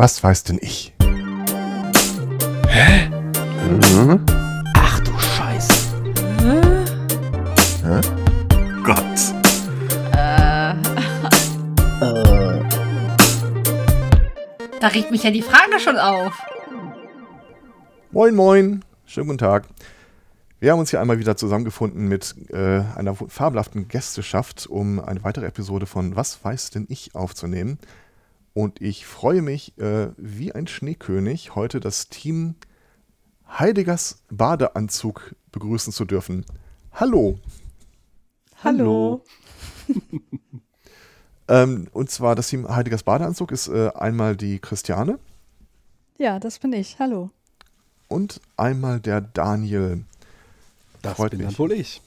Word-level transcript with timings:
Was 0.00 0.22
weiß 0.22 0.44
denn 0.44 0.60
ich? 0.62 0.94
Hä? 2.68 3.08
Mhm. 3.68 4.24
Ach 4.76 5.00
du 5.00 5.10
Scheiße. 5.18 5.72
Hä? 7.82 8.00
Gott. 8.84 9.18
Äh. 10.12 10.74
Da 14.78 14.86
regt 14.86 15.10
mich 15.10 15.24
ja 15.24 15.32
die 15.32 15.42
Frage 15.42 15.80
schon 15.80 15.98
auf. 15.98 16.32
Moin, 18.12 18.36
moin. 18.36 18.84
Schönen 19.04 19.26
guten 19.26 19.38
Tag. 19.38 19.64
Wir 20.60 20.70
haben 20.70 20.78
uns 20.78 20.90
hier 20.90 21.00
einmal 21.00 21.18
wieder 21.18 21.36
zusammengefunden 21.36 22.06
mit 22.06 22.36
äh, 22.50 22.82
einer 22.94 23.16
fabelhaften 23.16 23.88
Gästeschaft, 23.88 24.68
um 24.68 25.00
eine 25.00 25.24
weitere 25.24 25.46
Episode 25.46 25.86
von 25.86 26.14
Was 26.14 26.38
weiß 26.44 26.70
denn 26.70 26.86
ich 26.88 27.16
aufzunehmen. 27.16 27.80
Und 28.58 28.82
ich 28.82 29.06
freue 29.06 29.40
mich 29.40 29.78
äh, 29.78 30.08
wie 30.16 30.50
ein 30.52 30.66
Schneekönig, 30.66 31.54
heute 31.54 31.78
das 31.78 32.08
Team 32.08 32.56
Heidigers 33.48 34.24
Badeanzug 34.32 35.36
begrüßen 35.52 35.92
zu 35.92 36.04
dürfen. 36.04 36.44
Hallo. 36.90 37.38
Hallo. 38.64 39.22
ähm, 41.48 41.86
und 41.92 42.10
zwar 42.10 42.34
das 42.34 42.48
Team 42.48 42.68
Heidigers 42.68 43.04
Badeanzug 43.04 43.52
ist 43.52 43.68
äh, 43.68 43.92
einmal 43.94 44.36
die 44.36 44.58
Christiane. 44.58 45.20
Ja, 46.16 46.40
das 46.40 46.58
bin 46.58 46.72
ich. 46.72 46.98
Hallo. 46.98 47.30
Und 48.08 48.40
einmal 48.56 48.98
der 48.98 49.20
Daniel. 49.20 50.04
Das 51.02 51.14
freut 51.14 51.30
bin 51.30 51.42
mich. 51.42 51.46
dann 51.46 51.58
wohl 51.60 51.70
ich. 51.70 52.02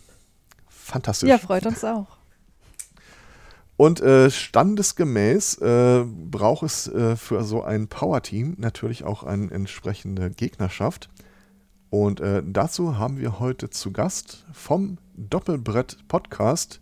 Fantastisch. 0.68 1.30
Ja, 1.30 1.38
freut 1.38 1.66
uns 1.66 1.86
auch. 1.86 2.21
Und 3.82 4.00
äh, 4.00 4.30
standesgemäß 4.30 5.58
äh, 5.58 6.06
braucht 6.06 6.62
es 6.62 6.88
äh, 6.88 7.16
für 7.16 7.44
so 7.44 7.64
ein 7.64 7.88
Power-Team 7.88 8.58
natürlich 8.60 9.04
auch 9.06 9.24
eine 9.24 9.50
entsprechende 9.50 10.30
Gegnerschaft. 10.30 11.10
Und 11.90 12.20
äh, 12.20 12.44
dazu 12.46 13.00
haben 13.00 13.18
wir 13.18 13.40
heute 13.40 13.72
zu 13.72 13.92
Gast 13.92 14.46
vom 14.54 15.00
Doppelbrett 15.16 15.98
Podcast 16.08 16.80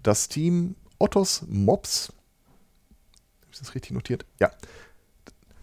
das 0.00 0.28
Team 0.28 0.76
Ottos 1.00 1.42
Mops. 1.48 2.12
Habe 3.40 3.50
ich 3.50 3.58
das 3.58 3.74
richtig 3.74 3.90
notiert? 3.90 4.24
Ja. 4.38 4.52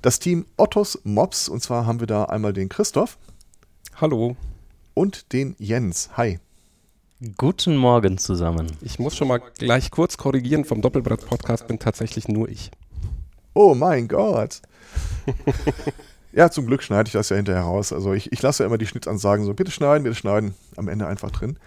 Das 0.02 0.20
Team 0.20 0.46
Ottos 0.58 1.00
Mops. 1.06 1.48
Und 1.48 1.64
zwar 1.64 1.86
haben 1.86 2.02
wir 2.02 2.08
da 2.08 2.26
einmal 2.26 2.52
den 2.52 2.68
Christoph. 2.68 3.18
Hallo. 3.96 4.36
Und 4.94 5.32
den 5.32 5.56
Jens. 5.58 6.18
Hi. 6.18 6.42
Guten 7.36 7.76
Morgen 7.76 8.18
zusammen. 8.18 8.68
Ich 8.80 8.98
muss 8.98 9.18
schon 9.18 9.28
mal 9.28 9.42
gleich 9.58 9.92
kurz 9.92 10.16
korrigieren, 10.16 10.64
vom 10.64 10.82
Doppelbrett-Podcast 10.82 11.68
bin 11.68 11.78
tatsächlich 11.78 12.30
nur 12.30 12.48
ich. 12.48 12.72
Oh 13.54 13.76
mein 13.76 14.08
Gott. 14.08 14.62
ja, 16.32 16.50
zum 16.50 16.66
Glück 16.66 16.82
schneide 16.82 17.08
ich 17.08 17.12
das 17.14 17.28
ja 17.28 17.36
hinterher 17.36 17.64
raus. 17.64 17.92
Also 17.92 18.14
ich, 18.14 18.32
ich 18.32 18.42
lasse 18.42 18.64
ja 18.64 18.68
immer 18.68 18.78
die 18.78 18.88
Schnittansagen 18.88 19.44
so, 19.44 19.54
bitte 19.54 19.70
schneiden, 19.70 20.04
bitte 20.06 20.16
schneiden. 20.16 20.54
Am 20.78 20.88
Ende 20.88 21.08
einfach 21.08 21.30
drin. 21.30 21.60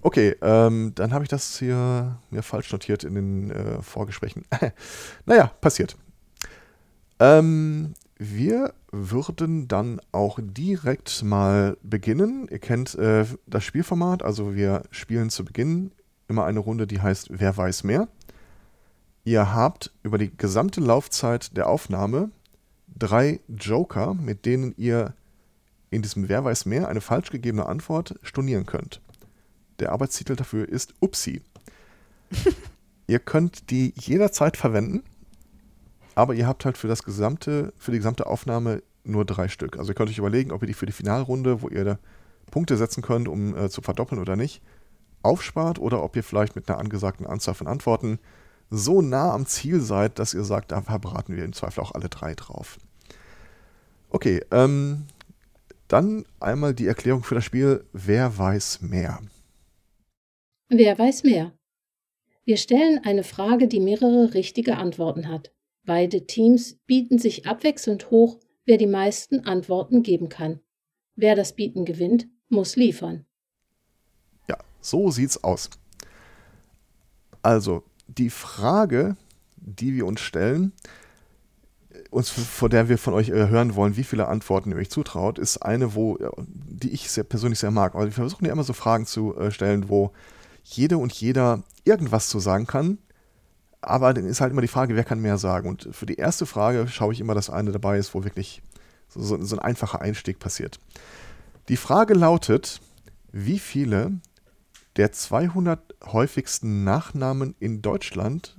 Okay, 0.00 0.36
ähm, 0.40 0.92
dann 0.94 1.12
habe 1.12 1.22
ich 1.22 1.28
das 1.28 1.58
hier 1.58 2.16
mir 2.30 2.42
falsch 2.42 2.72
notiert 2.72 3.04
in 3.04 3.14
den 3.14 3.50
äh, 3.50 3.82
Vorgesprächen. 3.82 4.46
naja, 5.26 5.50
passiert. 5.60 5.96
Ähm, 7.18 7.92
wir 8.32 8.72
würden 8.90 9.68
dann 9.68 10.00
auch 10.12 10.38
direkt 10.40 11.22
mal 11.22 11.76
beginnen. 11.82 12.48
Ihr 12.50 12.58
kennt 12.58 12.94
äh, 12.94 13.26
das 13.46 13.64
Spielformat, 13.64 14.22
also 14.22 14.54
wir 14.54 14.84
spielen 14.90 15.30
zu 15.30 15.44
Beginn 15.44 15.92
immer 16.28 16.44
eine 16.44 16.60
Runde, 16.60 16.86
die 16.86 17.00
heißt 17.00 17.28
Wer 17.30 17.56
weiß 17.56 17.84
mehr. 17.84 18.08
Ihr 19.24 19.54
habt 19.54 19.92
über 20.02 20.18
die 20.18 20.34
gesamte 20.36 20.80
Laufzeit 20.80 21.56
der 21.56 21.68
Aufnahme 21.68 22.30
drei 22.96 23.40
Joker, 23.48 24.14
mit 24.14 24.46
denen 24.46 24.74
ihr 24.76 25.14
in 25.90 26.02
diesem 26.02 26.28
Wer 26.28 26.44
weiß 26.44 26.66
mehr 26.66 26.88
eine 26.88 27.00
falsch 27.00 27.30
gegebene 27.30 27.66
Antwort 27.66 28.14
stornieren 28.22 28.66
könnt. 28.66 29.00
Der 29.78 29.92
Arbeitstitel 29.92 30.36
dafür 30.36 30.68
ist 30.68 30.94
Upsi. 31.00 31.42
ihr 33.06 33.18
könnt 33.18 33.70
die 33.70 33.92
jederzeit 33.96 34.56
verwenden 34.56 35.02
aber 36.14 36.34
ihr 36.34 36.46
habt 36.46 36.64
halt 36.64 36.78
für 36.78 36.88
das 36.88 37.02
gesamte, 37.02 37.72
für 37.78 37.90
die 37.90 37.98
gesamte 37.98 38.26
Aufnahme 38.26 38.82
nur 39.04 39.24
drei 39.24 39.48
Stück. 39.48 39.78
Also 39.78 39.92
ihr 39.92 39.94
könnt 39.94 40.10
euch 40.10 40.18
überlegen, 40.18 40.52
ob 40.52 40.62
ihr 40.62 40.66
die 40.66 40.74
für 40.74 40.86
die 40.86 40.92
Finalrunde, 40.92 41.62
wo 41.62 41.68
ihr 41.68 41.98
Punkte 42.50 42.76
setzen 42.76 43.02
könnt, 43.02 43.28
um 43.28 43.56
äh, 43.56 43.68
zu 43.68 43.82
verdoppeln 43.82 44.20
oder 44.20 44.36
nicht, 44.36 44.62
aufspart 45.22 45.78
oder 45.78 46.02
ob 46.02 46.16
ihr 46.16 46.22
vielleicht 46.22 46.56
mit 46.56 46.68
einer 46.68 46.78
angesagten 46.78 47.26
Anzahl 47.26 47.54
von 47.54 47.66
Antworten 47.66 48.18
so 48.70 49.02
nah 49.02 49.32
am 49.32 49.46
Ziel 49.46 49.80
seid, 49.80 50.18
dass 50.18 50.34
ihr 50.34 50.44
sagt, 50.44 50.72
da 50.72 50.80
verbraten 50.82 51.36
wir 51.36 51.44
im 51.44 51.52
Zweifel 51.52 51.80
auch 51.80 51.92
alle 51.92 52.08
drei 52.08 52.34
drauf. 52.34 52.78
Okay, 54.10 54.42
ähm, 54.50 55.06
dann 55.88 56.24
einmal 56.40 56.74
die 56.74 56.86
Erklärung 56.86 57.24
für 57.24 57.34
das 57.34 57.44
Spiel 57.44 57.84
Wer 57.92 58.36
weiß 58.38 58.80
mehr? 58.82 59.20
Wer 60.68 60.98
weiß 60.98 61.24
mehr? 61.24 61.52
Wir 62.44 62.56
stellen 62.56 63.00
eine 63.04 63.24
Frage, 63.24 63.68
die 63.68 63.80
mehrere 63.80 64.34
richtige 64.34 64.76
Antworten 64.76 65.28
hat. 65.28 65.53
Beide 65.86 66.26
Teams 66.26 66.78
bieten 66.86 67.18
sich 67.18 67.46
abwechselnd 67.46 68.10
hoch, 68.10 68.38
wer 68.64 68.78
die 68.78 68.86
meisten 68.86 69.40
Antworten 69.40 70.02
geben 70.02 70.28
kann. 70.28 70.60
Wer 71.14 71.36
das 71.36 71.54
Bieten 71.54 71.84
gewinnt, 71.84 72.26
muss 72.48 72.76
liefern. 72.76 73.26
Ja, 74.48 74.56
so 74.80 75.10
sieht's 75.10 75.42
aus. 75.44 75.70
Also, 77.42 77.84
die 78.08 78.30
Frage, 78.30 79.16
die 79.56 79.94
wir 79.94 80.06
uns 80.06 80.20
stellen, 80.20 80.72
uns, 82.10 82.30
vor 82.30 82.68
der 82.68 82.88
wir 82.88 82.96
von 82.96 83.12
euch 83.12 83.28
äh, 83.28 83.48
hören 83.48 83.74
wollen, 83.74 83.96
wie 83.96 84.04
viele 84.04 84.28
Antworten 84.28 84.70
ihr 84.70 84.76
euch 84.76 84.90
zutraut, 84.90 85.38
ist 85.38 85.58
eine, 85.58 85.94
wo, 85.94 86.18
die 86.38 86.90
ich 86.90 87.10
sehr 87.10 87.24
persönlich 87.24 87.58
sehr 87.58 87.70
mag. 87.70 87.94
Aber 87.94 88.04
wir 88.04 88.12
versuchen 88.12 88.46
ja 88.46 88.52
immer 88.52 88.64
so 88.64 88.72
Fragen 88.72 89.06
zu 89.06 89.36
äh, 89.36 89.50
stellen, 89.50 89.88
wo 89.88 90.12
jede 90.62 90.96
und 90.96 91.12
jeder 91.12 91.62
irgendwas 91.84 92.28
zu 92.28 92.38
sagen 92.40 92.66
kann, 92.66 92.98
aber 93.86 94.14
dann 94.14 94.26
ist 94.26 94.40
halt 94.40 94.52
immer 94.52 94.60
die 94.60 94.68
Frage, 94.68 94.96
wer 94.96 95.04
kann 95.04 95.20
mehr 95.20 95.38
sagen. 95.38 95.68
Und 95.68 95.88
für 95.92 96.06
die 96.06 96.16
erste 96.16 96.46
Frage 96.46 96.88
schaue 96.88 97.12
ich 97.12 97.20
immer, 97.20 97.34
dass 97.34 97.50
eine 97.50 97.72
dabei 97.72 97.98
ist, 97.98 98.14
wo 98.14 98.24
wirklich 98.24 98.62
so, 99.08 99.42
so 99.42 99.56
ein 99.56 99.60
einfacher 99.60 100.00
Einstieg 100.00 100.38
passiert. 100.38 100.78
Die 101.68 101.76
Frage 101.76 102.14
lautet, 102.14 102.80
wie 103.32 103.58
viele 103.58 104.20
der 104.96 105.12
200 105.12 105.94
häufigsten 106.04 106.84
Nachnamen 106.84 107.54
in 107.58 107.82
Deutschland 107.82 108.56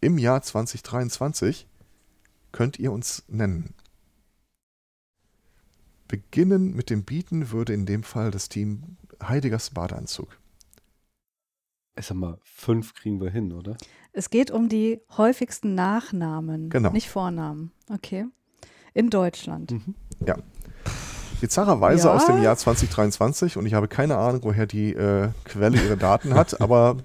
im 0.00 0.18
Jahr 0.18 0.42
2023 0.42 1.66
könnt 2.52 2.78
ihr 2.78 2.92
uns 2.92 3.24
nennen? 3.28 3.74
Beginnen 6.08 6.74
mit 6.74 6.88
dem 6.90 7.04
Bieten 7.04 7.50
würde 7.50 7.74
in 7.74 7.84
dem 7.84 8.02
Fall 8.02 8.30
das 8.30 8.48
Team 8.48 8.96
Heidegers 9.22 9.70
Badeanzug. 9.70 10.38
Ich 11.98 12.06
sag 12.06 12.16
mal, 12.16 12.38
fünf 12.44 12.94
kriegen 12.94 13.20
wir 13.20 13.30
hin, 13.30 13.52
oder? 13.52 13.76
Es 14.18 14.30
geht 14.30 14.50
um 14.50 14.68
die 14.68 15.00
häufigsten 15.16 15.76
Nachnamen, 15.76 16.70
genau. 16.70 16.90
nicht 16.90 17.08
Vornamen. 17.08 17.70
Okay. 17.88 18.26
In 18.92 19.10
Deutschland. 19.10 19.70
Mhm. 19.70 19.94
Ja. 20.26 20.34
Bizarrerweise 21.40 22.08
ja. 22.08 22.14
aus 22.14 22.26
dem 22.26 22.42
Jahr 22.42 22.56
2023 22.56 23.56
und 23.56 23.64
ich 23.66 23.74
habe 23.74 23.86
keine 23.86 24.16
Ahnung, 24.16 24.40
woher 24.42 24.66
die 24.66 24.92
äh, 24.92 25.28
Quelle 25.44 25.80
ihre 25.80 25.96
Daten 25.96 26.34
hat, 26.34 26.60
aber 26.60 26.96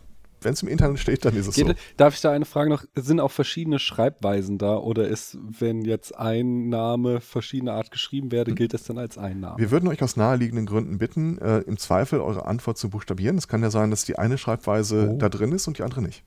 wenn 0.41 0.53
es 0.53 0.63
im 0.63 0.67
Internet 0.67 0.97
steht, 0.97 1.23
dann 1.23 1.35
ist 1.35 1.45
es 1.45 1.53
Geht, 1.53 1.67
so. 1.67 1.73
Darf 1.97 2.15
ich 2.15 2.21
da 2.21 2.31
eine 2.31 2.45
Frage 2.45 2.71
noch? 2.71 2.83
Sind 2.95 3.19
auch 3.19 3.29
verschiedene 3.29 3.77
Schreibweisen 3.77 4.57
da 4.57 4.77
oder 4.77 5.07
ist, 5.07 5.37
wenn 5.39 5.85
jetzt 5.85 6.17
ein 6.17 6.69
Name 6.69 7.21
verschiedene 7.21 7.73
Art 7.73 7.91
geschrieben 7.91 8.31
werde, 8.31 8.49
hm. 8.49 8.55
gilt 8.55 8.73
es 8.73 8.85
dann 8.85 8.97
als 8.97 9.19
ein 9.19 9.39
Name? 9.39 9.59
Wir 9.59 9.69
würden 9.69 9.87
euch 9.87 10.01
aus 10.01 10.17
naheliegenden 10.17 10.65
Gründen 10.65 10.97
bitten, 10.97 11.37
äh, 11.37 11.59
im 11.59 11.77
Zweifel 11.77 12.21
eure 12.21 12.47
Antwort 12.47 12.79
zu 12.79 12.89
buchstabieren. 12.89 13.37
Es 13.37 13.47
kann 13.47 13.61
ja 13.61 13.69
sein, 13.69 13.91
dass 13.91 14.03
die 14.03 14.17
eine 14.17 14.39
Schreibweise 14.39 15.11
oh. 15.13 15.17
da 15.19 15.29
drin 15.29 15.51
ist 15.51 15.67
und 15.67 15.77
die 15.77 15.83
andere 15.83 16.01
nicht. 16.01 16.23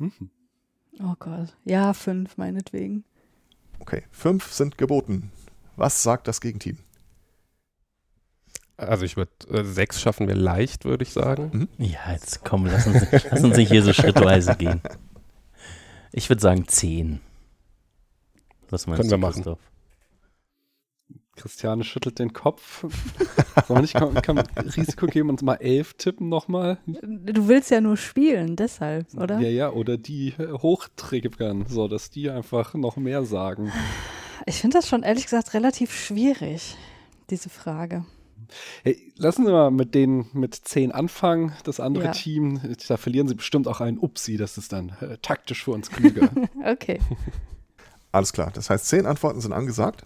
Mhm. 0.00 0.30
Oh 1.02 1.14
Gott. 1.18 1.56
Ja, 1.64 1.92
fünf 1.92 2.36
meinetwegen. 2.36 3.04
Okay, 3.78 4.02
fünf 4.10 4.52
sind 4.52 4.76
geboten. 4.76 5.30
Was 5.76 6.02
sagt 6.02 6.26
das 6.28 6.40
Gegenteam? 6.40 6.78
Also 8.76 9.04
ich 9.04 9.16
würde 9.16 9.30
äh, 9.50 9.62
sechs 9.62 10.00
schaffen 10.00 10.26
wir 10.26 10.34
leicht, 10.34 10.84
würde 10.84 11.02
ich 11.04 11.12
sagen. 11.12 11.50
Mhm. 11.78 11.84
Ja, 11.84 12.12
jetzt 12.12 12.44
komm, 12.44 12.66
lass 12.66 12.86
uns, 12.86 13.06
lass 13.30 13.42
uns 13.44 13.56
nicht 13.56 13.70
hier 13.70 13.82
so 13.82 13.92
schrittweise 13.92 14.56
gehen. 14.56 14.80
Ich 16.12 16.28
würde 16.28 16.40
sagen 16.40 16.66
zehn. 16.66 17.20
Was 18.70 18.86
meinst 18.86 19.00
Können 19.00 19.10
du, 19.10 19.16
wir 19.16 19.18
machen. 19.18 19.34
Christoph? 19.34 19.58
Christiane 21.40 21.84
schüttelt 21.84 22.18
den 22.18 22.32
Kopf. 22.32 22.82
Sollen 23.66 23.78
wir 23.78 23.80
nicht 23.82 23.94
kann, 23.94 24.14
kann 24.22 24.38
Risiko 24.76 25.06
geben 25.06 25.30
und 25.30 25.42
mal 25.42 25.54
elf 25.54 25.94
tippen 25.94 26.28
nochmal? 26.28 26.78
Du 26.86 27.48
willst 27.48 27.70
ja 27.70 27.80
nur 27.80 27.96
spielen, 27.96 28.56
deshalb, 28.56 29.12
oder? 29.14 29.38
Ja, 29.38 29.48
ja, 29.48 29.70
oder 29.70 29.96
die 29.96 30.34
hochtriggern, 30.38 31.66
so 31.68 31.88
dass 31.88 32.10
die 32.10 32.30
einfach 32.30 32.74
noch 32.74 32.96
mehr 32.96 33.24
sagen. 33.24 33.72
Ich 34.46 34.56
finde 34.56 34.78
das 34.78 34.88
schon 34.88 35.02
ehrlich 35.02 35.24
gesagt 35.24 35.54
relativ 35.54 35.94
schwierig, 35.94 36.76
diese 37.30 37.48
Frage. 37.48 38.04
Hey, 38.82 39.12
lassen 39.16 39.44
Sie 39.44 39.52
mal 39.52 39.70
mit 39.70 39.94
den 39.94 40.26
mit 40.32 40.54
zehn 40.54 40.92
anfangen. 40.92 41.52
Das 41.64 41.80
andere 41.80 42.06
ja. 42.06 42.10
Team, 42.12 42.60
da 42.88 42.96
verlieren 42.96 43.28
Sie 43.28 43.34
bestimmt 43.34 43.68
auch 43.68 43.80
einen 43.80 43.98
Upsi. 43.98 44.36
Das 44.36 44.58
ist 44.58 44.72
dann 44.72 44.90
äh, 45.00 45.18
taktisch 45.22 45.64
für 45.64 45.72
uns 45.72 45.90
klüger. 45.90 46.30
okay. 46.64 47.00
Alles 48.12 48.32
klar. 48.32 48.50
Das 48.52 48.70
heißt, 48.70 48.86
zehn 48.86 49.06
Antworten 49.06 49.40
sind 49.40 49.52
angesagt. 49.52 50.04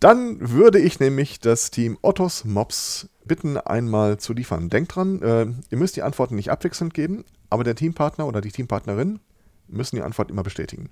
Dann 0.00 0.50
würde 0.50 0.78
ich 0.78 0.98
nämlich 0.98 1.40
das 1.40 1.70
Team 1.70 1.98
Ottos 2.00 2.46
Mops 2.46 3.10
bitten, 3.26 3.58
einmal 3.58 4.18
zu 4.18 4.32
liefern. 4.32 4.70
Denkt 4.70 4.96
dran, 4.96 5.20
äh, 5.22 5.46
ihr 5.68 5.78
müsst 5.78 5.96
die 5.96 6.02
Antworten 6.02 6.34
nicht 6.34 6.50
abwechselnd 6.50 6.94
geben, 6.94 7.24
aber 7.50 7.64
der 7.64 7.74
Teampartner 7.74 8.26
oder 8.26 8.40
die 8.40 8.50
Teampartnerin 8.50 9.20
müssen 9.68 9.96
die 9.96 10.02
Antwort 10.02 10.30
immer 10.30 10.42
bestätigen. 10.42 10.88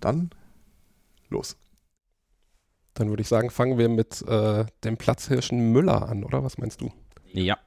Dann 0.00 0.30
los. 1.28 1.56
Dann 2.94 3.08
würde 3.08 3.22
ich 3.22 3.28
sagen, 3.28 3.50
fangen 3.50 3.78
wir 3.78 3.88
mit 3.88 4.22
äh, 4.28 4.64
dem 4.84 4.96
Platzhirschen 4.96 5.72
Müller 5.72 6.08
an, 6.08 6.22
oder? 6.24 6.44
Was 6.44 6.58
meinst 6.58 6.80
du? 6.80 6.92
Ja. 7.32 7.58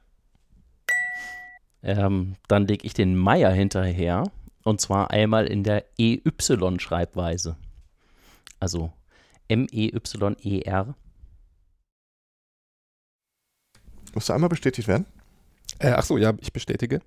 Ähm, 1.82 2.36
dann 2.48 2.66
lege 2.66 2.86
ich 2.86 2.94
den 2.94 3.16
Meier 3.16 3.50
hinterher. 3.50 4.30
Und 4.64 4.80
zwar 4.80 5.10
einmal 5.10 5.46
in 5.46 5.62
der 5.62 5.84
EY-Schreibweise. 5.98 7.56
Also 8.58 8.92
M-E-Y-E-R. 9.48 10.94
Muss 14.14 14.30
einmal 14.30 14.48
bestätigt 14.48 14.88
werden? 14.88 15.06
Äh, 15.78 15.90
ach 15.90 16.04
so, 16.04 16.16
ja, 16.16 16.32
ich 16.40 16.52
bestätige. 16.52 17.00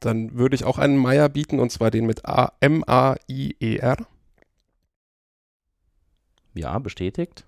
Dann 0.00 0.34
würde 0.34 0.54
ich 0.54 0.64
auch 0.64 0.78
einen 0.78 0.96
Meier 0.96 1.28
bieten 1.28 1.58
und 1.58 1.72
zwar 1.72 1.90
den 1.90 2.06
mit 2.06 2.22
M-A-I-E-R. 2.60 3.96
Ja, 6.54 6.78
bestätigt. 6.78 7.44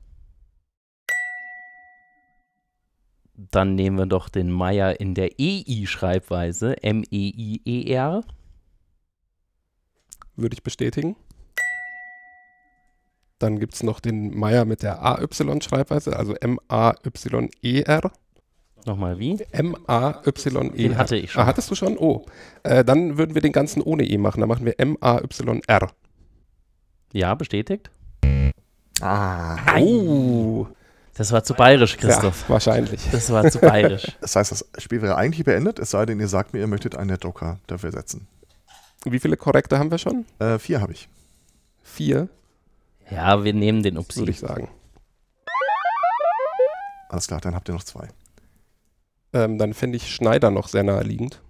Dann 3.35 3.75
nehmen 3.75 3.97
wir 3.97 4.07
doch 4.07 4.29
den 4.29 4.51
Meier 4.51 5.01
in 5.01 5.15
der 5.15 5.39
EI-Schreibweise. 5.39 6.83
M-E-I-E-R. 6.83 8.23
Würde 10.37 10.55
ich 10.55 10.63
bestätigen. 10.63 11.17
Dann 13.41 13.59
gibt 13.59 13.75
es 13.75 13.83
noch 13.83 14.01
den 14.01 14.39
Meier 14.39 14.67
mit 14.67 14.83
der 14.83 15.03
AY-Schreibweise, 15.03 16.15
also 16.15 16.35
M-A-Y-E-R. 16.35 18.13
Nochmal 18.85 19.19
wie? 19.19 19.43
M-A-Y-E-R. 19.51 20.71
Den 20.71 20.99
hatte 20.99 21.17
ich 21.17 21.33
schon. 21.33 21.43
Ah, 21.43 21.47
hattest 21.47 21.71
du 21.71 21.75
schon? 21.75 21.97
Oh. 21.97 22.27
Äh, 22.63 22.85
dann 22.85 23.17
würden 23.17 23.35
wir 23.35 23.41
den 23.41 23.53
ganzen 23.53 23.83
ohne 23.83 24.05
E 24.05 24.19
machen. 24.19 24.41
Dann 24.41 24.49
machen 24.49 24.67
wir 24.67 24.79
M-A-Y-R. 24.79 25.91
Ja, 27.13 27.35
bestätigt. 27.35 27.91
Ah. 29.01 29.57
Oh. 29.79 30.67
Das 31.15 31.33
war 31.33 31.43
zu 31.43 31.55
bayerisch, 31.55 31.97
Christoph. 31.97 32.43
Ja, 32.43 32.49
wahrscheinlich. 32.51 33.01
Das 33.11 33.31
war 33.31 33.51
zu 33.51 33.59
bayerisch. 33.59 34.07
Das 34.21 34.37
heißt, 34.37 34.53
das 34.53 34.67
Spiel 34.79 35.01
wäre 35.01 35.17
eigentlich 35.17 35.45
beendet, 35.45 35.79
es 35.79 35.91
sei 35.91 36.05
denn, 36.05 36.21
ihr 36.21 36.29
sagt 36.29 36.53
mir, 36.53 36.61
ihr 36.61 36.67
möchtet 36.67 36.95
einen 36.95 37.19
Joker 37.19 37.59
dafür 37.67 37.91
setzen. 37.91 38.27
Wie 39.05 39.19
viele 39.19 39.39
Korrekte 39.39 39.79
haben 39.79 39.91
wir 39.91 39.99
schon? 39.99 40.27
Äh, 40.39 40.59
vier 40.59 40.83
habe 40.83 40.93
ich. 40.93 41.09
Vier? 41.83 42.29
Ja, 43.11 43.45
wir 43.45 43.53
nehmen 43.53 43.83
den 43.83 43.99
Upsi. 43.99 44.21
Würde 44.21 44.31
ich 44.31 44.39
sagen. 44.39 44.69
Alles 47.09 47.27
klar, 47.27 47.41
dann 47.41 47.55
habt 47.55 47.69
ihr 47.69 47.75
noch 47.75 47.83
zwei. 47.83 48.09
Ähm, 49.33 49.59
dann 49.59 49.75
finde 49.75 49.97
ich 49.97 50.15
Schneider 50.15 50.51
noch 50.51 50.69
sehr 50.69 50.85
naheliegend. 50.85 51.43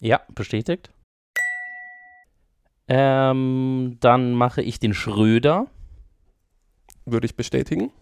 Ja, 0.00 0.20
bestätigt. 0.34 0.90
Ähm, 2.88 3.96
dann 4.00 4.32
mache 4.32 4.60
ich 4.62 4.78
den 4.78 4.92
Schröder. 4.92 5.66
Würde 7.06 7.26
ich 7.26 7.36
bestätigen. 7.36 7.92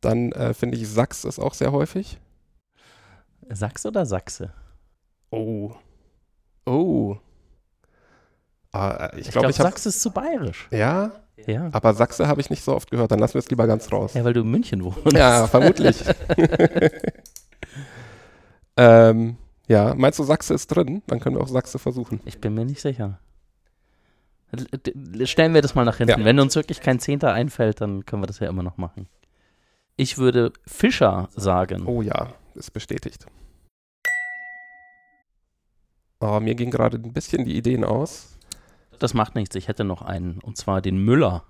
Dann 0.00 0.32
äh, 0.32 0.52
finde 0.52 0.76
ich 0.76 0.88
Sachs 0.88 1.24
ist 1.24 1.38
auch 1.38 1.54
sehr 1.54 1.72
häufig. 1.72 2.18
Sachs 3.48 3.86
oder 3.86 4.04
Sachse? 4.04 4.52
Oh. 5.30 5.72
Oh. 6.66 7.16
Ah, 8.76 9.10
ich 9.16 9.30
glaube, 9.30 9.32
glaube, 9.32 9.50
ich 9.50 9.58
habe. 9.60 9.70
Sachse 9.70 9.88
ist 9.88 10.02
zu 10.02 10.10
bayerisch. 10.10 10.68
Ja, 10.70 11.12
Ja. 11.46 11.68
aber 11.72 11.94
Sachse 11.94 12.28
habe 12.28 12.40
ich 12.40 12.50
nicht 12.50 12.64
so 12.64 12.74
oft 12.74 12.90
gehört. 12.90 13.10
Dann 13.10 13.18
lassen 13.18 13.34
wir 13.34 13.40
es 13.40 13.50
lieber 13.50 13.66
ganz 13.66 13.90
raus. 13.92 14.14
Ja, 14.14 14.24
weil 14.24 14.32
du 14.32 14.40
in 14.40 14.50
München 14.50 14.84
wohnst. 14.84 15.12
Ja, 15.12 15.46
vermutlich. 15.46 16.02
ähm, 18.76 19.36
ja, 19.68 19.94
meinst 19.94 20.18
du, 20.18 20.24
Sachse 20.24 20.54
ist 20.54 20.68
drin? 20.68 21.02
Dann 21.06 21.20
können 21.20 21.36
wir 21.36 21.42
auch 21.42 21.48
Sachse 21.48 21.78
versuchen. 21.78 22.20
Ich 22.24 22.40
bin 22.40 22.54
mir 22.54 22.64
nicht 22.64 22.80
sicher. 22.80 23.18
Stellen 25.24 25.54
wir 25.54 25.62
das 25.62 25.74
mal 25.74 25.84
nach 25.84 25.96
hinten. 25.96 26.20
Ja. 26.20 26.24
Wenn 26.24 26.38
uns 26.38 26.54
wirklich 26.54 26.80
kein 26.80 27.00
Zehnter 27.00 27.32
einfällt, 27.32 27.80
dann 27.80 28.06
können 28.06 28.22
wir 28.22 28.26
das 28.26 28.38
ja 28.38 28.48
immer 28.48 28.62
noch 28.62 28.76
machen. 28.76 29.08
Ich 29.96 30.18
würde 30.18 30.52
Fischer 30.66 31.28
sagen. 31.34 31.86
Oh 31.86 32.02
ja, 32.02 32.32
ist 32.54 32.72
bestätigt. 32.72 33.26
Oh, 36.20 36.38
mir 36.40 36.54
ging 36.54 36.70
gerade 36.70 36.96
ein 36.96 37.12
bisschen 37.12 37.44
die 37.44 37.56
Ideen 37.56 37.84
aus. 37.84 38.35
Das 38.98 39.14
macht 39.14 39.34
nichts. 39.34 39.54
Ich 39.56 39.68
hätte 39.68 39.84
noch 39.84 40.02
einen. 40.02 40.38
Und 40.38 40.56
zwar 40.56 40.80
den 40.80 40.98
Müller. 40.98 41.44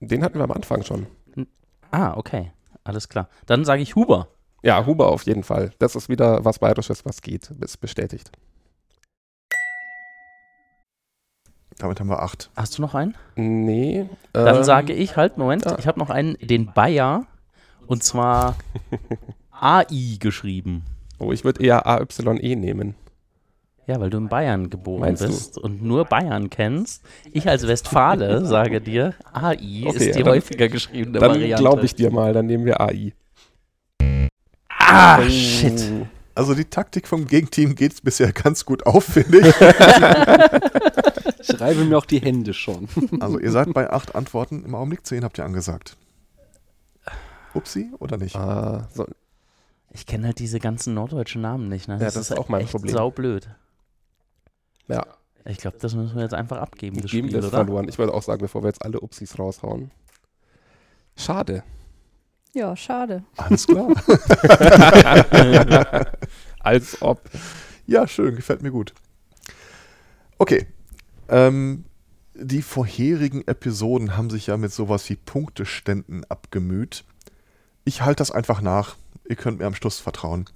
Den 0.00 0.22
hatten 0.22 0.38
wir 0.38 0.44
am 0.44 0.52
Anfang 0.52 0.82
schon. 0.82 1.06
Ah, 1.90 2.14
okay. 2.16 2.52
Alles 2.84 3.08
klar. 3.08 3.28
Dann 3.46 3.64
sage 3.64 3.82
ich 3.82 3.94
Huber. 3.94 4.28
Ja, 4.62 4.86
Huber 4.86 5.08
auf 5.08 5.22
jeden 5.22 5.44
Fall. 5.44 5.72
Das 5.78 5.94
ist 5.94 6.08
wieder 6.08 6.44
was 6.44 6.58
Bayerisches, 6.58 7.04
was 7.04 7.22
geht. 7.22 7.50
Ist 7.60 7.80
bestätigt. 7.80 8.30
Damit 11.78 12.00
haben 12.00 12.08
wir 12.08 12.22
acht. 12.22 12.50
Hast 12.56 12.76
du 12.76 12.82
noch 12.82 12.94
einen? 12.94 13.14
Nee. 13.36 14.08
Dann 14.32 14.56
ähm, 14.56 14.64
sage 14.64 14.92
ich, 14.92 15.16
halt, 15.16 15.38
Moment, 15.38 15.64
ja. 15.64 15.78
ich 15.78 15.86
habe 15.86 15.98
noch 15.98 16.10
einen, 16.10 16.36
den 16.40 16.72
Bayer. 16.72 17.26
Und 17.86 18.02
zwar 18.02 18.56
AI 19.52 20.16
geschrieben. 20.18 20.84
Oh, 21.18 21.32
ich 21.32 21.44
würde 21.44 21.62
eher 21.62 21.86
AYE 21.86 22.56
nehmen. 22.56 22.96
Ja, 23.88 23.98
weil 24.00 24.10
du 24.10 24.18
in 24.18 24.28
Bayern 24.28 24.68
geboren 24.70 25.00
Meinst 25.00 25.22
du? 25.22 25.28
bist 25.28 25.56
und 25.58 25.82
nur 25.82 26.04
Bayern 26.04 26.50
kennst. 26.50 27.02
Ich 27.32 27.48
als 27.48 27.66
Westfale 27.66 28.44
sage 28.46 28.80
dir, 28.82 29.14
AI 29.32 29.54
Okay, 29.86 29.88
ist 29.88 30.14
die 30.14 30.22
dann- 30.22 30.34
häufiger 30.34 30.68
geschriebene 30.68 31.18
Dann 31.18 31.30
Variante. 31.30 31.62
glaube 31.62 31.84
ich 31.86 31.94
dir 31.94 32.10
mal, 32.10 32.32
dann 32.34 32.44
nehmen 32.46 32.66
wir 32.66 32.80
AI. 32.80 33.14
Ah, 34.68 35.22
shit. 35.28 35.82
Also 36.34 36.54
die 36.54 36.66
Taktik 36.66 37.08
vom 37.08 37.26
Gegenteam 37.26 37.74
geht 37.74 38.00
bisher 38.04 38.30
ganz 38.32 38.64
gut 38.64 38.86
auf, 38.86 39.04
finde 39.04 39.38
ich. 39.48 39.54
Ich 41.50 41.58
reibe 41.60 41.84
mir 41.86 41.96
auch 41.96 42.04
die 42.04 42.20
Hände 42.20 42.52
schon. 42.52 42.88
Also 43.20 43.38
ihr 43.38 43.50
seid 43.50 43.72
bei 43.72 43.88
acht 43.90 44.14
Antworten, 44.14 44.64
im 44.66 44.74
Augenblick 44.74 45.06
zehn 45.06 45.24
habt 45.24 45.38
ihr 45.38 45.44
angesagt. 45.46 45.96
Upsi 47.54 47.90
oder 48.00 48.18
nicht? 48.18 48.36
Ah, 48.36 48.86
so, 48.92 49.06
Ich 49.92 50.04
kenne 50.04 50.26
halt 50.26 50.38
diese 50.40 50.58
ganzen 50.60 50.92
norddeutschen 50.94 51.40
Namen 51.40 51.68
nicht. 51.68 51.88
Ne? 51.88 51.96
das 51.98 52.16
ist 52.16 52.36
auch 52.36 52.48
mein 52.50 52.62
echt 52.62 52.72
Problem. 52.72 52.92
saublöd. 52.94 53.48
Ja, 54.88 55.04
Ich 55.44 55.58
glaube, 55.58 55.78
das 55.80 55.94
müssen 55.94 56.16
wir 56.16 56.22
jetzt 56.22 56.34
einfach 56.34 56.58
abgeben, 56.58 57.00
das 57.00 57.10
geben 57.10 57.28
Spiel, 57.28 57.34
wir 57.34 57.40
es 57.40 57.46
oder? 57.52 57.64
verloren. 57.64 57.88
Ich 57.88 57.98
würde 57.98 58.14
auch 58.14 58.22
sagen, 58.22 58.40
bevor 58.40 58.62
wir 58.62 58.68
jetzt 58.68 58.84
alle 58.84 59.00
Upsis 59.00 59.38
raushauen. 59.38 59.90
Schade. 61.16 61.62
Ja, 62.54 62.74
schade. 62.76 63.24
Alles 63.36 63.66
klar. 63.66 63.90
Als 66.60 67.02
ob. 67.02 67.28
Ja, 67.86 68.06
schön, 68.06 68.36
gefällt 68.36 68.62
mir 68.62 68.70
gut. 68.70 68.94
Okay. 70.38 70.66
Ähm, 71.28 71.84
die 72.34 72.62
vorherigen 72.62 73.46
Episoden 73.46 74.16
haben 74.16 74.30
sich 74.30 74.46
ja 74.46 74.56
mit 74.56 74.72
sowas 74.72 75.08
wie 75.10 75.16
Punkteständen 75.16 76.24
abgemüht. 76.28 77.04
Ich 77.84 78.02
halte 78.02 78.20
das 78.20 78.30
einfach 78.30 78.60
nach. 78.60 78.96
Ihr 79.28 79.36
könnt 79.36 79.58
mir 79.58 79.66
am 79.66 79.74
Schluss 79.74 79.98
vertrauen. 79.98 80.46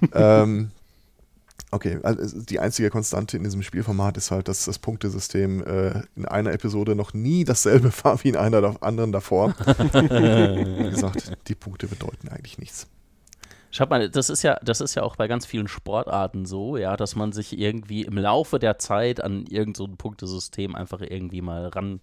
ähm, 0.14 0.70
okay, 1.70 1.98
also 2.02 2.40
die 2.40 2.60
einzige 2.60 2.90
Konstante 2.90 3.36
in 3.36 3.44
diesem 3.44 3.62
Spielformat 3.62 4.16
ist 4.16 4.30
halt, 4.30 4.48
dass 4.48 4.64
das 4.64 4.78
Punktesystem 4.78 5.62
äh, 5.64 6.02
in 6.16 6.26
einer 6.26 6.52
Episode 6.52 6.94
noch 6.94 7.14
nie 7.14 7.44
dasselbe 7.44 7.92
war 8.04 8.22
wie 8.24 8.28
in 8.28 8.36
einer 8.36 8.60
der 8.60 8.82
anderen 8.82 9.12
davor. 9.12 9.54
wie 9.66 10.90
gesagt, 10.90 11.32
die 11.48 11.54
Punkte 11.54 11.86
bedeuten 11.86 12.28
eigentlich 12.28 12.58
nichts. 12.58 12.88
Schaut 13.72 13.88
mal, 13.88 14.10
das 14.10 14.30
ist 14.30 14.42
ja, 14.42 14.58
das 14.62 14.80
ist 14.80 14.96
ja 14.96 15.04
auch 15.04 15.14
bei 15.14 15.28
ganz 15.28 15.46
vielen 15.46 15.68
Sportarten 15.68 16.44
so, 16.44 16.76
ja, 16.76 16.96
dass 16.96 17.14
man 17.14 17.30
sich 17.30 17.56
irgendwie 17.56 18.02
im 18.02 18.18
Laufe 18.18 18.58
der 18.58 18.78
Zeit 18.78 19.22
an 19.22 19.46
irgendein 19.46 19.74
so 19.76 19.84
ein 19.84 19.96
Punktesystem 19.96 20.74
einfach 20.74 21.00
irgendwie 21.00 21.40
mal 21.40 21.68
ran 21.68 22.00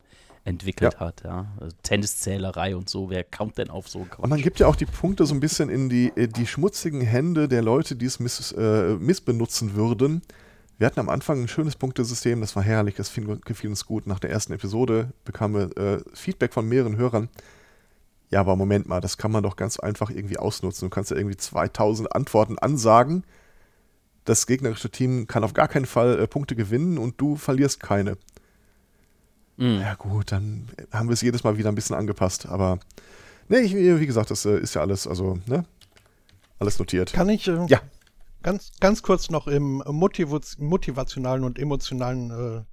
entwickelt 0.48 0.94
Ja. 0.94 1.00
hat, 1.00 1.24
ja. 1.24 1.48
Also 1.60 1.76
Tenniszählerei 1.84 2.76
und 2.76 2.90
so, 2.90 3.10
wer 3.10 3.24
kommt 3.24 3.58
denn 3.58 3.70
auf 3.70 3.90
so 3.90 4.00
einen 4.00 4.10
Und 4.18 4.30
man 4.30 4.42
gibt 4.42 4.60
ja 4.60 4.68
auch 4.68 4.78
die 4.78 4.86
Punkte 4.86 5.26
so 5.26 5.34
ein 5.36 5.42
bisschen 5.42 5.70
in 5.70 5.90
die, 5.90 6.12
äh, 6.16 6.28
die 6.28 6.48
schmutzigen 6.48 7.02
Hände 7.02 7.48
der 7.48 7.62
Leute, 7.62 7.96
die 7.96 8.06
es 8.06 8.20
miss, 8.20 8.54
äh, 8.54 8.96
missbenutzen 8.96 9.76
würden. 9.76 10.22
Wir 10.78 10.88
hatten 10.88 11.00
am 11.00 11.10
Anfang 11.10 11.42
ein 11.44 11.48
schönes 11.48 11.76
Punktesystem, 11.76 12.40
das 12.40 12.56
war 12.56 12.64
herrlich, 12.64 12.96
das 12.96 13.10
fiel, 13.10 13.40
gefiel 13.44 13.70
uns 13.70 13.86
gut. 13.86 14.08
Nach 14.08 14.20
der 14.20 14.30
ersten 14.30 14.54
Episode 14.54 15.12
bekamen 15.26 15.72
wir 15.76 15.78
äh, 15.78 16.04
Feedback 16.14 16.54
von 16.54 16.68
mehreren 16.68 16.96
Hörern. 16.96 17.30
Ja, 18.30 18.40
aber 18.42 18.56
Moment 18.56 18.88
mal, 18.88 19.02
das 19.02 19.18
kann 19.18 19.32
man 19.32 19.44
doch 19.44 19.56
ganz 19.56 19.80
einfach 19.80 20.10
irgendwie 20.10 20.38
ausnutzen. 20.38 20.90
Du 20.90 20.94
kannst 20.94 21.12
ja 21.12 21.18
irgendwie 21.18 21.38
2000 21.38 22.14
Antworten 22.16 22.58
ansagen. 22.58 23.24
Das 24.26 24.46
gegnerische 24.48 24.90
Team 24.90 25.28
kann 25.28 25.44
auf 25.44 25.54
gar 25.54 25.68
keinen 25.68 25.86
Fall 25.86 26.20
äh, 26.20 26.28
Punkte 26.28 26.56
gewinnen 26.56 26.98
und 26.98 27.20
du 27.20 27.36
verlierst 27.36 27.82
keine. 27.82 28.18
Mhm. 29.58 29.82
Ja 29.82 29.96
gut, 29.96 30.32
dann 30.32 30.68
haben 30.92 31.10
wir 31.10 31.14
es 31.14 31.22
jedes 31.22 31.44
Mal 31.44 31.58
wieder 31.58 31.70
ein 31.70 31.76
bisschen 31.76 31.96
angepasst. 31.96 32.46
Aber 32.48 32.80
nee, 33.50 33.60
ich, 33.60 33.76
wie 33.76 34.06
gesagt, 34.06 34.32
das 34.32 34.46
äh, 34.46 34.58
ist 34.60 34.74
ja 34.76 34.82
alles, 34.82 35.08
also, 35.08 35.38
ne? 35.46 35.66
Alles 36.60 36.80
notiert. 36.80 37.14
Kann 37.14 37.30
ich, 37.30 37.48
äh, 37.48 37.66
Ja. 37.68 37.82
ganz, 38.42 38.72
ganz 38.80 39.04
kurz 39.04 39.30
noch 39.30 39.48
im 39.48 39.84
motivationalen 39.86 41.44
und 41.44 41.60
emotionalen 41.60 42.32
äh, 42.32 42.64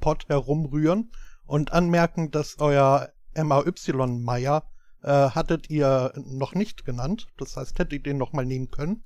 Pot 0.00 0.28
herumrühren 0.28 1.10
und 1.44 1.72
anmerken, 1.72 2.30
dass 2.30 2.56
euer 2.58 3.10
MAY-Meier 3.36 4.64
äh, 5.02 5.08
hattet 5.30 5.70
ihr 5.70 6.12
noch 6.16 6.54
nicht 6.54 6.84
genannt. 6.84 7.28
Das 7.36 7.56
heißt, 7.56 7.78
hättet 7.78 7.92
ihr 7.92 8.02
den 8.02 8.18
noch 8.18 8.32
mal 8.32 8.44
nehmen 8.44 8.70
können. 8.70 9.04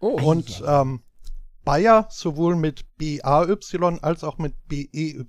Oh. 0.00 0.20
Und 0.20 0.62
ähm, 0.66 1.02
Bayer 1.64 2.08
sowohl 2.10 2.56
mit 2.56 2.84
BAY 2.98 3.56
als 4.02 4.24
auch 4.24 4.38
mit 4.38 4.54
BEY 4.68 5.24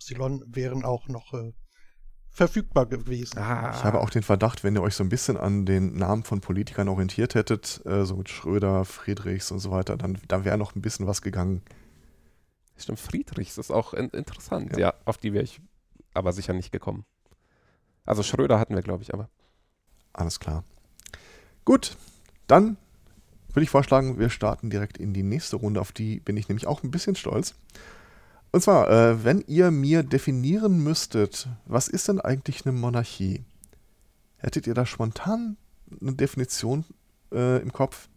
wären 0.48 0.84
auch 0.84 1.08
noch 1.08 1.34
äh, 1.34 1.54
verfügbar 2.30 2.88
gewesen. 2.88 3.38
Ah. 3.38 3.72
Ich 3.76 3.84
habe 3.84 4.00
auch 4.00 4.10
den 4.10 4.24
Verdacht, 4.24 4.64
wenn 4.64 4.76
ihr 4.76 4.82
euch 4.82 4.96
so 4.96 5.04
ein 5.04 5.10
bisschen 5.10 5.38
an 5.38 5.66
den 5.66 5.94
Namen 5.94 6.24
von 6.24 6.42
Politikern 6.42 6.90
orientiert 6.90 7.36
hättet, 7.36 7.82
äh, 7.86 8.06
so 8.06 8.16
mit 8.16 8.30
Schröder, 8.30 8.86
Friedrichs 8.86 9.52
und 9.52 9.60
so 9.60 9.72
weiter, 9.72 9.96
dann, 9.96 10.18
dann 10.28 10.44
wäre 10.44 10.58
noch 10.58 10.76
ein 10.76 10.82
bisschen 10.82 11.06
was 11.06 11.22
gegangen. 11.22 11.62
Stimmt, 12.76 13.00
Friedrichs 13.00 13.60
ist 13.60 13.72
auch 13.72 13.94
in 13.94 14.10
interessant. 14.10 14.74
Ja. 14.74 14.80
ja, 14.80 14.94
auf 15.06 15.18
die 15.18 15.34
wäre 15.34 15.44
ich 15.44 15.62
aber 16.16 16.34
sicher 16.34 16.54
nicht 16.54 16.72
gekommen. 16.72 17.06
Also 18.06 18.24
Schröder 18.24 18.60
hatten 18.60 18.76
wir, 18.76 18.82
glaube 18.82 19.04
ich, 19.04 19.14
aber. 19.14 19.30
Alles 20.12 20.40
klar. 20.40 20.64
Gut, 21.66 21.98
dann 22.48 22.78
würde 23.54 23.64
ich 23.64 23.70
vorschlagen, 23.70 24.20
wir 24.20 24.30
starten 24.30 24.70
direkt 24.70 24.98
in 24.98 25.14
die 25.14 25.24
nächste 25.24 25.58
Runde, 25.58 25.82
auf 25.82 25.92
die 25.92 26.20
bin 26.20 26.38
ich 26.38 26.50
nämlich 26.50 26.68
auch 26.68 26.84
ein 26.84 26.92
bisschen 26.92 27.16
stolz. 27.16 27.56
Und 28.52 28.62
zwar, 28.62 28.90
äh, 28.90 29.24
wenn 29.24 29.44
ihr 29.48 29.72
mir 29.72 30.04
definieren 30.04 30.84
müsstet, 30.84 31.48
was 31.66 31.88
ist 31.88 32.08
denn 32.08 32.22
eigentlich 32.22 32.66
eine 32.66 32.78
Monarchie? 32.78 33.44
Hättet 34.38 34.68
ihr 34.68 34.74
da 34.74 34.86
spontan 34.86 35.58
eine 36.02 36.14
Definition 36.14 36.86
äh, 37.32 37.62
im 37.62 37.74
Kopf? 37.74 38.10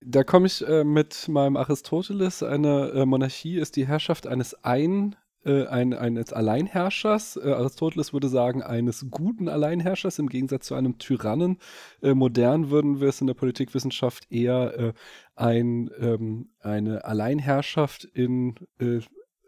Da 0.00 0.22
komme 0.22 0.46
ich 0.46 0.66
äh, 0.66 0.84
mit 0.84 1.26
meinem 1.28 1.56
Aristoteles. 1.56 2.42
Eine 2.42 2.90
äh, 2.90 3.06
Monarchie 3.06 3.58
ist 3.58 3.74
die 3.74 3.88
Herrschaft 3.88 4.26
eines 4.26 4.62
ein 4.62 5.16
äh, 5.46 5.66
ein, 5.66 5.94
eines 5.94 6.32
Alleinherrschers. 6.32 7.36
Äh, 7.36 7.52
Aristoteles 7.52 8.12
würde 8.12 8.28
sagen, 8.28 8.62
eines 8.62 9.06
guten 9.10 9.48
Alleinherrschers 9.48 10.18
im 10.18 10.28
Gegensatz 10.28 10.66
zu 10.66 10.74
einem 10.74 10.98
Tyrannen. 10.98 11.58
Äh, 12.02 12.14
modern 12.14 12.70
würden 12.70 13.00
wir 13.00 13.08
es 13.08 13.20
in 13.20 13.28
der 13.28 13.34
Politikwissenschaft 13.34 14.30
eher 14.30 14.78
äh, 14.78 14.92
ein, 15.36 15.90
ähm, 16.00 16.48
eine 16.60 17.04
Alleinherrschaft 17.04 18.04
in 18.04 18.56
äh, 18.80 19.00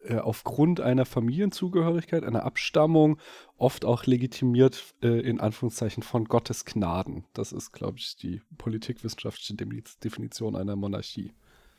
äh, 0.05 0.19
aufgrund 0.19 0.81
einer 0.81 1.05
Familienzugehörigkeit, 1.05 2.23
einer 2.23 2.45
Abstammung, 2.45 3.19
oft 3.57 3.85
auch 3.85 4.07
legitimiert 4.07 4.95
in 5.01 5.41
Anführungszeichen 5.41 6.05
von 6.05 6.27
Gottes 6.27 6.65
Gnaden. 6.65 7.25
Das 7.33 7.51
ist, 7.51 7.73
glaube 7.73 7.99
ich, 7.99 8.17
die 8.17 8.41
politikwissenschaftliche 8.57 9.57
Definition 9.57 10.55
einer 10.55 10.77
Monarchie. 10.77 11.33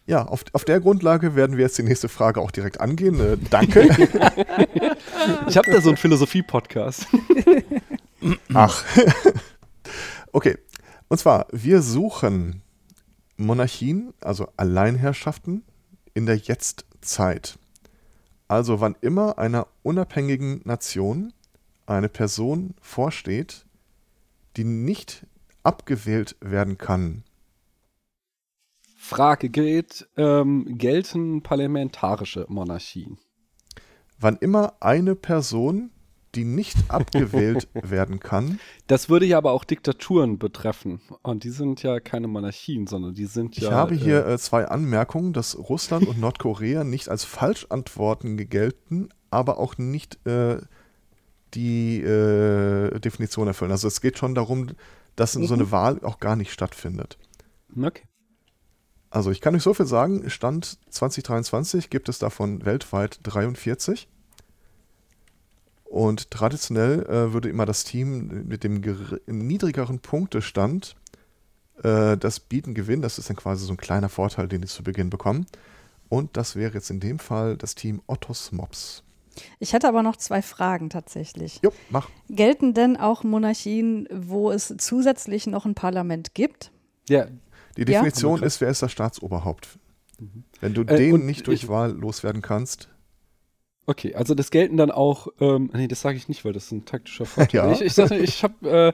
Ja, 0.05 0.25
auf, 0.25 0.43
auf 0.53 0.65
der 0.65 0.79
Grundlage 0.79 1.35
werden 1.35 1.57
wir 1.57 1.65
jetzt 1.65 1.77
die 1.77 1.83
nächste 1.83 2.09
Frage 2.09 2.41
auch 2.41 2.51
direkt 2.51 2.81
angehen. 2.81 3.19
Äh, 3.19 3.37
danke. 3.49 3.81
ich 5.47 5.57
habe 5.57 5.71
da 5.71 5.81
so 5.81 5.89
einen 5.89 5.97
Philosophie-Podcast. 5.97 7.05
Ach. 8.53 8.83
okay. 10.31 10.57
Und 11.07 11.17
zwar, 11.17 11.47
wir 11.51 11.81
suchen 11.81 12.61
Monarchien, 13.37 14.13
also 14.21 14.47
Alleinherrschaften, 14.57 15.63
in 16.13 16.25
der 16.25 16.37
Jetztzeit. 16.37 17.57
Also 18.47 18.81
wann 18.81 18.95
immer 19.01 19.37
einer 19.37 19.67
unabhängigen 19.83 20.61
Nation 20.65 21.33
eine 21.85 22.09
Person 22.09 22.75
vorsteht, 22.81 23.65
die 24.57 24.63
nicht 24.63 25.25
abgewählt 25.63 26.35
werden 26.41 26.77
kann, 26.77 27.23
Frage 29.01 29.49
gilt, 29.49 30.09
ähm, 30.17 30.77
gelten 30.77 31.41
parlamentarische 31.41 32.45
Monarchien? 32.49 33.17
Wann 34.19 34.35
immer 34.35 34.73
eine 34.81 35.15
Person, 35.15 35.91
die 36.35 36.43
nicht 36.43 36.77
abgewählt 36.89 37.69
werden 37.73 38.19
kann. 38.19 38.59
Das 38.87 39.09
würde 39.09 39.25
ja 39.25 39.37
aber 39.37 39.53
auch 39.53 39.63
Diktaturen 39.63 40.37
betreffen. 40.37 41.01
Und 41.23 41.45
die 41.45 41.49
sind 41.49 41.81
ja 41.81 42.01
keine 42.01 42.27
Monarchien, 42.27 42.87
sondern 42.87 43.13
die 43.13 43.25
sind 43.25 43.57
ja. 43.57 43.69
Ich 43.69 43.73
habe 43.73 43.95
hier 43.95 44.27
äh, 44.27 44.37
zwei 44.37 44.67
Anmerkungen, 44.67 45.31
dass 45.31 45.57
Russland 45.57 46.05
und 46.05 46.19
Nordkorea 46.19 46.83
nicht 46.83 47.07
als 47.07 47.23
Falschantworten 47.23 48.35
gelten, 48.49 49.09
aber 49.31 49.59
auch 49.59 49.77
nicht 49.77 50.19
äh, 50.27 50.59
die 51.53 52.01
äh, 52.01 52.99
Definition 52.99 53.47
erfüllen. 53.47 53.71
Also 53.71 53.87
es 53.87 54.01
geht 54.01 54.17
schon 54.17 54.35
darum, 54.35 54.67
dass 55.15 55.35
mhm. 55.35 55.47
so 55.47 55.53
eine 55.53 55.71
Wahl 55.71 56.03
auch 56.03 56.19
gar 56.19 56.35
nicht 56.35 56.51
stattfindet. 56.51 57.17
Okay. 57.81 58.08
Also 59.09 59.31
ich 59.31 59.41
kann 59.41 59.55
euch 59.55 59.63
so 59.63 59.73
viel 59.73 59.87
sagen, 59.87 60.29
Stand 60.29 60.77
2023 60.91 61.89
gibt 61.89 62.09
es 62.09 62.19
davon 62.19 62.65
weltweit 62.65 63.19
43. 63.23 64.07
Und 65.85 66.29
traditionell 66.29 67.01
äh, 67.07 67.33
würde 67.33 67.49
immer 67.49 67.65
das 67.65 67.83
Team 67.83 68.47
mit 68.47 68.63
dem 68.63 68.81
niedrigeren 69.25 69.99
Punktestand 69.99 70.95
äh, 71.83 72.15
das 72.15 72.39
Bieten 72.39 72.75
gewinnen. 72.75 73.01
Das 73.01 73.17
ist 73.17 73.29
dann 73.29 73.35
quasi 73.37 73.65
so 73.65 73.73
ein 73.73 73.77
kleiner 73.77 74.09
Vorteil, 74.09 74.47
den 74.47 74.61
die 74.61 74.67
zu 74.67 74.83
Beginn 74.83 75.09
bekommen. 75.09 75.47
Und 76.07 76.37
das 76.37 76.55
wäre 76.55 76.75
jetzt 76.75 76.91
in 76.91 76.99
dem 76.99 77.17
Fall 77.17 77.57
das 77.57 77.73
Team 77.73 78.01
Ottos 78.05 78.51
Mops. 78.51 79.03
Ich 79.57 79.73
hätte 79.73 79.87
aber 79.87 80.03
noch 80.03 80.17
zwei 80.17 80.41
Fragen 80.41 80.89
tatsächlich. 80.89 81.59
Jo, 81.63 81.71
mach. 81.89 82.09
Gelten 82.29 82.73
denn 82.73 82.97
auch 82.97 83.23
Monarchien, 83.23 84.07
wo 84.11 84.51
es 84.51 84.73
zusätzlich 84.77 85.47
noch 85.47 85.65
ein 85.65 85.75
Parlament 85.75 86.35
gibt? 86.35 86.71
Ja, 87.07 87.27
die 87.79 87.85
Definition 87.85 88.39
ja? 88.39 88.45
ist, 88.45 88.61
wer 88.61 88.69
ist 88.69 88.81
das 88.81 88.91
Staatsoberhaupt? 88.91 89.79
Mhm. 90.19 90.43
Wenn 90.59 90.73
du 90.73 90.81
äh, 90.81 90.95
den 90.97 91.25
nicht 91.25 91.47
durch 91.47 91.63
ich, 91.63 91.69
Wahl 91.69 91.91
loswerden 91.91 92.41
kannst. 92.41 92.89
Okay, 93.85 94.13
also 94.13 94.35
das 94.35 94.51
gelten 94.51 94.77
dann 94.77 94.91
auch, 94.91 95.27
ähm, 95.39 95.71
nee, 95.73 95.87
das 95.87 96.01
sage 96.01 96.17
ich 96.17 96.27
nicht, 96.27 96.45
weil 96.45 96.53
das 96.53 96.65
ist 96.65 96.71
ein 96.71 96.85
taktischer 96.85 97.25
Vorteil. 97.25 97.55
ja. 97.55 97.71
Ich, 97.71 97.81
ich, 97.81 97.97
ich 98.11 98.43
habe 98.43 98.93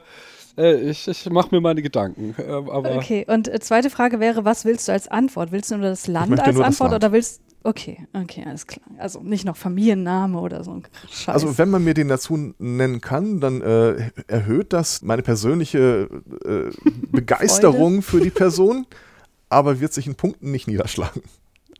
äh, 0.56 0.90
ich, 0.90 1.06
ich 1.06 1.28
mache 1.30 1.54
mir 1.54 1.60
meine 1.60 1.82
Gedanken. 1.82 2.34
Äh, 2.38 2.50
aber 2.50 2.96
okay, 2.96 3.26
und 3.28 3.48
äh, 3.48 3.60
zweite 3.60 3.90
Frage 3.90 4.20
wäre, 4.20 4.44
was 4.44 4.64
willst 4.64 4.88
du 4.88 4.92
als 4.92 5.08
Antwort? 5.08 5.52
Willst 5.52 5.70
du 5.70 5.76
nur 5.76 5.88
das 5.88 6.06
Land 6.06 6.40
als 6.40 6.58
Antwort 6.58 6.92
Land. 6.92 7.04
oder 7.04 7.12
willst 7.12 7.42
Okay, 7.62 8.06
okay, 8.12 8.44
alles 8.46 8.66
klar. 8.66 8.86
Also 8.98 9.20
nicht 9.22 9.44
noch 9.44 9.56
Familienname 9.56 10.38
oder 10.38 10.62
so 10.62 10.72
ein 10.72 10.84
Scheiß. 11.10 11.34
Also 11.34 11.58
wenn 11.58 11.68
man 11.68 11.82
mir 11.82 11.94
den 11.94 12.08
dazu 12.08 12.54
nennen 12.58 13.00
kann, 13.00 13.40
dann 13.40 13.60
äh, 13.60 14.10
erhöht 14.28 14.72
das 14.72 15.02
meine 15.02 15.22
persönliche 15.22 16.08
äh, 16.44 16.70
Begeisterung 17.10 18.02
für 18.02 18.20
die 18.20 18.30
Person, 18.30 18.86
aber 19.48 19.80
wird 19.80 19.92
sich 19.92 20.06
in 20.06 20.14
Punkten 20.14 20.52
nicht 20.52 20.68
niederschlagen. 20.68 21.22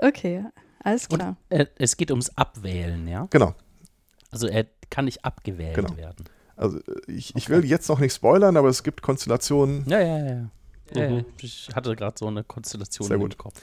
Okay, 0.00 0.44
alles 0.80 1.08
klar. 1.08 1.36
Und, 1.50 1.56
äh, 1.56 1.66
es 1.78 1.96
geht 1.96 2.10
ums 2.10 2.30
Abwählen, 2.30 3.06
ja? 3.06 3.28
Genau. 3.30 3.54
Also 4.32 4.48
er 4.48 4.66
kann 4.90 5.04
nicht 5.04 5.24
abgewählt 5.24 5.76
genau. 5.76 5.96
werden. 5.96 6.24
Also 6.56 6.78
äh, 6.78 7.12
ich, 7.12 7.30
okay. 7.30 7.38
ich 7.38 7.48
will 7.48 7.64
jetzt 7.64 7.88
noch 7.88 8.00
nicht 8.00 8.14
spoilern, 8.14 8.56
aber 8.56 8.68
es 8.68 8.82
gibt 8.82 9.02
Konstellationen. 9.02 9.84
Ja, 9.88 10.00
ja, 10.00 10.18
ja. 10.18 10.34
Mhm. 10.94 11.18
ja 11.18 11.24
ich 11.40 11.68
hatte 11.74 11.94
gerade 11.94 12.18
so 12.18 12.26
eine 12.26 12.42
Konstellation 12.42 13.06
Sehr 13.06 13.18
gut. 13.18 13.34
im 13.34 13.38
Kopf 13.38 13.60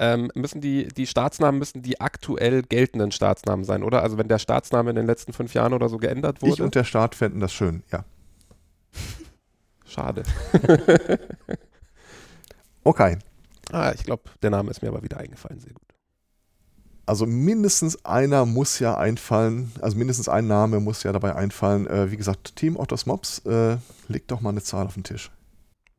ähm, 0.00 0.30
müssen 0.34 0.62
die, 0.62 0.88
die 0.88 1.06
Staatsnamen 1.06 1.58
müssen 1.58 1.82
die 1.82 2.00
aktuell 2.00 2.62
geltenden 2.62 3.12
Staatsnamen 3.12 3.66
sein, 3.66 3.82
oder? 3.82 4.02
Also 4.02 4.16
wenn 4.16 4.28
der 4.28 4.38
Staatsname 4.38 4.88
in 4.88 4.96
den 4.96 5.04
letzten 5.04 5.34
fünf 5.34 5.52
Jahren 5.52 5.74
oder 5.74 5.90
so 5.90 5.98
geändert 5.98 6.40
wurde. 6.40 6.54
Ich 6.54 6.62
und 6.62 6.74
der 6.74 6.84
Staat 6.84 7.14
fänden 7.14 7.40
das 7.40 7.52
schön, 7.52 7.82
ja. 7.92 8.04
Schade. 9.84 10.22
okay. 12.84 13.18
Ah, 13.70 13.92
ich 13.94 14.04
glaube, 14.04 14.22
der 14.42 14.48
Name 14.48 14.70
ist 14.70 14.80
mir 14.80 14.88
aber 14.88 15.02
wieder 15.02 15.18
eingefallen, 15.18 15.60
sehr 15.60 15.74
gut. 15.74 15.82
Also 17.04 17.26
mindestens 17.26 18.02
einer 18.06 18.46
muss 18.46 18.78
ja 18.78 18.96
einfallen, 18.96 19.70
also 19.82 19.98
mindestens 19.98 20.30
ein 20.30 20.46
Name 20.46 20.80
muss 20.80 21.02
ja 21.02 21.12
dabei 21.12 21.34
einfallen. 21.34 21.86
Äh, 21.86 22.10
wie 22.10 22.16
gesagt, 22.16 22.56
Team 22.56 22.76
Ottos 22.76 23.04
Mops, 23.04 23.40
äh, 23.40 23.76
leg 24.08 24.26
doch 24.28 24.40
mal 24.40 24.50
eine 24.50 24.62
Zahl 24.62 24.86
auf 24.86 24.94
den 24.94 25.04
Tisch. 25.04 25.30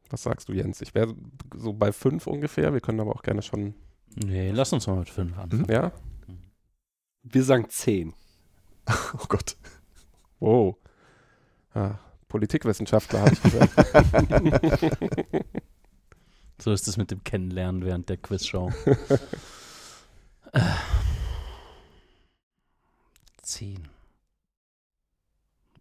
Was 0.10 0.24
sagst 0.24 0.50
du, 0.50 0.54
Jens? 0.54 0.82
Ich 0.82 0.96
wäre 0.96 1.14
so 1.56 1.74
bei 1.74 1.92
fünf 1.92 2.26
ungefähr. 2.26 2.74
Wir 2.74 2.82
können 2.82 3.00
aber 3.00 3.12
auch 3.12 3.22
gerne 3.22 3.44
schon 3.44 3.76
Nee, 4.16 4.52
lass 4.52 4.74
uns 4.74 4.88
mal 4.88 4.98
mit 4.98 5.10
fünf 5.10 5.38
anfangen. 5.38 5.64
Mhm. 5.64 5.72
Ja? 5.72 5.92
Wir 7.24 7.44
sagen 7.44 7.70
zehn. 7.70 8.14
oh 9.14 9.26
Gott. 9.28 9.56
Wow. 10.40 10.78
Ah, 11.74 12.00
Politikwissenschaftler, 12.28 13.22
habe 13.22 13.34
ich 13.34 13.42
gehört. 13.44 13.70
so 16.62 16.72
ist 16.72 16.88
es 16.88 16.98
mit 16.98 17.12
dem 17.12 17.24
Kennenlernen 17.24 17.86
während 17.86 18.10
der 18.10 18.18
Quizshow. 18.18 18.72
Zehn. 23.42 23.88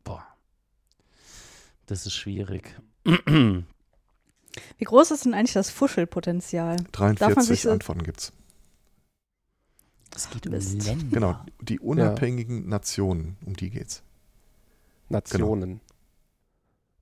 Boah. 0.05 0.27
Das 1.87 2.07
ist 2.07 2.15
schwierig. 2.15 2.77
Wie 4.79 4.85
groß 4.85 5.11
ist 5.11 5.25
denn 5.25 5.35
eigentlich 5.35 5.53
das 5.53 5.71
Fuschelpotenzial? 5.71 6.77
43 6.93 7.63
so 7.63 7.71
Antworten 7.71 8.03
gibt's. 8.03 8.33
Es 10.15 10.29
geht 10.31 10.47
um 10.47 10.53
Länder. 10.53 10.95
Genau, 11.11 11.37
die 11.61 11.79
unabhängigen 11.79 12.63
ja. 12.65 12.69
Nationen, 12.69 13.37
um 13.47 13.55
die 13.55 13.71
geht's. 13.71 14.03
Nationen. 15.09 15.81
Genau. 15.81 15.81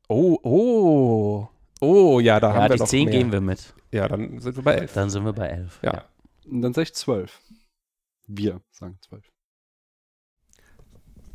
Oh, 0.08 0.38
oh. 0.42 1.48
Oh, 1.80 2.20
ja, 2.20 2.40
da 2.40 2.48
ja, 2.48 2.54
haben 2.54 2.70
wir 2.70 2.76
die 2.76 2.84
10 2.84 3.10
gehen 3.10 3.32
wir 3.32 3.40
mit. 3.40 3.74
Ja, 3.92 4.08
dann 4.08 4.40
sind 4.40 4.56
wir 4.56 4.62
bei 4.62 4.74
11. 4.74 4.92
Dann 4.94 5.10
sind 5.10 5.24
wir 5.24 5.32
bei 5.32 5.48
11. 5.48 5.80
Ja. 5.82 5.92
ja. 5.92 6.04
Und 6.50 6.62
dann 6.62 6.74
sage 6.74 6.84
ich 6.84 6.94
12. 6.94 7.40
Wir 8.26 8.60
sagen 8.70 8.98
12. 9.08 9.24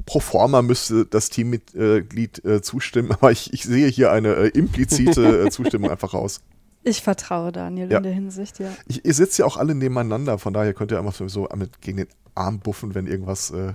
Pro 0.05 0.19
forma 0.19 0.61
müsste 0.61 1.05
das 1.05 1.29
Teammitglied 1.29 2.43
äh, 2.45 2.61
zustimmen, 2.61 3.11
aber 3.11 3.31
ich, 3.31 3.53
ich 3.53 3.63
sehe 3.63 3.87
hier 3.87 4.11
eine 4.11 4.35
äh, 4.35 4.47
implizite 4.49 5.45
äh, 5.45 5.49
Zustimmung 5.51 5.89
einfach 5.91 6.13
raus. 6.13 6.41
Ich 6.83 7.01
vertraue 7.01 7.51
Daniel 7.53 7.89
Ja. 7.89 7.97
in 7.97 8.03
der 8.03 8.11
Hinsicht, 8.11 8.59
ja. 8.59 8.75
Ich, 8.87 9.05
ihr 9.05 9.13
sitzt 9.13 9.37
ja 9.37 9.45
auch 9.45 9.55
alle 9.57 9.73
nebeneinander, 9.75 10.37
von 10.37 10.53
daher 10.53 10.73
könnt 10.73 10.91
ihr 10.91 10.99
einfach 10.99 11.13
so 11.29 11.47
mit 11.55 11.79
gegen 11.81 11.97
den 11.97 12.07
Arm 12.35 12.59
buffen, 12.59 12.93
wenn 12.95 13.07
irgendwas 13.07 13.51
äh, 13.51 13.73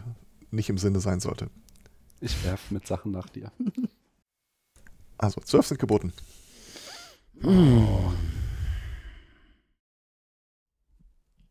nicht 0.51 0.69
im 0.69 0.77
Sinne 0.79 1.01
sein 1.01 1.21
sollte. 1.21 1.49
Ich 2.21 2.45
werfe 2.45 2.75
mit 2.75 2.87
Sachen 2.87 3.13
nach 3.13 3.29
dir. 3.29 3.51
Also, 5.21 5.41
zwölf 5.41 5.67
sind 5.67 5.81
geboten. 5.81 6.13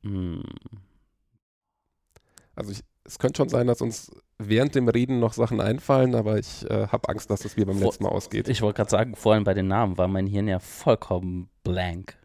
Hm. 0.04 0.44
Also 2.56 2.72
ich, 2.72 2.84
es 3.08 3.18
könnte 3.20 3.38
schon 3.38 3.50
sein, 3.50 3.66
dass 3.68 3.82
uns 3.82 4.12
während 4.38 4.76
dem 4.76 4.88
Reden 4.88 5.20
noch 5.20 5.34
Sachen 5.34 5.62
einfallen, 5.62 6.14
aber 6.14 6.38
ich 6.38 6.70
äh, 6.70 6.88
habe 6.88 7.10
Angst, 7.10 7.30
dass 7.32 7.44
es 7.46 7.58
wie 7.58 7.66
beim 7.66 7.78
Vor- 7.78 7.88
letzten 7.88 8.04
Mal 8.04 8.10
ausgeht. 8.12 8.48
Ich 8.50 8.62
wollte 8.62 8.78
gerade 8.78 8.90
sagen, 8.92 9.16
vorhin 9.16 9.44
bei 9.46 9.54
den 9.54 9.68
Namen 9.68 9.98
war 9.98 10.08
mein 10.08 10.28
Hirn 10.28 10.48
ja 10.48 10.60
vollkommen 10.60 11.50
blank. 11.64 12.18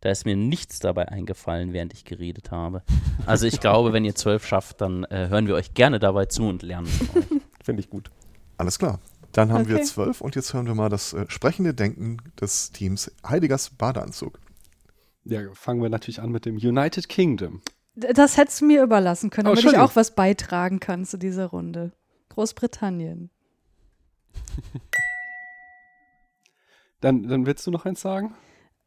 Da 0.00 0.10
ist 0.10 0.24
mir 0.26 0.36
nichts 0.36 0.80
dabei 0.80 1.08
eingefallen, 1.08 1.72
während 1.72 1.92
ich 1.94 2.04
geredet 2.04 2.50
habe. 2.50 2.82
Also 3.24 3.46
ich 3.46 3.60
glaube, 3.60 3.92
wenn 3.92 4.04
ihr 4.04 4.14
zwölf 4.14 4.46
schafft, 4.46 4.80
dann 4.80 5.04
äh, 5.04 5.28
hören 5.28 5.46
wir 5.46 5.54
euch 5.54 5.72
gerne 5.74 5.98
dabei 5.98 6.26
zu 6.26 6.42
und 6.48 6.62
lernen 6.62 6.86
von 6.86 7.22
euch. 7.22 7.26
Finde 7.62 7.80
ich 7.80 7.88
gut. 7.88 8.10
Alles 8.58 8.78
klar. 8.78 8.98
Dann 9.32 9.52
haben 9.52 9.66
wir 9.68 9.76
Okay. 9.76 9.84
zwölf 9.84 10.20
und 10.20 10.34
jetzt 10.36 10.52
hören 10.54 10.66
wir 10.66 10.74
mal 10.74 10.88
das 10.90 11.12
äh, 11.12 11.24
sprechende 11.28 11.72
Denken 11.74 12.18
des 12.40 12.70
Teams 12.70 13.10
Heiligers 13.26 13.70
Badeanzug. 13.70 14.38
Ja, 15.24 15.40
fangen 15.54 15.82
wir 15.82 15.88
natürlich 15.88 16.20
an 16.20 16.30
mit 16.30 16.44
dem 16.44 16.56
United 16.56 17.08
Kingdom. 17.08 17.62
Das 17.96 18.36
hättest 18.36 18.60
du 18.60 18.66
mir 18.66 18.82
überlassen 18.82 19.30
können, 19.30 19.48
Oh, 19.48 19.54
damit 19.54 19.72
ich 19.72 19.78
auch 19.78 19.94
was 19.94 20.14
beitragen 20.14 20.80
kann 20.80 21.04
zu 21.04 21.16
dieser 21.16 21.46
Runde. 21.46 21.92
Großbritannien. 22.30 23.30
Dann, 27.00 27.28
dann 27.28 27.44
willst 27.44 27.66
du 27.66 27.70
noch 27.70 27.84
eins 27.84 28.00
sagen? 28.00 28.34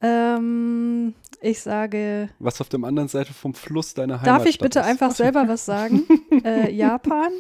Ähm, 0.02 1.14
ich 1.40 1.62
sage, 1.62 2.30
Was 2.40 2.60
auf 2.62 2.70
der 2.70 2.84
anderen 2.84 3.10
Seite 3.10 3.32
vom 3.32 3.54
Fluss 3.54 3.94
deiner 3.94 4.16
Heimat 4.22 4.28
darf 4.28 4.46
ich 4.48 4.58
bitte 4.58 4.84
einfach 4.84 5.12
selber 5.12 5.48
was 5.48 5.66
sagen? 5.66 6.02
äh, 6.44 6.72
Japan? 6.72 7.32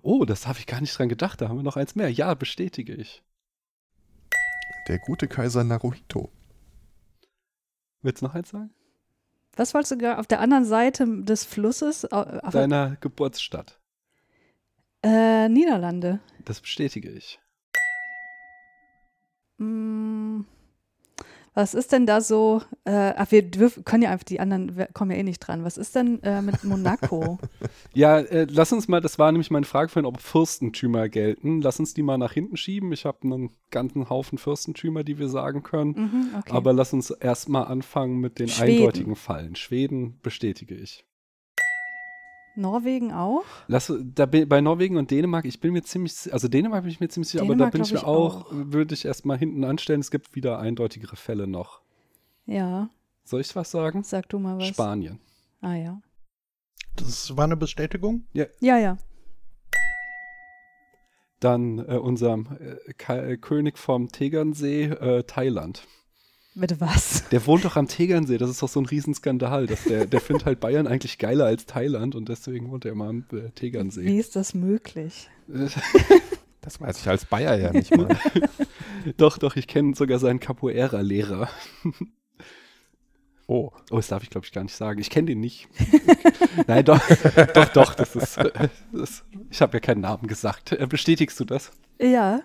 Oh, 0.00 0.24
das 0.24 0.46
habe 0.46 0.58
ich 0.58 0.66
gar 0.66 0.80
nicht 0.80 0.98
dran 0.98 1.10
gedacht. 1.10 1.42
Da 1.42 1.50
haben 1.50 1.56
wir 1.58 1.62
noch 1.62 1.76
eins 1.76 1.96
mehr. 1.96 2.10
Ja, 2.10 2.32
bestätige 2.32 2.94
ich. 2.94 3.22
Der 4.88 4.98
gute 5.00 5.28
Kaiser 5.28 5.64
Naruhito. 5.64 6.32
Willst 8.00 8.22
du 8.22 8.26
noch 8.26 8.34
eins 8.34 8.48
sagen? 8.48 8.70
Was 9.56 9.74
wolltest 9.74 10.00
du 10.00 10.18
auf 10.18 10.26
der 10.26 10.40
anderen 10.40 10.64
Seite 10.64 11.06
des 11.22 11.44
Flusses? 11.44 12.04
Auf, 12.10 12.52
Deiner 12.52 12.96
Geburtsstadt. 13.00 13.78
äh, 15.02 15.48
Niederlande. 15.48 16.20
Das 16.44 16.60
bestätige 16.60 17.10
ich. 17.10 17.40
Mm, 19.58 20.42
was 21.54 21.74
ist 21.74 21.92
denn 21.92 22.06
da 22.06 22.20
so? 22.20 22.62
Äh, 22.84 23.12
ach, 23.16 23.30
wir 23.30 23.42
dürfen, 23.42 23.84
können 23.84 24.02
ja 24.02 24.10
einfach, 24.10 24.24
die 24.24 24.40
anderen 24.40 24.86
kommen 24.92 25.10
ja 25.10 25.16
eh 25.16 25.22
nicht 25.22 25.40
dran. 25.40 25.64
Was 25.64 25.76
ist 25.76 25.94
denn 25.94 26.22
äh, 26.22 26.42
mit 26.42 26.64
Monaco? 26.64 27.38
Ja, 27.92 28.18
äh, 28.20 28.46
lass 28.48 28.72
uns 28.72 28.86
mal, 28.86 29.00
das 29.00 29.18
war 29.18 29.32
nämlich 29.32 29.50
meine 29.50 29.66
Frage 29.66 29.88
vorhin, 29.88 30.06
ob 30.06 30.20
Fürstentümer 30.20 31.08
gelten. 31.08 31.60
Lass 31.60 31.80
uns 31.80 31.92
die 31.92 32.02
mal 32.02 32.18
nach 32.18 32.32
hinten 32.32 32.56
schieben. 32.56 32.92
Ich 32.92 33.04
habe 33.04 33.18
einen 33.22 33.50
ganzen 33.70 34.08
Haufen 34.08 34.38
Fürstentümer, 34.38 35.02
die 35.02 35.18
wir 35.18 35.28
sagen 35.28 35.62
können. 35.64 35.90
mhm, 35.90 36.34
okay. 36.38 36.52
Aber 36.52 36.72
lass 36.72 36.92
uns 36.92 37.10
erstmal 37.10 37.64
anfangen 37.64 38.18
mit 38.18 38.38
den 38.38 38.48
Schweden. 38.48 38.78
eindeutigen 38.78 39.16
Fallen. 39.16 39.56
Schweden 39.56 40.18
bestätige 40.22 40.76
ich. 40.76 41.04
Norwegen 42.60 43.12
auch? 43.12 43.42
Lass, 43.66 43.92
da 44.14 44.26
bei 44.26 44.60
Norwegen 44.60 44.96
und 44.96 45.10
Dänemark, 45.10 45.44
ich 45.44 45.60
bin 45.60 45.72
mir 45.72 45.82
ziemlich, 45.82 46.32
also 46.32 46.48
Dänemark 46.48 46.82
bin 46.82 46.92
ich 46.92 47.00
mir 47.00 47.08
ziemlich 47.08 47.30
sicher, 47.30 47.42
aber 47.42 47.56
da 47.56 47.70
bin 47.70 47.82
ich 47.82 47.92
mir 47.92 47.98
ich 47.98 48.04
auch, 48.04 48.46
auch. 48.46 48.52
würde 48.52 48.94
ich 48.94 49.04
erstmal 49.04 49.38
hinten 49.38 49.64
anstellen. 49.64 50.00
Es 50.00 50.10
gibt 50.10 50.34
wieder 50.34 50.58
eindeutigere 50.58 51.16
Fälle 51.16 51.46
noch. 51.46 51.80
Ja, 52.46 52.88
Soll 53.24 53.40
ich 53.40 53.54
was 53.54 53.70
sagen? 53.70 54.02
sag 54.02 54.28
du 54.28 54.38
mal 54.38 54.58
was. 54.58 54.68
Spanien. 54.68 55.20
Ah 55.60 55.74
ja. 55.74 56.00
Das 56.96 57.36
war 57.36 57.44
eine 57.44 57.56
Bestätigung. 57.56 58.24
Ja, 58.32 58.46
ja. 58.60 58.96
Dann 61.38 61.78
äh, 61.78 61.96
unserem 61.96 62.48
äh, 62.58 63.32
äh, 63.32 63.36
König 63.38 63.78
vom 63.78 64.08
Tegernsee, 64.08 64.84
äh, 64.84 65.22
Thailand. 65.22 65.86
Bitte 66.54 66.80
was? 66.80 67.28
Der 67.30 67.46
wohnt 67.46 67.64
doch 67.64 67.76
am 67.76 67.86
Tegernsee, 67.86 68.36
das 68.36 68.50
ist 68.50 68.60
doch 68.62 68.68
so 68.68 68.80
ein 68.80 68.86
Riesenskandal. 68.86 69.66
Dass 69.66 69.84
der 69.84 70.06
der 70.06 70.20
findet 70.20 70.46
halt 70.46 70.60
Bayern 70.60 70.86
eigentlich 70.86 71.18
geiler 71.18 71.44
als 71.46 71.64
Thailand 71.66 72.14
und 72.14 72.28
deswegen 72.28 72.70
wohnt 72.70 72.84
er 72.84 72.92
immer 72.92 73.08
am 73.08 73.24
äh, 73.32 73.44
Wie 73.44 73.50
Tegernsee. 73.50 74.18
ist 74.18 74.36
das 74.36 74.54
möglich? 74.54 75.28
Das 76.62 76.78
weiß 76.78 76.98
ich 77.00 77.08
als 77.08 77.24
Bayer 77.24 77.56
ja 77.58 77.72
nicht 77.72 77.96
mal. 77.96 78.06
doch, 79.16 79.38
doch, 79.38 79.56
ich 79.56 79.66
kenne 79.66 79.94
sogar 79.96 80.18
seinen 80.18 80.40
Capoeira-Lehrer. 80.40 81.48
Oh, 83.46 83.72
Oh, 83.90 83.96
das 83.96 84.08
darf 84.08 84.22
ich, 84.22 84.28
glaube 84.30 84.44
ich, 84.46 84.52
gar 84.52 84.62
nicht 84.62 84.76
sagen. 84.76 85.00
Ich 85.00 85.08
kenne 85.08 85.28
den 85.28 85.40
nicht. 85.40 85.68
Nein, 86.66 86.84
doch, 86.84 87.00
doch, 87.54 87.68
doch, 87.70 87.94
das 87.94 88.14
ist, 88.14 88.36
das, 88.92 89.24
ich 89.50 89.62
habe 89.62 89.78
ja 89.78 89.80
keinen 89.80 90.02
Namen 90.02 90.26
gesagt. 90.26 90.72
Äh, 90.72 90.86
Bestätigst 90.86 91.40
du 91.40 91.46
das? 91.46 91.70
Ja. 91.98 92.42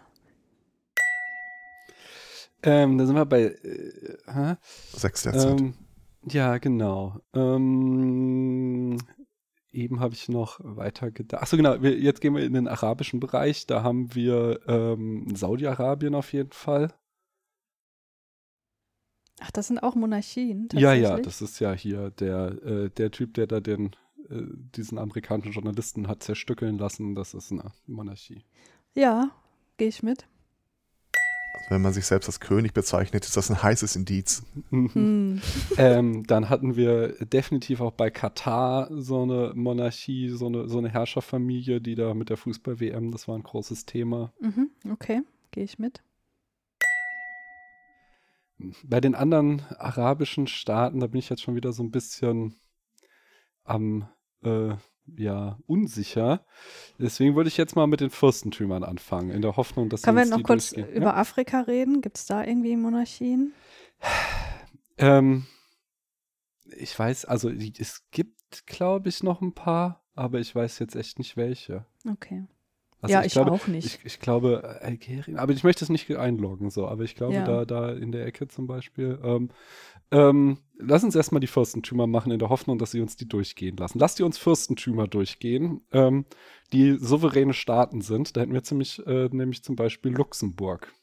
Ähm, 2.65 2.97
da 2.97 3.05
sind 3.05 3.15
wir 3.15 3.25
bei, 3.25 3.43
äh? 3.43 4.55
Sechs 4.91 5.23
derzeit. 5.23 5.59
Ähm, 5.59 5.73
ja, 6.23 6.57
genau. 6.57 7.19
Ähm, 7.33 8.97
eben 9.71 9.99
habe 9.99 10.15
ich 10.15 10.27
noch 10.29 10.59
weiter 10.63 11.11
gedacht. 11.11 11.43
Achso, 11.43 11.57
genau. 11.57 11.81
Wir, 11.81 11.97
jetzt 11.97 12.21
gehen 12.21 12.35
wir 12.35 12.43
in 12.43 12.53
den 12.53 12.67
arabischen 12.67 13.19
Bereich. 13.19 13.67
Da 13.67 13.83
haben 13.83 14.15
wir 14.15 14.59
ähm, 14.67 15.27
Saudi-Arabien 15.35 16.15
auf 16.15 16.33
jeden 16.33 16.51
Fall. 16.51 16.93
Ach, 19.41 19.51
das 19.51 19.67
sind 19.67 19.79
auch 19.79 19.95
Monarchien. 19.95 20.69
Ja, 20.73 20.93
ja, 20.93 21.17
das 21.17 21.41
ist 21.41 21.59
ja 21.59 21.73
hier 21.73 22.09
der, 22.11 22.63
äh, 22.63 22.89
der 22.89 23.11
Typ, 23.11 23.33
der 23.33 23.47
da 23.47 23.59
den, 23.59 23.95
äh, 24.29 24.41
diesen 24.75 24.97
amerikanischen 24.97 25.51
Journalisten 25.51 26.07
hat 26.07 26.23
zerstückeln 26.23 26.77
lassen. 26.77 27.15
Das 27.15 27.33
ist 27.33 27.51
eine 27.51 27.71
Monarchie. 27.85 28.45
Ja, 28.95 29.31
gehe 29.77 29.89
ich 29.89 30.01
mit. 30.01 30.25
Wenn 31.69 31.81
man 31.81 31.93
sich 31.93 32.05
selbst 32.05 32.27
als 32.27 32.39
König 32.39 32.73
bezeichnet, 32.73 33.25
ist 33.25 33.37
das 33.37 33.49
ein 33.49 33.61
heißes 33.61 33.95
Indiz. 33.95 34.43
Hm. 34.69 35.41
ähm, 35.77 36.25
dann 36.27 36.49
hatten 36.49 36.75
wir 36.75 37.13
definitiv 37.25 37.81
auch 37.81 37.91
bei 37.91 38.09
Katar 38.09 38.89
so 38.91 39.23
eine 39.23 39.53
Monarchie, 39.55 40.29
so 40.29 40.47
eine, 40.47 40.67
so 40.67 40.77
eine 40.77 40.89
Herrscherfamilie, 40.89 41.81
die 41.81 41.95
da 41.95 42.13
mit 42.13 42.29
der 42.29 42.37
Fußball-WM, 42.37 43.11
das 43.11 43.27
war 43.27 43.35
ein 43.35 43.43
großes 43.43 43.85
Thema. 43.85 44.31
Mhm, 44.39 44.69
okay, 44.91 45.21
gehe 45.51 45.63
ich 45.63 45.79
mit. 45.79 46.01
Bei 48.83 49.01
den 49.01 49.15
anderen 49.15 49.61
arabischen 49.77 50.47
Staaten, 50.47 50.99
da 50.99 51.07
bin 51.07 51.19
ich 51.19 51.29
jetzt 51.29 51.41
schon 51.41 51.55
wieder 51.55 51.73
so 51.73 51.83
ein 51.83 51.91
bisschen 51.91 52.55
am, 53.63 54.07
äh, 54.43 54.75
ja, 55.17 55.57
unsicher. 55.67 56.45
Deswegen 56.99 57.35
würde 57.35 57.47
ich 57.47 57.57
jetzt 57.57 57.75
mal 57.75 57.87
mit 57.87 58.01
den 58.01 58.09
Fürstentümern 58.09 58.83
anfangen, 58.83 59.29
in 59.29 59.41
der 59.41 59.55
Hoffnung, 59.57 59.89
dass 59.89 60.01
Können 60.01 60.17
wir 60.17 60.25
noch 60.25 60.43
kurz 60.43 60.71
durchgehen. 60.71 60.95
über 60.95 61.15
Afrika 61.17 61.61
reden? 61.61 62.01
Gibt 62.01 62.17
es 62.17 62.25
da 62.25 62.43
irgendwie 62.43 62.75
Monarchien? 62.75 63.53
Ähm, 64.97 65.45
ich 66.77 66.97
weiß, 66.97 67.25
also 67.25 67.49
es 67.49 68.03
gibt, 68.11 68.65
glaube 68.65 69.09
ich, 69.09 69.23
noch 69.23 69.41
ein 69.41 69.53
paar, 69.53 70.03
aber 70.15 70.39
ich 70.39 70.53
weiß 70.53 70.79
jetzt 70.79 70.95
echt 70.95 71.19
nicht 71.19 71.37
welche. 71.37 71.85
Okay. 72.09 72.45
Also 73.01 73.13
ja, 73.13 73.23
ich, 73.23 73.33
glaube, 73.33 73.51
auch 73.51 73.67
nicht. 73.67 73.85
Ich, 73.85 74.05
ich 74.05 74.19
glaube, 74.19 74.79
äh, 74.81 74.85
Algerien, 74.85 75.37
aber 75.37 75.53
ich 75.53 75.63
möchte 75.63 75.83
es 75.85 75.89
nicht 75.89 76.09
einloggen, 76.15 76.71
so, 76.71 76.87
aber 76.87 77.03
ich 77.03 77.13
glaube, 77.15 77.35
Ja. 77.35 77.45
da, 77.45 77.65
da 77.65 77.91
in 77.91 78.11
der 78.11 78.25
Ecke 78.25 78.47
zum 78.47 78.65
Beispiel. 78.65 79.19
Ähm, 79.23 79.51
ähm, 80.11 80.59
lass 80.77 81.03
uns 81.03 81.15
erstmal 81.15 81.41
die 81.41 81.47
Fürstentümer 81.47 82.07
machen, 82.07 82.31
in 82.31 82.39
der 82.39 82.49
Hoffnung, 82.49 82.77
dass 82.77 82.91
sie 82.91 83.01
uns 83.01 83.15
die 83.15 83.27
durchgehen 83.27 83.77
lassen. 83.77 83.99
Lasst 83.99 84.19
ihr 84.19 84.25
uns 84.25 84.37
Fürstentümer 84.37 85.07
durchgehen, 85.07 85.81
ähm, 85.91 86.25
die 86.73 86.97
souveräne 86.97 87.53
Staaten 87.53 88.01
sind. 88.01 88.35
Da 88.35 88.41
hätten 88.41 88.53
wir 88.53 88.63
ziemlich, 88.63 89.05
äh, 89.05 89.29
nämlich 89.31 89.63
zum 89.63 89.75
Beispiel 89.75 90.11
Luxemburg. 90.11 90.93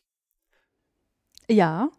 ja, 1.48 1.90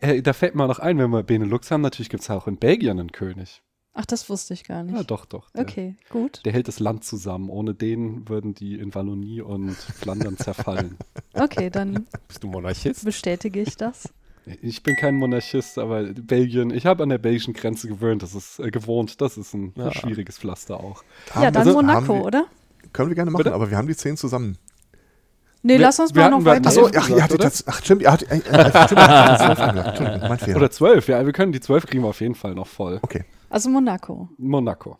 Äh, 0.00 0.20
da 0.22 0.32
fällt 0.32 0.54
mir 0.54 0.66
noch 0.66 0.78
ein, 0.80 0.98
wenn 0.98 1.10
wir 1.10 1.22
Benelux 1.22 1.70
haben, 1.70 1.80
natürlich 1.80 2.10
gibt 2.10 2.22
es 2.24 2.30
auch 2.30 2.46
in 2.48 2.56
Belgien 2.56 2.98
einen 2.98 3.12
König. 3.12 3.62
ach, 3.94 4.04
das 4.06 4.28
wusste 4.28 4.52
ich 4.54 4.64
gar 4.64 4.82
nicht. 4.82 4.94
Ja, 4.96 5.02
doch, 5.04 5.24
doch. 5.26 5.50
Der, 5.50 5.62
Okay, 5.62 5.96
gut. 6.10 6.40
der 6.44 6.52
hält 6.52 6.66
das 6.66 6.80
Land 6.80 7.04
zusammen. 7.04 7.48
Ohne 7.50 7.74
den 7.74 8.28
würden 8.28 8.54
die 8.54 8.74
in 8.78 8.94
Wallonie 8.94 9.40
und 9.42 9.74
Flandern 9.76 10.36
zerfallen. 10.36 10.96
Okay, 11.34 11.70
dann 11.70 12.06
bist 12.28 12.42
du 12.42 12.48
Monarchist? 12.48 13.04
bestätige 13.04 13.60
ich 13.62 13.76
das. 13.76 14.12
Ich 14.60 14.82
bin 14.82 14.96
kein 14.96 15.14
Monarchist, 15.14 15.78
aber 15.78 16.02
Belgien, 16.02 16.70
ich 16.70 16.84
habe 16.86 17.04
an 17.04 17.10
der 17.10 17.18
belgischen 17.18 17.54
Grenze 17.54 17.86
gewöhnt, 17.86 18.22
das 18.24 18.34
ist 18.34 18.58
äh, 18.58 18.70
gewohnt, 18.72 19.20
das 19.20 19.36
ist 19.38 19.54
ein 19.54 19.72
Ja. 19.76 19.92
schwieriges 19.92 20.38
Pflaster 20.38 20.80
auch. 20.80 21.04
ja, 21.34 21.50
dann 21.52 21.64
wir- 21.66 21.74
Monaco, 21.74 22.14
wir, 22.16 22.24
oder? 22.24 22.46
Können 22.92 23.08
wir 23.10 23.14
gerne 23.14 23.30
machen, 23.30 23.44
Bitte? 23.44 23.54
aber 23.54 23.70
wir 23.70 23.76
haben 23.76 23.86
die 23.86 23.94
zehn 23.96 24.16
zusammen. 24.16 24.58
Nee, 25.62 25.74
Wir- 25.74 25.80
lass 25.82 26.00
uns 26.00 26.12
mal 26.12 26.24
hatten 26.24 26.34
noch 26.38 26.44
weiter. 26.44 26.66
Achso, 26.68 26.90
ach, 26.92 27.08
ihr 27.08 27.22
hattet 27.22 27.44
das. 27.44 27.64
Ach, 27.68 27.80
stimmt, 27.84 28.02
ihr 28.02 28.10
hattet. 28.12 28.28
Äh, 28.32 28.38
äh, 28.38 30.28
mein 30.28 30.38
Fehler. 30.38 30.56
Oder 30.56 30.70
zwölf, 30.72 31.06
ja, 31.06 31.24
wir 31.24 31.32
können 31.32 31.52
die 31.52 31.60
zwölf 31.60 31.86
kriegen 31.86 32.02
wir 32.02 32.08
auf 32.08 32.20
jeden 32.20 32.34
Fall 32.34 32.54
noch 32.56 32.66
voll. 32.66 32.98
Okay. 33.02 33.24
Also 33.48 33.70
Monaco. 33.70 34.28
Monaco. 34.38 34.98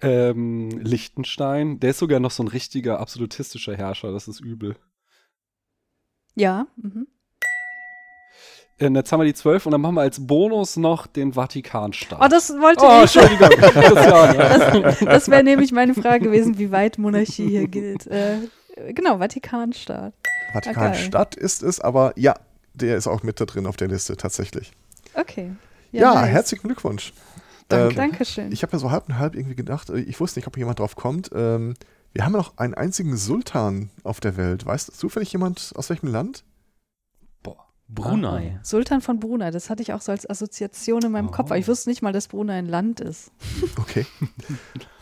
Ähm, 0.00 0.70
Liechtenstein, 0.70 1.80
der 1.80 1.90
ist 1.90 1.98
sogar 1.98 2.20
noch 2.20 2.30
so 2.30 2.42
ein 2.42 2.48
richtiger 2.48 2.98
absolutistischer 3.00 3.76
Herrscher, 3.76 4.12
das 4.12 4.26
ist 4.28 4.40
übel. 4.40 4.76
Ja. 6.34 6.66
Mhm. 6.76 7.06
Äh, 8.78 8.88
jetzt 8.88 9.12
haben 9.12 9.20
wir 9.20 9.24
die 9.26 9.34
zwölf 9.34 9.66
und 9.66 9.72
dann 9.72 9.80
machen 9.80 9.94
wir 9.94 10.00
als 10.02 10.26
Bonus 10.26 10.76
noch 10.76 11.06
den 11.06 11.32
Vatikanstaat. 11.34 12.20
Oh, 12.20 12.28
das 12.28 12.50
wollte 12.50 12.84
Oh, 12.84 13.02
ich. 13.04 13.16
Entschuldigung. 13.16 13.48
Ja. 14.04 14.80
Das, 14.80 14.98
das 14.98 15.28
wäre 15.28 15.44
nämlich 15.44 15.72
meine 15.72 15.94
Frage 15.94 16.24
gewesen, 16.24 16.58
wie 16.58 16.70
weit 16.72 16.98
Monarchie 16.98 17.48
hier 17.48 17.68
gilt. 17.68 18.06
Äh, 18.06 18.38
genau, 18.92 19.18
Vatikanstaat. 19.18 20.12
Vatikanstadt 20.52 21.34
ist 21.36 21.62
es, 21.62 21.80
aber 21.80 22.12
ja, 22.16 22.34
der 22.74 22.96
ist 22.96 23.06
auch 23.06 23.22
mit 23.22 23.40
da 23.40 23.44
drin 23.44 23.66
auf 23.66 23.76
der 23.76 23.88
Liste, 23.88 24.16
tatsächlich. 24.16 24.72
Okay. 25.14 25.52
Ja, 25.92 26.14
nice. 26.14 26.30
herzlichen 26.30 26.66
Glückwunsch. 26.66 27.12
Danke. 27.68 27.90
Ähm, 27.90 27.96
Dankeschön. 27.96 28.52
Ich 28.52 28.62
habe 28.62 28.72
ja 28.72 28.78
so 28.78 28.90
halb 28.90 29.08
und 29.08 29.18
halb 29.18 29.36
irgendwie 29.36 29.54
gedacht, 29.54 29.90
äh, 29.90 29.98
ich 30.00 30.18
wusste 30.20 30.38
nicht, 30.40 30.46
ob 30.48 30.56
jemand 30.56 30.80
drauf 30.80 30.96
kommt. 30.96 31.30
Ähm, 31.34 31.74
wir 32.14 32.24
haben 32.24 32.32
ja 32.32 32.38
noch 32.38 32.56
einen 32.58 32.74
einzigen 32.74 33.16
Sultan 33.16 33.90
auf 34.04 34.20
der 34.20 34.36
Welt. 34.36 34.64
Weißt 34.64 34.88
du 34.88 34.92
zufällig 34.92 35.32
jemand 35.32 35.72
aus 35.74 35.90
welchem 35.90 36.08
Land? 36.08 36.44
Boah. 37.42 37.66
Brunei. 37.88 38.60
Sultan 38.62 39.00
von 39.00 39.18
Brunei, 39.18 39.50
das 39.50 39.68
hatte 39.68 39.82
ich 39.82 39.92
auch 39.92 40.00
so 40.00 40.12
als 40.12 40.28
Assoziation 40.28 41.02
in 41.02 41.12
meinem 41.12 41.32
Kopf. 41.32 41.46
Aber 41.46 41.58
ich 41.58 41.66
wusste 41.66 41.90
nicht 41.90 42.02
mal, 42.02 42.12
dass 42.12 42.28
Brunei 42.28 42.58
ein 42.58 42.66
Land 42.66 43.00
ist. 43.00 43.32
Okay. 43.76 44.06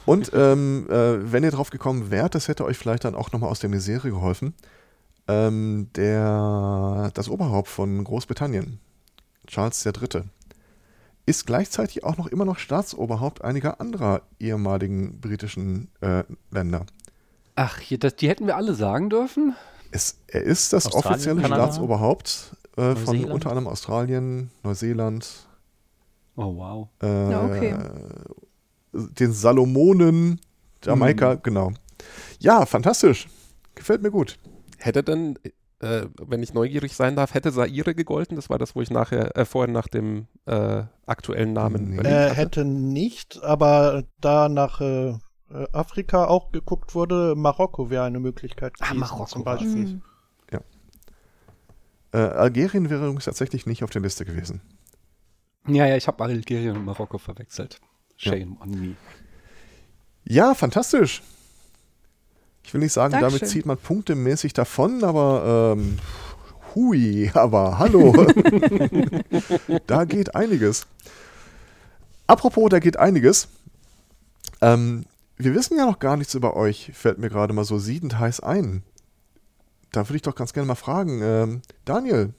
Und 0.05 0.33
ähm, 0.35 0.89
äh, 0.91 1.31
wenn 1.31 1.45
ihr 1.45 1.53
drauf 1.53 1.71
gekommen 1.71 2.11
wärt, 2.11 2.35
das 2.35 2.49
hätte 2.49 2.65
euch 2.65 2.77
vielleicht 2.77 3.05
dann 3.05 3.15
auch 3.15 3.31
nochmal 3.31 3.51
aus 3.51 3.61
der 3.61 3.71
Misere 3.71 4.11
geholfen. 4.11 4.55
Ähm, 5.29 5.91
der, 5.95 7.11
das 7.15 7.29
Oberhaupt 7.29 7.69
von 7.69 8.03
Großbritannien, 8.03 8.81
Charles 9.47 9.87
III., 9.87 10.25
ist 11.25 11.47
gleichzeitig 11.47 12.03
auch 12.03 12.17
noch 12.17 12.27
immer 12.27 12.45
noch 12.45 12.59
Staatsoberhaupt 12.59 13.45
einiger 13.45 13.81
anderer 13.81 14.23
ehemaligen 14.41 15.21
britischen 15.21 15.89
äh, 16.01 16.25
Länder. 16.51 16.87
Ach, 17.55 17.79
hier, 17.79 17.99
das, 17.99 18.17
die 18.17 18.29
hätten 18.29 18.47
wir 18.47 18.57
alle 18.57 18.75
sagen 18.75 19.11
dürfen? 19.11 19.55
Es, 19.91 20.19
er 20.27 20.43
ist 20.43 20.73
das 20.73 20.87
Australien, 20.87 21.13
offizielle 21.15 21.43
Kanada, 21.43 21.65
Staatsoberhaupt 21.65 22.57
äh, 22.77 22.95
von 22.97 23.25
unter 23.27 23.51
anderem 23.51 23.69
Australien, 23.69 24.51
Neuseeland, 24.63 25.29
Oh, 26.37 26.57
wow. 26.57 26.89
äh, 27.03 27.31
Ja, 27.31 27.45
okay. 27.45 27.75
den 28.93 29.33
Salomonen, 29.33 30.41
Jamaika, 30.83 31.35
genau. 31.35 31.73
Ja, 32.39 32.65
fantastisch. 32.67 33.29
Gefällt 33.75 34.03
mir 34.03 34.11
gut. 34.11 34.39
Hätte 34.79 35.03
denn, 35.03 35.39
äh, 35.81 36.07
wenn 36.21 36.43
ich 36.43 36.55
neugierig 36.55 36.95
sein 36.97 37.15
darf, 37.17 37.35
hätte 37.35 37.53
Saire 37.53 37.95
gegolten? 37.95 38.37
Das 38.37 38.49
war 38.51 38.59
das, 38.59 38.75
wo 38.75 38.81
ich 38.81 38.91
nachher, 38.91 39.37
äh, 39.37 39.45
vorhin 39.45 39.73
nach 39.73 39.89
dem 39.89 40.27
äh, 40.47 40.83
aktuellen 41.07 41.53
Namen 41.53 41.97
Nee. 41.97 42.09
Äh, 42.09 42.31
hätte 42.35 42.65
nicht, 42.65 43.43
aber 43.43 44.05
da 44.21 44.49
nach 44.49 44.81
äh, 44.81 45.15
Afrika 45.73 46.27
auch 46.27 46.53
geguckt 46.53 46.95
wurde, 46.95 47.35
Marokko 47.37 47.91
wäre 47.91 48.05
eine 48.05 48.21
Möglichkeit 48.21 48.75
Ah, 48.81 48.87
gewesen, 48.87 49.01
Marokko 49.01 49.27
zum. 49.27 49.45
Beispiel. 49.45 49.87
Hm. 49.87 50.03
Äh, 52.15 52.19
Algerien 52.19 52.91
wäre 52.91 53.05
übrigens 53.05 53.25
tatsächlich 53.25 53.65
nicht 53.65 53.83
auf 53.83 53.91
der 53.91 54.03
Liste 54.03 54.25
gewesen. 54.27 54.61
Ja, 55.67 55.87
ja, 55.87 55.97
ich 55.97 56.07
habe 56.09 56.23
Algerien 56.23 56.77
und 56.77 56.85
Marokko 56.85 57.19
verwechselt. 57.19 57.81
Shame 58.17 58.59
on 58.61 58.71
me. 58.71 58.97
Ja, 60.25 60.55
fantastisch. 60.55 61.23
Ich 62.65 62.73
will 62.75 62.81
nicht 62.81 62.93
sagen, 62.93 63.13
Dankeschön. 63.13 63.39
damit 63.39 63.51
zieht 63.51 63.67
man 63.67 63.79
punktemäßig 63.79 64.53
davon, 64.53 65.03
aber 65.05 65.75
ähm, 65.77 65.99
hui, 66.75 67.31
aber 67.35 67.79
hallo. 67.79 68.13
da 69.87 70.05
geht 70.05 70.35
einiges. 70.35 70.87
Apropos, 72.27 72.69
da 72.69 72.79
geht 72.79 72.99
einiges. 72.99 73.49
Ähm, 74.61 75.07
wir 75.45 75.55
wissen 75.55 75.77
ja 75.77 75.87
noch 75.87 75.99
gar 75.99 76.17
nichts 76.17 76.35
über 76.35 76.57
euch, 76.57 76.91
fällt 76.95 77.19
mir 77.19 77.31
gerade 77.31 77.53
mal 77.53 77.65
so 77.65 77.79
siedend 77.79 78.19
heiß 78.19 78.41
ein. 78.41 78.83
Da 79.91 80.09
würde 80.09 80.17
ich 80.17 80.23
doch 80.23 80.35
ganz 80.35 80.53
gerne 80.53 80.67
mal 80.67 80.75
fragen, 80.75 81.21
ähm, 81.23 81.63
Daniel, 81.85 82.35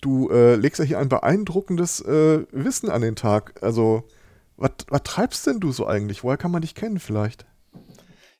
du 0.00 0.28
äh, 0.30 0.56
legst 0.56 0.78
ja 0.78 0.84
hier 0.84 0.98
ein 0.98 1.08
beeindruckendes 1.08 2.00
äh, 2.00 2.44
Wissen 2.50 2.90
an 2.90 3.02
den 3.02 3.16
Tag. 3.16 3.62
Also, 3.62 4.04
was 4.56 4.72
was 4.88 5.02
treibst 5.04 5.46
denn 5.46 5.60
du 5.60 5.72
so 5.72 5.86
eigentlich? 5.86 6.24
Woher 6.24 6.36
kann 6.36 6.50
man 6.50 6.62
dich 6.62 6.74
kennen 6.74 6.98
vielleicht? 6.98 7.46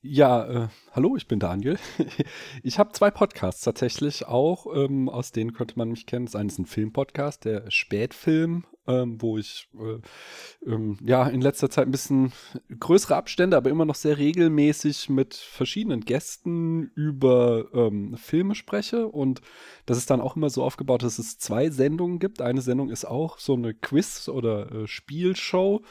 Ja, 0.02 0.64
äh, 0.64 0.68
hallo, 0.92 1.16
ich 1.16 1.28
bin 1.28 1.40
Daniel. 1.40 1.78
Ich 2.62 2.78
habe 2.78 2.92
zwei 2.92 3.10
Podcasts 3.10 3.62
tatsächlich 3.62 4.26
auch, 4.26 4.66
ähm, 4.74 5.08
aus 5.08 5.32
denen 5.32 5.52
könnte 5.52 5.74
man 5.76 5.90
mich 5.90 6.06
kennen. 6.06 6.26
Das 6.26 6.36
eine 6.36 6.48
ist 6.48 6.58
ein 6.58 6.66
Filmpodcast, 6.66 7.44
der 7.44 7.70
Spätfilm, 7.70 8.64
ähm, 8.86 9.20
wo 9.20 9.36
ich 9.38 9.68
äh, 9.78 10.70
ähm, 10.70 10.98
ja 11.02 11.26
in 11.28 11.40
letzter 11.42 11.68
Zeit 11.70 11.86
ein 11.86 11.90
bisschen 11.90 12.32
größere 12.78 13.14
Abstände, 13.16 13.56
aber 13.56 13.68
immer 13.70 13.84
noch 13.84 13.94
sehr 13.94 14.16
regelmäßig 14.18 15.10
mit 15.10 15.34
verschiedenen 15.34 16.00
Gästen 16.00 16.90
über 16.94 17.66
ähm, 17.74 18.16
Filme 18.16 18.54
spreche. 18.54 19.06
Und 19.06 19.42
das 19.86 19.98
ist 19.98 20.10
dann 20.10 20.20
auch 20.22 20.36
immer 20.36 20.50
so 20.50 20.62
aufgebaut, 20.62 21.02
dass 21.02 21.18
es 21.18 21.38
zwei 21.38 21.70
Sendungen 21.70 22.18
gibt. 22.18 22.40
Eine 22.40 22.62
Sendung 22.62 22.90
ist 22.90 23.04
auch 23.04 23.38
so 23.38 23.54
eine 23.54 23.74
Quiz- 23.74 24.28
oder 24.28 24.72
äh, 24.72 24.86
Spielshow 24.86 25.82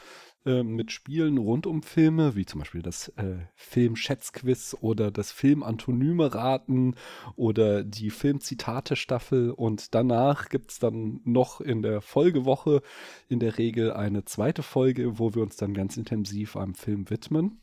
äh, 0.46 0.62
mit 0.62 0.90
Spielen 0.90 1.38
rund 1.38 1.66
um 1.66 1.82
Filme, 1.82 2.34
wie 2.34 2.46
zum 2.46 2.60
Beispiel 2.60 2.82
das 2.82 3.08
äh, 3.16 3.38
Film-Schätzquiz 3.54 4.76
oder 4.80 5.10
das 5.10 5.32
Film-Antonyme-Raten 5.32 6.94
oder 7.36 7.84
die 7.84 8.10
Film-Zitate-Staffel. 8.10 9.50
Und 9.50 9.94
danach 9.94 10.48
gibt 10.48 10.72
es 10.72 10.78
dann 10.78 11.20
noch 11.24 11.60
in 11.60 11.82
der 11.82 12.00
Folgewoche 12.00 12.82
in 13.28 13.38
der 13.38 13.58
Regel 13.58 13.92
eine 13.92 14.24
zweite 14.24 14.62
Folge, 14.62 15.18
wo 15.18 15.34
wir 15.34 15.42
uns 15.42 15.56
dann 15.56 15.74
ganz 15.74 15.96
intensiv 15.96 16.56
einem 16.56 16.74
Film 16.74 17.10
widmen. 17.10 17.60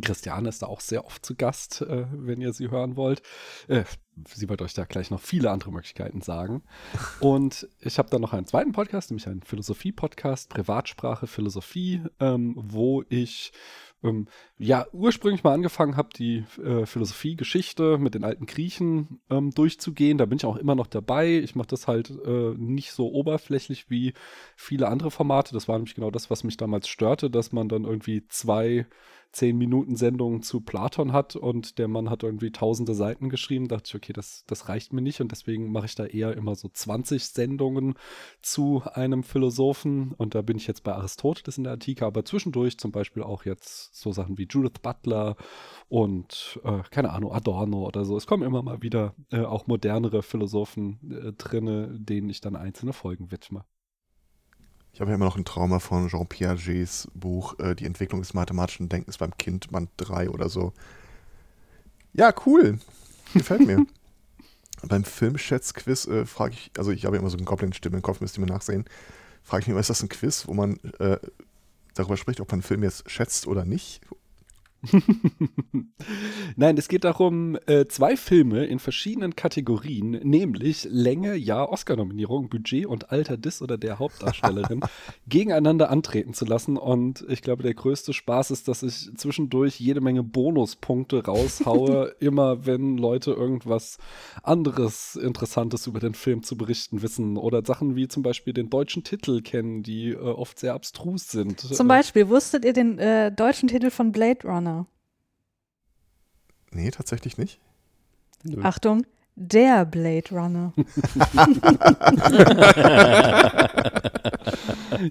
Christiane 0.00 0.48
ist 0.48 0.62
da 0.62 0.66
auch 0.66 0.80
sehr 0.80 1.04
oft 1.04 1.24
zu 1.24 1.34
Gast, 1.34 1.82
äh, 1.82 2.06
wenn 2.12 2.40
ihr 2.40 2.52
sie 2.52 2.70
hören 2.70 2.96
wollt. 2.96 3.22
Äh, 3.68 3.84
sie 4.34 4.48
wird 4.48 4.62
euch 4.62 4.74
da 4.74 4.84
gleich 4.84 5.10
noch 5.10 5.20
viele 5.20 5.50
andere 5.50 5.72
Möglichkeiten 5.72 6.20
sagen. 6.20 6.62
Und 7.20 7.68
ich 7.80 7.98
habe 7.98 8.10
dann 8.10 8.20
noch 8.20 8.32
einen 8.32 8.46
zweiten 8.46 8.72
Podcast, 8.72 9.10
nämlich 9.10 9.26
einen 9.26 9.42
Philosophie-Podcast, 9.42 10.50
Privatsprache, 10.50 11.26
Philosophie, 11.26 12.02
ähm, 12.20 12.54
wo 12.56 13.02
ich 13.08 13.52
ähm, 14.04 14.28
ja 14.58 14.86
ursprünglich 14.92 15.42
mal 15.42 15.54
angefangen 15.54 15.96
habe, 15.96 16.10
die 16.16 16.44
äh, 16.62 16.86
Philosophie-Geschichte 16.86 17.98
mit 17.98 18.14
den 18.14 18.24
alten 18.24 18.46
Griechen 18.46 19.20
ähm, 19.30 19.50
durchzugehen. 19.50 20.18
Da 20.18 20.26
bin 20.26 20.36
ich 20.36 20.44
auch 20.44 20.56
immer 20.56 20.74
noch 20.74 20.86
dabei. 20.86 21.38
Ich 21.38 21.56
mache 21.56 21.68
das 21.68 21.88
halt 21.88 22.10
äh, 22.10 22.54
nicht 22.56 22.92
so 22.92 23.10
oberflächlich 23.10 23.90
wie 23.90 24.12
viele 24.56 24.88
andere 24.88 25.10
Formate. 25.10 25.54
Das 25.54 25.66
war 25.66 25.76
nämlich 25.76 25.94
genau 25.94 26.10
das, 26.10 26.30
was 26.30 26.44
mich 26.44 26.56
damals 26.56 26.88
störte, 26.88 27.30
dass 27.30 27.52
man 27.52 27.68
dann 27.68 27.84
irgendwie 27.84 28.26
zwei 28.28 28.86
zehn 29.34 29.58
Minuten 29.58 29.96
Sendungen 29.96 30.42
zu 30.42 30.60
Platon 30.60 31.12
hat 31.12 31.34
und 31.34 31.78
der 31.78 31.88
Mann 31.88 32.08
hat 32.08 32.22
irgendwie 32.22 32.52
tausende 32.52 32.94
Seiten 32.94 33.28
geschrieben, 33.28 33.66
dachte 33.66 33.88
ich, 33.88 33.94
okay, 33.96 34.12
das, 34.12 34.44
das 34.46 34.68
reicht 34.68 34.92
mir 34.92 35.02
nicht 35.02 35.20
und 35.20 35.32
deswegen 35.32 35.72
mache 35.72 35.86
ich 35.86 35.96
da 35.96 36.06
eher 36.06 36.36
immer 36.36 36.54
so 36.54 36.68
20 36.68 37.24
Sendungen 37.24 37.94
zu 38.42 38.82
einem 38.92 39.24
Philosophen 39.24 40.12
und 40.12 40.34
da 40.36 40.42
bin 40.42 40.56
ich 40.56 40.68
jetzt 40.68 40.84
bei 40.84 40.94
Aristoteles 40.94 41.58
in 41.58 41.64
der 41.64 41.72
Antike, 41.72 42.06
aber 42.06 42.24
zwischendurch 42.24 42.78
zum 42.78 42.92
Beispiel 42.92 43.24
auch 43.24 43.44
jetzt 43.44 43.94
so 43.94 44.12
Sachen 44.12 44.38
wie 44.38 44.46
Judith 44.48 44.80
Butler 44.80 45.36
und 45.88 46.60
äh, 46.64 46.82
keine 46.90 47.10
Ahnung, 47.10 47.32
Adorno 47.32 47.86
oder 47.86 48.04
so. 48.04 48.16
Es 48.16 48.26
kommen 48.26 48.44
immer 48.44 48.62
mal 48.62 48.82
wieder 48.82 49.14
äh, 49.32 49.40
auch 49.40 49.66
modernere 49.66 50.22
Philosophen 50.22 51.00
äh, 51.10 51.32
drinne, 51.32 51.88
denen 51.98 52.28
ich 52.30 52.40
dann 52.40 52.54
einzelne 52.54 52.92
Folgen 52.92 53.32
widme. 53.32 53.64
Ich 54.94 55.00
habe 55.00 55.10
ja 55.10 55.16
immer 55.16 55.24
noch 55.24 55.36
ein 55.36 55.44
Trauma 55.44 55.80
von 55.80 56.08
Jean 56.08 56.28
Piagets 56.28 57.08
Buch 57.14 57.58
äh, 57.58 57.74
Die 57.74 57.84
Entwicklung 57.84 58.20
des 58.20 58.32
mathematischen 58.32 58.88
Denkens 58.88 59.18
beim 59.18 59.36
Kind, 59.36 59.72
Band 59.72 59.90
3 59.96 60.30
oder 60.30 60.48
so. 60.48 60.72
Ja, 62.12 62.32
cool. 62.46 62.78
Gefällt 63.32 63.66
mir. 63.66 63.84
beim 64.86 65.02
Filmschätzquiz 65.02 66.06
äh, 66.06 66.24
frage 66.24 66.54
ich, 66.54 66.70
also 66.78 66.92
ich 66.92 67.06
habe 67.06 67.16
ja 67.16 67.20
immer 67.20 67.30
so 67.30 67.36
eine 67.36 67.44
Goblin-Stimme 67.44 67.96
im 67.96 68.02
Kopf, 68.02 68.20
müsst 68.20 68.38
ihr 68.38 68.40
mir 68.40 68.52
nachsehen. 68.52 68.84
Frage 69.42 69.62
ich 69.62 69.66
mich 69.66 69.72
immer, 69.72 69.80
ist 69.80 69.90
das 69.90 70.00
ein 70.00 70.08
Quiz, 70.08 70.46
wo 70.46 70.54
man 70.54 70.78
äh, 71.00 71.18
darüber 71.94 72.16
spricht, 72.16 72.40
ob 72.40 72.48
man 72.52 72.58
einen 72.58 72.62
Film 72.62 72.84
jetzt 72.84 73.10
schätzt 73.10 73.48
oder 73.48 73.64
nicht? 73.64 74.00
Nein, 76.56 76.76
es 76.76 76.88
geht 76.88 77.04
darum, 77.04 77.58
äh, 77.66 77.86
zwei 77.86 78.16
Filme 78.16 78.64
in 78.64 78.78
verschiedenen 78.78 79.36
Kategorien, 79.36 80.10
nämlich 80.22 80.86
Länge, 80.90 81.34
ja, 81.36 81.68
Oscar-Nominierung, 81.68 82.48
Budget 82.48 82.86
und 82.86 83.10
Alter 83.10 83.36
des 83.36 83.62
oder 83.62 83.78
der 83.78 83.98
Hauptdarstellerin, 83.98 84.80
gegeneinander 85.28 85.90
antreten 85.90 86.34
zu 86.34 86.44
lassen. 86.44 86.76
Und 86.76 87.24
ich 87.28 87.42
glaube, 87.42 87.62
der 87.62 87.74
größte 87.74 88.12
Spaß 88.12 88.50
ist, 88.50 88.68
dass 88.68 88.82
ich 88.82 89.10
zwischendurch 89.16 89.80
jede 89.80 90.00
Menge 90.00 90.22
Bonuspunkte 90.22 91.24
raushaue, 91.24 92.14
immer 92.20 92.66
wenn 92.66 92.98
Leute 92.98 93.32
irgendwas 93.32 93.98
anderes 94.42 95.16
Interessantes 95.16 95.86
über 95.86 96.00
den 96.00 96.14
Film 96.14 96.42
zu 96.42 96.56
berichten 96.56 97.02
wissen 97.02 97.36
oder 97.36 97.64
Sachen 97.64 97.96
wie 97.96 98.08
zum 98.08 98.22
Beispiel 98.22 98.52
den 98.52 98.70
deutschen 98.70 99.04
Titel 99.04 99.42
kennen, 99.42 99.82
die 99.82 100.10
äh, 100.10 100.16
oft 100.16 100.58
sehr 100.58 100.74
abstrus 100.74 101.28
sind. 101.30 101.60
Zum 101.60 101.88
Beispiel, 101.88 102.28
wusstet 102.28 102.64
ihr 102.64 102.72
den 102.72 102.98
äh, 102.98 103.32
deutschen 103.32 103.68
Titel 103.68 103.90
von 103.90 104.12
Blade 104.12 104.46
Runner? 104.46 104.73
Nee, 106.74 106.90
tatsächlich 106.90 107.38
nicht. 107.38 107.60
Achtung, 108.62 109.06
der 109.36 109.84
Blade 109.84 110.30
Runner. 110.30 110.72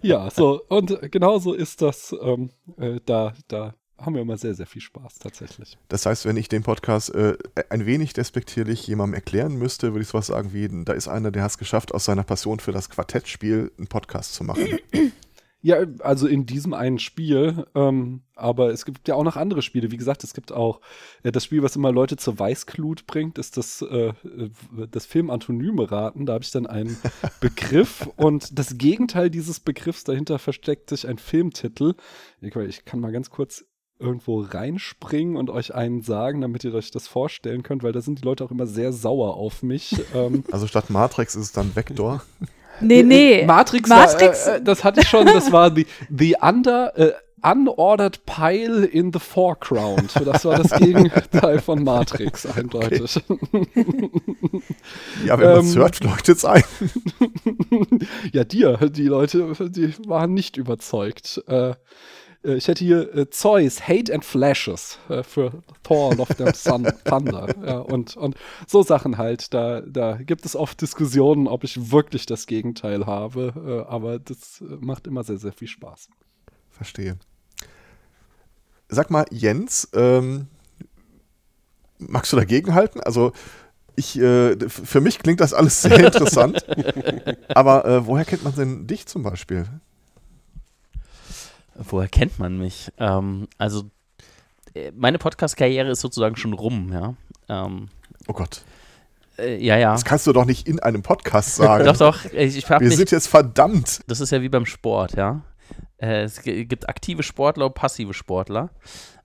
ja, 0.02 0.30
so, 0.30 0.62
und 0.70 1.12
genauso 1.12 1.54
ist 1.54 1.82
das, 1.82 2.16
ähm, 2.22 2.50
äh, 2.78 3.00
da, 3.06 3.34
da 3.48 3.74
haben 3.98 4.16
wir 4.16 4.22
immer 4.22 4.38
sehr, 4.38 4.54
sehr 4.54 4.68
viel 4.68 4.82
Spaß 4.82 5.20
tatsächlich. 5.20 5.78
Das 5.88 6.06
heißt, 6.06 6.26
wenn 6.26 6.38
ich 6.38 6.50
den 6.50 6.64
Podcast 6.64 7.14
äh, 7.16 7.38
ein 7.70 7.86
wenig 7.86 8.14
despektierlich 8.14 8.86
jemandem 8.88 9.16
erklären 9.16 9.56
müsste, 9.56 9.94
würde 9.94 10.04
ich 10.04 10.10
sowas 10.10 10.28
sagen 10.28 10.54
wie, 10.54 10.70
da 10.86 10.94
ist 10.94 11.08
einer, 11.08 11.32
der 11.32 11.44
hat 11.44 11.52
es 11.52 11.58
geschafft, 11.58 11.94
aus 11.94 12.06
seiner 12.06 12.24
Passion 12.24 12.60
für 12.60 12.72
das 12.72 12.90
Quartettspiel 12.90 13.72
einen 13.78 13.88
Podcast 13.88 14.36
zu 14.36 14.44
machen. 14.44 14.80
Ja, 15.66 15.78
also 16.00 16.28
in 16.28 16.46
diesem 16.46 16.74
einen 16.74 17.00
Spiel, 17.00 17.66
ähm, 17.74 18.24
aber 18.36 18.72
es 18.72 18.84
gibt 18.84 19.08
ja 19.08 19.16
auch 19.16 19.24
noch 19.24 19.38
andere 19.38 19.62
Spiele. 19.62 19.92
Wie 19.92 19.98
gesagt, 19.98 20.26
es 20.26 20.34
gibt 20.34 20.52
auch 20.52 20.82
äh, 21.24 21.32
das 21.32 21.46
Spiel, 21.46 21.64
was 21.64 21.78
immer 21.78 21.94
Leute 21.94 22.18
zur 22.18 22.38
Weißglut 22.38 23.08
bringt, 23.08 23.38
ist 23.38 23.56
das, 23.56 23.82
äh, 23.82 24.12
das 24.92 25.06
Film 25.06 25.30
Antonyme 25.30 25.90
raten. 25.90 26.26
Da 26.26 26.34
habe 26.34 26.44
ich 26.44 26.52
dann 26.52 26.68
einen 26.68 26.98
Begriff 27.40 28.10
und 28.18 28.60
das 28.60 28.78
Gegenteil 28.78 29.30
dieses 29.30 29.62
Begriffs, 29.62 30.04
dahinter 30.04 30.38
versteckt 30.38 30.90
sich 30.90 31.08
ein 31.08 31.18
Filmtitel. 31.18 31.96
Ich, 32.42 32.54
ich 32.54 32.84
kann 32.84 33.00
mal 33.00 33.14
ganz 33.14 33.30
kurz 33.30 33.64
irgendwo 34.00 34.42
reinspringen 34.42 35.38
und 35.38 35.50
euch 35.50 35.74
einen 35.74 36.02
sagen, 36.02 36.42
damit 36.42 36.66
ihr 36.66 36.74
euch 36.74 36.92
das 36.92 37.08
vorstellen 37.08 37.64
könnt, 37.64 37.84
weil 37.84 37.94
da 37.94 38.02
sind 38.02 38.20
die 38.20 38.26
Leute 38.26 38.44
auch 38.44 38.52
immer 38.52 38.68
sehr 38.68 38.92
sauer 38.92 39.36
auf 39.36 39.64
mich. 39.64 39.96
Ähm, 40.14 40.44
Also 40.52 40.68
statt 40.68 40.90
Matrix 40.90 41.36
ist 41.36 41.42
es 41.42 41.52
dann 41.54 41.76
Vector. 41.76 42.22
Nee, 42.82 43.04
nee. 43.04 43.46
Matrix, 43.46 43.90
Matrix- 43.90 44.46
War, 44.48 44.56
äh, 44.56 44.58
äh, 44.58 44.62
das 44.62 44.84
hatte 44.84 45.02
ich 45.02 45.08
schon, 45.10 45.26
das 45.26 45.52
war 45.52 45.74
the, 45.74 45.86
the 46.10 46.36
under, 46.42 46.98
äh, 46.98 47.12
unordered 47.46 48.26
pile 48.26 48.86
in 48.86 49.12
the 49.12 49.20
foreground. 49.20 50.14
Das 50.26 50.46
war 50.46 50.58
das 50.58 50.72
Gegenteil 50.80 51.60
von 51.60 51.84
Matrix, 51.84 52.46
eindeutig. 52.58 53.20
Ja, 55.26 55.38
wenn 55.40 55.50
man 55.52 55.60
es 55.66 55.76
Ähm. 55.76 55.82
hört, 55.82 56.04
leuchtet 56.04 56.38
es 56.38 56.46
ein. 56.46 56.64
ja, 58.32 58.44
dir, 58.46 58.78
die 58.90 59.08
Leute, 59.08 59.54
die 59.70 59.94
waren 60.08 60.34
nicht 60.34 60.58
überzeugt. 60.58 61.44
Äh, 61.48 61.72
äh, 61.72 61.76
ich 62.44 62.68
hätte 62.68 62.84
hier 62.84 63.16
äh, 63.16 63.30
Zeus, 63.30 63.88
Hate 63.88 64.14
and 64.14 64.26
Flashes 64.26 65.00
äh, 65.10 65.24
für 65.24 65.64
Thor, 65.84 66.14
Love 66.16 66.36
Them 66.36 66.54
Sun, 66.54 66.88
Thunder. 67.06 67.48
Ja, 67.66 67.78
und, 67.80 68.18
und 68.18 68.36
so 68.68 68.84
Sachen 68.84 69.18
halt. 69.18 69.54
Da, 69.54 69.82
da 69.82 70.18
gibt 70.18 70.46
es 70.46 70.56
oft 70.56 70.82
Diskussionen, 70.82 71.48
ob 71.48 71.64
ich 71.64 71.92
wirklich 71.92 72.26
das 72.26 72.46
Gegenteil 72.46 73.06
habe. 73.06 73.86
Äh, 73.88 73.92
aber 73.92 74.20
das 74.20 74.62
äh, 74.62 74.76
macht 74.80 75.08
immer 75.08 75.24
sehr, 75.24 75.38
sehr 75.38 75.54
viel 75.54 75.70
Spaß. 75.70 76.10
Verstehe. 76.70 77.18
Sag 78.90 79.10
mal, 79.10 79.26
Jens, 79.32 79.90
ähm, 79.94 80.48
magst 81.98 82.34
du 82.34 82.38
dagegen 82.38 82.74
halten? 82.74 83.00
Also, 83.00 83.32
ich, 83.96 84.20
äh, 84.20 84.58
für 84.68 85.02
mich 85.02 85.20
klingt 85.20 85.40
das 85.40 85.54
alles 85.54 85.82
sehr 85.82 86.00
interessant. 86.06 86.66
aber 87.50 87.86
äh, 87.86 88.06
woher 88.06 88.26
kennt 88.26 88.44
man 88.44 88.56
denn 88.56 88.88
dich 88.88 89.06
zum 89.06 89.24
Beispiel? 89.24 89.66
Woher 91.76 92.08
kennt 92.08 92.40
man 92.40 92.58
mich? 92.58 92.92
Ähm, 92.98 93.48
also, 93.58 93.84
äh, 94.74 94.92
meine 94.96 95.18
Podcast-Karriere 95.18 95.90
ist 95.92 96.02
sozusagen 96.02 96.36
schon 96.36 96.54
rum, 96.54 96.92
ja. 96.94 97.14
Ähm, 97.50 97.90
Oh 98.28 98.34
Gott, 98.34 98.62
äh, 99.38 99.58
ja, 99.64 99.78
ja. 99.78 99.92
das 99.92 100.06
kannst 100.06 100.26
du 100.28 100.34
doch 100.34 100.46
nicht 100.46 100.68
in 100.68 100.80
einem 100.80 101.02
Podcast 101.02 101.56
sagen. 101.56 101.84
Doch, 101.88 101.98
doch. 101.98 102.26
Ich, 102.26 102.56
ich 102.58 102.70
Wir 102.70 102.80
mich, 102.80 102.96
sind 102.96 103.12
jetzt 103.12 103.28
verdammt. 103.28 104.02
das 104.08 104.22
ist 104.22 104.32
ja 104.32 104.42
wie 104.42 104.50
beim 104.50 104.66
Sport, 104.66 105.14
ja. 105.18 105.42
Äh, 105.98 106.24
es 106.24 106.42
gi- 106.42 106.66
gibt 106.66 106.88
aktive 106.88 107.24
Sportler 107.24 107.66
und 107.66 107.76
passive 107.76 108.14
Sportler. 108.14 108.70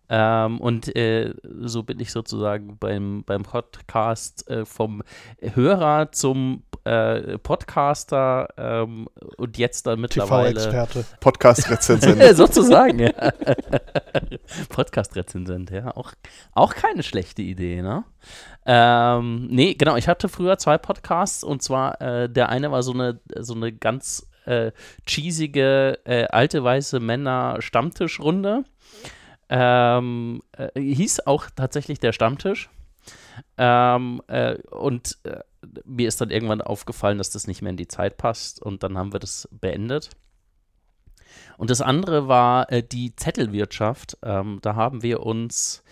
Ähm, 0.08 0.58
und 0.60 0.96
äh, 0.96 1.34
so 1.60 1.82
bin 1.82 2.00
ich 2.00 2.10
sozusagen 2.12 2.78
beim, 2.78 3.24
beim 3.24 3.42
Podcast 3.42 4.48
äh, 4.48 4.64
vom 4.64 5.02
Hörer 5.42 6.10
zum 6.12 6.62
äh, 6.88 7.38
Podcaster 7.38 8.48
ähm, 8.56 9.08
und 9.36 9.58
jetzt 9.58 9.86
dann 9.86 10.00
mittlerweile. 10.00 10.54
TV-Experte. 10.54 11.04
Podcast-Rezensent. 11.20 12.22
Sozusagen, 12.36 12.98
ja. 12.98 13.12
Podcast-Rezensent, 14.70 15.70
ja. 15.70 15.94
Auch, 15.96 16.12
auch 16.52 16.74
keine 16.74 17.02
schlechte 17.02 17.42
Idee, 17.42 17.82
ne? 17.82 18.04
Ähm, 18.64 19.48
nee, 19.50 19.74
genau, 19.74 19.96
ich 19.96 20.08
hatte 20.08 20.28
früher 20.28 20.58
zwei 20.58 20.78
Podcasts 20.78 21.44
und 21.44 21.62
zwar 21.62 22.00
äh, 22.00 22.28
der 22.28 22.48
eine 22.48 22.70
war 22.70 22.82
so 22.82 22.92
eine, 22.92 23.20
so 23.38 23.54
eine 23.54 23.72
ganz 23.72 24.26
äh, 24.46 24.72
cheesige 25.06 25.98
äh, 26.04 26.24
alte 26.24 26.64
weiße 26.64 27.00
Männer 27.00 27.56
Stammtischrunde. 27.60 28.64
Ähm, 29.50 30.42
äh, 30.52 30.80
hieß 30.80 31.26
auch 31.26 31.46
tatsächlich 31.54 32.00
der 32.00 32.12
Stammtisch. 32.12 32.70
Ähm, 33.56 34.22
äh, 34.28 34.56
und 34.70 35.18
äh, 35.24 35.40
mir 35.84 36.08
ist 36.08 36.20
dann 36.20 36.30
irgendwann 36.30 36.60
aufgefallen, 36.60 37.18
dass 37.18 37.30
das 37.30 37.46
nicht 37.46 37.62
mehr 37.62 37.70
in 37.70 37.76
die 37.76 37.88
Zeit 37.88 38.16
passt 38.16 38.62
und 38.62 38.82
dann 38.82 38.96
haben 38.96 39.12
wir 39.12 39.20
das 39.20 39.48
beendet. 39.50 40.10
Und 41.56 41.70
das 41.70 41.80
andere 41.80 42.28
war 42.28 42.70
äh, 42.72 42.82
die 42.82 43.14
Zettelwirtschaft. 43.16 44.16
Ähm, 44.22 44.60
da 44.62 44.76
haben 44.76 45.02
wir 45.02 45.24
uns 45.24 45.82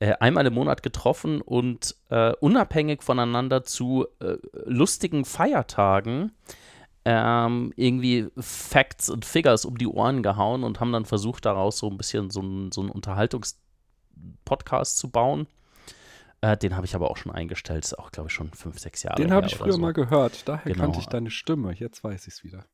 äh, 0.00 0.14
einmal 0.20 0.46
im 0.46 0.54
Monat 0.54 0.82
getroffen 0.82 1.40
und 1.40 1.94
äh, 2.08 2.32
unabhängig 2.40 3.02
voneinander 3.02 3.62
zu 3.62 4.06
äh, 4.20 4.36
lustigen 4.64 5.24
Feiertagen 5.24 6.32
ähm, 7.04 7.72
irgendwie 7.76 8.28
Facts 8.38 9.10
und 9.10 9.24
Figures 9.24 9.64
um 9.64 9.76
die 9.76 9.88
Ohren 9.88 10.22
gehauen 10.22 10.62
und 10.62 10.78
haben 10.80 10.92
dann 10.92 11.04
versucht, 11.04 11.44
daraus 11.44 11.78
so 11.78 11.90
ein 11.90 11.96
bisschen 11.96 12.30
so 12.30 12.40
einen 12.40 12.70
so 12.72 12.80
einen 12.80 12.90
Unterhaltungspodcast 12.90 14.98
zu 14.98 15.10
bauen. 15.10 15.46
Äh, 16.42 16.56
den 16.56 16.76
habe 16.76 16.84
ich 16.84 16.94
aber 16.94 17.10
auch 17.10 17.16
schon 17.16 17.32
eingestellt. 17.32 17.84
Ist 17.84 17.98
auch, 17.98 18.10
glaube 18.10 18.28
ich, 18.28 18.34
schon 18.34 18.50
fünf, 18.52 18.78
sechs 18.78 19.02
Jahre 19.04 19.16
Den 19.22 19.32
habe 19.32 19.46
ich 19.46 19.54
früher 19.56 19.72
so. 19.72 19.78
mal 19.78 19.92
gehört. 19.92 20.46
Daher 20.48 20.72
Genau. 20.72 20.84
kannte 20.84 20.98
ich 21.00 21.06
deine 21.06 21.30
Stimme. 21.30 21.72
Jetzt 21.72 22.02
weiß 22.04 22.26
ich 22.26 22.34
es 22.34 22.44
wieder. 22.44 22.64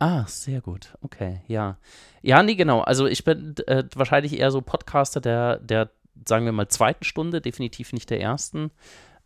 Ah, 0.00 0.24
sehr 0.26 0.60
gut. 0.60 0.94
Okay, 1.00 1.40
ja. 1.46 1.78
Ja, 2.22 2.42
nee, 2.42 2.54
genau. 2.56 2.80
Also 2.80 3.06
ich 3.06 3.22
bin 3.24 3.54
äh, 3.66 3.84
wahrscheinlich 3.94 4.38
eher 4.38 4.50
so 4.50 4.60
Podcaster 4.60 5.20
der, 5.20 5.58
der, 5.58 5.90
sagen 6.26 6.44
wir 6.46 6.52
mal, 6.52 6.68
zweiten 6.68 7.04
Stunde, 7.04 7.40
definitiv 7.40 7.92
nicht 7.92 8.10
der 8.10 8.20
ersten. 8.20 8.70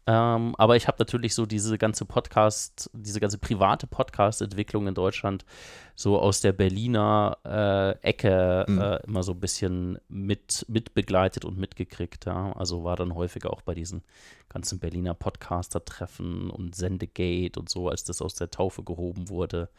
Ähm, 0.07 0.55
aber 0.59 0.77
ich 0.77 0.87
habe 0.87 0.97
natürlich 0.99 1.35
so 1.35 1.47
diese 1.47 1.79
ganze 1.79 2.05
Podcast, 2.05 2.91
diese 2.93 3.21
ganze 3.21 3.39
private 3.39 3.87
Podcast-Entwicklung 3.87 4.87
in 4.87 4.95
Deutschland 4.95 5.47
so 5.97 6.19
aus 6.19 6.43
der 6.43 6.53
Berliner 6.53 7.39
äh, 7.45 7.93
Ecke 8.07 8.67
Mhm. 8.69 8.81
äh, 8.81 8.97
immer 9.07 9.23
so 9.23 9.33
ein 9.33 9.41
bisschen 9.41 9.99
mit, 10.09 10.67
mit 10.69 10.93
begleitet 10.93 11.47
und 11.47 11.57
mitgekriegt. 11.57 12.27
Ja. 12.27 12.53
Also 12.53 12.85
war 12.85 12.97
dann 12.97 13.15
häufiger 13.15 13.51
auch 13.51 13.63
bei 13.63 13.75
diesen 13.75 14.03
ganzen 14.51 14.79
Berliner 14.79 15.15
Podcaster-Treffen 15.15 16.51
und 16.51 16.75
Sendegate 16.75 17.59
und 17.59 17.71
so, 17.71 17.89
als 17.89 18.05
das 18.05 18.21
aus 18.21 18.35
der 18.35 18.51
Taufe 18.51 18.83
gehoben 18.83 19.31
wurde. 19.31 19.71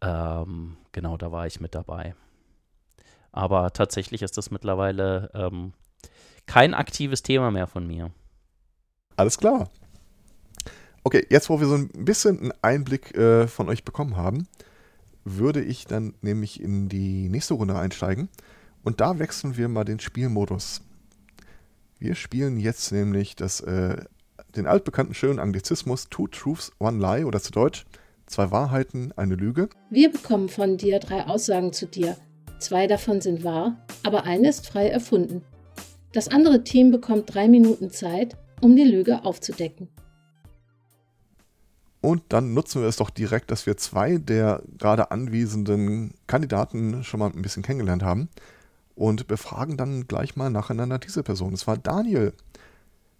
Ähm, 0.00 0.76
genau, 0.92 1.16
da 1.16 1.30
war 1.30 1.46
ich 1.46 1.60
mit 1.60 1.74
dabei. 1.74 2.14
Aber 3.30 3.72
tatsächlich 3.72 4.22
ist 4.22 4.36
das 4.36 4.50
mittlerweile 4.50 5.30
ähm, 5.34 5.72
kein 6.46 6.74
aktives 6.74 7.22
Thema 7.22 7.50
mehr 7.50 7.66
von 7.66 7.86
mir. 7.86 8.10
Alles 9.16 9.38
klar. 9.38 9.70
Okay, 11.04 11.26
jetzt 11.30 11.48
wo 11.50 11.60
wir 11.60 11.66
so 11.66 11.74
ein 11.74 11.88
bisschen 12.04 12.38
einen 12.40 12.52
Einblick 12.62 13.16
äh, 13.16 13.46
von 13.46 13.68
euch 13.68 13.84
bekommen 13.84 14.16
haben, 14.16 14.48
würde 15.24 15.62
ich 15.62 15.86
dann 15.86 16.14
nämlich 16.20 16.60
in 16.60 16.88
die 16.88 17.28
nächste 17.28 17.54
Runde 17.54 17.78
einsteigen. 17.78 18.28
Und 18.82 19.00
da 19.00 19.18
wechseln 19.18 19.56
wir 19.56 19.68
mal 19.68 19.84
den 19.84 20.00
Spielmodus. 20.00 20.82
Wir 21.98 22.14
spielen 22.14 22.58
jetzt 22.58 22.92
nämlich 22.92 23.36
das, 23.36 23.60
äh, 23.60 24.04
den 24.54 24.66
altbekannten 24.66 25.14
schönen 25.14 25.38
Anglizismus 25.38 26.08
Two 26.08 26.28
Truths, 26.28 26.72
One 26.78 26.98
Lie 26.98 27.24
oder 27.24 27.40
zu 27.40 27.52
Deutsch 27.52 27.86
Zwei 28.26 28.50
Wahrheiten, 28.50 29.12
eine 29.14 29.36
Lüge. 29.36 29.68
Wir 29.88 30.10
bekommen 30.10 30.48
von 30.48 30.76
dir 30.76 30.98
drei 30.98 31.26
Aussagen 31.26 31.72
zu 31.72 31.86
dir. 31.86 32.16
Zwei 32.58 32.88
davon 32.88 33.20
sind 33.20 33.44
wahr, 33.44 33.86
aber 34.02 34.24
eine 34.24 34.48
ist 34.48 34.66
frei 34.66 34.88
erfunden. 34.88 35.42
Das 36.12 36.26
andere 36.28 36.64
Team 36.64 36.90
bekommt 36.90 37.32
drei 37.32 37.46
Minuten 37.46 37.90
Zeit, 37.90 38.36
um 38.60 38.76
die 38.76 38.84
Lüge 38.84 39.24
aufzudecken. 39.24 39.88
Und 42.00 42.22
dann 42.28 42.54
nutzen 42.54 42.82
wir 42.82 42.88
es 42.88 42.96
doch 42.96 43.10
direkt, 43.10 43.50
dass 43.50 43.66
wir 43.66 43.76
zwei 43.76 44.18
der 44.18 44.62
gerade 44.78 45.10
anwesenden 45.10 46.14
Kandidaten 46.26 47.02
schon 47.02 47.18
mal 47.18 47.32
ein 47.32 47.42
bisschen 47.42 47.64
kennengelernt 47.64 48.02
haben 48.02 48.28
und 48.94 49.26
befragen 49.26 49.76
dann 49.76 50.06
gleich 50.06 50.36
mal 50.36 50.50
nacheinander 50.50 50.98
diese 50.98 51.22
Person. 51.22 51.52
Es 51.52 51.66
war 51.66 51.76
Daniel. 51.76 52.32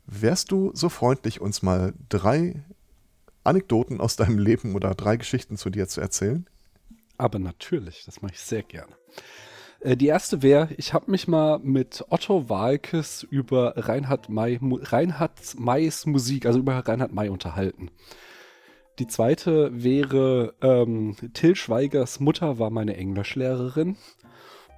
Wärst 0.06 0.52
du 0.52 0.70
so 0.74 0.88
freundlich, 0.88 1.40
uns 1.40 1.62
mal 1.62 1.94
drei 2.08 2.62
Anekdoten 3.42 4.00
aus 4.00 4.14
deinem 4.14 4.38
Leben 4.38 4.74
oder 4.74 4.94
drei 4.94 5.16
Geschichten 5.16 5.56
zu 5.56 5.68
dir 5.68 5.88
zu 5.88 6.00
erzählen? 6.00 6.46
Aber 7.18 7.38
natürlich, 7.38 8.04
das 8.04 8.22
mache 8.22 8.34
ich 8.34 8.40
sehr 8.40 8.62
gerne. 8.62 8.92
Äh, 9.86 9.96
Die 9.96 10.08
erste 10.08 10.42
wäre, 10.42 10.68
ich 10.76 10.92
habe 10.92 11.10
mich 11.10 11.28
mal 11.28 11.60
mit 11.60 12.04
Otto 12.10 12.48
Walkes 12.48 13.22
über 13.22 13.74
Reinhard, 13.76 14.28
May, 14.28 14.58
Reinhard 14.60 15.58
Mays 15.58 16.06
Musik, 16.06 16.44
also 16.44 16.58
über 16.58 16.74
Reinhard 16.74 17.12
May 17.12 17.28
unterhalten. 17.28 17.90
Die 18.98 19.06
zweite 19.06 19.70
wäre, 19.72 20.54
ähm, 20.60 21.14
Till 21.34 21.54
Schweigers 21.54 22.18
Mutter 22.18 22.58
war 22.58 22.70
meine 22.70 22.96
Englischlehrerin. 22.96 23.96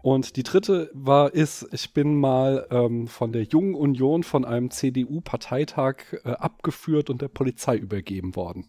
Und 0.02 0.36
die 0.36 0.42
dritte 0.42 0.90
war, 0.92 1.32
ist, 1.32 1.66
ich 1.72 1.92
bin 1.94 2.16
mal 2.16 2.66
ähm, 2.70 3.06
von 3.08 3.32
der 3.32 3.44
Jungen 3.44 3.74
Union 3.74 4.22
von 4.22 4.44
einem 4.44 4.70
CDU-Parteitag 4.70 5.96
äh, 6.24 6.32
abgeführt 6.32 7.10
und 7.10 7.22
der 7.22 7.28
Polizei 7.28 7.76
übergeben 7.76 8.36
worden. 8.36 8.68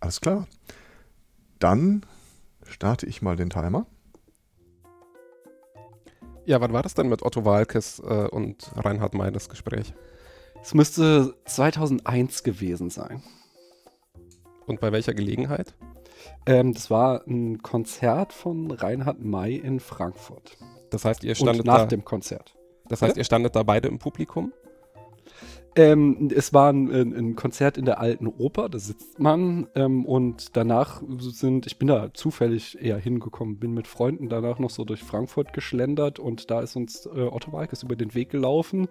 Alles 0.00 0.20
klar. 0.20 0.48
Dann 1.58 2.04
starte 2.70 3.06
ich 3.06 3.22
mal 3.22 3.36
den 3.36 3.50
Timer. 3.50 3.86
Ja, 6.46 6.60
wann 6.60 6.72
war 6.72 6.82
das 6.82 6.94
denn 6.94 7.08
mit 7.08 7.22
Otto 7.22 7.44
Walkes 7.44 8.00
äh, 8.00 8.26
und 8.28 8.70
Reinhard 8.74 9.14
May 9.14 9.30
das 9.30 9.48
Gespräch? 9.48 9.94
Es 10.62 10.74
müsste 10.74 11.34
2001 11.44 12.42
gewesen 12.42 12.90
sein. 12.90 13.22
Und 14.66 14.80
bei 14.80 14.92
welcher 14.92 15.14
Gelegenheit? 15.14 15.74
Ähm, 16.46 16.74
das 16.74 16.90
war 16.90 17.26
ein 17.26 17.62
Konzert 17.62 18.32
von 18.32 18.70
Reinhard 18.70 19.20
May 19.22 19.56
in 19.56 19.80
Frankfurt. 19.80 20.56
Das 20.90 21.04
heißt, 21.04 21.24
ihr 21.24 21.30
Und 21.30 21.36
standet 21.36 21.66
nach 21.66 21.78
da, 21.78 21.86
dem 21.86 22.04
Konzert. 22.04 22.56
das 22.88 23.02
heißt, 23.02 23.16
ihr 23.16 23.24
standet 23.24 23.54
da 23.54 23.62
beide 23.62 23.88
im 23.88 23.98
Publikum? 23.98 24.52
Ähm, 25.76 26.30
es 26.34 26.52
war 26.52 26.72
ein, 26.72 26.90
ein, 26.90 27.36
Konzert 27.36 27.78
in 27.78 27.84
der 27.84 28.00
alten 28.00 28.26
Oper, 28.26 28.68
da 28.68 28.78
sitzt 28.80 29.20
man 29.20 29.68
ähm, 29.76 30.04
und 30.04 30.56
danach 30.56 31.00
sind, 31.18 31.66
ich 31.66 31.78
bin 31.78 31.86
da 31.86 32.12
zufällig 32.12 32.76
eher 32.82 32.98
hingekommen, 32.98 33.58
bin 33.58 33.72
mit 33.72 33.86
Freunden 33.86 34.28
danach 34.28 34.58
noch 34.58 34.70
so 34.70 34.84
durch 34.84 35.04
Frankfurt 35.04 35.52
geschlendert 35.52 36.18
und 36.18 36.50
da 36.50 36.60
ist 36.60 36.74
uns 36.74 37.06
äh, 37.06 37.22
Otto 37.22 37.52
Walkes 37.52 37.84
über 37.84 37.94
den 37.94 38.14
Weg 38.14 38.30
gelaufen 38.30 38.88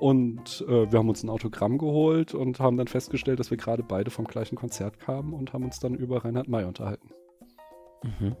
und 0.00 0.64
äh, 0.66 0.90
wir 0.90 0.98
haben 0.98 1.08
uns 1.08 1.22
ein 1.22 1.30
Autogramm 1.30 1.78
geholt 1.78 2.34
und 2.34 2.58
haben 2.58 2.76
dann 2.76 2.88
festgestellt, 2.88 3.38
dass 3.38 3.50
wir 3.50 3.58
gerade 3.58 3.84
beide 3.84 4.10
vom 4.10 4.24
gleichen 4.26 4.56
Konzert 4.56 4.98
kamen 4.98 5.32
und 5.32 5.52
haben 5.52 5.64
uns 5.64 5.78
dann 5.78 5.94
über 5.94 6.24
Reinhard 6.24 6.48
May 6.48 6.64
unterhalten. 6.64 7.08
Mhm. 8.02 8.34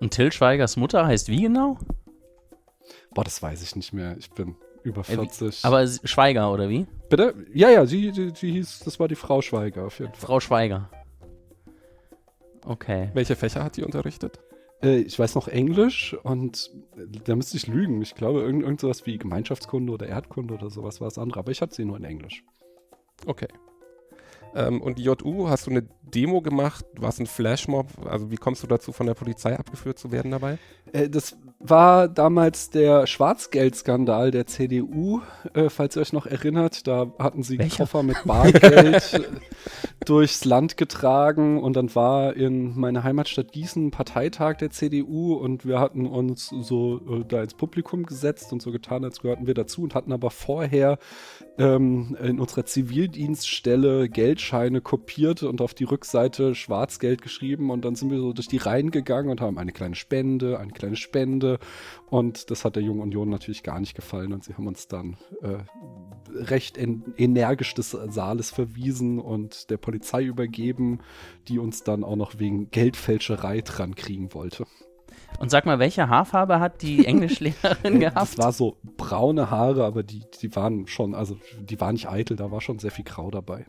Und 0.00 0.10
Till 0.10 0.32
Schweigers 0.32 0.76
Mutter 0.76 1.06
heißt 1.06 1.30
wie 1.30 1.40
genau? 1.40 1.78
Boah, 3.14 3.24
das 3.24 3.42
weiß 3.42 3.62
ich 3.62 3.74
nicht 3.74 3.94
mehr, 3.94 4.16
ich 4.18 4.30
bin 4.30 4.54
über 4.86 5.00
Äh, 5.02 5.12
wie- 5.12 5.14
40. 5.28 5.64
Aber 5.64 5.86
Schweiger, 5.86 6.52
oder 6.52 6.68
wie? 6.68 6.86
Bitte? 7.10 7.34
Ja, 7.52 7.68
ja, 7.70 7.84
sie, 7.86 8.10
sie, 8.12 8.30
sie 8.34 8.52
hieß, 8.52 8.80
das 8.84 8.98
war 9.00 9.08
die 9.08 9.14
Frau 9.14 9.42
Schweiger 9.42 9.84
auf 9.86 9.98
jeden 9.98 10.12
Fall. 10.12 10.20
Frau 10.26 10.40
Schweiger. 10.40 10.88
Okay. 12.64 13.10
Welche 13.14 13.36
Fächer 13.36 13.62
hat 13.62 13.76
die 13.76 13.84
unterrichtet? 13.84 14.40
Äh, 14.82 14.98
ich 14.98 15.18
weiß 15.18 15.34
noch 15.34 15.48
Englisch 15.48 16.16
und 16.24 16.70
äh, 16.96 17.06
da 17.24 17.36
müsste 17.36 17.56
ich 17.56 17.66
lügen. 17.66 18.02
Ich 18.02 18.14
glaube, 18.14 18.40
irgend, 18.40 18.62
irgend 18.62 18.80
sowas 18.80 19.06
wie 19.06 19.18
Gemeinschaftskunde 19.18 19.92
oder 19.92 20.06
Erdkunde 20.06 20.54
oder 20.54 20.70
sowas 20.70 21.00
war 21.00 21.08
das 21.08 21.18
andere. 21.18 21.40
Aber 21.40 21.50
ich 21.52 21.60
hatte 21.62 21.74
sie 21.74 21.84
nur 21.84 21.96
in 21.96 22.04
Englisch. 22.04 22.42
Okay. 23.26 23.48
Ähm, 24.54 24.80
und 24.80 24.98
die 24.98 25.02
JU, 25.04 25.48
hast 25.48 25.66
du 25.66 25.70
eine 25.70 25.82
Demo 26.02 26.40
gemacht? 26.40 26.84
War 26.98 27.10
es 27.10 27.20
ein 27.20 27.26
Flashmob? 27.26 27.86
Also 28.06 28.30
wie 28.30 28.36
kommst 28.36 28.62
du 28.62 28.66
dazu, 28.66 28.92
von 28.92 29.06
der 29.06 29.14
Polizei 29.14 29.56
abgeführt 29.56 29.98
zu 29.98 30.10
werden 30.12 30.30
dabei? 30.30 30.58
Äh, 30.92 31.08
das 31.08 31.36
war 31.68 32.08
damals 32.08 32.70
der 32.70 33.06
Schwarzgeldskandal 33.06 34.30
der 34.30 34.46
CDU, 34.46 35.20
äh, 35.54 35.68
falls 35.68 35.96
ihr 35.96 36.02
euch 36.02 36.12
noch 36.12 36.26
erinnert. 36.26 36.86
Da 36.86 37.12
hatten 37.18 37.42
sie 37.42 37.58
Welcher? 37.58 37.84
Koffer 37.84 38.02
mit 38.02 38.16
Bargeld 38.24 39.28
durchs 40.04 40.44
Land 40.44 40.76
getragen 40.76 41.62
und 41.62 41.76
dann 41.76 41.94
war 41.94 42.34
in 42.34 42.78
meiner 42.78 43.04
Heimatstadt 43.04 43.52
Gießen 43.52 43.90
Parteitag 43.90 44.56
der 44.58 44.70
CDU 44.70 45.34
und 45.34 45.66
wir 45.66 45.80
hatten 45.80 46.06
uns 46.06 46.48
so 46.48 47.00
äh, 47.08 47.24
da 47.26 47.42
ins 47.42 47.54
Publikum 47.54 48.04
gesetzt 48.06 48.52
und 48.52 48.62
so 48.62 48.70
getan, 48.70 49.04
als 49.04 49.20
gehörten 49.20 49.46
wir 49.46 49.54
dazu 49.54 49.82
und 49.82 49.94
hatten 49.94 50.12
aber 50.12 50.30
vorher 50.30 50.98
ähm, 51.58 52.16
in 52.22 52.38
unserer 52.40 52.66
Zivildienststelle 52.66 54.08
Geldscheine 54.08 54.80
kopiert 54.80 55.42
und 55.42 55.60
auf 55.60 55.74
die 55.74 55.84
Rückseite 55.84 56.54
Schwarzgeld 56.54 57.22
geschrieben 57.22 57.70
und 57.70 57.84
dann 57.84 57.94
sind 57.94 58.10
wir 58.10 58.18
so 58.18 58.32
durch 58.32 58.48
die 58.48 58.58
Reihen 58.58 58.90
gegangen 58.90 59.30
und 59.30 59.40
haben 59.40 59.58
eine 59.58 59.72
kleine 59.72 59.94
Spende, 59.94 60.58
eine 60.58 60.72
kleine 60.72 60.96
Spende 60.96 61.55
und 62.08 62.50
das 62.50 62.64
hat 62.64 62.76
der 62.76 62.82
Jungen 62.82 63.00
Union 63.00 63.28
natürlich 63.28 63.62
gar 63.62 63.80
nicht 63.80 63.94
gefallen 63.94 64.32
und 64.32 64.44
sie 64.44 64.54
haben 64.54 64.66
uns 64.66 64.88
dann 64.88 65.16
äh, 65.42 65.58
recht 66.34 66.76
en 66.78 67.14
energisch 67.16 67.74
des 67.74 67.90
Saales 67.90 68.50
verwiesen 68.50 69.18
und 69.18 69.70
der 69.70 69.76
Polizei 69.76 70.24
übergeben, 70.24 71.00
die 71.48 71.58
uns 71.58 71.82
dann 71.82 72.04
auch 72.04 72.16
noch 72.16 72.38
wegen 72.38 72.70
Geldfälscherei 72.70 73.60
dran 73.60 73.94
kriegen 73.94 74.34
wollte. 74.34 74.66
Und 75.38 75.50
sag 75.50 75.66
mal, 75.66 75.78
welche 75.78 76.08
Haarfarbe 76.08 76.60
hat 76.60 76.82
die 76.82 77.04
Englischlehrerin 77.06 78.00
Das 78.00 78.14
gehabt? 78.14 78.38
war 78.38 78.52
so 78.52 78.76
braune 78.96 79.50
Haare, 79.50 79.84
aber 79.84 80.02
die, 80.02 80.22
die 80.40 80.54
waren 80.56 80.86
schon, 80.86 81.14
also 81.14 81.36
die 81.60 81.80
waren 81.80 81.94
nicht 81.94 82.08
eitel, 82.08 82.36
da 82.36 82.50
war 82.50 82.60
schon 82.60 82.78
sehr 82.78 82.90
viel 82.90 83.04
Grau 83.04 83.30
dabei. 83.30 83.66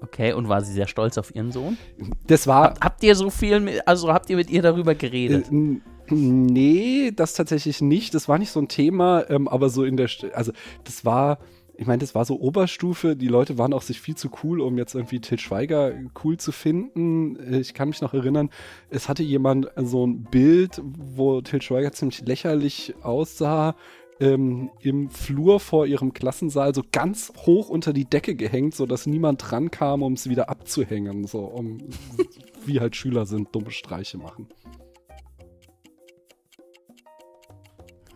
Okay, 0.00 0.32
und 0.34 0.48
war 0.48 0.60
sie 0.62 0.72
sehr 0.72 0.86
stolz 0.86 1.16
auf 1.18 1.34
ihren 1.34 1.50
Sohn? 1.50 1.78
Das 2.26 2.46
war, 2.46 2.64
Habt, 2.64 2.84
habt 2.84 3.02
ihr 3.04 3.14
so 3.14 3.30
viel, 3.30 3.60
mit, 3.60 3.86
also 3.88 4.12
habt 4.12 4.28
ihr 4.28 4.36
mit 4.36 4.50
ihr 4.50 4.60
darüber 4.62 4.94
geredet? 4.94 5.46
Äh, 5.50 5.80
nee, 6.10 7.10
das 7.14 7.34
tatsächlich 7.34 7.80
nicht. 7.80 8.14
Das 8.14 8.28
war 8.28 8.38
nicht 8.38 8.50
so 8.50 8.60
ein 8.60 8.68
Thema, 8.68 9.24
ähm, 9.30 9.48
aber 9.48 9.70
so 9.70 9.84
in 9.84 9.96
der, 9.96 10.08
also 10.34 10.52
das 10.84 11.04
war, 11.06 11.38
ich 11.76 11.86
meine, 11.86 11.98
das 11.98 12.14
war 12.14 12.24
so 12.24 12.38
Oberstufe. 12.38 13.16
Die 13.16 13.28
Leute 13.28 13.56
waren 13.58 13.72
auch 13.72 13.82
sich 13.82 14.00
viel 14.00 14.14
zu 14.14 14.28
cool, 14.42 14.60
um 14.60 14.76
jetzt 14.78 14.94
irgendwie 14.94 15.20
Til 15.20 15.38
Schweiger 15.38 15.92
cool 16.22 16.36
zu 16.36 16.52
finden. 16.52 17.36
Äh, 17.36 17.60
Ich 17.60 17.72
kann 17.72 17.88
mich 17.88 18.00
noch 18.02 18.12
erinnern, 18.14 18.50
es 18.90 19.08
hatte 19.08 19.22
jemand 19.22 19.68
so 19.76 20.06
ein 20.06 20.24
Bild, 20.24 20.80
wo 20.84 21.40
Til 21.40 21.62
Schweiger 21.62 21.92
ziemlich 21.92 22.20
lächerlich 22.26 22.94
aussah. 23.02 23.74
Ähm, 24.20 24.70
im 24.80 25.10
Flur 25.10 25.58
vor 25.58 25.86
ihrem 25.86 26.12
Klassensaal 26.12 26.72
so 26.72 26.82
ganz 26.92 27.32
hoch 27.46 27.68
unter 27.68 27.92
die 27.92 28.04
Decke 28.04 28.36
gehängt, 28.36 28.74
sodass 28.74 29.06
niemand 29.06 29.50
dran 29.50 29.72
kam, 29.72 30.02
um 30.02 30.12
es 30.12 30.28
wieder 30.28 30.48
abzuhängen, 30.48 31.26
so 31.26 31.40
um 31.40 31.78
wie 32.64 32.80
halt 32.80 32.94
Schüler 32.94 33.26
sind, 33.26 33.54
dumme 33.54 33.72
Streiche 33.72 34.18
machen. 34.18 34.48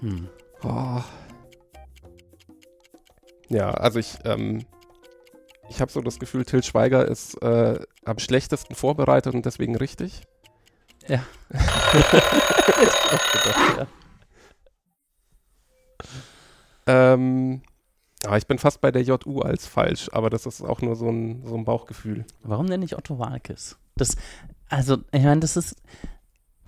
Hm. 0.00 0.28
Oh. 0.62 1.00
Ja, 3.48 3.70
also 3.70 3.98
ich, 3.98 4.18
ähm, 4.24 4.64
ich 5.68 5.80
habe 5.80 5.90
so 5.90 6.00
das 6.00 6.18
Gefühl, 6.18 6.44
Till 6.44 6.62
Schweiger 6.62 7.06
ist 7.06 7.42
äh, 7.42 7.80
am 8.04 8.18
schlechtesten 8.18 8.74
vorbereitet 8.74 9.34
und 9.34 9.44
deswegen 9.46 9.76
richtig. 9.76 10.22
Ja. 11.06 11.24
Auch 11.52 13.32
gedacht, 13.32 13.78
ja. 13.78 13.86
Ähm, 16.88 17.60
ja, 18.24 18.36
ich 18.36 18.46
bin 18.46 18.58
fast 18.58 18.80
bei 18.80 18.90
der 18.90 19.02
JU 19.02 19.40
als 19.40 19.66
falsch, 19.66 20.08
aber 20.12 20.30
das 20.30 20.46
ist 20.46 20.62
auch 20.62 20.82
nur 20.82 20.96
so 20.96 21.08
ein, 21.08 21.44
so 21.46 21.54
ein 21.54 21.64
Bauchgefühl. 21.64 22.24
Warum 22.42 22.66
denn 22.66 22.80
nicht 22.80 22.96
Otto 22.96 23.18
Walkes? 23.18 23.78
Das, 23.96 24.16
also, 24.68 24.98
ich 25.12 25.22
meine, 25.22 25.40
das 25.40 25.56
ist. 25.56 25.76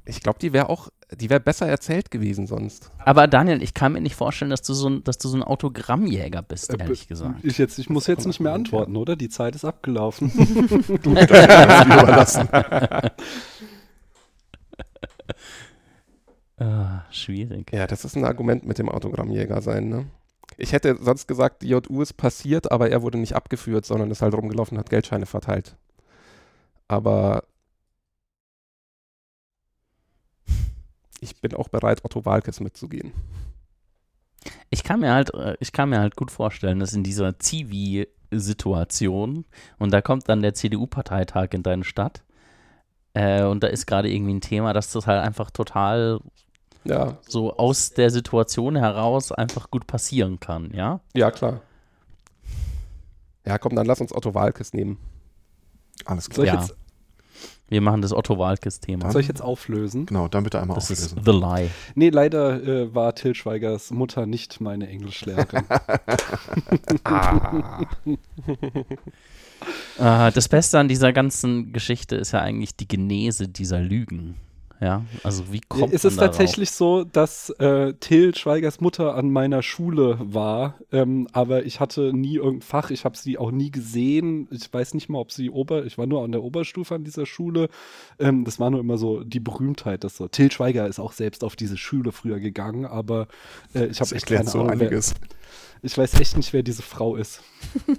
Ich 0.04 0.20
glaube, 0.22 0.38
die 0.40 0.52
wäre 0.52 0.68
auch, 0.68 0.88
die 1.14 1.28
wäre 1.30 1.40
besser 1.40 1.68
erzählt 1.68 2.10
gewesen 2.10 2.46
sonst. 2.46 2.90
Aber 2.98 3.26
Daniel, 3.28 3.62
ich 3.62 3.74
kann 3.74 3.92
mir 3.92 4.00
nicht 4.00 4.14
vorstellen, 4.16 4.50
dass 4.50 4.62
du 4.62 4.74
so 4.74 4.88
ein, 4.88 5.04
dass 5.04 5.18
du 5.18 5.28
so 5.28 5.36
ein 5.36 5.42
Autogrammjäger 5.42 6.42
bist, 6.42 6.72
Äh, 6.72 6.78
ehrlich 6.80 7.06
gesagt. 7.06 7.44
Ich, 7.44 7.58
jetzt, 7.58 7.78
ich 7.78 7.90
muss 7.90 8.06
jetzt 8.06 8.26
nicht 8.26 8.40
mehr 8.40 8.52
antworten, 8.52 8.96
oder? 8.96 9.16
Die 9.16 9.28
Zeit 9.28 9.54
ist 9.54 9.64
abgelaufen. 9.64 10.30
Du, 11.02 11.14
das 11.14 11.86
überlassen. 11.86 12.48
Ah, 16.60 17.04
schwierig. 17.10 17.72
Ja, 17.72 17.86
das 17.86 18.04
ist 18.04 18.16
ein 18.16 18.24
Argument 18.24 18.66
mit 18.66 18.78
dem 18.78 18.90
Autogrammjäger 18.90 19.62
sein, 19.62 19.88
ne? 19.88 20.06
Ich 20.58 20.72
hätte 20.72 20.98
sonst 21.00 21.26
gesagt, 21.26 21.62
die 21.62 21.68
JU 21.68 22.02
ist 22.02 22.18
passiert, 22.18 22.70
aber 22.70 22.90
er 22.90 23.00
wurde 23.02 23.18
nicht 23.18 23.34
abgeführt, 23.34 23.86
sondern 23.86 24.10
ist 24.10 24.20
halt 24.20 24.34
rumgelaufen 24.34 24.76
und 24.76 24.80
hat 24.80 24.90
Geldscheine 24.90 25.24
verteilt. 25.24 25.76
Aber 26.86 27.44
ich 31.20 31.40
bin 31.40 31.54
auch 31.54 31.68
bereit, 31.68 32.04
Otto 32.04 32.26
Walkes 32.26 32.60
mitzugehen. 32.60 33.12
Ich 34.70 34.84
kann 34.84 35.00
mir 35.00 35.12
halt, 35.12 35.34
äh, 35.34 35.56
ich 35.60 35.72
kann 35.72 35.90
mir 35.90 36.00
halt 36.00 36.16
gut 36.16 36.30
vorstellen, 36.30 36.80
dass 36.80 36.92
in 36.92 37.04
dieser 37.04 37.38
Zivi-Situation 37.38 39.44
und 39.78 39.92
da 39.92 40.00
kommt 40.02 40.28
dann 40.28 40.42
der 40.42 40.54
CDU-Parteitag 40.54 41.48
in 41.52 41.62
deine 41.62 41.84
Stadt 41.84 42.22
äh, 43.14 43.44
und 43.44 43.62
da 43.62 43.68
ist 43.68 43.86
gerade 43.86 44.10
irgendwie 44.10 44.34
ein 44.34 44.40
Thema, 44.40 44.72
dass 44.72 44.92
das 44.92 45.06
halt 45.06 45.22
einfach 45.22 45.50
total 45.50 46.20
Ja, 46.84 47.18
so 47.28 47.56
aus 47.56 47.90
der 47.90 48.10
Situation 48.10 48.74
heraus 48.76 49.32
einfach 49.32 49.70
gut 49.70 49.86
passieren 49.86 50.40
kann, 50.40 50.70
ja? 50.74 51.00
ja, 51.14 51.30
klar. 51.30 51.60
Ja, 53.46 53.58
komm, 53.58 53.74
dann 53.76 53.86
lass 53.86 54.00
uns 54.00 54.14
Otto 54.14 54.34
Walkes 54.34 54.72
nehmen. 54.72 54.98
Alles 56.04 56.26
Soll 56.26 56.44
klar. 56.44 56.46
ich, 56.46 56.52
Ja. 56.52 56.60
jetzt, 56.60 56.76
Wir 57.68 57.80
machen 57.80 58.02
das 58.02 58.12
Otto 58.12 58.38
Walkes-Thema. 58.38 59.10
soll 59.12 59.20
ich 59.20 59.28
jetzt 59.28 59.42
auflösen? 59.42 60.06
Genau, 60.06 60.26
dann 60.28 60.42
bitte 60.44 60.60
einmal 60.60 60.74
Das 60.74 60.90
ist 60.90 61.12
auflösen. 61.16 61.24
The 61.24 61.62
Lie. 61.62 61.70
Nee, 61.94 62.08
leider 62.10 62.62
äh, 62.62 62.94
war 62.94 63.14
Till 63.14 63.34
Schweigers 63.34 63.90
Mutter 63.90 64.26
nicht 64.26 64.60
meine 64.60 64.88
Englischlehrerin. 64.88 65.64
Ah. 69.98 70.30
Das 70.30 70.48
Beste 70.48 70.78
an 70.78 70.88
dieser 70.88 71.12
ganzen 71.12 71.72
Geschichte 71.72 72.16
ist 72.16 72.32
ja 72.32 72.40
eigentlich 72.40 72.76
die 72.76 72.88
Genese 72.88 73.46
dieser 73.48 73.78
Lügen. 73.80 74.36
Ja, 74.80 75.04
also 75.24 75.52
wie 75.52 75.60
kommt 75.60 75.92
ist 75.92 76.06
es 76.06 76.16
tatsächlich 76.16 76.70
so, 76.70 77.04
dass 77.04 77.50
äh, 77.50 77.92
Till 78.00 78.34
Schweigers 78.34 78.80
Mutter 78.80 79.14
an 79.14 79.30
meiner 79.30 79.62
Schule 79.62 80.16
war, 80.20 80.78
ähm, 80.90 81.28
aber 81.32 81.66
ich 81.66 81.80
hatte 81.80 82.14
nie 82.14 82.36
irgendein 82.36 82.62
Fach, 82.62 82.90
ich 82.90 83.04
habe 83.04 83.14
sie 83.18 83.36
auch 83.36 83.50
nie 83.50 83.70
gesehen. 83.70 84.48
Ich 84.50 84.72
weiß 84.72 84.94
nicht 84.94 85.10
mal, 85.10 85.18
ob 85.18 85.32
sie 85.32 85.50
Ober, 85.50 85.84
ich 85.84 85.98
war 85.98 86.06
nur 86.06 86.24
an 86.24 86.32
der 86.32 86.42
Oberstufe 86.42 86.94
an 86.94 87.04
dieser 87.04 87.26
Schule. 87.26 87.68
Ähm, 88.18 88.44
das 88.44 88.58
war 88.58 88.70
nur 88.70 88.80
immer 88.80 88.96
so 88.96 89.22
die 89.22 89.40
Berühmtheit, 89.40 90.02
dass 90.02 90.16
so 90.16 90.28
Till 90.28 90.50
Schweiger 90.50 90.86
ist 90.86 90.98
auch 90.98 91.12
selbst 91.12 91.44
auf 91.44 91.56
diese 91.56 91.76
Schule 91.76 92.10
früher 92.10 92.40
gegangen, 92.40 92.86
aber 92.86 93.28
äh, 93.74 93.84
ich 93.84 94.00
habe 94.00 94.14
echt 94.14 94.26
keine 94.26 94.48
so 94.48 94.60
Ahnung, 94.60 94.80
wer, 94.80 94.88
einiges. 94.88 95.14
ich 95.82 95.98
weiß 95.98 96.14
echt 96.20 96.38
nicht, 96.38 96.54
wer 96.54 96.62
diese 96.62 96.82
Frau 96.82 97.16
ist. 97.16 97.42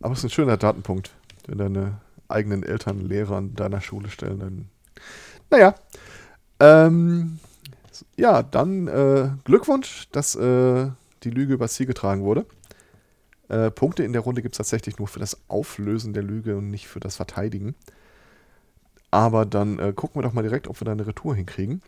Aber 0.00 0.12
es 0.12 0.18
ist 0.18 0.24
ein 0.24 0.30
schöner 0.30 0.58
Datenpunkt, 0.58 1.12
wenn 1.46 1.56
deine 1.56 2.00
eigenen 2.28 2.62
Eltern 2.62 3.00
Lehrer 3.00 3.36
an 3.36 3.54
deiner 3.54 3.80
Schule 3.80 4.10
stellen. 4.10 4.38
Dann, 4.38 4.68
naja. 5.50 5.74
Ähm, 6.60 7.38
ja, 8.16 8.42
dann 8.42 8.88
äh, 8.88 9.30
Glückwunsch, 9.44 10.08
dass 10.12 10.34
äh, 10.34 10.90
die 11.22 11.30
Lüge 11.30 11.54
übers 11.54 11.74
Ziel 11.74 11.86
getragen 11.86 12.22
wurde. 12.22 12.46
Äh, 13.48 13.70
Punkte 13.70 14.04
in 14.04 14.12
der 14.12 14.22
Runde 14.22 14.42
gibt 14.42 14.54
es 14.54 14.58
tatsächlich 14.58 14.98
nur 14.98 15.08
für 15.08 15.20
das 15.20 15.38
Auflösen 15.48 16.12
der 16.12 16.22
Lüge 16.22 16.56
und 16.56 16.70
nicht 16.70 16.88
für 16.88 17.00
das 17.00 17.16
Verteidigen. 17.16 17.74
Aber 19.10 19.46
dann 19.46 19.78
äh, 19.78 19.92
gucken 19.92 20.20
wir 20.20 20.22
doch 20.22 20.32
mal 20.32 20.42
direkt, 20.42 20.66
ob 20.66 20.80
wir 20.80 20.86
da 20.86 20.92
eine 20.92 21.06
Retour 21.06 21.36
hinkriegen. 21.36 21.82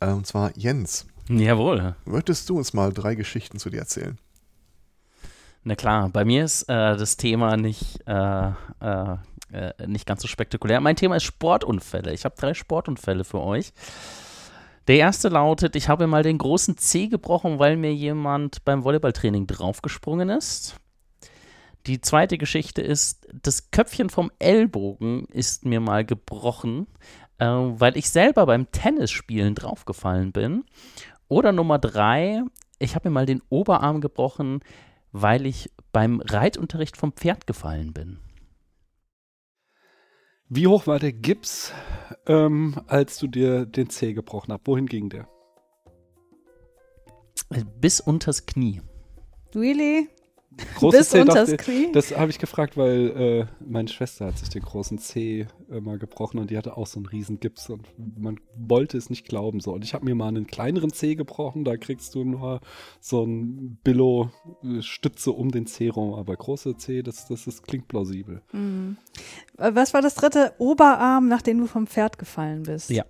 Äh, 0.00 0.10
und 0.10 0.26
zwar 0.26 0.56
Jens. 0.56 1.06
Jawohl. 1.28 1.94
Möchtest 2.04 2.48
du 2.48 2.56
uns 2.58 2.72
mal 2.72 2.92
drei 2.92 3.14
Geschichten 3.14 3.58
zu 3.58 3.70
dir 3.70 3.80
erzählen? 3.80 4.18
Na 5.62 5.74
klar, 5.74 6.10
bei 6.10 6.24
mir 6.24 6.44
ist 6.44 6.64
äh, 6.64 6.96
das 6.96 7.16
Thema 7.16 7.56
nicht, 7.56 8.00
äh, 8.06 8.48
äh, 8.48 9.16
äh, 9.54 9.86
nicht 9.86 10.06
ganz 10.06 10.22
so 10.22 10.28
spektakulär. 10.28 10.80
Mein 10.80 10.96
Thema 10.96 11.16
ist 11.16 11.24
Sportunfälle. 11.24 12.12
Ich 12.12 12.24
habe 12.24 12.34
drei 12.36 12.54
Sportunfälle 12.54 13.24
für 13.24 13.40
euch. 13.40 13.72
Der 14.86 14.96
erste 14.96 15.28
lautet, 15.28 15.76
ich 15.76 15.88
habe 15.88 16.06
mal 16.06 16.22
den 16.22 16.36
großen 16.36 16.76
C 16.76 17.06
gebrochen, 17.06 17.58
weil 17.58 17.76
mir 17.76 17.94
jemand 17.94 18.64
beim 18.64 18.84
Volleyballtraining 18.84 19.46
draufgesprungen 19.46 20.28
ist. 20.28 20.76
Die 21.86 22.00
zweite 22.00 22.38
Geschichte 22.38 22.82
ist, 22.82 23.26
das 23.32 23.70
Köpfchen 23.70 24.10
vom 24.10 24.30
Ellbogen 24.38 25.26
ist 25.26 25.64
mir 25.64 25.80
mal 25.80 26.04
gebrochen, 26.04 26.86
äh, 27.38 27.46
weil 27.46 27.96
ich 27.96 28.10
selber 28.10 28.46
beim 28.46 28.70
Tennisspielen 28.72 29.54
draufgefallen 29.54 30.32
bin. 30.32 30.64
Oder 31.28 31.52
Nummer 31.52 31.78
drei, 31.78 32.42
ich 32.78 32.94
habe 32.94 33.08
mir 33.08 33.14
mal 33.14 33.26
den 33.26 33.42
Oberarm 33.48 34.00
gebrochen, 34.00 34.60
weil 35.12 35.46
ich 35.46 35.70
beim 35.92 36.20
Reitunterricht 36.20 36.96
vom 36.96 37.12
Pferd 37.12 37.46
gefallen 37.46 37.92
bin. 37.92 38.18
Wie 40.56 40.68
hoch 40.68 40.86
war 40.86 41.00
der 41.00 41.12
Gips, 41.12 41.72
ähm, 42.26 42.76
als 42.86 43.18
du 43.18 43.26
dir 43.26 43.66
den 43.66 43.90
Zeh 43.90 44.12
gebrochen 44.12 44.52
hast? 44.52 44.60
Wohin 44.66 44.86
ging 44.86 45.08
der? 45.08 45.26
Bis 47.80 47.98
unters 47.98 48.46
Knie. 48.46 48.80
Really? 49.52 50.08
Großes 50.76 50.98
Bis 51.00 51.08
Zeh, 51.10 51.20
unters 51.20 51.50
dachte- 51.50 51.56
Knie? 51.56 51.92
Das 51.92 52.16
habe 52.16 52.30
ich 52.30 52.38
gefragt, 52.38 52.76
weil 52.76 53.10
äh, 53.16 53.46
meine 53.64 53.88
Schwester 53.88 54.26
hat 54.26 54.38
sich 54.38 54.48
den 54.50 54.62
großen 54.62 54.98
Zeh 54.98 55.46
äh, 55.70 55.80
mal 55.80 55.98
gebrochen 55.98 56.38
und 56.38 56.50
die 56.50 56.56
hatte 56.58 56.76
auch 56.76 56.86
so 56.86 56.98
einen 56.98 57.06
riesen 57.06 57.40
Gips 57.40 57.70
und 57.70 57.86
man 58.18 58.38
wollte 58.56 58.96
es 58.96 59.10
nicht 59.10 59.26
glauben 59.26 59.60
so. 59.60 59.72
Und 59.72 59.84
ich 59.84 59.94
habe 59.94 60.04
mir 60.04 60.14
mal 60.14 60.28
einen 60.28 60.46
kleineren 60.46 60.92
Zeh 60.92 61.14
gebrochen, 61.14 61.64
da 61.64 61.76
kriegst 61.76 62.14
du 62.14 62.24
nur 62.24 62.60
so 63.00 63.24
ein 63.24 63.78
Billo-Stütze 63.84 65.32
um 65.32 65.50
den 65.50 65.66
Zeh 65.66 65.88
rum, 65.88 66.14
aber 66.14 66.36
große 66.36 66.76
Zeh, 66.76 67.02
das, 67.02 67.26
das, 67.28 67.44
das 67.44 67.62
klingt 67.62 67.88
plausibel. 67.88 68.42
Mhm. 68.52 68.96
Äh, 69.58 69.72
Was 69.74 69.94
war 69.94 70.02
das 70.02 70.14
dritte? 70.14 70.54
Oberarm, 70.58 71.28
nachdem 71.28 71.58
du 71.58 71.66
vom 71.66 71.86
Pferd 71.86 72.18
gefallen 72.18 72.62
bist. 72.64 72.90
Ja. 72.90 73.04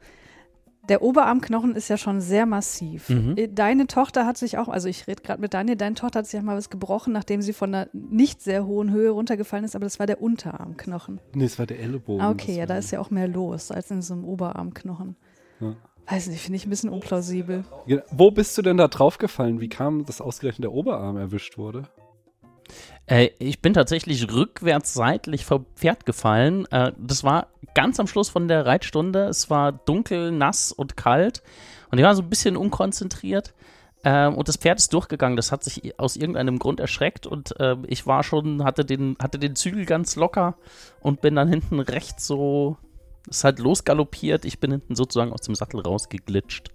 Der 0.89 1.03
Oberarmknochen 1.03 1.75
ist 1.75 1.89
ja 1.89 1.97
schon 1.97 2.21
sehr 2.21 2.47
massiv. 2.47 3.09
Mhm. 3.09 3.35
Äh, 3.37 3.49
Deine 3.49 3.87
Tochter 3.87 4.27
hat 4.27 4.37
sich 4.37 4.59
auch, 4.59 4.69
also 4.69 4.89
ich 4.89 5.07
rede 5.07 5.23
gerade 5.23 5.41
mit 5.41 5.55
Daniel, 5.55 5.77
deine 5.77 5.95
Tochter 5.95 6.21
hat 6.21 6.27
sich 6.27 6.35
ja 6.35 6.43
mal 6.43 6.57
was 6.57 6.71
gebrochen, 6.71 7.13
nachdem 7.13 7.41
sie 7.41 7.53
von 7.53 7.75
einer 7.75 7.89
nicht 7.93 8.43
sehr 8.43 8.67
hohen 8.67 8.91
Höhe 8.91 9.11
runtergefallen 9.11 9.65
ist, 9.65 9.75
aber 9.75 9.85
das 9.85 9.99
war 9.99 10.07
der 10.07 10.21
Unterarmknochen. 10.21 11.21
Nee, 11.35 11.45
es 11.45 11.59
war 11.59 11.67
der 11.67 11.81
Ellenbogen. 11.81 12.21
Ah, 12.21 12.31
okay, 12.31 12.49
das 12.49 12.57
ja, 12.57 12.67
da 12.67 12.79
ist 12.79 12.91
ja 12.91 13.01
auch 13.01 13.11
mehr 13.11 13.29
los 13.29 13.71
als 13.71 13.91
in 13.91 14.03
so 14.03 14.15
einem 14.15 14.25
Oberarmknochen. 14.25 15.17
Ja. 15.61 15.75
Weiß 16.07 16.29
nicht, 16.29 16.43
finde 16.43 16.57
ich 16.57 16.67
ein 16.67 16.71
bisschen 16.71 16.91
unplausibel. 16.91 17.65
Wo 18.11 18.31
bist 18.31 18.59
du 18.59 18.63
denn 18.63 18.77
da 18.77 18.89
draufgefallen? 18.89 19.61
Wie 19.61 19.71
kam, 19.71 20.05
dass 20.05 20.21
ausgerechnet 20.21 20.65
der 20.65 20.73
Oberarm 20.73 21.17
erwischt 21.17 21.57
wurde? 21.57 21.85
Äh, 23.07 23.31
ich 23.39 23.61
bin 23.61 23.75
tatsächlich 23.75 24.33
rückwärts 24.33 24.95
seitlich 24.95 25.45
vom 25.45 25.67
Pferd 25.77 26.07
gefallen. 26.07 26.67
Äh, 26.71 26.93
das 26.99 27.25
war 27.25 27.49
ganz 27.75 28.01
am 28.01 28.07
Schluss 28.07 28.29
von 28.29 28.49
der 28.49 28.67
Reitstunde. 28.67 29.25
Es 29.25 29.51
war 29.51 29.73
dunkel, 29.73 30.33
nass 30.33 30.73
und 30.73 30.97
kalt. 30.97 31.43
Und 31.91 31.99
ich 31.99 32.05
war 32.05 32.15
so 32.15 32.23
ein 32.23 32.31
bisschen 32.31 32.57
unkonzentriert. 32.57 33.55
Ähm, 34.05 34.35
und 34.35 34.49
das 34.49 34.57
Pferd 34.57 34.79
ist 34.79 34.93
durchgegangen. 34.93 35.37
Das 35.37 35.53
hat 35.53 35.65
sich 35.65 35.99
aus 35.99 36.17
irgendeinem 36.17 36.59
Grund 36.59 36.81
erschreckt. 36.81 37.27
Und 37.27 37.59
äh, 37.61 37.77
ich 37.87 38.07
war 38.07 38.23
schon, 38.23 38.65
hatte 38.65 38.85
den, 38.85 39.17
hatte 39.21 39.39
den 39.39 39.57
Zügel 39.57 39.85
ganz 39.87 40.17
locker 40.17 40.57
und 41.01 41.21
bin 41.21 41.35
dann 41.35 41.49
hinten 41.49 41.81
rechts 41.81 42.27
so. 42.27 42.77
Es 43.29 43.39
ist 43.39 43.45
halt 43.45 43.59
losgaloppiert. 43.59 44.45
Ich 44.45 44.61
bin 44.61 44.71
hinten 44.71 44.95
sozusagen 44.95 45.33
aus 45.33 45.41
dem 45.41 45.55
Sattel 45.55 45.81
rausgeglitscht. 45.81 46.71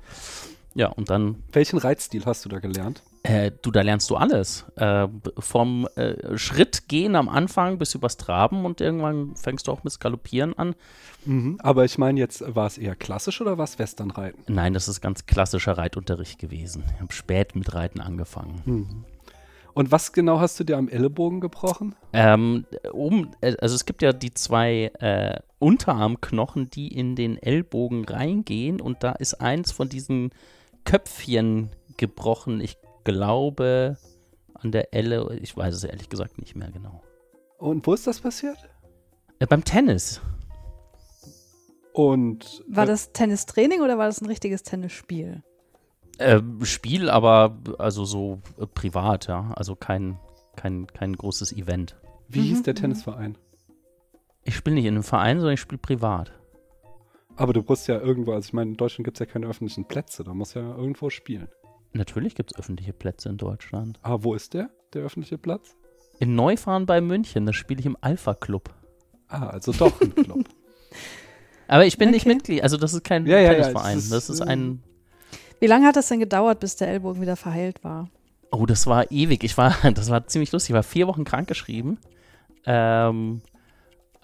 Ja, 0.80 0.88
und 0.88 1.10
dann 1.10 1.44
Welchen 1.52 1.78
Reitstil 1.78 2.26
hast 2.26 2.46
du 2.46 2.50
da 2.50 2.60
gelernt? 2.60 3.04
äh, 3.24 3.52
du, 3.62 3.70
da 3.70 3.82
lernst 3.82 4.10
du 4.10 4.16
alles. 4.16 4.66
Äh, 4.78 5.10
vom 5.38 5.90
äh, 5.98 6.38
Schritt 6.38 6.88
gehen 6.88 7.18
am 7.18 7.28
Anfang 7.28 7.78
bis 7.80 7.96
übers 7.96 8.16
Traben 8.16 8.64
und 8.64 8.80
irgendwann 8.80 9.36
fängst 9.36 9.68
du 9.68 9.74
auch 9.74 9.84
mit 9.84 10.00
Galoppieren 10.00 10.58
an. 10.58 10.76
Mhm. 11.26 11.58
Aber 11.62 11.84
ich 11.84 11.98
meine 11.98 12.18
jetzt, 12.18 12.56
war 12.56 12.66
es 12.66 12.78
eher 12.78 12.96
klassisch 12.96 13.42
oder 13.42 13.58
war 13.58 13.66
es 13.66 13.78
Westernreiten? 13.78 14.42
Nein, 14.48 14.74
das 14.74 14.88
ist 14.88 15.02
ganz 15.02 15.26
klassischer 15.26 15.78
Reitunterricht 15.78 16.40
gewesen. 16.40 16.86
Ich 16.96 17.02
habe 17.02 17.12
spät 17.12 17.58
mit 17.58 17.74
Reiten 17.74 18.00
angefangen. 18.00 18.62
Mhm. 18.64 19.06
Und 19.74 19.92
was 19.92 20.14
genau 20.14 20.40
hast 20.40 20.62
du 20.62 20.64
dir 20.64 20.78
am 20.78 20.88
Ellenbogen 20.88 21.42
gebrochen? 21.42 21.94
Ähm, 22.14 22.66
um, 22.94 23.32
äh, 23.42 23.58
also 23.60 23.76
es 23.76 23.84
gibt 23.84 24.02
ja 24.02 24.14
die 24.14 24.34
zwei 24.34 24.92
äh, 25.00 25.42
Unterarmknochen, 25.60 26.70
die 26.70 26.88
in 26.88 27.18
den 27.18 27.38
Ellbogen 27.38 28.06
reingehen 28.06 28.80
und 28.80 29.04
da 29.04 29.12
ist 29.12 29.42
eins 29.42 29.74
von 29.74 29.90
diesen 29.90 30.32
Köpfchen 30.86 31.70
gebrochen. 31.98 32.62
Ich 32.62 32.78
glaube 33.04 33.98
an 34.54 34.72
der 34.72 34.94
Elle, 34.94 35.38
ich 35.42 35.56
weiß 35.56 35.74
es 35.74 35.84
ehrlich 35.84 36.10
gesagt 36.10 36.40
nicht 36.40 36.56
mehr 36.56 36.72
genau. 36.72 37.02
Und 37.58 37.86
wo 37.88 37.94
ist 37.94 38.08
das 38.08 38.20
passiert? 38.20 38.58
Äh, 39.40 39.46
beim 39.48 39.64
Tennis. 39.64 40.22
Und 41.94 42.64
War 42.68 42.84
äh, 42.84 42.88
das 42.88 43.12
Tennistraining 43.14 43.82
oder 43.82 43.98
war 43.98 44.06
das 44.08 44.22
ein 44.22 44.26
richtiges 44.28 44.64
Tennisspiel? 44.64 45.44
Ähm, 46.20 46.64
Spiel, 46.66 47.10
aber 47.10 47.58
also 47.78 48.06
so 48.06 48.40
äh, 48.60 48.66
privat, 48.68 49.28
ja. 49.28 49.52
Also 49.56 49.76
kein, 49.76 50.20
kein, 50.56 50.88
kein 50.88 51.14
großes 51.16 51.54
Event. 51.54 51.96
wie 52.28 52.42
hieß 52.42 52.60
Mhm, 52.60 52.64
der 52.64 52.74
mhm. 52.74 52.78
Tennisverein? 52.78 53.38
Ich 54.44 54.56
spiele 54.56 54.76
nicht 54.76 54.86
in 54.86 54.96
einem 54.96 55.04
Verein, 55.04 55.38
sondern 55.40 55.54
ich 55.54 55.62
spiele 55.62 55.80
privat. 55.80 56.32
Aber 57.40 57.54
du 57.54 57.64
musst 57.66 57.88
ja 57.88 57.98
irgendwo, 58.00 58.34
also 58.34 58.48
ich 58.48 58.54
meine, 58.54 58.72
in 58.72 58.76
Deutschland 58.78 59.06
gibt 59.06 59.16
es 59.16 59.20
ja 59.20 59.26
keine 59.26 59.48
öffentlichen 59.48 59.86
Plätze, 59.86 60.26
da 60.26 60.34
musst 60.34 60.56
du 60.56 60.60
ja 60.60 60.76
irgendwo 60.76 61.10
spielen. 61.10 61.48
Natürlich 61.94 62.36
gibt 62.36 62.52
es 62.52 62.60
öffentliche 62.60 62.92
Plätze 62.92 63.30
in 63.30 63.38
Deutschland. 63.38 63.98
Aber 64.02 64.26
wo 64.26 64.36
ist 64.36 64.54
der, 64.54 64.70
der 64.94 65.04
öffentliche 65.04 65.38
Platz? 65.38 65.76
In 66.20 66.36
Neufahren 66.36 66.86
bei 66.86 67.00
München, 67.00 67.46
da 67.46 67.54
spiele 67.54 67.80
ich 67.80 67.86
im 67.86 67.96
Alpha 68.02 68.34
Club. 68.34 68.70
Ah, 69.30 69.48
also 69.48 69.72
doch 69.72 70.02
ein 70.02 70.14
Club. 70.14 70.44
Aber 71.70 71.86
ich 71.86 71.98
bin 71.98 72.12
nicht 72.12 72.26
Okay. 72.26 72.34
Mitglied, 72.36 72.62
also 72.64 72.76
das 72.76 72.94
ist 72.94 73.06
kein 73.06 73.26
Ja, 73.26 73.38
ja, 73.40 73.54
ja, 73.54 73.62
Tennisverein. 73.62 73.98
es 73.98 74.04
ist, 74.06 74.12
das 74.14 74.30
ist 74.30 74.40
äh, 74.42 74.46
ein. 74.46 74.84
Wie 75.62 75.68
lange 75.68 75.86
hat 75.88 75.96
das 75.96 76.10
denn 76.10 76.20
gedauert, 76.20 76.60
bis 76.60 76.76
der 76.76 76.90
Ellbogen 76.90 77.22
wieder 77.22 77.38
verheilt 77.38 77.84
war? 77.86 78.10
Oh, 78.52 78.66
das 78.66 78.86
war 78.86 79.12
ewig. 79.12 79.44
Ich 79.46 79.58
war, 79.58 79.76
das 79.94 80.10
war 80.10 80.28
ziemlich 80.28 80.52
lustig. 80.52 80.72
Ich 80.72 80.76
war 80.76 80.84
vier 80.84 81.08
Wochen 81.08 81.24
krankgeschrieben. 81.24 82.00
Ähm, 82.66 83.42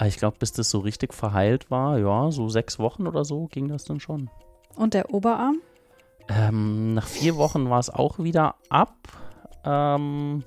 ich 0.03 0.17
glaube, 0.17 0.37
bis 0.39 0.51
das 0.51 0.69
so 0.69 0.79
richtig 0.79 1.13
verheilt 1.13 1.71
war, 1.71 1.97
ja, 1.97 2.31
so 2.31 2.49
sechs 2.49 2.79
Wochen 2.79 3.07
oder 3.07 3.23
so 3.23 3.47
ging 3.47 3.67
das 3.67 3.85
dann 3.85 3.99
schon. 3.99 4.29
Und 4.75 4.93
der 4.93 5.13
Oberarm? 5.13 5.61
Ähm, 6.27 6.95
nach 6.95 7.07
vier 7.07 7.37
Wochen 7.37 7.69
war 7.69 7.79
es 7.79 7.89
auch 7.89 8.19
wieder 8.19 8.55
ab. 8.69 8.95
Ähm, 9.63 10.43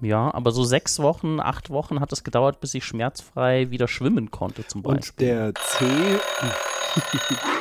ja, 0.00 0.32
aber 0.32 0.52
so 0.52 0.64
sechs 0.64 1.00
Wochen, 1.00 1.40
acht 1.40 1.70
Wochen 1.70 2.00
hat 2.00 2.12
es 2.12 2.22
gedauert, 2.22 2.60
bis 2.60 2.74
ich 2.74 2.84
schmerzfrei 2.84 3.70
wieder 3.70 3.88
schwimmen 3.88 4.30
konnte, 4.30 4.66
zum 4.66 4.82
Beispiel. 4.82 5.28
Und 5.28 5.36
der 5.36 5.54
C, 5.54 5.86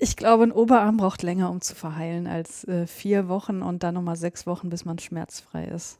Ich 0.00 0.16
glaube, 0.16 0.44
ein 0.44 0.52
Oberarm 0.52 0.96
braucht 0.96 1.24
länger, 1.24 1.50
um 1.50 1.60
zu 1.60 1.74
verheilen, 1.74 2.28
als 2.28 2.62
äh, 2.68 2.86
vier 2.86 3.28
Wochen 3.28 3.62
und 3.62 3.82
dann 3.82 3.94
nochmal 3.94 4.14
sechs 4.14 4.46
Wochen, 4.46 4.70
bis 4.70 4.84
man 4.84 5.00
schmerzfrei 5.00 5.64
ist. 5.64 5.98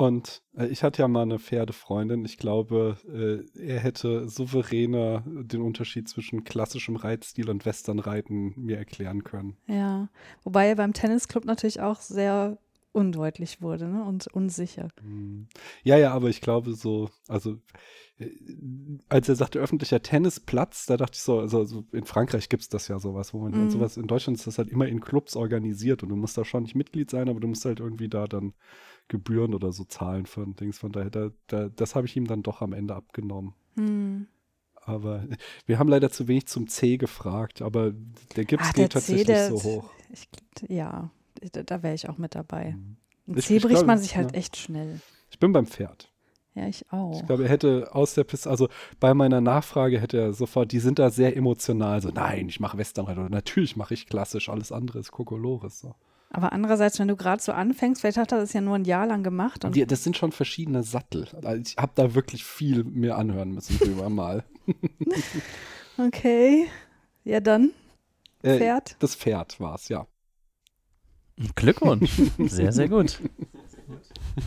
Und 0.00 0.42
äh, 0.56 0.66
ich 0.66 0.82
hatte 0.82 1.02
ja 1.02 1.08
mal 1.08 1.22
eine 1.22 1.38
Pferdefreundin. 1.38 2.24
Ich 2.24 2.38
glaube, 2.38 2.96
äh, 3.06 3.60
er 3.60 3.80
hätte 3.80 4.28
souveräner 4.28 5.22
den 5.26 5.60
Unterschied 5.60 6.08
zwischen 6.08 6.44
klassischem 6.44 6.96
Reitstil 6.96 7.50
und 7.50 7.66
Westernreiten 7.66 8.54
mir 8.56 8.78
erklären 8.78 9.24
können. 9.24 9.58
Ja. 9.66 10.08
Wobei 10.42 10.68
er 10.68 10.76
beim 10.76 10.94
Tennisclub 10.94 11.44
natürlich 11.44 11.80
auch 11.80 12.00
sehr 12.00 12.56
undeutlich 12.92 13.62
wurde 13.62 13.88
ne? 13.88 14.04
und 14.04 14.26
unsicher. 14.28 14.88
Hm. 15.00 15.48
Ja, 15.84 15.96
ja, 15.96 16.12
aber 16.12 16.28
ich 16.28 16.40
glaube 16.40 16.72
so, 16.72 17.10
also 17.28 17.58
äh, 18.18 18.30
als 19.08 19.28
er 19.28 19.36
sagte 19.36 19.60
öffentlicher 19.60 20.02
Tennisplatz, 20.02 20.86
da 20.86 20.96
dachte 20.96 21.14
ich 21.14 21.22
so, 21.22 21.40
also, 21.40 21.58
also 21.58 21.84
in 21.92 22.04
Frankreich 22.04 22.48
gibt 22.48 22.62
es 22.62 22.68
das 22.68 22.88
ja 22.88 22.98
sowas, 22.98 23.32
wo 23.32 23.40
man 23.40 23.52
Mhm. 23.52 23.70
sowas, 23.70 23.96
in 23.96 24.06
Deutschland 24.06 24.38
ist 24.38 24.46
das 24.46 24.58
halt 24.58 24.70
immer 24.70 24.88
in 24.88 25.00
Clubs 25.00 25.36
organisiert 25.36 26.02
und 26.02 26.08
du 26.08 26.16
musst 26.16 26.36
da 26.36 26.44
schon 26.44 26.62
nicht 26.64 26.74
Mitglied 26.74 27.10
sein, 27.10 27.28
aber 27.28 27.38
du 27.38 27.48
musst 27.48 27.64
halt 27.64 27.80
irgendwie 27.80 28.08
da 28.08 28.26
dann 28.26 28.54
Gebühren 29.10 29.52
oder 29.54 29.72
so 29.72 29.84
zahlen 29.84 30.24
für 30.24 30.40
ein 30.40 30.56
Dings. 30.56 30.78
Von 30.78 30.92
daher, 30.92 31.10
da, 31.10 31.30
da, 31.48 31.68
das 31.68 31.94
habe 31.94 32.06
ich 32.06 32.16
ihm 32.16 32.26
dann 32.26 32.42
doch 32.42 32.62
am 32.62 32.72
Ende 32.72 32.94
abgenommen. 32.94 33.52
Hm. 33.76 34.26
Aber 34.76 35.24
wir 35.66 35.78
haben 35.78 35.88
leider 35.88 36.10
zu 36.10 36.26
wenig 36.28 36.46
zum 36.46 36.66
C 36.68 36.96
gefragt, 36.96 37.60
aber 37.60 37.92
der 38.36 38.44
Gips 38.46 38.68
Ah, 38.68 38.72
der 38.72 38.84
geht 38.84 38.92
C, 38.92 38.94
tatsächlich 38.94 39.26
der- 39.26 39.50
so 39.50 39.62
hoch. 39.62 39.90
Ich, 40.12 40.28
ja, 40.68 41.10
da, 41.52 41.62
da 41.62 41.82
wäre 41.82 41.94
ich 41.94 42.08
auch 42.08 42.16
mit 42.16 42.34
dabei. 42.34 42.68
Ein 42.76 42.96
Mhm. 43.26 43.36
Ich- 43.38 43.46
C 43.46 43.56
ich 43.56 43.62
bricht 43.62 43.74
glaub, 43.76 43.86
man 43.86 43.98
sich 43.98 44.16
halt 44.16 44.32
ja. 44.32 44.38
echt 44.38 44.56
schnell. 44.56 45.00
Ich 45.30 45.38
bin 45.38 45.52
beim 45.52 45.66
Pferd. 45.66 46.10
Ja, 46.56 46.66
ich 46.66 46.90
auch. 46.92 47.20
Ich 47.20 47.26
glaube, 47.26 47.44
er 47.44 47.48
hätte 47.48 47.94
aus 47.94 48.14
der 48.14 48.24
Piste, 48.24 48.50
also 48.50 48.68
bei 48.98 49.14
meiner 49.14 49.40
Nachfrage 49.40 50.00
hätte 50.00 50.18
er 50.18 50.32
sofort, 50.32 50.72
die 50.72 50.80
sind 50.80 50.98
da 50.98 51.10
sehr 51.10 51.36
emotional, 51.36 52.00
so 52.02 52.08
nein, 52.10 52.48
ich 52.48 52.58
mache 52.58 52.76
Westernreit 52.76 53.18
oder 53.18 53.28
natürlich 53.28 53.76
mache 53.76 53.94
ich 53.94 54.06
klassisch, 54.06 54.48
alles 54.48 54.72
andere 54.72 54.98
ist 54.98 55.12
Kokolores. 55.12 55.78
So. 55.80 55.94
Aber 56.32 56.52
andererseits, 56.52 56.98
wenn 57.00 57.08
du 57.08 57.16
gerade 57.16 57.42
so 57.42 57.50
anfängst, 57.52 58.00
vielleicht 58.00 58.16
hat 58.18 58.30
er 58.30 58.38
das 58.38 58.52
ja 58.52 58.60
nur 58.60 58.76
ein 58.76 58.84
Jahr 58.84 59.04
lang 59.06 59.24
gemacht. 59.24 59.64
Und 59.64 59.74
Die, 59.74 59.84
das 59.84 60.04
sind 60.04 60.16
schon 60.16 60.30
verschiedene 60.30 60.84
Sattel. 60.84 61.26
Also 61.42 61.60
ich 61.60 61.76
habe 61.76 61.92
da 61.96 62.14
wirklich 62.14 62.44
viel 62.44 62.84
mir 62.84 63.16
anhören 63.16 63.50
müssen 63.52 63.76
drüber 63.78 64.08
mal. 64.10 64.44
okay. 65.98 66.68
Ja, 67.24 67.40
dann. 67.40 67.72
Äh, 68.42 68.58
Pferd? 68.58 68.96
Das 69.00 69.14
Pferd 69.16 69.58
war 69.60 69.74
es, 69.74 69.88
ja. 69.88 70.06
Glückwunsch. 71.54 72.10
Sehr, 72.38 72.70
sehr 72.72 72.88
gut. 72.88 73.18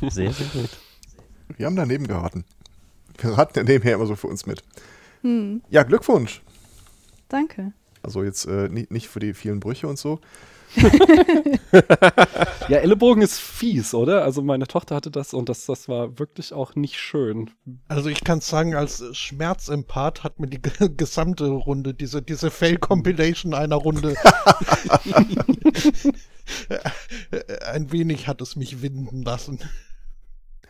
Sehr, 0.10 0.32
sehr 0.32 0.48
gut. 0.48 0.70
Wir 1.58 1.66
haben 1.66 1.76
daneben 1.76 2.08
geraten. 2.08 2.46
Wir 3.18 3.32
raten 3.32 3.58
ja 3.60 3.64
nebenher 3.64 3.96
immer 3.96 4.06
so 4.06 4.16
für 4.16 4.28
uns 4.28 4.46
mit. 4.46 4.64
Hm, 5.22 5.62
Ja, 5.70 5.84
Glückwunsch. 5.84 6.42
danke. 7.30 7.74
Also 8.04 8.24
jetzt 8.24 8.46
äh, 8.46 8.70
nicht, 8.70 8.92
nicht 8.92 9.08
für 9.10 9.20
die 9.20 9.34
vielen 9.34 9.60
Brüche 9.60 9.88
und 9.88 9.98
so. 9.98 10.20
Ja, 12.70 12.78
Ellenbogen 12.78 13.22
ist 13.22 13.40
fies, 13.40 13.94
oder? 13.94 14.24
Also 14.24 14.42
meine 14.42 14.68
Tochter 14.68 14.96
hatte 14.96 15.12
das 15.12 15.34
und 15.34 15.50
das, 15.50 15.66
das 15.66 15.90
war 15.90 16.18
wirklich 16.18 16.54
auch 16.54 16.76
nicht 16.76 16.98
schön. 16.98 17.50
Also 17.90 18.10
ich 18.10 18.24
kann 18.24 18.40
sagen, 18.40 18.74
als 18.74 19.04
Schmerzempath 19.16 20.24
hat 20.24 20.40
mir 20.40 20.48
die 20.48 20.62
ge- 20.62 20.90
gesamte 20.98 21.48
Runde, 21.48 21.94
diese, 21.94 22.22
diese 22.22 22.52
Fail-Compilation 22.52 23.54
einer 23.54 23.76
Runde, 23.76 24.16
ein 27.66 27.92
wenig 27.92 28.28
hat 28.28 28.42
es 28.42 28.56
mich 28.56 28.82
winden 28.82 29.24
lassen. 29.24 29.60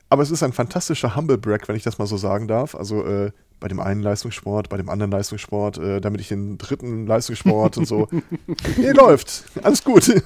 Aber 0.09 0.21
es 0.21 0.31
ist 0.31 0.43
ein 0.43 0.53
fantastischer 0.53 1.15
Humble 1.15 1.37
Break, 1.37 1.67
wenn 1.67 1.75
ich 1.75 1.83
das 1.83 1.97
mal 1.97 2.05
so 2.07 2.17
sagen 2.17 2.47
darf. 2.47 2.75
Also 2.75 3.03
äh, 3.05 3.31
bei 3.63 3.69
dem 3.69 3.79
einen 3.79 4.03
Leistungssport, 4.03 4.67
bei 4.67 4.75
dem 4.75 4.89
anderen 4.89 5.09
Leistungssport, 5.09 5.77
äh, 5.77 6.01
damit 6.01 6.19
ich 6.19 6.27
den 6.27 6.57
dritten 6.57 7.07
Leistungssport 7.07 7.77
und 7.77 7.87
so. 7.87 8.09
Nee, 8.77 8.91
läuft. 8.91 9.45
Alles 9.63 9.85
gut. 9.85 10.21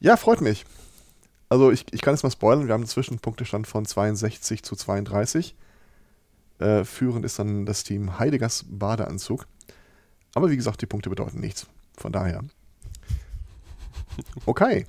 ja, 0.00 0.16
freut 0.16 0.40
mich. 0.40 0.64
Also 1.50 1.70
ich, 1.70 1.84
ich 1.92 2.00
kann 2.00 2.14
es 2.14 2.22
mal 2.22 2.30
spoilern. 2.30 2.66
Wir 2.66 2.72
haben 2.72 2.80
einen 2.80 2.88
Zwischenpunktestand 2.88 3.66
von 3.66 3.84
62 3.84 4.62
zu 4.62 4.74
32. 4.74 5.54
Äh, 6.60 6.84
führend 6.84 7.26
ist 7.26 7.38
dann 7.38 7.66
das 7.66 7.84
Team 7.84 8.18
Heideggers 8.18 8.64
Badeanzug. 8.66 9.46
Aber 10.34 10.48
wie 10.48 10.56
gesagt, 10.56 10.80
die 10.80 10.86
Punkte 10.86 11.10
bedeuten 11.10 11.40
nichts. 11.40 11.66
Von 11.98 12.10
daher. 12.10 12.42
Okay. 14.46 14.86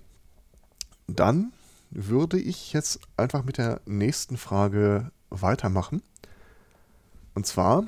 Dann 1.07 1.51
würde 1.89 2.39
ich 2.39 2.72
jetzt 2.72 3.01
einfach 3.17 3.43
mit 3.43 3.57
der 3.57 3.82
nächsten 3.86 4.38
Frage 4.38 5.11
weitermachen. 5.30 6.01
Und 7.34 7.46
zwar 7.46 7.86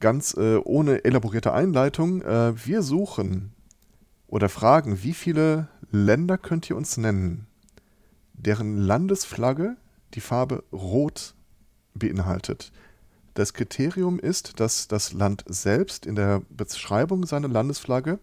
ganz 0.00 0.34
äh, 0.36 0.56
ohne 0.56 1.04
elaborierte 1.04 1.52
Einleitung. 1.52 2.22
Äh, 2.22 2.66
wir 2.66 2.82
suchen 2.82 3.52
oder 4.26 4.48
fragen, 4.48 5.02
wie 5.02 5.14
viele 5.14 5.68
Länder 5.90 6.38
könnt 6.38 6.68
ihr 6.70 6.76
uns 6.76 6.96
nennen, 6.96 7.46
deren 8.32 8.78
Landesflagge 8.78 9.76
die 10.14 10.20
Farbe 10.20 10.64
Rot 10.72 11.34
beinhaltet. 11.94 12.72
Das 13.34 13.54
Kriterium 13.54 14.18
ist, 14.18 14.58
dass 14.60 14.88
das 14.88 15.12
Land 15.12 15.44
selbst 15.46 16.06
in 16.06 16.16
der 16.16 16.42
Beschreibung 16.50 17.26
seiner 17.26 17.48
Landesflagge 17.48 18.18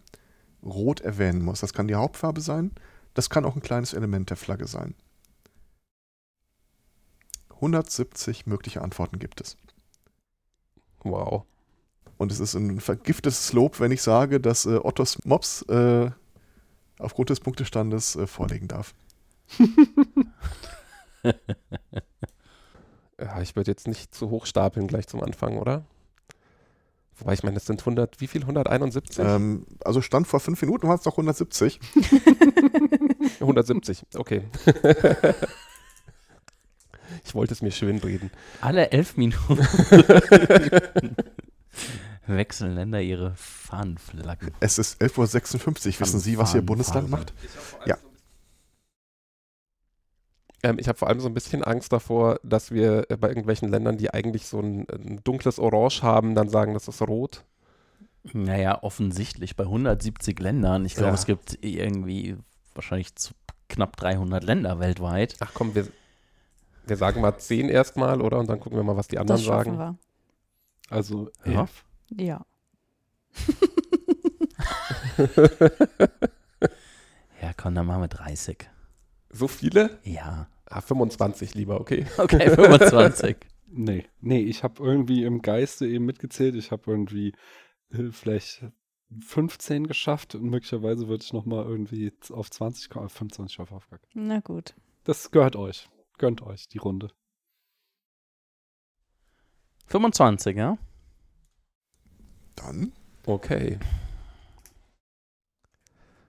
Rot 0.64 1.02
erwähnen 1.02 1.44
muss. 1.44 1.62
Das 1.62 1.74
kann 1.74 1.88
die 1.88 1.96
Hauptfarbe 1.96 2.42
sein, 2.42 2.72
das 3.14 3.30
kann 3.30 3.46
auch 3.46 3.56
ein 3.56 3.62
kleines 3.62 3.94
Element 3.94 4.30
der 4.30 4.38
Flagge 4.38 4.68
sein. 4.68 4.96
170 7.56 8.46
mögliche 8.46 8.82
Antworten 8.82 9.20
gibt 9.20 9.42
es. 9.42 9.58
Wow. 11.04 11.44
Und 12.18 12.32
es 12.32 12.40
ist 12.40 12.56
ein 12.56 12.80
vergiftetes 12.80 13.54
Lob, 13.54 13.80
wenn 13.80 13.92
ich 13.92 14.02
sage, 14.02 14.40
dass 14.40 14.66
äh, 14.66 14.80
Ottos 14.82 15.24
Mops 15.26 15.62
äh, 15.64 16.10
aufgrund 17.00 17.30
des 17.30 17.40
Punktestandes 17.40 18.16
äh, 18.16 18.28
vorlegen 18.28 18.68
darf. 18.68 18.94
Ja, 23.20 23.42
ich 23.42 23.56
würde 23.56 23.72
jetzt 23.72 23.88
nicht 23.88 24.14
zu 24.14 24.30
hoch 24.30 24.46
stapeln 24.46 24.88
gleich 24.88 25.08
zum 25.08 25.24
Anfang, 25.24 25.58
oder? 25.58 25.86
Wobei 27.18 27.34
ich 27.34 27.42
meine, 27.42 27.56
das 27.56 27.66
sind 27.66 27.80
100, 27.80 28.22
wie 28.22 28.28
viel? 28.28 28.42
171? 28.42 29.18
Ähm, 29.18 29.66
also 29.84 30.02
Stand 30.02 30.28
vor 30.28 30.40
fünf 30.40 30.62
Minuten 30.62 30.88
waren 30.88 31.00
es 31.00 31.06
noch 31.06 31.14
170. 31.14 31.80
170, 33.40 34.06
okay. 34.16 34.44
ich 37.28 37.36
wollte 37.36 37.54
es 37.54 37.62
mir 37.62 37.72
schön 37.72 37.98
reden. 38.00 38.32
Alle 38.62 38.92
elf 38.92 39.18
Minuten 39.18 39.58
wechseln 42.26 42.76
Länder 42.76 43.02
ihre 43.02 43.34
Fahnenflaggen. 43.36 44.52
Es 44.60 44.78
ist 44.78 45.02
11.56 45.02 45.88
Uhr. 45.96 46.00
Wissen 46.02 46.20
Sie, 46.20 46.38
was 46.38 46.54
Ihr 46.56 46.62
Bundesland 46.62 47.10
macht? 47.10 47.34
Ja. 47.86 47.98
Ähm, 50.64 50.78
ich 50.80 50.88
habe 50.88 50.98
vor 50.98 51.08
allem 51.08 51.20
so 51.20 51.28
ein 51.28 51.34
bisschen 51.34 51.64
Angst 51.64 51.94
davor, 51.94 52.40
dass 52.44 52.72
wir 52.72 53.10
äh, 53.10 53.18
bei 53.18 53.28
irgendwelchen 53.30 53.70
Ländern, 53.70 53.98
die 53.98 54.12
eigentlich 54.14 54.48
so 54.48 54.60
ein, 54.60 54.88
ein 54.90 55.22
dunkles 55.24 55.60
Orange 55.60 56.02
haben, 56.02 56.34
dann 56.36 56.50
sagen, 56.50 56.74
das 56.74 56.88
ist 56.88 57.02
rot. 57.02 57.46
Naja, 58.34 58.82
offensichtlich 58.84 59.56
bei 59.56 59.64
170 59.64 60.40
Ländern. 60.40 60.86
Ich 60.86 60.96
glaube, 60.96 61.10
Ja. 61.10 61.14
es 61.14 61.26
gibt 61.26 61.58
irgendwie 61.64 62.36
wahrscheinlich 62.74 63.16
zu 63.16 63.34
knapp 63.70 63.96
300 63.98 64.44
Länder 64.44 64.80
weltweit. 64.80 65.36
Ach 65.40 65.52
komm, 65.54 65.76
wir, 65.76 65.88
wir 66.88 66.98
sagen 66.98 67.22
mal 67.22 67.38
10 67.38 67.70
erstmal, 67.70 68.22
oder? 68.22 68.40
Und 68.40 68.50
dann 68.50 68.60
gucken 68.60 68.78
wir 68.78 68.84
mal, 68.84 68.98
was 68.98 69.08
die 69.08 69.18
anderen 69.18 69.40
Das 69.40 69.46
sagen. 69.46 69.98
Also 70.90 71.30
Ja. 71.46 71.62
elf. 71.62 71.86
wir. 72.10 72.26
Ja. 72.26 72.46
Ja, 77.42 77.52
komm, 77.56 77.76
dann 77.76 77.86
machen 77.86 78.02
wir 78.02 78.08
30. 78.08 78.68
So 79.30 79.48
viele? 79.48 80.00
Ja. 80.04 80.50
Ah, 80.66 80.82
25 80.82 81.54
lieber, 81.54 81.80
okay. 81.80 82.06
Okay, 82.18 82.50
25. 82.50 83.38
Nee, 83.70 84.06
nee, 84.22 84.40
ich 84.40 84.64
habe 84.64 84.82
irgendwie 84.82 85.26
im 85.26 85.42
Geiste 85.42 85.86
eben 85.86 86.06
mitgezählt. 86.06 86.56
Ich 86.56 86.72
habe 86.72 86.90
irgendwie 86.90 87.34
äh, 87.92 88.12
vielleicht 88.12 88.64
15 89.20 89.88
geschafft 89.88 90.36
und 90.36 90.44
möglicherweise 90.44 91.10
würde 91.10 91.22
ich 91.24 91.34
nochmal 91.34 91.66
irgendwie 91.66 92.14
auf 92.32 92.50
20 92.50 92.90
kommen, 92.90 93.10
25 93.10 93.60
auf 93.60 93.74
Aufgabe. 93.74 94.02
Na 94.14 94.40
gut. 94.40 94.74
Das 95.04 95.32
gehört 95.32 95.58
euch. 95.58 95.90
Gönnt 96.18 96.42
euch 96.42 96.68
die 96.68 96.78
Runde. 96.78 97.12
25, 99.88 100.58
ja? 100.58 100.78
Dann 102.56 102.92
Okay. 103.28 103.78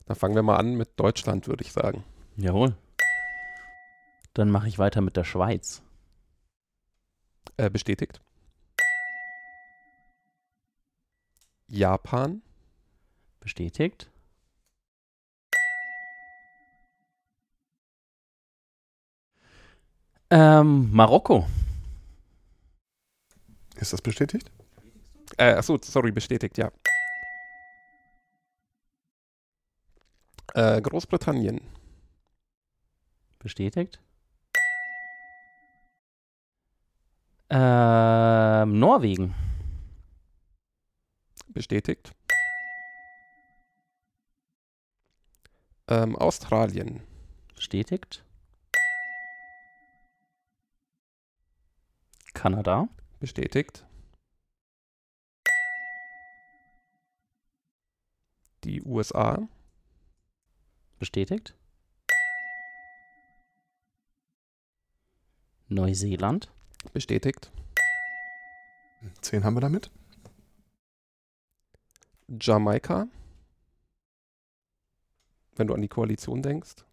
Dann 0.07 0.17
fangen 0.17 0.35
wir 0.35 0.43
mal 0.43 0.57
an 0.57 0.75
mit 0.75 0.99
Deutschland, 0.99 1.47
würde 1.47 1.63
ich 1.63 1.73
sagen. 1.73 2.03
Jawohl. 2.37 2.77
Dann 4.35 4.51
mache 4.51 4.67
ich 4.67 4.81
weiter 4.81 5.01
mit 5.01 5.17
der 5.17 5.23
Schweiz. 5.23 5.81
Äh, 7.57 7.71
bestätigt. 7.71 8.21
Japan, 11.69 12.43
Bestätigt. 13.39 14.11
Ähm, 20.31 20.91
Marokko. 20.93 21.47
ist 23.77 23.93
das 23.93 24.03
bestätigt? 24.03 24.51
äh, 25.39 25.55
achso, 25.55 25.79
sorry, 25.83 26.13
bestätigt, 26.13 26.59
ja. 26.59 26.71
Äh, 30.55 30.81
Großbritannien, 30.81 31.61
Bestätigt. 33.39 34.01
Ähm, 37.51 38.79
Norwegen. 38.79 39.35
bestätigt. 41.49 42.13
Ähm, 45.89 46.15
Australien, 46.17 47.03
Bestätigt. 47.55 48.23
Kanada. 52.39 52.89
Bestätigt. 53.19 53.85
Die 58.63 58.81
USA. 58.83 59.49
Bestätigt. 61.01 61.57
Neuseeland. 65.67 66.53
Bestätigt. 66.93 67.51
Zehn 69.21 69.43
haben 69.43 69.55
wir 69.55 69.61
damit. 69.61 69.91
Jamaika. 72.29 73.09
Wenn 75.57 75.67
du 75.67 75.75
an 75.75 75.83
die 75.83 75.89
Koalition 75.89 76.41
denkst. 76.41 76.85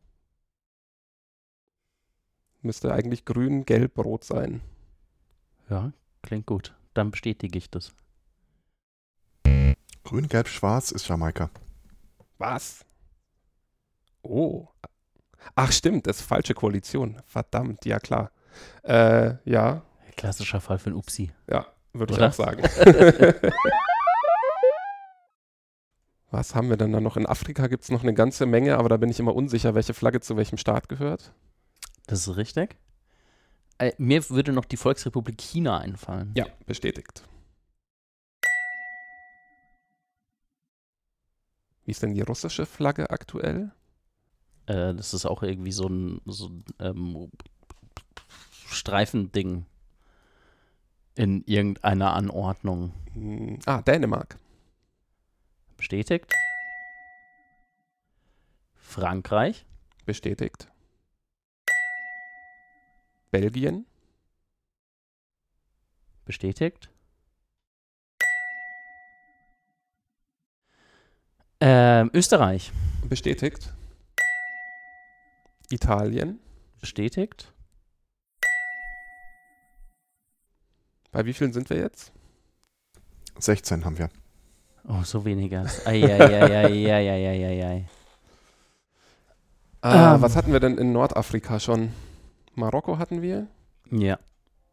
Müsste 2.63 2.91
eigentlich 2.91 3.25
grün, 3.25 3.63
gelb, 3.65 3.99
rot 3.99 4.23
sein. 4.23 4.63
Ja, 5.69 5.91
klingt 6.21 6.45
gut. 6.45 6.75
Dann 6.93 7.11
bestätige 7.11 7.57
ich 7.57 7.69
das. 7.69 7.93
Grün, 10.03 10.27
Gelb, 10.27 10.47
Schwarz 10.47 10.91
ist 10.91 11.07
Jamaika. 11.07 11.49
Was? 12.37 12.85
Oh. 14.21 14.67
Ach 15.55 15.71
stimmt, 15.71 16.07
das 16.07 16.19
ist 16.19 16.25
falsche 16.25 16.53
Koalition. 16.53 17.21
Verdammt, 17.25 17.85
ja 17.85 17.99
klar. 17.99 18.31
Äh, 18.83 19.35
ja, 19.45 19.81
Klassischer 20.15 20.61
Fall 20.61 20.79
für 20.79 20.91
ein 20.91 20.95
Upsi. 20.95 21.31
ja, 21.49 21.65
würde 21.93 22.13
ich 22.13 22.21
auch 22.21 22.31
sagen. 22.33 22.63
Was 26.31 26.55
haben 26.55 26.69
wir 26.69 26.77
denn 26.77 26.91
da 26.91 26.99
noch? 26.99 27.17
In 27.17 27.25
Afrika 27.25 27.67
gibt 27.67 27.83
es 27.83 27.91
noch 27.91 28.03
eine 28.03 28.13
ganze 28.13 28.45
Menge, 28.45 28.77
aber 28.77 28.89
da 28.89 28.97
bin 28.97 29.09
ich 29.09 29.19
immer 29.19 29.35
unsicher, 29.35 29.73
welche 29.75 29.93
Flagge 29.93 30.19
zu 30.19 30.35
welchem 30.35 30.57
Staat 30.57 30.89
gehört. 30.89 31.31
Das 32.07 32.27
ist 32.27 32.35
richtig. 32.35 32.77
Äh, 33.77 33.91
mir 33.97 34.29
würde 34.29 34.53
noch 34.53 34.65
die 34.65 34.77
Volksrepublik 34.77 35.39
China 35.39 35.79
einfallen. 35.79 36.31
Ja, 36.35 36.45
bestätigt. 36.65 37.23
Wie 41.83 41.91
ist 41.91 42.01
denn 42.01 42.13
die 42.13 42.21
russische 42.21 42.65
Flagge 42.65 43.09
aktuell? 43.09 43.71
Äh, 44.65 44.95
das 44.95 45.13
ist 45.13 45.25
auch 45.25 45.43
irgendwie 45.43 45.71
so 45.71 45.87
ein, 45.87 46.21
so 46.25 46.47
ein 46.47 46.63
ähm, 46.79 47.31
Streifending 48.67 49.65
in 51.15 51.43
irgendeiner 51.45 52.13
Anordnung. 52.13 52.93
Hm, 53.13 53.59
ah, 53.65 53.81
Dänemark. 53.81 54.39
Bestätigt. 55.77 56.33
Frankreich. 58.73 59.65
Bestätigt. 60.05 60.69
Belgien. 63.39 63.85
Bestätigt. 66.23 66.89
Ähm, 71.59 72.11
Österreich. 72.13 72.71
Bestätigt. 73.09 73.73
Italien. 75.69 76.39
Bestätigt. 76.79 77.51
Bei 81.11 81.25
wie 81.25 81.33
vielen 81.33 81.51
sind 81.51 81.69
wir 81.69 81.77
jetzt? 81.77 82.13
16 83.39 83.83
haben 83.83 83.97
wir. 83.97 84.09
Oh, 84.87 85.03
so 85.03 85.25
weniger. 85.25 85.65
Eieieiei. 85.83 86.69
Ah, 89.81 90.15
Ähm. 90.15 90.21
was 90.21 90.37
hatten 90.37 90.53
wir 90.53 90.61
denn 90.61 90.77
in 90.77 90.93
Nordafrika 90.93 91.59
schon? 91.59 91.91
Marokko 92.55 92.97
hatten 92.97 93.21
wir. 93.21 93.47
Ja. 93.91 94.19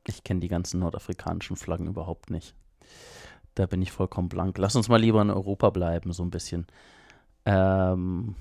Ich 0.07 0.24
kenne 0.24 0.41
die 0.41 0.49
ganzen 0.49 0.80
nordafrikanischen 0.80 1.57
Flaggen 1.57 1.87
überhaupt 1.87 2.30
nicht. 2.30 2.55
Da 3.55 3.66
bin 3.66 3.83
ich 3.83 3.93
vollkommen 3.93 4.28
blank. 4.28 4.59
Lass 4.59 4.74
uns 4.76 4.89
mal 4.89 5.01
lieber 5.01 5.22
in 5.22 5.30
Europa 5.30 5.70
bleiben, 5.70 6.12
so 6.12 6.22
ein 6.24 6.30
bisschen. 6.30 6.66
Ähm, 7.45 8.35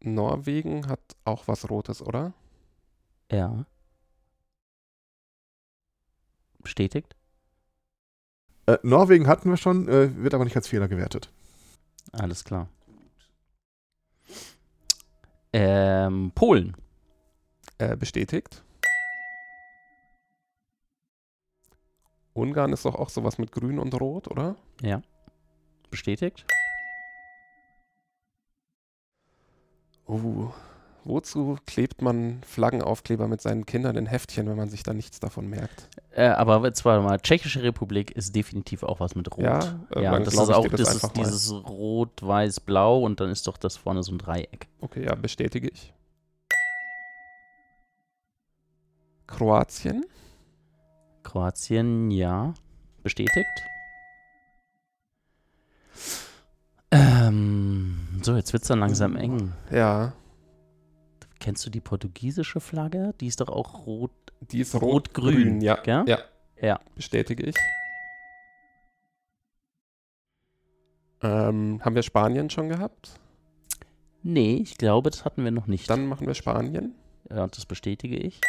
Norwegen 0.00 0.88
hat 0.88 1.00
auch 1.24 1.46
was 1.48 1.68
Rotes, 1.70 2.02
oder? 2.02 2.32
ja. 3.30 3.64
Bestätigt. 6.58 7.16
Äh, 8.66 8.78
Norwegen 8.84 9.26
hatten 9.26 9.50
wir 9.50 9.56
schon, 9.56 9.88
äh, 9.88 10.16
wird 10.16 10.34
aber 10.34 10.44
nicht 10.44 10.54
als 10.56 10.68
Fehler 10.68 10.86
gewertet. 10.86 11.28
Alles 12.12 12.44
klar. 12.44 12.68
Ähm, 15.52 16.30
Polen. 16.34 16.76
Äh, 17.78 17.96
bestätigt. 17.96 18.62
Ungarn 22.34 22.72
ist 22.72 22.84
doch 22.84 22.94
auch 22.94 23.08
sowas 23.08 23.38
mit 23.38 23.52
Grün 23.52 23.78
und 23.78 23.98
Rot, 24.00 24.28
oder? 24.28 24.56
Ja. 24.80 25.02
Bestätigt. 25.90 26.46
Uh, 30.08 30.48
wozu 31.04 31.58
klebt 31.66 32.02
man 32.02 32.40
Flaggenaufkleber 32.46 33.28
mit 33.28 33.40
seinen 33.40 33.66
Kindern 33.66 33.96
in 33.96 34.06
Heftchen, 34.06 34.48
wenn 34.48 34.56
man 34.56 34.68
sich 34.68 34.82
da 34.82 34.94
nichts 34.94 35.20
davon 35.20 35.48
merkt? 35.48 35.88
Äh, 36.10 36.28
aber 36.28 36.64
jetzt 36.64 36.84
warte 36.84 37.02
mal, 37.02 37.20
Tschechische 37.20 37.62
Republik 37.62 38.10
ist 38.10 38.34
definitiv 38.34 38.82
auch 38.82 39.00
was 39.00 39.14
mit 39.14 39.30
Rot. 39.30 39.44
Ja, 39.44 39.80
äh, 39.94 40.02
ja 40.02 40.18
das 40.18 40.34
ist 40.34 40.40
auch 40.40 40.66
das 40.66 40.80
das 40.80 40.94
ist 41.04 41.16
dieses 41.16 41.52
Rot, 41.52 42.22
Weiß, 42.22 42.60
Blau 42.60 43.00
und 43.02 43.20
dann 43.20 43.30
ist 43.30 43.46
doch 43.46 43.56
das 43.56 43.76
vorne 43.76 44.02
so 44.02 44.12
ein 44.12 44.18
Dreieck. 44.18 44.68
Okay, 44.80 45.04
ja, 45.04 45.14
bestätige 45.14 45.68
ich. 45.68 45.92
Kroatien. 49.36 50.04
Kroatien, 51.22 52.10
ja. 52.10 52.54
Bestätigt. 53.02 53.46
Ähm, 56.90 57.96
so, 58.22 58.36
jetzt 58.36 58.52
wird 58.52 58.62
es 58.62 58.68
dann 58.68 58.80
langsam 58.80 59.16
eng. 59.16 59.52
Ja, 59.70 60.12
Kennst 61.40 61.66
du 61.66 61.70
die 61.70 61.80
portugiesische 61.80 62.60
Flagge? 62.60 63.14
Die 63.20 63.26
ist 63.26 63.40
doch 63.40 63.48
auch 63.48 63.84
rot. 63.86 64.12
die 64.42 64.60
ist 64.60 64.76
Rot-Grün, 64.76 64.92
rot-grün. 65.34 65.60
ja, 65.60 65.74
gell? 65.74 66.04
ja, 66.06 66.18
Ja. 66.60 66.78
bestätige 66.94 67.42
ich. 67.44 67.56
Ähm, 71.20 71.80
haben 71.84 71.94
wir 71.96 72.02
Spanien 72.02 72.48
schon 72.48 72.68
gehabt? 72.68 73.18
Nee, 74.22 74.54
ich 74.62 74.78
glaube, 74.78 75.10
das 75.10 75.24
hatten 75.24 75.42
wir 75.42 75.50
noch 75.50 75.66
nicht. 75.66 75.90
Dann 75.90 76.06
machen 76.06 76.28
wir 76.28 76.34
Spanien. 76.34 76.94
ja, 77.28 77.46
das 77.48 77.66
bestätige 77.66 78.16
ich. 78.16 78.40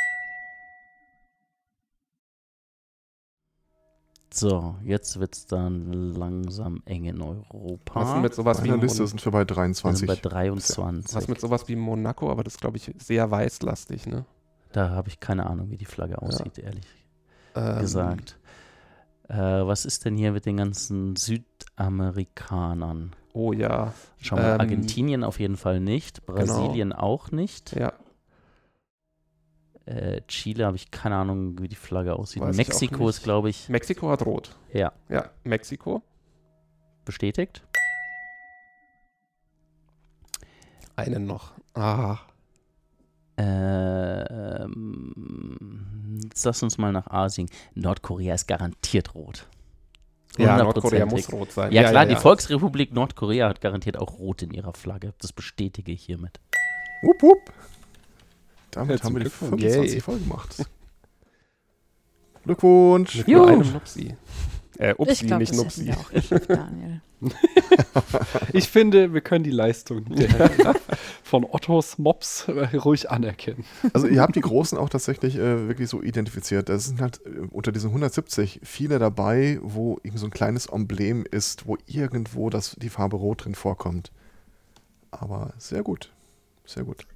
So, 4.36 4.75
jetzt 4.84 5.19
wird 5.19 5.36
es 5.36 5.45
dann 5.45 5.91
langsam 6.15 6.81
eng 6.86 7.05
in 7.05 7.21
Europa. 7.21 8.01
Was 8.01 8.21
mit 8.21 8.34
sowas 8.34 8.63
wie 8.63 8.71
Liste 8.71 9.01
Mon 9.03 9.07
sind 9.09 9.23
wir 9.25 9.31
bei 9.31 9.39
wir 9.41 9.45
23. 9.45 9.99
sind 9.99 10.07
bei 10.07 10.15
23. 10.29 11.15
was 11.15 11.27
mit 11.27 11.39
sowas 11.39 11.67
wie 11.67 11.75
Monaco, 11.75 12.31
aber 12.31 12.43
das 12.43 12.55
ist, 12.55 12.59
glaube 12.61 12.77
ich, 12.77 12.91
sehr 12.97 13.29
weißlastig, 13.29 14.07
ne? 14.07 14.25
Da 14.71 14.89
habe 14.89 15.09
ich 15.09 15.19
keine 15.19 15.45
Ahnung, 15.45 15.69
wie 15.69 15.77
die 15.77 15.86
Flagge 15.86 16.19
aussieht, 16.19 16.57
ehrlich 16.57 16.88
Ähm, 17.55 17.79
gesagt. 17.79 18.39
Äh, 19.29 19.38
was 19.38 19.86
ist 19.86 20.03
denn 20.05 20.17
hier 20.17 20.31
mit 20.31 20.47
den 20.47 20.57
ganzen 20.57 21.15
Südamerikanern? 21.15 23.11
Oh 23.34 23.53
ja, 23.53 23.93
Schau 24.17 24.36
mal, 24.38 24.55
Ähm, 24.55 24.61
Argentinien 24.61 25.23
auf 25.23 25.39
jeden 25.39 25.57
Fall 25.57 25.79
nicht, 25.79 26.25
Brasilien 26.25 26.91
auch 26.91 27.29
nicht. 27.31 27.75
ja. 27.75 27.93
Äh, 29.86 30.21
Chile 30.27 30.65
habe 30.65 30.77
ich 30.77 30.91
keine 30.91 31.15
Ahnung, 31.17 31.59
wie 31.61 31.67
die 31.67 31.75
Flagge 31.75 32.15
aussieht. 32.15 32.41
Weiß 32.41 32.55
Mexiko 32.55 33.09
ist, 33.09 33.21
glaube 33.23 33.49
ich, 33.49 33.67
Mexiko 33.69 34.09
hat 34.09 34.25
rot. 34.25 34.55
ja, 34.71 34.93
Ja, 35.09 35.29
Mexiko. 35.43 36.01
bestätigt. 37.05 37.61
Einen 40.95 41.25
noch. 41.25 41.51
Ah, 41.73 42.19
Ähm, 44.93 46.19
jetzt 46.23 46.45
lass 46.45 46.61
uns 46.63 46.77
mal 46.77 46.91
nach 46.91 47.07
Asien. 47.07 47.49
Nordkorea 47.73 48.36
ist 48.36 48.47
garantiert 48.47 49.15
rot. 49.15 49.47
ja, 50.38 50.57
Nordkorea 50.57 51.05
muss 51.07 51.31
rot 51.31 51.51
sein. 51.51 51.71
Ja, 51.71 51.81
klar, 51.89 52.03
ja, 52.03 52.09
die 52.09 52.13
ja. 52.13 52.19
Volksrepublik 52.19 52.93
Nordkorea 52.93 53.49
hat 53.49 53.59
garantiert 53.61 53.97
auch 53.97 54.19
rot 54.19 54.41
in 54.43 54.51
ihrer 54.51 54.73
Flagge. 54.73 55.13
Das 55.19 55.34
bestätige 55.34 55.91
ich 55.91 56.03
hiermit. 56.03 56.39
Wupp, 57.01 57.21
wupp. 57.23 57.51
Damit 58.76 58.89
Herzlichen 58.89 59.05
haben 59.05 59.15
wir 59.15 59.24
die 59.24 59.30
Glückwunsch. 59.30 59.61
25 59.61 59.93
Yay. 59.93 60.01
voll 60.01 60.19
gemacht. 60.19 60.65
Glückwunsch. 62.43 63.17
Mit 63.17 63.28
Juhu. 63.28 63.41
nur 63.41 63.49
einem 63.49 63.74
Nupsi. 63.74 64.15
Äh, 64.78 64.95
Upsi, 64.97 65.11
ich 65.11 65.28
glaube, 65.28 65.41
nicht 65.41 65.53
Nupsi. 65.53 65.86
wir 65.86 65.97
auch 65.97 66.11
geschafft, 66.11 66.49
Daniel. 66.49 67.01
Ich 68.51 68.67
finde, 68.67 69.13
wir 69.13 69.21
können 69.21 69.43
die 69.45 69.51
Leistung 69.51 70.03
der, 70.05 70.76
von 71.24 71.45
Ottos 71.45 71.97
Mops 71.97 72.47
äh, 72.49 72.76
ruhig 72.76 73.09
anerkennen. 73.09 73.63
Also 73.93 74.07
ihr 74.07 74.21
habt 74.21 74.36
die 74.36 74.41
Großen 74.41 74.78
auch 74.78 74.89
tatsächlich 74.89 75.38
äh, 75.38 75.67
wirklich 75.67 75.88
so 75.89 76.01
identifiziert. 76.03 76.67
Da 76.67 76.78
sind 76.78 76.99
halt 76.99 77.21
äh, 77.26 77.47
unter 77.49 77.71
diesen 77.71 77.91
170 77.91 78.59
viele 78.63 78.99
dabei, 78.99 79.57
wo 79.61 79.99
irgend 80.03 80.19
so 80.19 80.28
ein 80.28 80.32
kleines 80.32 80.65
Emblem 80.65 81.26
ist, 81.30 81.65
wo 81.65 81.78
irgendwo 81.88 82.49
das, 82.49 82.76
die 82.78 82.89
Farbe 82.89 83.15
Rot 83.15 83.45
drin 83.45 83.55
vorkommt. 83.55 84.11
Aber 85.11 85.53
sehr 85.57 85.82
gut. 85.82 86.11
Sehr 86.65 86.84
gut. 86.84 87.07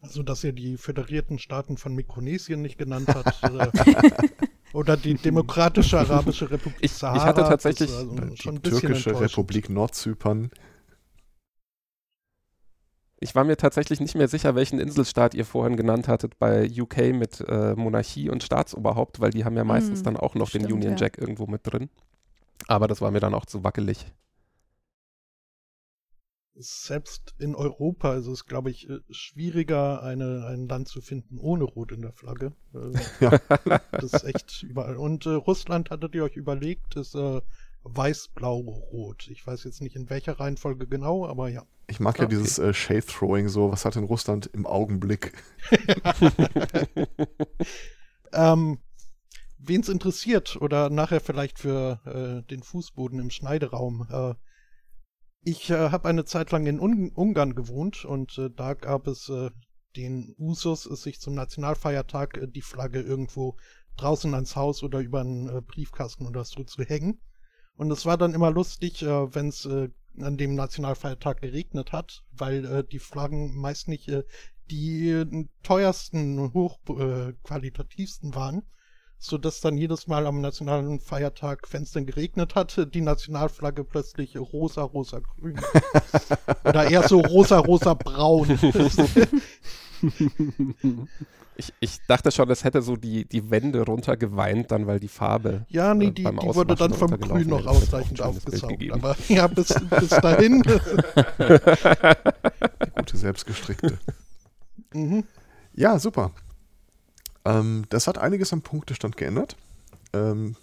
Also, 0.00 0.22
dass 0.22 0.44
er 0.44 0.52
die 0.52 0.76
föderierten 0.76 1.38
Staaten 1.38 1.76
von 1.76 1.94
Mikronesien 1.94 2.62
nicht 2.62 2.78
genannt 2.78 3.08
hat. 3.08 3.42
äh, 3.42 4.28
oder 4.72 4.96
die 4.96 5.14
Demokratische 5.14 5.98
Arabische 5.98 6.50
Republik 6.50 6.76
Ich- 6.80 6.92
ich 6.92 6.92
Sahara. 6.92 7.24
hatte 7.24 7.42
tatsächlich 7.42 7.90
also 7.90 8.14
Die 8.14 8.36
schon 8.36 8.56
ein 8.56 8.60
bisschen 8.60 8.80
türkische. 8.80 9.20
Republik 9.20 9.68
Nordzypern. 9.70 10.50
Ich 13.20 13.34
war 13.34 13.42
mir 13.42 13.56
tatsächlich 13.56 13.98
nicht 13.98 14.14
mehr 14.14 14.28
sicher, 14.28 14.54
welchen 14.54 14.78
Inselstaat 14.78 15.34
ihr 15.34 15.44
vorhin 15.44 15.76
genannt 15.76 16.06
hattet 16.06 16.38
bei 16.38 16.70
UK 16.70 17.12
mit 17.12 17.40
äh, 17.48 17.74
Monarchie 17.74 18.30
und 18.30 18.44
Staatsoberhaupt, 18.44 19.18
weil 19.18 19.30
die 19.32 19.44
haben 19.44 19.56
ja 19.56 19.64
meistens 19.64 19.98
Hm, 20.00 20.04
dann 20.04 20.16
auch 20.16 20.36
noch 20.36 20.50
den 20.50 20.60
stimmt, 20.62 20.74
Union 20.74 20.92
ja. 20.92 20.98
Jack 20.98 21.18
irgendwo 21.18 21.46
mit 21.46 21.62
drin. 21.66 21.90
Aber 22.68 22.86
das 22.86 23.00
war 23.00 23.10
mir 23.10 23.18
dann 23.20 23.34
auch 23.34 23.46
zu 23.46 23.64
wackelig. 23.64 24.06
Selbst 26.60 27.34
in 27.38 27.54
Europa 27.54 28.16
ist 28.16 28.26
es, 28.26 28.44
glaube 28.46 28.70
ich, 28.70 28.88
äh, 28.90 28.98
schwieriger, 29.10 30.02
eine, 30.02 30.44
ein 30.46 30.66
Land 30.66 30.88
zu 30.88 31.00
finden 31.00 31.38
ohne 31.38 31.62
Rot 31.62 31.92
in 31.92 32.02
der 32.02 32.12
Flagge. 32.12 32.52
Äh, 32.74 32.98
Ja. 33.20 33.38
Das 33.92 34.12
ist 34.12 34.24
echt 34.24 34.62
überall. 34.64 34.96
Und 34.96 35.24
äh, 35.26 35.30
Russland 35.30 35.90
hattet 35.90 36.14
ihr 36.16 36.24
euch 36.24 36.36
überlegt, 36.36 36.96
ist 36.96 37.14
äh, 37.14 37.40
weiß-blau-rot. 37.84 39.28
Ich 39.30 39.46
weiß 39.46 39.62
jetzt 39.64 39.80
nicht 39.80 39.94
in 39.94 40.10
welcher 40.10 40.40
Reihenfolge 40.40 40.88
genau, 40.88 41.26
aber 41.26 41.48
ja. 41.48 41.64
Ich 41.86 42.00
mag 42.00 42.18
ja 42.18 42.24
Okay. 42.24 42.34
dieses 42.34 42.58
äh, 42.58 42.74
Shade-Throwing 42.74 43.48
so. 43.48 43.70
Was 43.70 43.84
hat 43.84 43.94
in 43.94 44.04
Russland 44.04 44.46
im 44.46 44.66
Augenblick? 44.66 45.32
Ähm, 48.32 48.78
Wen 49.60 49.80
es 49.80 49.88
interessiert 49.88 50.56
oder 50.60 50.88
nachher 50.88 51.20
vielleicht 51.20 51.58
für 51.58 52.00
äh, 52.04 52.48
den 52.48 52.62
Fußboden 52.62 53.18
im 53.18 53.30
Schneideraum. 53.30 54.06
Äh, 54.10 54.34
ich 55.48 55.70
äh, 55.70 55.90
habe 55.90 56.08
eine 56.08 56.26
Zeit 56.26 56.50
lang 56.50 56.66
in 56.66 56.78
Un 56.78 57.10
Ungarn 57.14 57.54
gewohnt 57.54 58.04
und 58.04 58.36
äh, 58.36 58.50
da 58.54 58.74
gab 58.74 59.06
es 59.06 59.30
äh, 59.30 59.50
den 59.96 60.34
Usus, 60.38 60.84
es 60.84 61.02
sich 61.02 61.20
zum 61.20 61.34
Nationalfeiertag 61.34 62.36
äh, 62.36 62.46
die 62.46 62.60
Flagge 62.60 63.00
irgendwo 63.00 63.56
draußen 63.96 64.34
ans 64.34 64.56
Haus 64.56 64.82
oder 64.82 65.00
über 65.00 65.20
einen 65.20 65.48
äh, 65.48 65.62
Briefkasten 65.62 66.26
oder 66.26 66.44
so 66.44 66.64
zu 66.64 66.82
hängen. 66.82 67.20
Und 67.76 67.90
es 67.90 68.04
war 68.04 68.18
dann 68.18 68.34
immer 68.34 68.50
lustig, 68.50 69.02
äh, 69.02 69.34
wenn 69.34 69.48
es 69.48 69.64
äh, 69.64 69.88
an 70.20 70.36
dem 70.36 70.54
Nationalfeiertag 70.54 71.40
geregnet 71.40 71.92
hat, 71.92 72.24
weil 72.32 72.64
äh, 72.66 72.84
die 72.84 72.98
Flaggen 72.98 73.56
meist 73.56 73.88
nicht 73.88 74.08
äh, 74.08 74.24
die 74.70 75.08
äh, 75.08 75.46
teuersten, 75.62 76.52
hochqualitativsten 76.52 77.30
äh, 77.30 77.32
qualitativsten 77.42 78.34
waren, 78.34 78.62
so 79.18 79.36
dass 79.36 79.60
dann 79.60 79.76
jedes 79.76 80.06
Mal 80.06 80.26
am 80.26 80.40
nationalen 80.40 81.00
Feiertag, 81.00 81.66
wenn 81.72 81.82
es 81.82 81.92
denn 81.92 82.06
geregnet 82.06 82.54
hatte, 82.54 82.86
die 82.86 83.00
Nationalflagge 83.00 83.84
plötzlich 83.84 84.36
rosa, 84.36 84.82
rosa, 84.82 85.20
grün. 85.20 85.58
Oder 86.64 86.90
eher 86.90 87.06
so 87.08 87.20
rosa, 87.20 87.58
rosa, 87.58 87.94
braun. 87.94 88.58
Ich, 91.60 91.72
ich 91.80 91.98
dachte 92.06 92.30
schon, 92.30 92.48
es 92.50 92.62
hätte 92.62 92.82
so 92.82 92.94
die, 92.94 93.24
die 93.24 93.50
Wände 93.50 93.84
runtergeweint, 93.84 94.70
dann 94.70 94.86
weil 94.86 95.00
die 95.00 95.08
Farbe. 95.08 95.66
ja, 95.68 95.92
nee, 95.92 96.06
äh, 96.06 96.12
die, 96.12 96.22
die 96.22 96.54
wurde 96.54 96.76
dann 96.76 96.94
vom 96.94 97.10
Grün 97.18 97.48
noch 97.48 97.66
ausreichend 97.66 98.22
aufgesaugt. 98.22 98.80
Aber 98.92 99.16
ja, 99.26 99.48
bis, 99.48 99.74
bis 99.98 100.08
dahin. 100.10 100.62
Die 102.78 102.90
gute 102.94 103.16
selbstgestrickte. 103.16 103.98
mhm. 104.94 105.24
Ja, 105.74 105.98
super. 105.98 106.30
Ähm, 107.48 107.86
das 107.88 108.06
hat 108.06 108.18
einiges 108.18 108.52
am 108.52 108.60
Punktestand 108.60 109.16
geändert. 109.16 109.56
Ähm, 110.12 110.54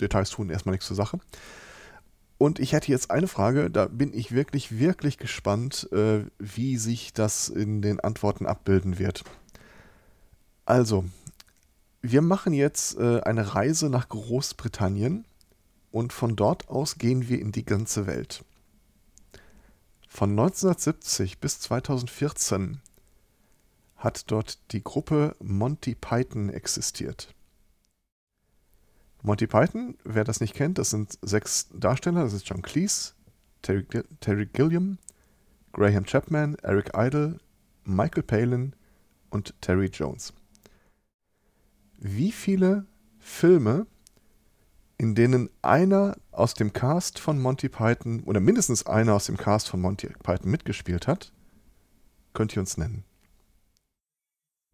Details 0.00 0.30
tun 0.30 0.50
erstmal 0.50 0.72
nichts 0.72 0.86
zur 0.86 0.96
Sache. 0.96 1.18
Und 2.36 2.58
ich 2.58 2.72
hätte 2.72 2.90
jetzt 2.90 3.10
eine 3.10 3.28
Frage, 3.28 3.70
da 3.70 3.86
bin 3.86 4.12
ich 4.12 4.32
wirklich, 4.32 4.78
wirklich 4.78 5.16
gespannt, 5.16 5.88
äh, 5.92 6.26
wie 6.38 6.76
sich 6.76 7.12
das 7.12 7.48
in 7.48 7.80
den 7.80 8.00
Antworten 8.00 8.46
abbilden 8.46 8.98
wird. 8.98 9.24
Also, 10.66 11.04
wir 12.02 12.20
machen 12.20 12.52
jetzt 12.52 12.98
äh, 12.98 13.20
eine 13.20 13.54
Reise 13.54 13.88
nach 13.88 14.08
Großbritannien 14.08 15.24
und 15.90 16.12
von 16.12 16.36
dort 16.36 16.68
aus 16.68 16.98
gehen 16.98 17.28
wir 17.28 17.40
in 17.40 17.52
die 17.52 17.64
ganze 17.64 18.06
Welt. 18.06 18.44
Von 20.08 20.30
1970 20.30 21.38
bis 21.38 21.60
2014 21.60 22.80
hat 24.02 24.30
dort 24.30 24.58
die 24.72 24.82
Gruppe 24.82 25.36
Monty 25.40 25.94
Python 25.94 26.48
existiert. 26.48 27.34
Monty 29.22 29.46
Python, 29.46 29.96
wer 30.02 30.24
das 30.24 30.40
nicht 30.40 30.54
kennt, 30.54 30.78
das 30.78 30.90
sind 30.90 31.16
sechs 31.22 31.68
Darsteller. 31.72 32.24
Das 32.24 32.32
ist 32.32 32.48
John 32.48 32.62
Cleese, 32.62 33.12
Terry, 33.62 33.86
Terry 34.18 34.46
Gilliam, 34.46 34.98
Graham 35.72 36.04
Chapman, 36.04 36.56
Eric 36.62 36.90
Idle, 36.96 37.38
Michael 37.84 38.24
Palin 38.24 38.74
und 39.30 39.54
Terry 39.60 39.86
Jones. 39.86 40.32
Wie 41.98 42.32
viele 42.32 42.86
Filme, 43.20 43.86
in 44.98 45.14
denen 45.14 45.48
einer 45.62 46.16
aus 46.32 46.54
dem 46.54 46.72
Cast 46.72 47.20
von 47.20 47.40
Monty 47.40 47.68
Python 47.68 48.24
oder 48.24 48.40
mindestens 48.40 48.84
einer 48.86 49.14
aus 49.14 49.26
dem 49.26 49.36
Cast 49.36 49.68
von 49.68 49.80
Monty 49.80 50.08
Python 50.08 50.50
mitgespielt 50.50 51.06
hat, 51.06 51.32
könnt 52.32 52.56
ihr 52.56 52.60
uns 52.60 52.76
nennen? 52.76 53.04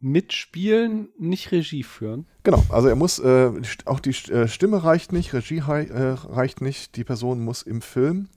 Mitspielen, 0.00 1.08
nicht 1.18 1.50
Regie 1.50 1.82
führen. 1.82 2.26
Genau, 2.44 2.62
also 2.68 2.88
er 2.88 2.94
muss, 2.94 3.18
äh, 3.18 3.50
auch 3.84 3.98
die 4.00 4.10
äh, 4.30 4.46
Stimme 4.46 4.84
reicht 4.84 5.12
nicht, 5.12 5.32
Regie 5.34 5.58
äh, 5.58 6.10
reicht 6.12 6.60
nicht, 6.60 6.96
die 6.96 7.04
Person 7.04 7.40
muss 7.44 7.62
im 7.62 7.82
Film 7.82 8.28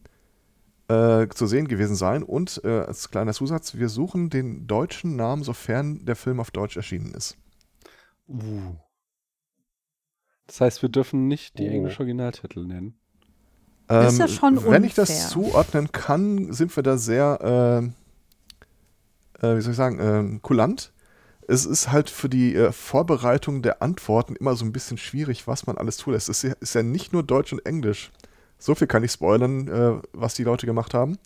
äh, 0.88 1.28
zu 1.28 1.46
sehen 1.46 1.68
gewesen 1.68 1.96
sein 1.96 2.24
und 2.24 2.62
äh, 2.64 2.80
als 2.80 3.12
kleiner 3.12 3.34
Zusatz, 3.34 3.76
wir 3.76 3.90
suchen 3.90 4.30
den 4.32 4.66
deutschen 4.66 5.16
Namen, 5.16 5.44
sofern 5.44 6.04
der 6.06 6.16
Film 6.16 6.40
auf 6.40 6.50
Deutsch 6.52 6.78
erschienen 6.78 7.14
ist. 7.14 7.38
Uh. 8.28 8.76
Das 10.48 10.62
heißt, 10.62 10.82
wir 10.82 10.90
dürfen 10.90 11.28
nicht 11.28 11.60
die 11.60 11.68
Oh. 11.68 11.72
englischen 11.72 12.02
Originaltitel 12.02 12.66
nennen. 12.66 12.98
Ist 13.88 14.20
ja 14.20 14.28
schon 14.30 14.56
Wenn 14.66 14.86
ich 14.86 14.98
unfair. 14.98 15.06
das 15.06 15.30
zuordnen 15.30 15.92
kann, 15.92 16.54
sind 16.54 16.74
wir 16.76 16.82
da 16.82 16.98
sehr, 16.98 17.92
äh, 19.42 19.46
äh, 19.46 19.58
wie 19.58 19.62
soll 19.62 19.72
ich 19.72 19.78
sagen, 19.78 20.00
ähm, 20.00 20.42
kulant. 20.42 20.94
Es 21.48 21.66
ist 21.66 21.92
halt 21.92 22.10
für 22.10 22.30
die 22.30 22.56
äh, 22.56 22.72
Vorbereitung 22.72 23.62
der 23.62 23.82
Antworten 23.82 24.36
immer 24.36 24.56
so 24.56 24.66
ein 24.66 24.72
bisschen 24.72 24.98
schwierig, 24.98 25.48
was 25.48 25.68
man 25.68 25.78
alles 25.78 25.98
zulässt. 25.98 26.30
Es 26.30 26.44
ist 26.44 26.76
ja, 26.76 26.84
nicht 26.84 27.14
nur 27.14 27.24
Deutsch 27.24 27.52
und 27.52 27.66
Englisch. 27.66 28.12
So 28.58 28.76
viel 28.76 28.88
kann 28.88 29.04
ich 29.04 29.12
spoilern, 29.12 29.68
äh, 29.68 30.02
was 30.14 30.36
die 30.36 30.44
Leute 30.44 30.66
gemacht 30.66 30.94
haben. 30.94 31.18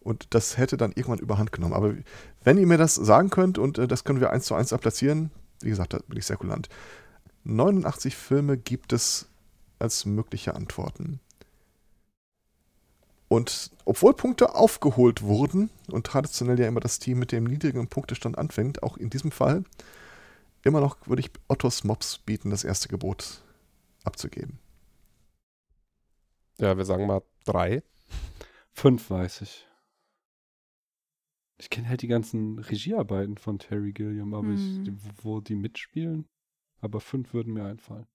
Und 0.00 0.28
das 0.30 0.56
hätte 0.56 0.76
dann 0.76 0.92
irgendwann 0.92 1.18
überhand 1.18 1.52
genommen. 1.52 1.74
Aber 1.74 1.94
wenn 2.42 2.58
ihr 2.58 2.66
mir 2.66 2.78
das 2.78 2.94
sagen 2.94 3.30
könnt 3.30 3.58
und 3.58 3.78
äh, 3.78 3.86
das 3.86 4.04
können 4.04 4.20
wir 4.20 4.30
eins 4.30 4.46
zu 4.46 4.54
eins 4.54 4.70
platzieren, 4.70 5.30
wie 5.60 5.68
gesagt, 5.68 5.92
da 5.92 5.98
bin 6.06 6.18
ich 6.18 6.26
sehr 6.26 6.36
kulant. 6.36 6.68
89 7.44 8.16
Filme 8.16 8.56
gibt 8.56 8.92
es 8.92 9.28
als 9.78 10.04
mögliche 10.06 10.54
Antworten. 10.54 11.20
Und 13.32 13.70
obwohl 13.84 14.12
Punkte 14.14 14.56
aufgeholt 14.56 15.22
wurden 15.22 15.70
und 15.88 16.04
traditionell 16.04 16.58
ja 16.58 16.66
immer 16.66 16.80
das 16.80 16.98
Team 16.98 17.20
mit 17.20 17.30
dem 17.30 17.44
niedrigen 17.44 17.86
Punktestand 17.86 18.36
anfängt, 18.36 18.82
auch 18.82 18.96
in 18.96 19.08
diesem 19.08 19.30
Fall, 19.30 19.62
immer 20.64 20.80
noch 20.80 21.06
würde 21.06 21.20
ich 21.20 21.30
Ottos 21.46 21.84
Mops 21.84 22.18
bieten, 22.18 22.50
das 22.50 22.64
erste 22.64 22.88
Gebot 22.88 23.44
abzugeben. 24.02 24.58
Ja, 26.58 26.76
wir 26.76 26.84
sagen 26.84 27.06
mal 27.06 27.22
drei. 27.44 27.84
Fünf 28.72 29.10
weiß 29.10 29.42
ich. 29.42 29.64
Ich 31.58 31.70
kenne 31.70 31.88
halt 31.88 32.02
die 32.02 32.08
ganzen 32.08 32.58
Regiearbeiten 32.58 33.38
von 33.38 33.60
Terry 33.60 33.92
Gilliam, 33.92 34.34
aber 34.34 34.48
ich, 34.48 34.60
Hm. 34.60 34.84
die, 34.84 34.98
wo 35.22 35.40
die 35.40 35.54
mitspielen. 35.54 36.26
Aber 36.80 37.00
fünf 37.00 37.32
würden 37.32 37.52
mir 37.52 37.64
einfallen. 37.64 38.08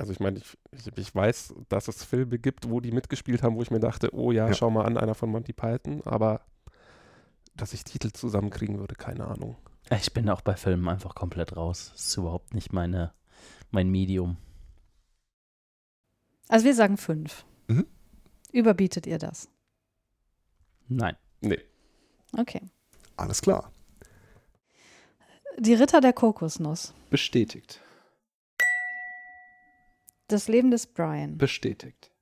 Also 0.00 0.12
ich 0.12 0.20
meine, 0.20 0.38
ich, 0.38 0.56
ich, 0.72 0.96
ich 0.96 1.14
weiß, 1.14 1.54
dass 1.68 1.86
es 1.88 2.02
Filme 2.04 2.38
gibt, 2.38 2.70
wo 2.70 2.80
die 2.80 2.90
mitgespielt 2.90 3.42
haben, 3.42 3.56
wo 3.56 3.62
ich 3.62 3.70
mir 3.70 3.80
dachte, 3.80 4.14
oh 4.14 4.32
ja, 4.32 4.48
Ja. 4.48 4.54
schau 4.54 4.70
mal 4.70 4.86
an, 4.86 4.96
einer 4.96 5.14
von 5.14 5.30
Monty 5.30 5.52
Python, 5.52 6.00
aber 6.04 6.40
dass 7.54 7.74
ich 7.74 7.84
Titel 7.84 8.10
zusammenkriegen 8.10 8.78
würde, 8.78 8.94
keine 8.94 9.26
Ahnung. 9.26 9.56
Ich 9.90 10.12
bin 10.14 10.30
auch 10.30 10.40
bei 10.40 10.54
Filmen 10.56 10.88
einfach 10.88 11.14
komplett 11.14 11.56
raus. 11.56 11.90
Das 11.92 12.06
ist 12.08 12.16
überhaupt 12.16 12.54
nicht 12.54 12.72
meine, 12.72 13.12
mein 13.70 13.90
Medium. 13.90 14.38
Also 16.48 16.64
wir 16.64 16.74
sagen 16.74 16.96
fünf. 16.96 17.44
Mhm. 17.68 17.86
Überbietet 18.52 19.06
ihr 19.06 19.18
das? 19.18 19.48
Nein. 20.88 21.16
Nee. 21.40 21.60
Okay. 22.36 22.62
Alles 23.16 23.42
klar. 23.42 23.70
Die 25.58 25.74
Ritter 25.74 26.00
der 26.00 26.12
Kokosnuss. 26.12 26.94
Bestätigt. 27.10 27.80
Das 30.30 30.46
Leben 30.46 30.70
des 30.70 30.86
Brian. 30.86 31.38
Bestätigt. 31.38 32.12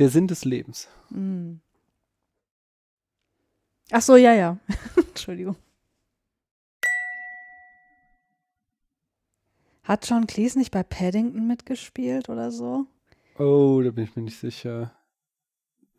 Der 0.00 0.08
Sinn 0.08 0.26
des 0.26 0.44
Lebens. 0.44 0.88
Mm. 1.10 1.58
Ach 3.92 4.02
so, 4.02 4.16
ja, 4.16 4.34
ja. 4.34 4.58
Entschuldigung. 4.96 5.54
Hat 9.84 10.10
John 10.10 10.26
Cleese 10.26 10.58
nicht 10.58 10.72
bei 10.72 10.82
Paddington 10.82 11.46
mitgespielt 11.46 12.28
oder 12.28 12.50
so? 12.50 12.86
Oh, 13.38 13.80
da 13.84 13.92
bin 13.92 14.02
ich 14.02 14.16
mir 14.16 14.22
nicht 14.22 14.40
sicher. 14.40 14.90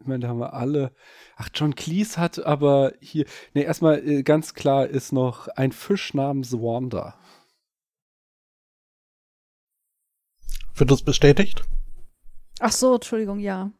Ich 0.01 0.07
meine, 0.07 0.19
da 0.19 0.27
haben 0.27 0.39
wir 0.39 0.53
alle. 0.55 0.91
Ach, 1.37 1.47
John 1.53 1.73
Cleese 1.73 2.17
hat 2.17 2.45
aber 2.45 2.91
hier. 2.99 3.25
Ne, 3.53 3.63
erstmal 3.63 4.05
äh, 4.05 4.23
ganz 4.23 4.53
klar 4.55 4.87
ist 4.87 5.13
noch 5.13 5.47
ein 5.47 5.71
Fisch 5.71 6.13
namens 6.13 6.51
Wanda. 6.51 7.17
Wird 10.77 10.91
das 10.91 11.01
bestätigt? 11.01 11.63
Ach 12.59 12.71
so, 12.71 12.95
Entschuldigung, 12.95 13.39
ja. 13.39 13.71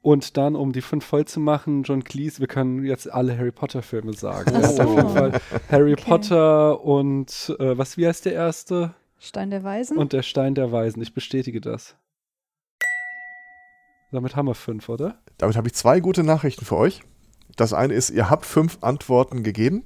Und 0.00 0.36
dann, 0.36 0.56
um 0.56 0.72
die 0.72 0.80
fünf 0.80 1.04
voll 1.04 1.26
zu 1.26 1.38
machen, 1.38 1.84
John 1.84 2.02
Cleese, 2.02 2.40
wir 2.40 2.48
können 2.48 2.84
jetzt 2.84 3.10
alle 3.10 3.38
Harry 3.38 3.52
Potter-Filme 3.52 4.12
sagen. 4.14 4.52
Er 4.52 4.68
hat 4.68 4.80
auf 4.80 4.96
jeden 4.96 5.08
Fall 5.10 5.40
Harry 5.70 5.92
Okay. 5.92 6.04
Potter 6.04 6.80
und 6.80 7.54
äh, 7.60 7.78
was, 7.78 7.96
wie 7.96 8.06
heißt 8.06 8.24
der 8.24 8.32
erste? 8.32 8.94
Stein 9.20 9.50
der 9.50 9.62
Weisen. 9.62 9.96
Und 9.98 10.12
der 10.12 10.22
Stein 10.22 10.56
der 10.56 10.72
Weisen. 10.72 11.00
Ich 11.02 11.14
bestätige 11.14 11.60
das. 11.60 11.94
Damit 14.10 14.34
haben 14.34 14.46
wir 14.46 14.56
fünf, 14.56 14.88
oder? 14.88 15.18
Damit 15.38 15.56
habe 15.56 15.68
ich 15.68 15.74
zwei 15.74 16.00
gute 16.00 16.24
Nachrichten 16.24 16.64
für 16.64 16.76
euch. 16.76 17.02
Das 17.56 17.72
eine 17.72 17.94
ist, 17.94 18.10
ihr 18.10 18.28
habt 18.28 18.44
fünf 18.44 18.78
Antworten 18.82 19.44
gegeben. 19.44 19.84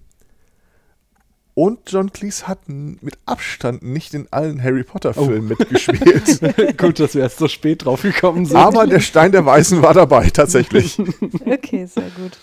Und 1.58 1.90
John 1.90 2.12
Cleese 2.12 2.46
hat 2.46 2.68
mit 2.68 3.16
Abstand 3.24 3.82
nicht 3.82 4.12
in 4.12 4.30
allen 4.30 4.62
Harry 4.62 4.84
Potter-Filmen 4.84 5.48
mitgespielt. 5.48 6.76
Gut, 6.76 7.00
dass 7.00 7.14
wir 7.14 7.22
erst 7.22 7.38
so 7.38 7.48
spät 7.48 7.86
drauf 7.86 8.02
gekommen 8.02 8.44
sind. 8.44 8.58
Aber 8.58 8.86
der 8.86 9.00
Stein 9.00 9.32
der 9.32 9.46
Weisen 9.46 9.80
war 9.80 9.94
dabei, 9.94 10.28
tatsächlich. 10.28 10.98
okay, 11.46 11.86
sehr 11.86 12.10
gut. 12.10 12.38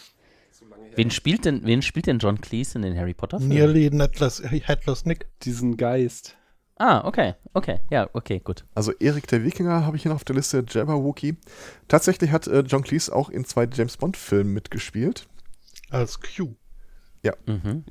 Wen 0.96 1.12
spielt 1.12 1.46
denn, 1.46 1.64
wen 1.64 1.84
spielt 1.84 2.08
denn 2.08 2.18
John 2.18 2.42
Cleese 2.42 2.80
in 2.80 2.82
den 2.82 2.98
Harry 2.98 3.14
Potter 3.14 3.38
Filmen? 3.38 3.54
Nearly 3.54 3.92
Headless, 3.92 4.42
Headless 4.42 5.06
Nick. 5.06 5.28
Diesen 5.44 5.78
Geist. 5.78 6.36
Ah, 6.78 7.06
okay, 7.06 7.36
okay, 7.54 7.82
ja, 7.92 8.10
okay, 8.14 8.40
gut. 8.44 8.66
Also 8.74 8.94
Erik 8.94 9.28
der 9.28 9.44
Wikinger 9.44 9.86
habe 9.86 9.96
ich 9.96 10.02
hier 10.02 10.10
noch 10.10 10.16
auf 10.16 10.24
der 10.24 10.38
Liste, 10.38 10.66
Jabberwocky. 10.68 11.38
Tatsächlich 11.88 12.32
hat 12.32 12.48
äh, 12.48 12.62
John 12.62 12.82
Cleese 12.82 13.16
auch 13.16 13.30
in 13.30 13.46
zwei 13.46 13.68
James 13.72 13.96
Bond-Filmen 13.96 14.52
mitgespielt. 14.52 15.28
Als 15.92 16.20
Q. 16.20 16.56
Mhm. 17.46 17.84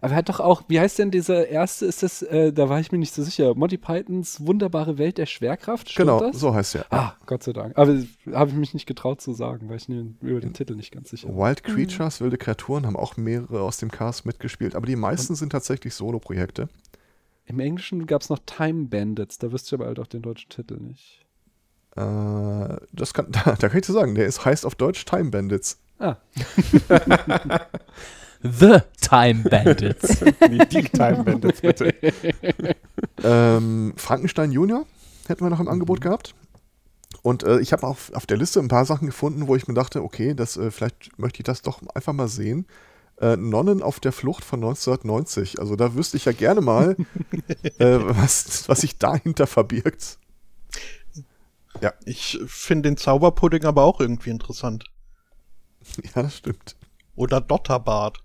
Aber 0.00 0.12
er 0.12 0.16
hat 0.16 0.28
doch 0.28 0.40
auch, 0.40 0.62
wie 0.68 0.80
heißt 0.80 0.98
denn 0.98 1.10
dieser 1.10 1.48
erste, 1.48 1.86
ist 1.86 2.02
das, 2.02 2.22
äh, 2.22 2.52
da 2.52 2.68
war 2.68 2.80
ich 2.80 2.92
mir 2.92 2.98
nicht 2.98 3.14
so 3.14 3.22
sicher, 3.22 3.54
Monty 3.54 3.78
Pythons 3.78 4.46
wunderbare 4.46 4.98
Welt 4.98 5.18
der 5.18 5.26
Schwerkraft, 5.26 5.94
genau, 5.94 6.20
das? 6.20 6.38
so 6.38 6.54
heißt 6.54 6.76
er. 6.76 6.86
Ah, 6.90 7.14
Gott 7.26 7.42
sei 7.42 7.52
Dank. 7.52 7.76
Aber 7.76 7.98
habe 8.32 8.50
ich 8.50 8.56
mich 8.56 8.74
nicht 8.74 8.86
getraut 8.86 9.20
zu 9.20 9.32
sagen, 9.32 9.68
weil 9.68 9.76
ich 9.76 9.88
mir 9.88 10.06
über 10.20 10.40
den 10.40 10.52
Titel 10.52 10.74
nicht 10.74 10.92
ganz 10.92 11.10
sicher 11.10 11.28
war. 11.28 11.48
Wild 11.48 11.64
Creatures, 11.64 12.20
wilde 12.20 12.38
Kreaturen 12.38 12.86
haben 12.86 12.96
auch 12.96 13.16
mehrere 13.16 13.62
aus 13.62 13.78
dem 13.78 13.90
Cast 13.90 14.26
mitgespielt, 14.26 14.74
aber 14.74 14.86
die 14.86 14.96
meisten 14.96 15.34
sind 15.34 15.50
tatsächlich 15.50 15.94
Solo-Projekte. 15.94 16.68
Im 17.46 17.58
Englischen 17.58 18.06
gab 18.06 18.22
es 18.22 18.28
noch 18.28 18.38
Time 18.46 18.86
Bandits, 18.86 19.38
da 19.38 19.50
wüsste 19.50 19.68
ich 19.68 19.80
aber 19.80 19.86
halt 19.86 19.98
auch 19.98 20.06
den 20.06 20.22
deutschen 20.22 20.50
Titel 20.50 20.76
nicht. 20.76 21.24
Äh, 21.96 22.76
das 22.92 23.12
kann, 23.12 23.26
da, 23.30 23.42
da 23.58 23.68
kann 23.68 23.78
ich 23.78 23.86
dir 23.86 23.92
sagen, 23.92 24.14
der 24.14 24.26
ist, 24.26 24.44
heißt 24.44 24.64
auf 24.64 24.74
Deutsch 24.74 25.04
Time 25.04 25.30
Bandits. 25.30 25.80
Ah, 25.98 26.16
The 28.42 28.78
Time 29.00 29.44
Bandits. 29.48 30.18
Die, 30.50 30.58
die 30.58 30.82
Time 30.88 31.24
Bandits, 31.24 31.60
bitte. 31.60 31.94
Ähm, 33.22 33.92
Frankenstein 33.96 34.50
Junior 34.50 34.86
hätten 35.26 35.44
wir 35.44 35.50
noch 35.50 35.60
im 35.60 35.68
Angebot 35.68 36.00
gehabt. 36.00 36.34
Und 37.22 37.42
äh, 37.42 37.60
ich 37.60 37.72
habe 37.72 37.86
auf, 37.86 38.10
auf 38.14 38.24
der 38.24 38.38
Liste 38.38 38.60
ein 38.60 38.68
paar 38.68 38.86
Sachen 38.86 39.06
gefunden, 39.06 39.46
wo 39.46 39.56
ich 39.56 39.68
mir 39.68 39.74
dachte, 39.74 40.02
okay, 40.02 40.32
das, 40.32 40.56
äh, 40.56 40.70
vielleicht 40.70 41.18
möchte 41.18 41.40
ich 41.40 41.44
das 41.44 41.60
doch 41.60 41.82
einfach 41.94 42.14
mal 42.14 42.28
sehen. 42.28 42.66
Äh, 43.20 43.36
Nonnen 43.36 43.82
auf 43.82 44.00
der 44.00 44.12
Flucht 44.12 44.42
von 44.42 44.60
1990. 44.60 45.60
Also 45.60 45.76
da 45.76 45.94
wüsste 45.94 46.16
ich 46.16 46.24
ja 46.24 46.32
gerne 46.32 46.62
mal, 46.62 46.96
äh, 47.78 47.98
was, 48.00 48.68
was 48.70 48.80
sich 48.80 48.96
dahinter 48.96 49.46
verbirgt. 49.46 50.18
Ich 52.04 52.38
finde 52.46 52.88
den 52.88 52.96
Zauberpudding 52.96 53.64
aber 53.64 53.84
auch 53.84 54.00
irgendwie 54.00 54.30
interessant. 54.30 54.84
Ja, 56.14 56.22
das 56.22 56.36
stimmt. 56.36 56.76
Oder 57.14 57.40
Dotterbart. 57.40 58.18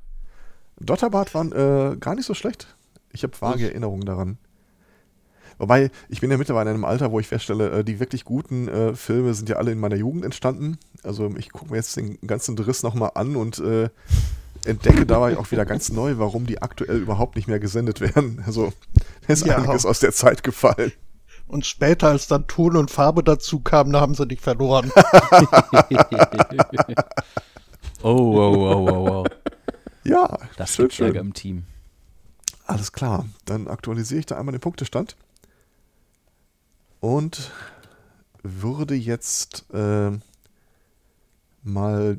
Dotterbart 0.79 1.33
waren 1.33 1.51
äh, 1.51 1.95
gar 1.97 2.15
nicht 2.15 2.25
so 2.25 2.33
schlecht. 2.33 2.75
Ich 3.11 3.23
habe 3.23 3.33
vage 3.39 3.67
Erinnerungen 3.69 4.05
daran. 4.05 4.37
Wobei, 5.57 5.89
ich 6.09 6.19
bin 6.19 6.29
ja 6.31 6.37
mittlerweile 6.37 6.69
in 6.71 6.75
einem 6.75 6.83
Alter, 6.85 7.11
wo 7.11 7.19
ich 7.21 7.27
feststelle, 7.27 7.69
äh, 7.71 7.83
die 7.85 8.01
wirklich 8.01 8.25
guten 8.25 8.67
äh, 8.67 8.93
Filme 8.93 9.33
sind 9.33 9.47
ja 9.47 9.55
alle 9.55 9.71
in 9.71 9.79
meiner 9.79 9.95
Jugend 9.95 10.25
entstanden. 10.25 10.77
Also 11.03 11.33
ich 11.37 11.49
gucke 11.51 11.71
mir 11.71 11.77
jetzt 11.77 11.95
den 11.95 12.19
ganzen 12.27 12.57
Driss 12.57 12.83
nochmal 12.83 13.11
an 13.15 13.37
und 13.37 13.59
äh, 13.59 13.89
entdecke 14.65 15.05
dabei 15.05 15.37
auch 15.37 15.49
wieder 15.51 15.65
ganz 15.65 15.91
neu, 15.91 16.17
warum 16.17 16.45
die 16.45 16.61
aktuell 16.61 16.97
überhaupt 16.97 17.37
nicht 17.37 17.47
mehr 17.47 17.59
gesendet 17.59 18.01
werden. 18.01 18.43
Also 18.45 18.73
da 19.25 19.33
ist 19.33 19.45
Ja. 19.45 19.57
einiges 19.57 19.85
aus 19.85 19.99
der 19.99 20.11
Zeit 20.11 20.43
gefallen. 20.43 20.91
Und 21.47 21.65
später, 21.65 22.07
als 22.09 22.27
dann 22.27 22.47
Ton 22.47 22.75
und 22.75 22.89
Farbe 22.91 23.23
dazu 23.23 23.59
kamen, 23.59 23.93
da 23.93 24.01
haben 24.01 24.15
sie 24.15 24.27
dich 24.27 24.41
verloren. 24.41 24.91
Oh, 28.03 28.09
oh, 28.35 28.55
oh, 28.55 28.89
oh, 28.89 29.09
oh. 29.09 29.25
Ja, 30.05 30.37
Das 30.57 30.75
schön, 30.75 30.87
gibt 30.87 30.99
Ärger 30.99 31.19
schön. 31.19 31.27
im 31.27 31.33
Team. 31.33 31.63
Alles 32.65 32.91
klar, 32.91 33.25
dann 33.45 33.67
aktualisiere 33.67 34.19
ich 34.19 34.25
da 34.25 34.37
einmal 34.37 34.53
den 34.53 34.61
Punktestand 34.61 35.15
und 36.99 37.51
würde 38.41 38.95
jetzt 38.95 39.65
äh, 39.73 40.11
mal 41.63 42.17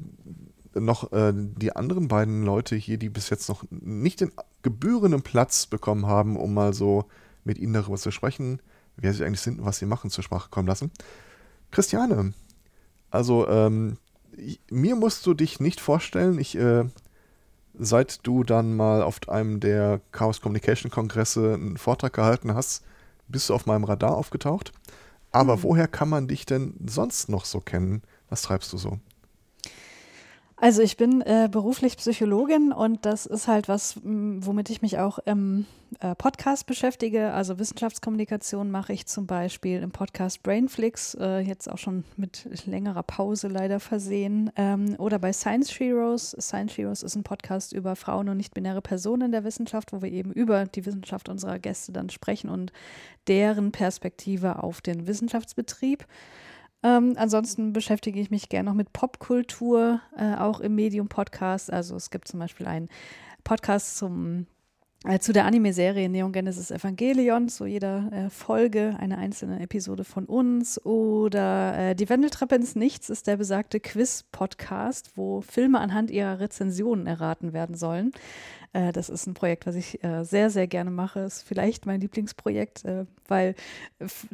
noch 0.74 1.12
äh, 1.12 1.32
die 1.34 1.74
anderen 1.74 2.09
beiden 2.09 2.45
Leute 2.45 2.76
hier, 2.76 2.99
die 2.99 3.09
bis 3.09 3.30
jetzt 3.30 3.49
noch 3.49 3.64
nicht 3.70 4.20
den 4.20 4.32
gebührenden 4.62 5.22
Platz 5.22 5.66
bekommen 5.66 6.07
haben, 6.07 6.37
um 6.37 6.55
mal 6.55 6.74
so 6.74 7.07
mit 7.45 7.59
ihnen 7.59 7.72
darüber 7.72 7.97
zu 7.97 8.11
sprechen, 8.11 8.61
wer 8.97 9.14
sie 9.14 9.24
eigentlich 9.24 9.41
sind 9.41 9.61
und 9.61 9.64
was 9.64 9.78
sie 9.78 9.87
machen, 9.87 10.11
zur 10.11 10.24
Sprache 10.24 10.51
kommen 10.51 10.68
lassen. 10.68 10.91
Christiane, 11.70 12.34
also 13.11 13.49
ähm, 13.49 13.99
ich, 14.37 14.61
mir 14.70 14.97
musst 14.97 15.26
du 15.26 15.34
dich 15.34 15.61
nicht 15.61 15.80
vorstellen, 15.80 16.39
ich 16.39 16.57
äh, 16.57 16.84
seit 17.78 18.26
du 18.26 18.44
dann 18.44 18.76
mal 18.76 19.02
auf 19.02 19.20
einem 19.28 19.60
der 19.60 20.00
Chaos 20.12 20.40
Communication 20.40 20.90
Kongresse 20.90 21.54
einen 21.54 21.76
Vortrag 21.76 22.12
gehalten 22.12 22.54
hast, 22.54 22.84
bist 23.28 23.48
du 23.50 23.54
auf 23.54 23.66
meinem 23.66 23.84
Radar 23.84 24.16
aufgetaucht. 24.16 24.72
Aber 25.32 25.62
woher 25.62 25.88
kann 25.88 26.08
man 26.08 26.28
dich 26.28 26.46
denn 26.46 26.74
sonst 26.86 27.28
noch 27.28 27.44
so 27.44 27.60
kennen? 27.60 28.02
Was 28.28 28.42
treibst 28.42 28.72
du 28.72 28.78
so? 28.78 28.98
Also 30.59 30.80
ich 30.80 30.96
bin 30.96 31.20
äh, 31.20 31.50
beruflich 31.52 31.98
Psychologin 31.98 32.72
und 32.72 33.04
das 33.04 33.26
ist 33.26 33.46
halt 33.46 33.68
was, 33.68 34.00
womit 34.02 34.70
ich 34.70 34.80
mich 34.80 34.98
auch 34.98 35.18
im 35.18 35.66
äh, 36.00 36.14
Podcast 36.14 36.64
beschäftige. 36.66 37.34
Also 37.34 37.59
Wissenschaftskommunikation 37.59 38.70
mache 38.70 38.94
ich 38.94 39.04
zum 39.04 39.26
Beispiel 39.26 39.82
im 39.82 39.90
Podcast 39.90 40.42
Brainflix, 40.42 41.14
äh, 41.20 41.40
jetzt 41.40 41.70
auch 41.70 41.76
schon 41.76 42.04
mit 42.16 42.48
längerer 42.64 43.02
Pause 43.02 43.48
leider 43.48 43.80
versehen. 43.80 44.50
Ähm, 44.57 44.94
oder 44.96 45.18
bei 45.18 45.30
Science 45.34 45.78
Heroes. 45.78 46.34
Science 46.40 46.78
Heroes 46.78 47.02
ist 47.02 47.16
ein 47.16 47.22
Podcast 47.22 47.74
über 47.74 47.94
Frauen 47.94 48.30
und 48.30 48.38
nicht-binäre 48.38 48.80
Personen 48.80 49.26
in 49.26 49.32
der 49.32 49.44
Wissenschaft, 49.44 49.92
wo 49.92 50.00
wir 50.00 50.11
eben 50.11 50.32
über 50.32 50.64
die 50.64 50.86
Wissenschaft 50.86 51.28
unserer 51.28 51.59
Gäste 51.59 51.92
dann 51.92 52.09
sprechen 52.09 52.48
und 52.48 52.72
deren 53.28 53.72
Perspektive 53.72 54.62
auf 54.62 54.80
den 54.80 55.07
Wissenschaftsbetrieb. 55.07 56.07
Ähm, 56.82 57.14
ansonsten 57.16 57.72
beschäftige 57.72 58.20
ich 58.20 58.30
mich 58.30 58.48
gerne 58.48 58.68
noch 58.68 58.76
mit 58.76 58.92
Popkultur, 58.92 60.00
äh, 60.16 60.34
auch 60.36 60.60
im 60.60 60.74
Medium-Podcast. 60.74 61.72
Also 61.72 61.96
es 61.96 62.10
gibt 62.10 62.28
zum 62.28 62.40
Beispiel 62.40 62.66
einen 62.66 62.88
Podcast 63.44 63.96
zum, 63.96 64.46
äh, 65.04 65.18
zu 65.18 65.32
der 65.32 65.46
Anime-Serie 65.46 66.08
Neon 66.08 66.32
Genesis 66.32 66.70
Evangelion, 66.70 67.48
zu 67.48 67.64
jeder 67.64 68.12
äh, 68.12 68.30
Folge 68.30 68.96
eine 68.98 69.18
einzelne 69.18 69.60
Episode 69.60 70.04
von 70.04 70.26
uns. 70.26 70.84
Oder 70.84 71.78
äh, 71.78 71.94
Die 71.94 72.08
Wendeltreppe 72.08 72.56
ins 72.56 72.76
Nichts 72.76 73.08
ist 73.08 73.26
der 73.26 73.36
besagte 73.36 73.80
Quiz-Podcast, 73.80 75.16
wo 75.16 75.40
Filme 75.40 75.80
anhand 75.80 76.10
ihrer 76.10 76.40
Rezensionen 76.40 77.06
erraten 77.06 77.52
werden 77.52 77.74
sollen. 77.74 78.12
Äh, 78.76 78.92
das 78.92 79.08
ist 79.08 79.26
ein 79.26 79.32
Projekt, 79.32 79.66
was 79.66 79.74
ich 79.74 80.04
äh, 80.04 80.22
sehr, 80.22 80.50
sehr 80.50 80.66
gerne 80.66 80.90
mache. 80.90 81.20
Ist 81.20 81.42
vielleicht 81.42 81.86
mein 81.86 81.98
Lieblingsprojekt, 82.00 82.84
äh, 82.84 83.06
weil 83.26 83.54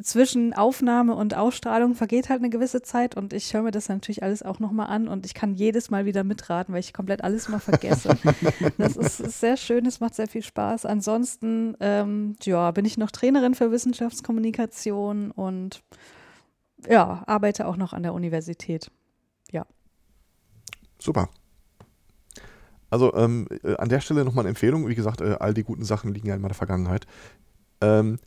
zwischen 0.01 0.53
Aufnahme 0.53 1.15
und 1.15 1.33
Ausstrahlung 1.33 1.95
vergeht 1.95 2.27
halt 2.27 2.41
eine 2.41 2.49
gewisse 2.49 2.81
Zeit 2.81 3.15
und 3.15 3.31
ich 3.31 3.53
höre 3.53 3.61
mir 3.61 3.71
das 3.71 3.87
natürlich 3.87 4.21
alles 4.21 4.43
auch 4.43 4.59
nochmal 4.59 4.87
an 4.87 5.07
und 5.07 5.25
ich 5.25 5.33
kann 5.33 5.55
jedes 5.55 5.89
Mal 5.89 6.05
wieder 6.05 6.25
mitraten, 6.25 6.73
weil 6.73 6.81
ich 6.81 6.93
komplett 6.93 7.23
alles 7.23 7.47
mal 7.47 7.59
vergesse. 7.59 8.17
das 8.77 8.97
ist, 8.97 9.21
ist 9.21 9.39
sehr 9.39 9.55
schön, 9.55 9.85
es 9.85 10.01
macht 10.01 10.15
sehr 10.15 10.27
viel 10.27 10.43
Spaß. 10.43 10.85
Ansonsten, 10.85 11.77
ähm, 11.79 12.35
ja, 12.43 12.71
bin 12.71 12.83
ich 12.83 12.97
noch 12.97 13.11
Trainerin 13.11 13.55
für 13.55 13.71
Wissenschaftskommunikation 13.71 15.31
und 15.31 15.83
ja, 16.89 17.23
arbeite 17.27 17.65
auch 17.65 17.77
noch 17.77 17.93
an 17.93 18.03
der 18.03 18.13
Universität. 18.13 18.91
Super. 20.99 21.29
Also 22.93 23.11
ähm, 23.15 23.47
äh, 23.63 23.75
an 23.77 23.89
der 23.89 24.01
Stelle 24.01 24.23
nochmal 24.23 24.43
eine 24.43 24.49
Empfehlung. 24.49 24.87
Wie 24.87 24.93
gesagt, 24.93 25.19
äh, 25.19 25.35
all 25.39 25.55
die 25.55 25.63
guten 25.63 25.83
Sachen 25.83 26.13
liegen 26.13 26.27
ja 26.27 26.35
in 26.35 26.41
meiner 26.41 26.53
Vergangenheit. 26.53 27.07
Ähm, 27.81 28.19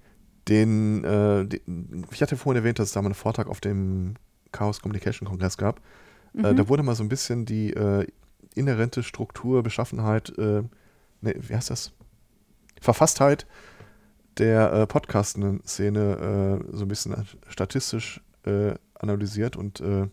den, 0.49 1.05
äh, 1.05 1.47
den, 1.47 2.05
ich 2.11 2.21
hatte 2.21 2.37
vorhin 2.37 2.61
erwähnt, 2.61 2.81
dass 2.81 2.89
es 2.89 2.93
da 2.93 3.01
mal 3.01 3.07
einen 3.07 3.15
Vortrag 3.15 3.47
auf 3.47 3.61
dem 3.61 4.15
Chaos 4.51 4.81
Communication 4.83 5.29
Kongress 5.29 5.57
gab. 5.57 5.79
Äh, 6.35 6.53
Mhm. 6.53 6.57
da 6.57 6.69
wurde 6.69 6.83
mal 6.83 6.97
so 6.97 7.05
ein 7.05 7.09
bisschen 7.09 7.47
die 7.47 7.75
äh, 7.75 8.09
inhärente 8.57 9.05
Struktur, 9.05 9.63
Beschaffenheit, 9.63 10.37
äh, 10.37 10.63
ne, 11.21 11.35
wie 11.39 11.55
heißt 11.55 11.71
das? 11.71 11.93
Verfasstheit 12.81 13.47
der 14.37 14.73
äh, 14.73 14.87
Podcast-Szene 14.89 16.61
so 16.73 16.85
ein 16.85 16.89
bisschen 16.89 17.15
statistisch 17.49 18.21
analysiert 18.95 19.57
und 19.57 19.81
äh, 19.81 20.09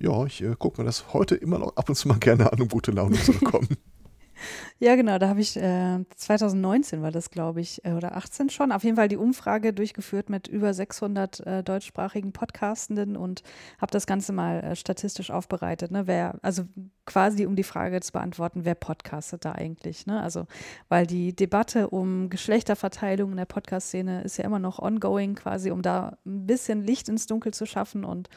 ja, 0.00 0.24
ich 0.24 0.42
äh, 0.42 0.54
gucke 0.58 0.80
mir 0.80 0.86
das 0.86 1.12
heute 1.12 1.34
immer 1.34 1.58
noch 1.58 1.76
ab 1.76 1.88
und 1.88 1.94
zu 1.94 2.08
mal 2.08 2.18
gerne 2.18 2.52
an, 2.52 2.60
um 2.60 2.68
gute 2.68 2.90
Laune 2.90 3.16
zu 3.22 3.32
bekommen. 3.32 3.68
Ja, 4.78 4.94
genau, 4.94 5.18
da 5.18 5.28
habe 5.28 5.40
ich 5.40 5.56
äh, 5.56 6.04
2019 6.14 7.02
war 7.02 7.10
das, 7.10 7.30
glaube 7.30 7.60
ich, 7.60 7.84
äh, 7.84 7.92
oder 7.92 8.16
18 8.16 8.50
schon, 8.50 8.70
auf 8.70 8.84
jeden 8.84 8.96
Fall 8.96 9.08
die 9.08 9.16
Umfrage 9.16 9.72
durchgeführt 9.72 10.30
mit 10.30 10.46
über 10.46 10.72
600 10.72 11.40
äh, 11.40 11.62
deutschsprachigen 11.64 12.32
Podcastenden 12.32 13.16
und 13.16 13.42
habe 13.80 13.90
das 13.90 14.06
Ganze 14.06 14.32
mal 14.32 14.60
äh, 14.62 14.76
statistisch 14.76 15.30
aufbereitet. 15.30 15.90
Ne? 15.90 16.06
Wer, 16.06 16.38
also 16.42 16.64
quasi 17.08 17.46
um 17.46 17.56
die 17.56 17.62
Frage 17.64 17.98
zu 18.00 18.12
beantworten, 18.12 18.64
wer 18.64 18.74
podcastet 18.74 19.44
da 19.44 19.52
eigentlich? 19.52 20.06
Ne? 20.06 20.20
Also, 20.22 20.46
weil 20.88 21.06
die 21.06 21.34
Debatte 21.34 21.88
um 21.88 22.28
Geschlechterverteilung 22.30 23.30
in 23.30 23.36
der 23.38 23.46
Podcast-Szene 23.46 24.22
ist 24.22 24.36
ja 24.36 24.44
immer 24.44 24.58
noch 24.58 24.78
ongoing, 24.78 25.34
quasi, 25.34 25.70
um 25.70 25.82
da 25.82 26.18
ein 26.26 26.46
bisschen 26.46 26.82
Licht 26.84 27.08
ins 27.08 27.26
Dunkel 27.26 27.54
zu 27.54 27.64
schaffen 27.66 28.04
und 28.04 28.28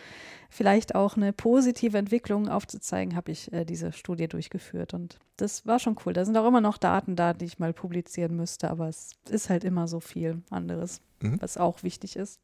vielleicht 0.49 0.95
auch 0.95 1.17
eine 1.17 1.33
positive 1.33 1.97
Entwicklung 1.97 2.47
aufzuzeigen, 2.49 3.15
habe 3.15 3.31
ich 3.31 3.51
äh, 3.53 3.65
diese 3.65 3.91
Studie 3.91 4.27
durchgeführt. 4.27 4.93
Und 4.93 5.19
das 5.37 5.65
war 5.65 5.77
schon 5.79 5.97
cool. 6.05 6.13
Da 6.13 6.23
sind 6.25 6.37
auch 6.37 6.47
immer 6.47 6.61
noch 6.61 6.77
Daten 6.77 7.15
da, 7.15 7.33
die 7.33 7.45
ich 7.45 7.59
mal 7.59 7.73
publizieren 7.73 8.35
müsste, 8.35 8.69
aber 8.71 8.87
es 8.87 9.11
ist 9.29 9.49
halt 9.49 9.63
immer 9.63 9.87
so 9.87 9.99
viel 9.99 10.41
anderes, 10.49 11.01
Mhm. 11.21 11.41
was 11.41 11.57
auch 11.57 11.83
wichtig 11.83 12.15
ist. 12.15 12.39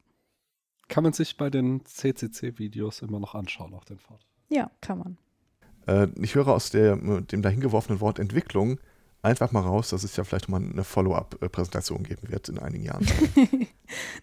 Kann 0.88 1.04
man 1.04 1.12
sich 1.12 1.36
bei 1.36 1.50
den 1.50 1.84
CCC-Videos 1.84 3.02
immer 3.02 3.18
noch 3.18 3.34
anschauen 3.34 3.74
auf 3.74 3.84
den 3.84 3.98
Fahrt. 3.98 4.24
Ja, 4.48 4.70
kann 4.80 4.98
man. 4.98 5.18
Äh, 5.88 6.08
ich 6.20 6.34
höre 6.34 6.48
aus 6.48 6.70
der, 6.70 6.96
dem 6.96 7.42
dahingeworfenen 7.42 8.00
Wort 8.00 8.18
Entwicklung 8.18 8.78
einfach 9.22 9.50
mal 9.50 9.62
raus, 9.62 9.88
dass 9.90 10.04
es 10.04 10.16
ja 10.16 10.24
vielleicht 10.24 10.48
mal 10.48 10.60
eine 10.60 10.84
Follow-up-Präsentation 10.84 12.04
geben 12.04 12.28
wird 12.30 12.48
in 12.48 12.58
einigen 12.58 12.84
Jahren. 12.84 13.06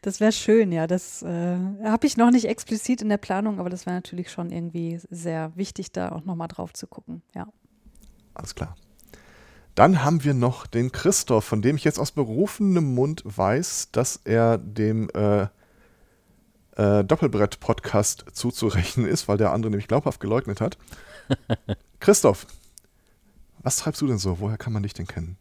Das 0.03 0.19
wäre 0.19 0.31
schön, 0.31 0.71
ja. 0.71 0.85
Das 0.85 1.23
äh, 1.23 1.57
habe 1.83 2.05
ich 2.05 2.17
noch 2.17 2.29
nicht 2.29 2.45
explizit 2.45 3.01
in 3.01 3.09
der 3.09 3.17
Planung, 3.17 3.59
aber 3.59 3.71
das 3.71 3.87
wäre 3.87 3.95
natürlich 3.95 4.29
schon 4.29 4.51
irgendwie 4.51 4.99
sehr 5.09 5.51
wichtig, 5.55 5.91
da 5.91 6.11
auch 6.11 6.23
nochmal 6.23 6.47
drauf 6.47 6.71
zu 6.73 6.85
gucken. 6.85 7.23
Ja. 7.33 7.47
Alles 8.35 8.53
klar. 8.53 8.75
Dann 9.73 10.03
haben 10.03 10.23
wir 10.23 10.35
noch 10.35 10.67
den 10.67 10.91
Christoph, 10.91 11.45
von 11.45 11.63
dem 11.63 11.77
ich 11.77 11.83
jetzt 11.83 11.97
aus 11.97 12.11
berufenem 12.11 12.93
Mund 12.93 13.23
weiß, 13.25 13.89
dass 13.91 14.21
er 14.23 14.59
dem 14.59 15.09
äh, 15.15 15.47
äh, 16.75 17.03
Doppelbrett-Podcast 17.03 18.25
zuzurechnen 18.33 19.07
ist, 19.07 19.27
weil 19.27 19.37
der 19.37 19.51
andere 19.51 19.71
nämlich 19.71 19.87
glaubhaft 19.87 20.19
geleugnet 20.19 20.61
hat. 20.61 20.77
Christoph, 21.99 22.47
was 23.61 23.77
treibst 23.77 24.01
du 24.01 24.07
denn 24.07 24.17
so? 24.17 24.39
Woher 24.39 24.57
kann 24.57 24.73
man 24.73 24.83
dich 24.83 24.93
denn 24.93 25.07
kennen? 25.07 25.37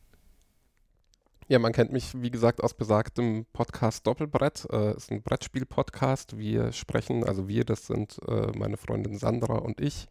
Ja, 1.47 1.59
man 1.59 1.73
kennt 1.73 1.93
mich, 1.93 2.23
wie 2.23 2.31
gesagt, 2.31 2.63
aus 2.63 2.73
besagtem 2.73 3.45
Podcast 3.53 4.07
Doppelbrett. 4.07 4.67
Äh, 4.73 4.97
ist 4.97 5.11
ein 5.11 5.23
Brettspiel-Podcast. 5.23 6.39
Wir 6.39 6.73
sprechen, 6.73 7.23
also 7.23 7.49
wir, 7.49 7.65
das 7.65 7.87
sind 7.87 8.19
äh, 8.27 8.57
meine 8.57 8.79
Freundin 8.79 9.19
Sandra 9.19 9.57
und 9.59 9.81
ich. 9.81 10.07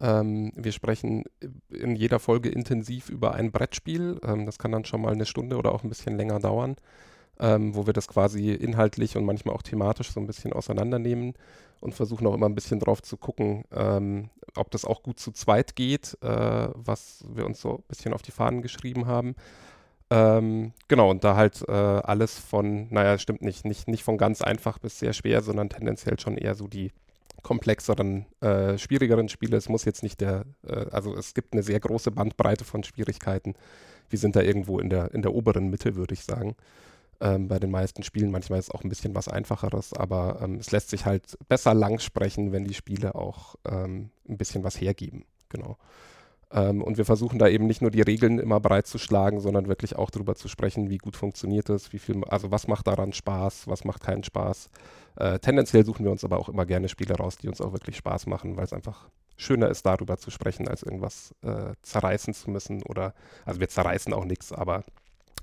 Ähm, 0.00 0.52
wir 0.56 0.72
sprechen 0.72 1.24
in 1.70 1.94
jeder 1.94 2.18
Folge 2.18 2.48
intensiv 2.48 3.08
über 3.08 3.34
ein 3.34 3.52
Brettspiel. 3.52 4.20
Ähm, 4.24 4.46
das 4.46 4.58
kann 4.58 4.72
dann 4.72 4.84
schon 4.84 5.00
mal 5.00 5.12
eine 5.12 5.26
Stunde 5.26 5.56
oder 5.56 5.72
auch 5.72 5.84
ein 5.84 5.88
bisschen 5.88 6.16
länger 6.16 6.40
dauern, 6.40 6.74
ähm, 7.40 7.74
wo 7.74 7.86
wir 7.86 7.92
das 7.92 8.08
quasi 8.08 8.52
inhaltlich 8.52 9.16
und 9.16 9.24
manchmal 9.24 9.54
auch 9.54 9.62
thematisch 9.62 10.10
so 10.10 10.20
ein 10.20 10.26
bisschen 10.26 10.52
auseinandernehmen 10.52 11.34
und 11.80 11.94
versuchen 11.94 12.26
auch 12.26 12.34
immer 12.34 12.48
ein 12.48 12.54
bisschen 12.54 12.80
drauf 12.80 13.02
zu 13.02 13.16
gucken, 13.16 13.64
ähm, 13.72 14.30
ob 14.56 14.70
das 14.70 14.84
auch 14.84 15.02
gut 15.02 15.20
zu 15.20 15.32
zweit 15.32 15.76
geht, 15.76 16.16
äh, 16.22 16.68
was 16.74 17.24
wir 17.32 17.46
uns 17.46 17.60
so 17.60 17.76
ein 17.76 17.82
bisschen 17.88 18.12
auf 18.12 18.22
die 18.22 18.32
Fahnen 18.32 18.62
geschrieben 18.62 19.06
haben. 19.06 19.36
Ähm, 20.10 20.72
genau, 20.88 21.10
und 21.10 21.22
da 21.22 21.36
halt 21.36 21.62
äh, 21.68 21.72
alles 21.72 22.38
von, 22.38 22.88
naja, 22.90 23.18
stimmt 23.18 23.42
nicht, 23.42 23.64
nicht, 23.64 23.88
nicht 23.88 24.02
von 24.02 24.16
ganz 24.16 24.40
einfach 24.40 24.78
bis 24.78 24.98
sehr 24.98 25.12
schwer, 25.12 25.42
sondern 25.42 25.68
tendenziell 25.68 26.18
schon 26.18 26.38
eher 26.38 26.54
so 26.54 26.66
die 26.66 26.92
komplexeren, 27.42 28.26
äh, 28.40 28.78
schwierigeren 28.78 29.28
Spiele. 29.28 29.56
Es 29.56 29.68
muss 29.68 29.84
jetzt 29.84 30.02
nicht 30.02 30.20
der, 30.20 30.44
äh, 30.66 30.86
also 30.90 31.14
es 31.14 31.34
gibt 31.34 31.52
eine 31.52 31.62
sehr 31.62 31.78
große 31.78 32.10
Bandbreite 32.10 32.64
von 32.64 32.82
Schwierigkeiten. 32.82 33.54
Wir 34.08 34.18
sind 34.18 34.34
da 34.34 34.40
irgendwo 34.40 34.78
in 34.78 34.88
der, 34.90 35.12
in 35.14 35.22
der 35.22 35.34
oberen 35.34 35.68
Mitte, 35.68 35.94
würde 35.94 36.14
ich 36.14 36.24
sagen. 36.24 36.56
Ähm, 37.20 37.48
bei 37.48 37.58
den 37.58 37.72
meisten 37.72 38.04
Spielen. 38.04 38.30
Manchmal 38.30 38.60
ist 38.60 38.66
es 38.66 38.70
auch 38.70 38.84
ein 38.84 38.88
bisschen 38.88 39.12
was 39.16 39.26
Einfacheres, 39.26 39.92
aber 39.92 40.38
ähm, 40.40 40.54
es 40.60 40.70
lässt 40.70 40.90
sich 40.90 41.04
halt 41.04 41.36
besser 41.48 41.74
lang 41.74 41.98
sprechen, 41.98 42.52
wenn 42.52 42.64
die 42.64 42.74
Spiele 42.74 43.16
auch 43.16 43.56
ähm, 43.68 44.10
ein 44.28 44.36
bisschen 44.36 44.62
was 44.62 44.80
hergeben. 44.80 45.24
Genau. 45.48 45.78
Ähm, 46.52 46.80
und 46.80 46.96
wir 46.96 47.04
versuchen 47.04 47.40
da 47.40 47.48
eben 47.48 47.66
nicht 47.66 47.82
nur 47.82 47.90
die 47.90 48.02
Regeln 48.02 48.38
immer 48.38 48.60
breit 48.60 48.86
zu 48.86 48.98
schlagen, 48.98 49.40
sondern 49.40 49.66
wirklich 49.66 49.96
auch 49.96 50.10
darüber 50.10 50.36
zu 50.36 50.46
sprechen, 50.46 50.90
wie 50.90 50.98
gut 50.98 51.16
funktioniert 51.16 51.68
es, 51.70 51.92
wie 51.92 51.98
viel, 51.98 52.22
also 52.24 52.52
was 52.52 52.68
macht 52.68 52.86
daran 52.86 53.12
Spaß, 53.12 53.66
was 53.66 53.84
macht 53.84 54.02
keinen 54.02 54.22
Spaß. 54.22 54.70
Äh, 55.16 55.40
tendenziell 55.40 55.84
suchen 55.84 56.04
wir 56.04 56.12
uns 56.12 56.24
aber 56.24 56.38
auch 56.38 56.48
immer 56.48 56.66
gerne 56.66 56.88
Spiele 56.88 57.16
raus, 57.16 57.36
die 57.36 57.48
uns 57.48 57.60
auch 57.60 57.72
wirklich 57.72 57.96
Spaß 57.96 58.26
machen, 58.26 58.56
weil 58.56 58.64
es 58.64 58.72
einfach 58.72 59.08
schöner 59.36 59.68
ist, 59.68 59.84
darüber 59.84 60.18
zu 60.18 60.30
sprechen, 60.30 60.68
als 60.68 60.84
irgendwas 60.84 61.34
äh, 61.42 61.72
zerreißen 61.82 62.32
zu 62.32 62.50
müssen 62.50 62.82
oder, 62.84 63.12
also 63.44 63.60
wir 63.60 63.68
zerreißen 63.68 64.12
auch 64.14 64.24
nichts, 64.24 64.52
aber 64.52 64.84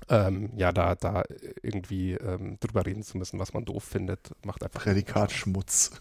ähm, 0.08 0.50
ja, 0.56 0.72
da, 0.72 0.94
da 0.94 1.24
irgendwie 1.62 2.12
ähm, 2.12 2.58
drüber 2.60 2.86
reden 2.86 3.02
zu 3.02 3.18
müssen, 3.18 3.38
was 3.38 3.52
man 3.54 3.64
doof 3.64 3.84
findet, 3.84 4.32
macht 4.44 4.62
einfach. 4.62 4.82
Prädikat 4.82 5.32
Schmutz. 5.32 6.00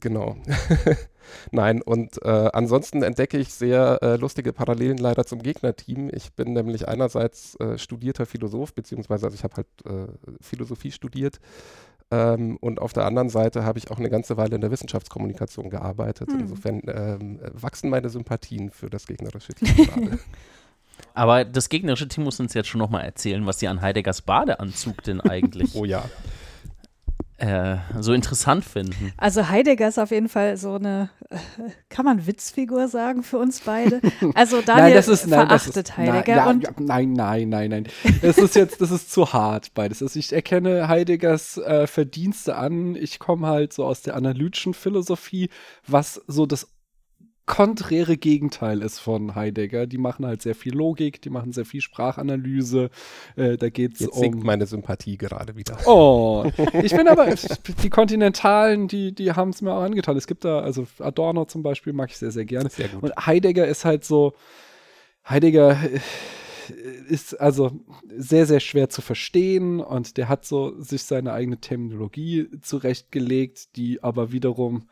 Genau. 0.00 0.36
Nein, 1.50 1.82
und 1.82 2.22
äh, 2.22 2.50
ansonsten 2.52 3.02
entdecke 3.02 3.38
ich 3.38 3.52
sehr 3.52 3.98
äh, 4.02 4.16
lustige 4.16 4.52
Parallelen 4.52 4.98
leider 4.98 5.24
zum 5.24 5.42
Gegnerteam. 5.42 6.10
Ich 6.12 6.32
bin 6.34 6.52
nämlich 6.52 6.88
einerseits 6.88 7.54
äh, 7.56 7.78
studierter 7.78 8.26
Philosoph, 8.26 8.74
beziehungsweise 8.74 9.26
also 9.26 9.34
ich 9.34 9.44
habe 9.44 9.56
halt 9.56 9.66
äh, 9.86 10.12
Philosophie 10.40 10.92
studiert. 10.92 11.40
Ähm, 12.10 12.56
und 12.58 12.80
auf 12.80 12.92
der 12.92 13.04
anderen 13.04 13.28
Seite 13.28 13.64
habe 13.64 13.78
ich 13.78 13.90
auch 13.90 13.98
eine 13.98 14.08
ganze 14.08 14.36
Weile 14.36 14.54
in 14.54 14.60
der 14.60 14.70
Wissenschaftskommunikation 14.70 15.68
gearbeitet. 15.68 16.30
Hm. 16.30 16.40
Insofern 16.40 16.82
ähm, 16.86 17.40
wachsen 17.52 17.90
meine 17.90 18.08
Sympathien 18.08 18.70
für 18.70 18.88
das 18.88 19.06
gegnerische 19.06 19.54
Team 19.54 19.68
gerade. 19.86 20.18
Aber 21.14 21.44
das 21.44 21.68
gegnerische 21.68 22.06
Team 22.08 22.24
muss 22.24 22.38
uns 22.38 22.54
jetzt 22.54 22.68
schon 22.68 22.78
nochmal 22.78 23.04
erzählen, 23.04 23.44
was 23.44 23.58
sie 23.58 23.68
an 23.68 23.80
Heideggers 23.80 24.22
Badeanzug 24.22 25.02
denn 25.02 25.20
eigentlich 25.20 25.74
Oh 25.78 25.84
ja. 25.84 26.04
äh, 27.38 27.76
so 28.00 28.12
interessant 28.12 28.64
finden. 28.64 29.12
Also 29.16 29.48
Heidegger 29.48 29.88
ist 29.88 29.98
auf 29.98 30.10
jeden 30.10 30.28
Fall 30.28 30.56
so 30.56 30.74
eine, 30.74 31.10
äh, 31.30 31.36
kann 31.88 32.04
man 32.04 32.26
Witzfigur 32.26 32.88
sagen 32.88 33.22
für 33.22 33.38
uns 33.38 33.60
beide? 33.60 34.00
Also 34.34 34.60
Daniel 34.66 34.94
das 34.94 35.08
ist, 35.08 35.26
nein, 35.26 35.48
das 35.48 35.64
verachtet 35.64 35.88
ist, 35.88 35.96
Heidegger 35.96 36.36
nein, 36.36 36.44
ja, 36.44 36.50
und 36.50 36.62
ja, 36.62 36.70
nein, 36.78 37.12
nein, 37.12 37.48
nein, 37.48 37.70
nein. 37.70 37.88
Das 38.22 38.38
ist 38.38 38.54
jetzt, 38.54 38.80
das 38.80 38.90
ist 38.90 39.10
zu 39.10 39.32
hart 39.32 39.74
beides. 39.74 40.02
Also 40.02 40.18
ich 40.18 40.32
erkenne 40.32 40.88
Heideggers 40.88 41.58
äh, 41.58 41.86
Verdienste 41.86 42.56
an. 42.56 42.94
Ich 42.94 43.18
komme 43.18 43.46
halt 43.46 43.72
so 43.72 43.84
aus 43.84 44.02
der 44.02 44.16
analytischen 44.16 44.74
Philosophie, 44.74 45.50
was 45.86 46.20
so 46.26 46.46
das 46.46 46.68
konträre 47.48 48.18
Gegenteil 48.18 48.82
ist 48.82 49.00
von 49.00 49.34
Heidegger. 49.34 49.86
Die 49.86 49.98
machen 49.98 50.26
halt 50.26 50.42
sehr 50.42 50.54
viel 50.54 50.74
Logik, 50.74 51.20
die 51.22 51.30
machen 51.30 51.52
sehr 51.52 51.64
viel 51.64 51.80
Sprachanalyse. 51.80 52.90
Äh, 53.34 53.56
da 53.56 53.70
geht 53.70 53.94
es 53.94 54.00
Jetzt 54.00 54.12
um. 54.12 54.20
sinkt 54.20 54.44
meine 54.44 54.66
Sympathie 54.66 55.16
gerade 55.16 55.56
wieder. 55.56 55.78
Oh, 55.86 56.44
ich 56.82 56.94
bin 56.94 57.08
aber, 57.08 57.34
die 57.82 57.90
Kontinentalen, 57.90 58.86
die, 58.86 59.12
die 59.14 59.32
haben 59.32 59.50
es 59.50 59.62
mir 59.62 59.72
auch 59.72 59.82
angetan. 59.82 60.16
Es 60.16 60.26
gibt 60.26 60.44
da, 60.44 60.60
also 60.60 60.86
Adorno 61.00 61.46
zum 61.46 61.62
Beispiel 61.62 61.94
mag 61.94 62.10
ich 62.10 62.18
sehr, 62.18 62.30
sehr 62.30 62.44
gerne. 62.44 62.68
Sehr 62.68 62.88
gut. 62.88 63.02
Und 63.02 63.26
Heidegger 63.26 63.66
ist 63.66 63.84
halt 63.84 64.04
so, 64.04 64.34
Heidegger 65.26 65.78
äh, 65.82 65.98
ist 67.08 67.40
also 67.40 67.80
sehr, 68.14 68.44
sehr 68.44 68.60
schwer 68.60 68.90
zu 68.90 69.00
verstehen 69.00 69.80
und 69.80 70.18
der 70.18 70.28
hat 70.28 70.44
so 70.44 70.78
sich 70.82 71.04
seine 71.04 71.32
eigene 71.32 71.58
Terminologie 71.58 72.48
zurechtgelegt, 72.60 73.74
die 73.76 74.02
aber 74.02 74.32
wiederum 74.32 74.86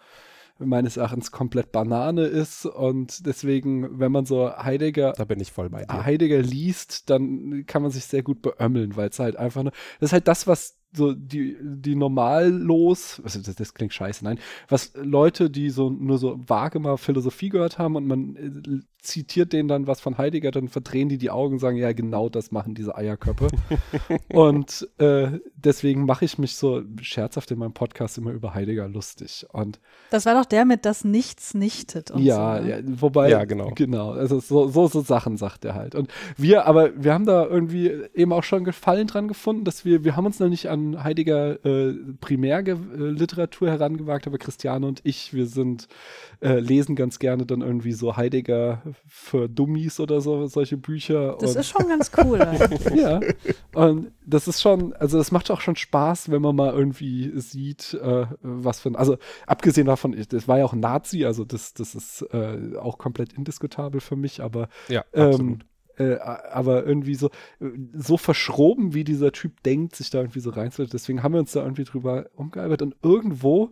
meines 0.59 0.97
Erachtens 0.97 1.31
komplett 1.31 1.73
Banane 1.73 2.23
ist 2.23 2.67
und 2.67 3.27
deswegen, 3.27 3.99
wenn 3.99 4.13
man 4.13 4.25
so 4.27 4.51
Heidegger 4.57 5.13
Da 5.17 5.25
bin 5.25 5.41
ich 5.41 5.53
voll 5.53 5.71
bei 5.71 5.85
dir. 5.85 6.05
Heidegger 6.05 6.41
liest, 6.41 7.11
dann 7.11 7.65
kann 7.67 7.83
man 7.83 7.91
sich 7.91 8.07
sehr 8.07 8.23
gut 8.23 8.43
beömmeln, 8.43 8.97
weil 8.97 9.09
es 9.09 9.19
halt 9.19 9.37
einfach 9.37 9.63
nur, 9.63 9.73
das 10.01 10.09
ist 10.09 10.13
halt 10.13 10.29
das, 10.29 10.47
was 10.47 10.77
so 10.97 11.12
die, 11.12 11.57
die 11.61 11.94
normallos, 11.94 13.20
also 13.22 13.40
das, 13.40 13.55
das 13.55 13.74
klingt 13.74 13.92
scheiße, 13.92 14.24
nein, 14.24 14.38
was 14.68 14.92
Leute, 14.97 15.51
die 15.51 15.70
so 15.70 15.90
nur 15.90 16.18
so 16.18 16.40
vage 16.47 16.78
mal 16.78 16.97
Philosophie 16.97 17.49
gehört 17.49 17.78
haben 17.78 17.97
und 17.97 18.07
man 18.07 18.36
äh, 18.36 18.80
zitiert 19.07 19.53
denen 19.53 19.68
dann 19.68 19.86
was 19.86 20.01
von 20.01 20.18
Heidegger, 20.18 20.51
dann 20.51 20.68
verdrehen 20.68 21.09
die 21.09 21.18
die 21.18 21.30
Augen 21.30 21.55
und 21.55 21.59
sagen, 21.61 21.76
ja, 21.76 21.92
genau 21.92 22.28
das 22.28 22.51
machen 22.51 22.74
diese 22.74 22.97
Eierköpfe. 22.97 23.49
und 24.28 24.88
äh, 24.99 25.38
deswegen 25.55 26.05
mache 26.05 26.24
ich 26.24 26.38
mich 26.38 26.57
so 26.57 26.82
scherzhaft 27.01 27.51
in 27.51 27.59
meinem 27.59 27.72
Podcast 27.72 28.18
immer 28.18 28.32
über 28.32 28.55
Heidegger 28.55 28.88
lustig. 28.88 29.47
Und 29.53 29.80
das 30.11 30.26
war 30.26 30.34
doch 30.34 30.44
der 30.44 30.64
mit 30.64 30.84
das 30.84 31.05
Nichts 31.05 31.55
nichtet 31.55 32.11
und 32.11 32.22
ja, 32.22 32.59
so. 32.59 32.64
ne? 32.64 32.70
ja, 32.70 32.78
wobei, 33.01 33.30
Ja, 33.30 33.44
genau. 33.44 33.70
Genau, 33.74 34.11
also 34.11 34.40
so, 34.40 34.68
so, 34.68 34.88
so 34.88 35.01
Sachen 35.01 35.36
sagt 35.36 35.64
er 35.64 35.74
halt. 35.74 35.94
Und 35.94 36.11
wir, 36.36 36.66
aber 36.66 36.90
wir 37.03 37.14
haben 37.14 37.26
da 37.26 37.47
irgendwie 37.47 37.92
eben 38.14 38.32
auch 38.32 38.44
schon 38.44 38.64
Gefallen 38.64 39.07
dran 39.07 39.28
gefunden, 39.28 39.64
dass 39.64 39.84
wir, 39.84 40.05
wir 40.05 40.16
haben 40.16 40.26
uns 40.26 40.40
noch 40.40 40.49
nicht 40.49 40.68
an 40.68 40.86
an 40.95 41.05
Heidegger 41.05 41.64
äh, 41.64 41.95
Primärliteratur 42.20 43.70
herangewagt, 43.70 44.26
aber 44.26 44.39
Christiane 44.39 44.87
und 44.87 45.01
ich, 45.05 45.32
wir 45.34 45.47
sind, 45.47 45.89
äh, 46.41 46.59
lesen 46.59 46.97
ganz 46.97 47.18
gerne 47.18 47.47
dann 47.47 47.61
irgendwie 47.62 47.93
so 47.93 48.16
Heidegger 48.16 48.82
für 49.07 49.49
Dummies 49.49 50.01
oder 50.01 50.20
so, 50.20 50.47
solche 50.47 50.76
Bücher. 50.76 51.37
Das 51.41 51.55
und, 51.55 51.61
ist 51.61 51.68
schon 51.68 51.89
ganz 51.89 52.11
cool. 52.24 52.41
eigentlich. 52.43 52.95
ja, 52.95 53.20
und 53.74 54.12
das 54.24 54.49
ist 54.49 54.61
schon, 54.61 54.93
also 54.95 55.18
es 55.18 55.32
macht 55.32 55.51
auch 55.51 55.61
schon 55.61 55.76
Spaß, 55.76 56.30
wenn 56.30 56.43
man 56.43 56.57
mal 56.57 56.72
irgendwie 56.72 57.32
sieht, 57.39 57.95
äh, 57.95 58.26
was 58.43 58.80
für 58.80 58.91
ein, 58.91 58.97
also 58.97 59.16
abgesehen 59.47 59.87
davon, 59.87 60.12
ich- 60.16 60.28
das 60.28 60.49
war 60.49 60.59
ja 60.59 60.64
auch 60.64 60.72
ein 60.72 60.80
Nazi, 60.80 61.24
also 61.24 61.45
das, 61.45 61.74
das 61.74 61.95
ist 61.95 62.22
äh, 62.32 62.76
auch 62.76 62.99
komplett 62.99 63.32
indiskutabel 63.32 64.01
für 64.01 64.16
mich, 64.16 64.41
aber 64.43 64.68
Ja, 64.89 65.05
ähm, 65.12 65.26
absolut. 65.28 65.66
Äh, 65.99 66.16
aber 66.18 66.84
irgendwie 66.86 67.14
so, 67.14 67.30
so 67.94 68.16
verschroben, 68.16 68.94
wie 68.94 69.05
dieser 69.05 69.32
Typ 69.32 69.62
denkt, 69.62 69.97
sich 69.97 70.11
da 70.11 70.18
irgendwie 70.20 70.40
so 70.40 70.51
reinzuhalten. 70.51 70.92
Deswegen 70.92 71.22
haben 71.22 71.32
wir 71.32 71.40
uns 71.40 71.53
da 71.53 71.62
irgendwie 71.62 71.84
drüber 71.84 72.26
umgearbeitet. 72.34 72.82
Und 72.82 72.97
irgendwo, 73.03 73.70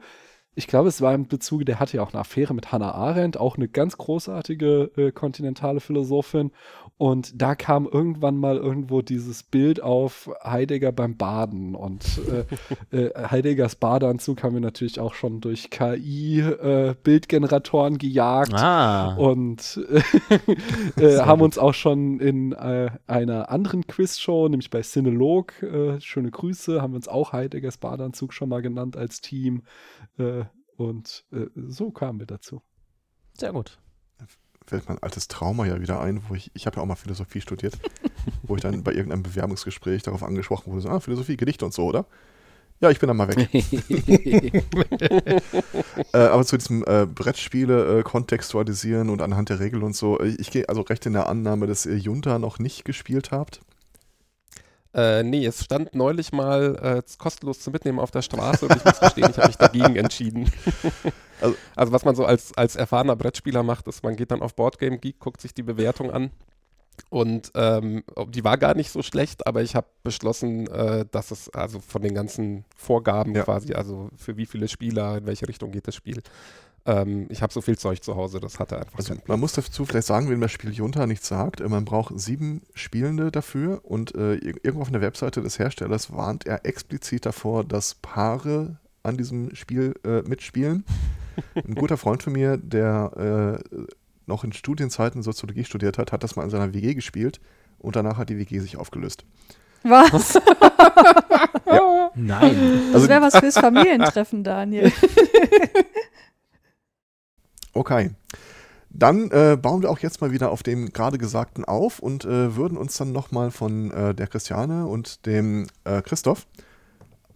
ich 0.56 0.66
glaube, 0.66 0.88
es 0.88 1.00
war 1.00 1.14
im 1.14 1.26
Bezuge, 1.26 1.64
der 1.64 1.80
hatte 1.80 1.96
ja 1.96 2.02
auch 2.02 2.12
eine 2.12 2.20
Affäre 2.20 2.52
mit 2.54 2.70
Hannah 2.70 2.92
Arendt, 2.92 3.36
auch 3.36 3.56
eine 3.56 3.66
ganz 3.68 3.98
großartige 3.98 4.92
äh, 4.96 5.10
kontinentale 5.10 5.80
Philosophin. 5.80 6.52
Und 6.96 7.42
da 7.42 7.56
kam 7.56 7.88
irgendwann 7.90 8.36
mal 8.36 8.56
irgendwo 8.56 9.02
dieses 9.02 9.42
Bild 9.42 9.82
auf 9.82 10.30
Heidegger 10.44 10.92
beim 10.92 11.16
Baden. 11.16 11.74
Und 11.74 12.04
äh, 12.92 12.96
äh, 12.96 13.12
Heideggers 13.30 13.74
Badeanzug 13.74 14.44
haben 14.44 14.54
wir 14.54 14.60
natürlich 14.60 15.00
auch 15.00 15.14
schon 15.14 15.40
durch 15.40 15.70
KI-Bildgeneratoren 15.70 17.98
gejagt 17.98 18.54
Ah, 18.54 19.16
und 19.16 19.80
äh, 20.96 21.18
haben 21.18 21.42
uns 21.42 21.58
auch 21.58 21.74
schon 21.74 22.20
in 22.20 22.52
äh, 22.52 22.92
einer 23.08 23.50
anderen 23.50 23.88
Quizshow, 23.88 24.48
nämlich 24.48 24.70
bei 24.70 24.82
Cinelog, 24.82 25.60
äh, 25.64 26.00
schöne 26.00 26.30
Grüße, 26.30 26.80
haben 26.80 26.92
wir 26.92 26.96
uns 26.96 27.08
auch 27.08 27.32
Heideggers 27.32 27.78
Badeanzug 27.78 28.32
schon 28.32 28.48
mal 28.48 28.62
genannt 28.62 28.96
als 28.96 29.20
Team. 29.20 29.62
Äh, 30.16 30.43
und 30.76 31.24
äh, 31.32 31.46
so 31.54 31.90
kamen 31.90 32.18
wir 32.20 32.26
dazu. 32.26 32.62
sehr 33.34 33.52
gut. 33.52 33.78
Fällt 34.66 34.88
mein 34.88 34.98
altes 35.02 35.28
Trauma 35.28 35.66
ja 35.66 35.78
wieder 35.80 36.00
ein, 36.00 36.22
wo 36.28 36.34
ich, 36.34 36.50
ich 36.54 36.66
habe 36.66 36.76
ja 36.76 36.82
auch 36.82 36.86
mal 36.86 36.94
Philosophie 36.94 37.42
studiert, 37.42 37.78
wo 38.42 38.56
ich 38.56 38.62
dann 38.62 38.82
bei 38.82 38.92
irgendeinem 38.92 39.22
Bewerbungsgespräch 39.22 40.02
darauf 40.02 40.22
angesprochen 40.22 40.72
wurde, 40.72 40.82
so, 40.82 40.88
ah, 40.88 41.00
Philosophie, 41.00 41.36
Gedichte 41.36 41.66
und 41.66 41.74
so, 41.74 41.84
oder? 41.84 42.06
Ja, 42.80 42.90
ich 42.90 42.98
bin 42.98 43.08
dann 43.08 43.16
mal 43.16 43.28
weg. 43.28 43.48
Äh, 46.12 46.18
aber 46.18 46.44
zu 46.44 46.56
diesem 46.56 46.84
äh, 46.86 47.06
Brettspiele 47.06 48.00
äh, 48.00 48.02
kontextualisieren 48.02 49.10
und 49.10 49.22
anhand 49.22 49.48
der 49.48 49.58
Regeln 49.58 49.82
und 49.82 49.96
so, 49.96 50.18
äh, 50.20 50.28
ich 50.38 50.50
gehe 50.50 50.68
also 50.68 50.82
recht 50.82 51.06
in 51.06 51.12
der 51.12 51.28
Annahme, 51.28 51.66
dass 51.66 51.86
ihr 51.86 51.96
Junta 51.96 52.38
noch 52.38 52.58
nicht 52.58 52.84
gespielt 52.84 53.30
habt. 53.32 53.60
Äh, 54.94 55.24
nee, 55.24 55.44
es 55.44 55.64
stand 55.64 55.94
neulich 55.94 56.32
mal 56.32 56.76
äh, 56.80 57.02
kostenlos 57.18 57.58
zu 57.60 57.70
mitnehmen 57.72 57.98
auf 57.98 58.12
der 58.12 58.22
Straße 58.22 58.66
und 58.66 58.76
ich 58.76 58.84
muss 58.84 59.00
gestehen, 59.00 59.28
ich 59.30 59.36
habe 59.38 59.48
mich 59.48 59.56
dagegen 59.56 59.96
entschieden. 59.96 60.50
Also- 61.40 61.56
also, 61.74 61.92
was 61.92 62.04
man 62.04 62.14
so 62.14 62.24
als, 62.24 62.56
als 62.56 62.76
erfahrener 62.76 63.16
Brettspieler 63.16 63.62
macht, 63.64 63.88
ist, 63.88 64.02
man 64.04 64.14
geht 64.16 64.30
dann 64.30 64.40
auf 64.40 64.54
Boardgame 64.54 64.98
Geek, 64.98 65.18
guckt 65.18 65.40
sich 65.40 65.52
die 65.52 65.64
Bewertung 65.64 66.10
an 66.12 66.30
und 67.10 67.50
ähm, 67.56 68.04
die 68.28 68.44
war 68.44 68.56
gar 68.56 68.74
nicht 68.74 68.90
so 68.90 69.02
schlecht, 69.02 69.46
aber 69.46 69.60
ich 69.60 69.74
habe 69.74 69.88
beschlossen, 70.04 70.68
äh, 70.68 71.04
dass 71.10 71.32
es 71.32 71.50
also 71.52 71.80
von 71.80 72.02
den 72.02 72.14
ganzen 72.14 72.64
Vorgaben 72.76 73.34
Ja. 73.34 73.42
quasi, 73.42 73.74
also 73.74 74.08
für 74.16 74.36
wie 74.36 74.46
viele 74.46 74.68
Spieler, 74.68 75.18
in 75.18 75.26
welche 75.26 75.48
Richtung 75.48 75.72
geht 75.72 75.88
das 75.88 75.96
Spiel, 75.96 76.22
ähm, 76.86 77.26
ich 77.30 77.40
habe 77.42 77.52
so 77.52 77.60
viel 77.60 77.78
Zeug 77.78 78.02
zu 78.02 78.14
Hause, 78.16 78.40
das 78.40 78.58
hatte 78.58 78.76
einfach 78.78 78.98
Also 78.98 79.14
keinen 79.14 79.22
man 79.26 79.40
muss 79.40 79.52
dazu 79.52 79.84
vielleicht 79.86 80.06
sagen, 80.06 80.28
wenn 80.30 80.40
das 80.40 80.52
Spiel 80.52 80.72
Junta 80.72 81.06
nichts 81.06 81.28
sagt, 81.28 81.60
äh, 81.60 81.68
man 81.68 81.84
braucht 81.84 82.18
sieben 82.18 82.62
Spielende 82.74 83.30
dafür 83.30 83.80
und 83.84 84.14
äh, 84.14 84.34
ir- 84.34 84.56
irgendwo 84.62 84.82
auf 84.82 84.90
der 84.90 85.00
Webseite 85.00 85.40
des 85.42 85.58
Herstellers 85.58 86.12
warnt 86.12 86.46
er 86.46 86.64
explizit 86.66 87.24
davor, 87.26 87.64
dass 87.64 87.94
Paare 87.96 88.76
an 89.02 89.16
diesem 89.16 89.54
Spiel 89.54 89.94
äh, 90.04 90.22
mitspielen. 90.22 90.84
Ein 91.54 91.74
guter 91.74 91.96
Freund 91.96 92.22
von 92.22 92.32
mir, 92.32 92.56
der 92.58 93.58
äh, 93.76 93.78
noch 94.26 94.44
in 94.44 94.52
Studienzeiten 94.52 95.22
Soziologie 95.22 95.64
studiert 95.64 95.98
hat, 95.98 96.12
hat 96.12 96.22
das 96.22 96.36
mal 96.36 96.44
in 96.44 96.50
seiner 96.50 96.72
WG 96.72 96.94
gespielt 96.94 97.40
und 97.78 97.96
danach 97.96 98.16
hat 98.18 98.30
die 98.30 98.38
WG 98.38 98.60
sich 98.60 98.76
aufgelöst. 98.76 99.24
Was? 99.82 100.34
Nein. 102.14 102.56
Das 102.92 102.94
Also- 102.94 103.08
wäre 103.08 103.22
was 103.22 103.36
fürs 103.36 103.58
Familientreffen, 103.58 104.44
Daniel. 104.44 104.92
Okay. 107.74 108.10
Dann 108.90 109.30
äh, 109.32 109.58
bauen 109.60 109.82
wir 109.82 109.90
auch 109.90 109.98
jetzt 109.98 110.20
mal 110.20 110.30
wieder 110.30 110.52
auf 110.52 110.62
dem 110.62 110.92
gerade 110.92 111.18
Gesagten 111.18 111.64
auf 111.64 111.98
und 111.98 112.24
äh, 112.24 112.54
würden 112.54 112.78
uns 112.78 112.96
dann 112.96 113.10
nochmal 113.10 113.50
von 113.50 113.90
äh, 113.90 114.14
der 114.14 114.28
Christiane 114.28 114.86
und 114.86 115.26
dem 115.26 115.66
äh, 115.82 116.00
Christoph 116.00 116.46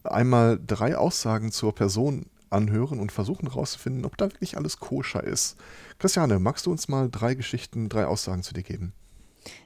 einmal 0.04 0.58
drei 0.64 0.96
Aussagen 0.96 1.50
zur 1.50 1.74
Person 1.74 2.26
anhören 2.50 3.00
und 3.00 3.12
versuchen 3.12 3.48
herauszufinden, 3.48 4.04
ob 4.04 4.16
da 4.16 4.26
wirklich 4.26 4.56
alles 4.56 4.78
koscher 4.78 5.22
ist. 5.22 5.56
Christiane, 5.98 6.38
magst 6.38 6.66
du 6.66 6.70
uns 6.70 6.88
mal 6.88 7.10
drei 7.10 7.34
Geschichten, 7.34 7.88
drei 7.88 8.06
Aussagen 8.06 8.44
zu 8.44 8.54
dir 8.54 8.62
geben? 8.62 8.92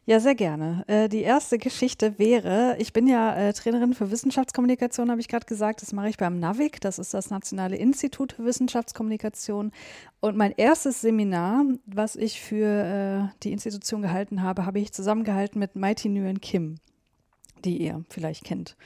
Ja, 0.05 0.21
sehr 0.21 0.35
gerne. 0.35 0.85
Äh, 0.89 1.09
die 1.09 1.23
erste 1.23 1.59
Geschichte 1.59 2.19
wäre, 2.19 2.77
ich 2.79 2.93
bin 2.93 3.07
ja 3.07 3.35
äh, 3.35 3.53
Trainerin 3.53 3.95
für 3.95 4.11
Wissenschaftskommunikation, 4.11 5.11
habe 5.11 5.21
ich 5.21 5.29
gerade 5.29 5.47
gesagt. 5.47 5.83
Das 5.83 5.93
mache 5.93 6.09
ich 6.09 6.17
beim 6.17 6.39
NAVIC, 6.39 6.81
das 6.81 6.99
ist 6.99 7.15
das 7.15 7.31
Nationale 7.31 7.77
Institut 7.77 8.33
für 8.33 8.45
Wissenschaftskommunikation. 8.45 9.71
Und 10.21 10.37
mein 10.37 10.53
erstes 10.57 11.01
Seminar, 11.01 11.65
was 11.87 12.17
ich 12.17 12.41
für 12.41 13.31
äh, 13.33 13.39
die 13.43 13.53
Institution 13.53 14.03
gehalten 14.03 14.43
habe, 14.43 14.67
habe 14.67 14.81
ich 14.81 14.93
zusammengehalten 14.93 15.59
mit 15.59 15.77
Mighty 15.77 16.09
Nguyen 16.09 16.41
Kim, 16.41 16.77
die 17.65 17.79
ihr 17.79 18.05
vielleicht 18.09 18.45
kennt. 18.45 18.77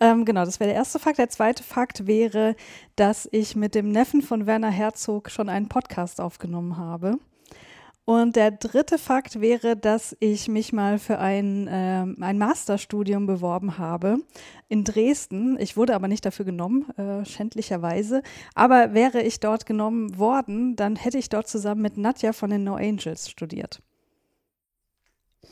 Ähm, 0.00 0.24
genau, 0.24 0.44
das 0.46 0.58
wäre 0.58 0.68
der 0.68 0.78
erste 0.78 0.98
Fakt. 0.98 1.18
Der 1.18 1.28
zweite 1.28 1.62
Fakt 1.62 2.06
wäre, 2.06 2.56
dass 2.96 3.28
ich 3.32 3.54
mit 3.54 3.74
dem 3.74 3.92
Neffen 3.92 4.22
von 4.22 4.46
Werner 4.46 4.70
Herzog 4.70 5.30
schon 5.30 5.48
einen 5.50 5.68
Podcast 5.68 6.20
aufgenommen 6.20 6.78
habe. 6.78 7.18
Und 8.10 8.34
der 8.34 8.50
dritte 8.50 8.98
Fakt 8.98 9.40
wäre, 9.40 9.76
dass 9.76 10.16
ich 10.18 10.48
mich 10.48 10.72
mal 10.72 10.98
für 10.98 11.20
ein, 11.20 11.68
ähm, 11.70 12.16
ein 12.20 12.38
Masterstudium 12.38 13.26
beworben 13.26 13.78
habe 13.78 14.16
in 14.68 14.82
Dresden. 14.82 15.56
Ich 15.60 15.76
wurde 15.76 15.94
aber 15.94 16.08
nicht 16.08 16.26
dafür 16.26 16.44
genommen, 16.44 16.90
äh, 16.98 17.24
schändlicherweise. 17.24 18.24
Aber 18.56 18.94
wäre 18.94 19.22
ich 19.22 19.38
dort 19.38 19.64
genommen 19.64 20.18
worden, 20.18 20.74
dann 20.74 20.96
hätte 20.96 21.18
ich 21.18 21.28
dort 21.28 21.46
zusammen 21.46 21.82
mit 21.82 21.98
Nadja 21.98 22.32
von 22.32 22.50
den 22.50 22.64
No 22.64 22.74
Angels 22.74 23.30
studiert. 23.30 23.80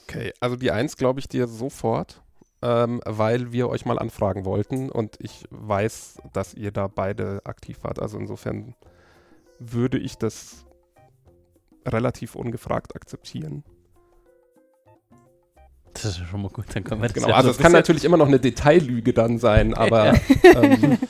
Okay, 0.02 0.32
also 0.40 0.56
die 0.56 0.72
Eins 0.72 0.96
glaube 0.96 1.20
ich 1.20 1.28
dir 1.28 1.46
sofort, 1.46 2.24
ähm, 2.62 3.00
weil 3.06 3.52
wir 3.52 3.68
euch 3.68 3.86
mal 3.86 4.00
anfragen 4.00 4.44
wollten 4.44 4.90
und 4.90 5.14
ich 5.20 5.44
weiß, 5.50 6.22
dass 6.32 6.54
ihr 6.54 6.72
da 6.72 6.88
beide 6.88 7.40
aktiv 7.44 7.78
wart. 7.82 8.02
Also 8.02 8.18
insofern 8.18 8.74
würde 9.61 9.98
ich 9.98 10.18
das 10.18 10.64
relativ 11.89 12.34
ungefragt 12.34 12.95
akzeptieren. 12.95 13.64
Das 15.95 16.05
ist 16.05 16.18
ja 16.18 16.26
schon 16.26 16.43
mal 16.43 16.51
gut, 16.51 16.66
dann 16.74 16.84
können 16.84 17.01
wir 17.01 17.09
das 17.09 17.14
Genau, 17.14 17.28
ja 17.28 17.34
also 17.34 17.49
so 17.49 17.57
es 17.57 17.59
kann 17.62 17.72
natürlich 17.72 18.05
immer 18.05 18.16
noch 18.16 18.28
eine 18.28 18.39
Detaillüge 18.39 19.12
dann 19.12 19.39
sein, 19.39 19.74
aber 19.74 20.14
ähm, 20.45 20.99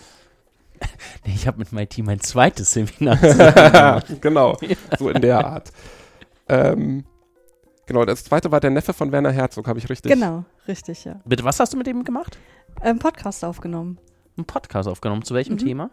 Nee, 1.25 1.35
ich 1.35 1.47
habe 1.47 1.59
mit 1.59 1.73
meinem 1.73 1.89
Team 1.89 2.09
ein 2.09 2.21
zweites 2.21 2.73
Seminar 2.73 3.19
genau, 4.21 4.57
so 4.99 5.11
in 5.11 5.21
der 5.21 5.45
Art. 5.45 5.73
Ähm, 6.49 7.05
genau, 7.87 8.05
das 8.05 8.25
zweite 8.25 8.51
war 8.51 8.61
der 8.61 8.71
Neffe 8.71 8.93
von 8.93 9.13
Werner 9.13 9.33
Herzog, 9.33 9.67
habe 9.69 9.79
ich 9.79 9.89
richtig? 9.91 10.13
Genau, 10.13 10.45
richtig, 10.67 11.05
ja. 11.05 11.21
Bitte, 11.25 11.45
was 11.45 11.61
hast 11.61 11.73
du 11.73 11.77
mit 11.77 11.87
dem 11.87 12.05
gemacht? 12.05 12.39
Ein 12.81 12.99
Podcast 12.99 13.45
aufgenommen. 13.45 13.99
Einen 14.37 14.47
Podcast 14.47 14.89
aufgenommen. 14.89 15.23
Zu 15.25 15.35
welchem 15.35 15.55
Mhm. 15.55 15.59
Thema? 15.59 15.91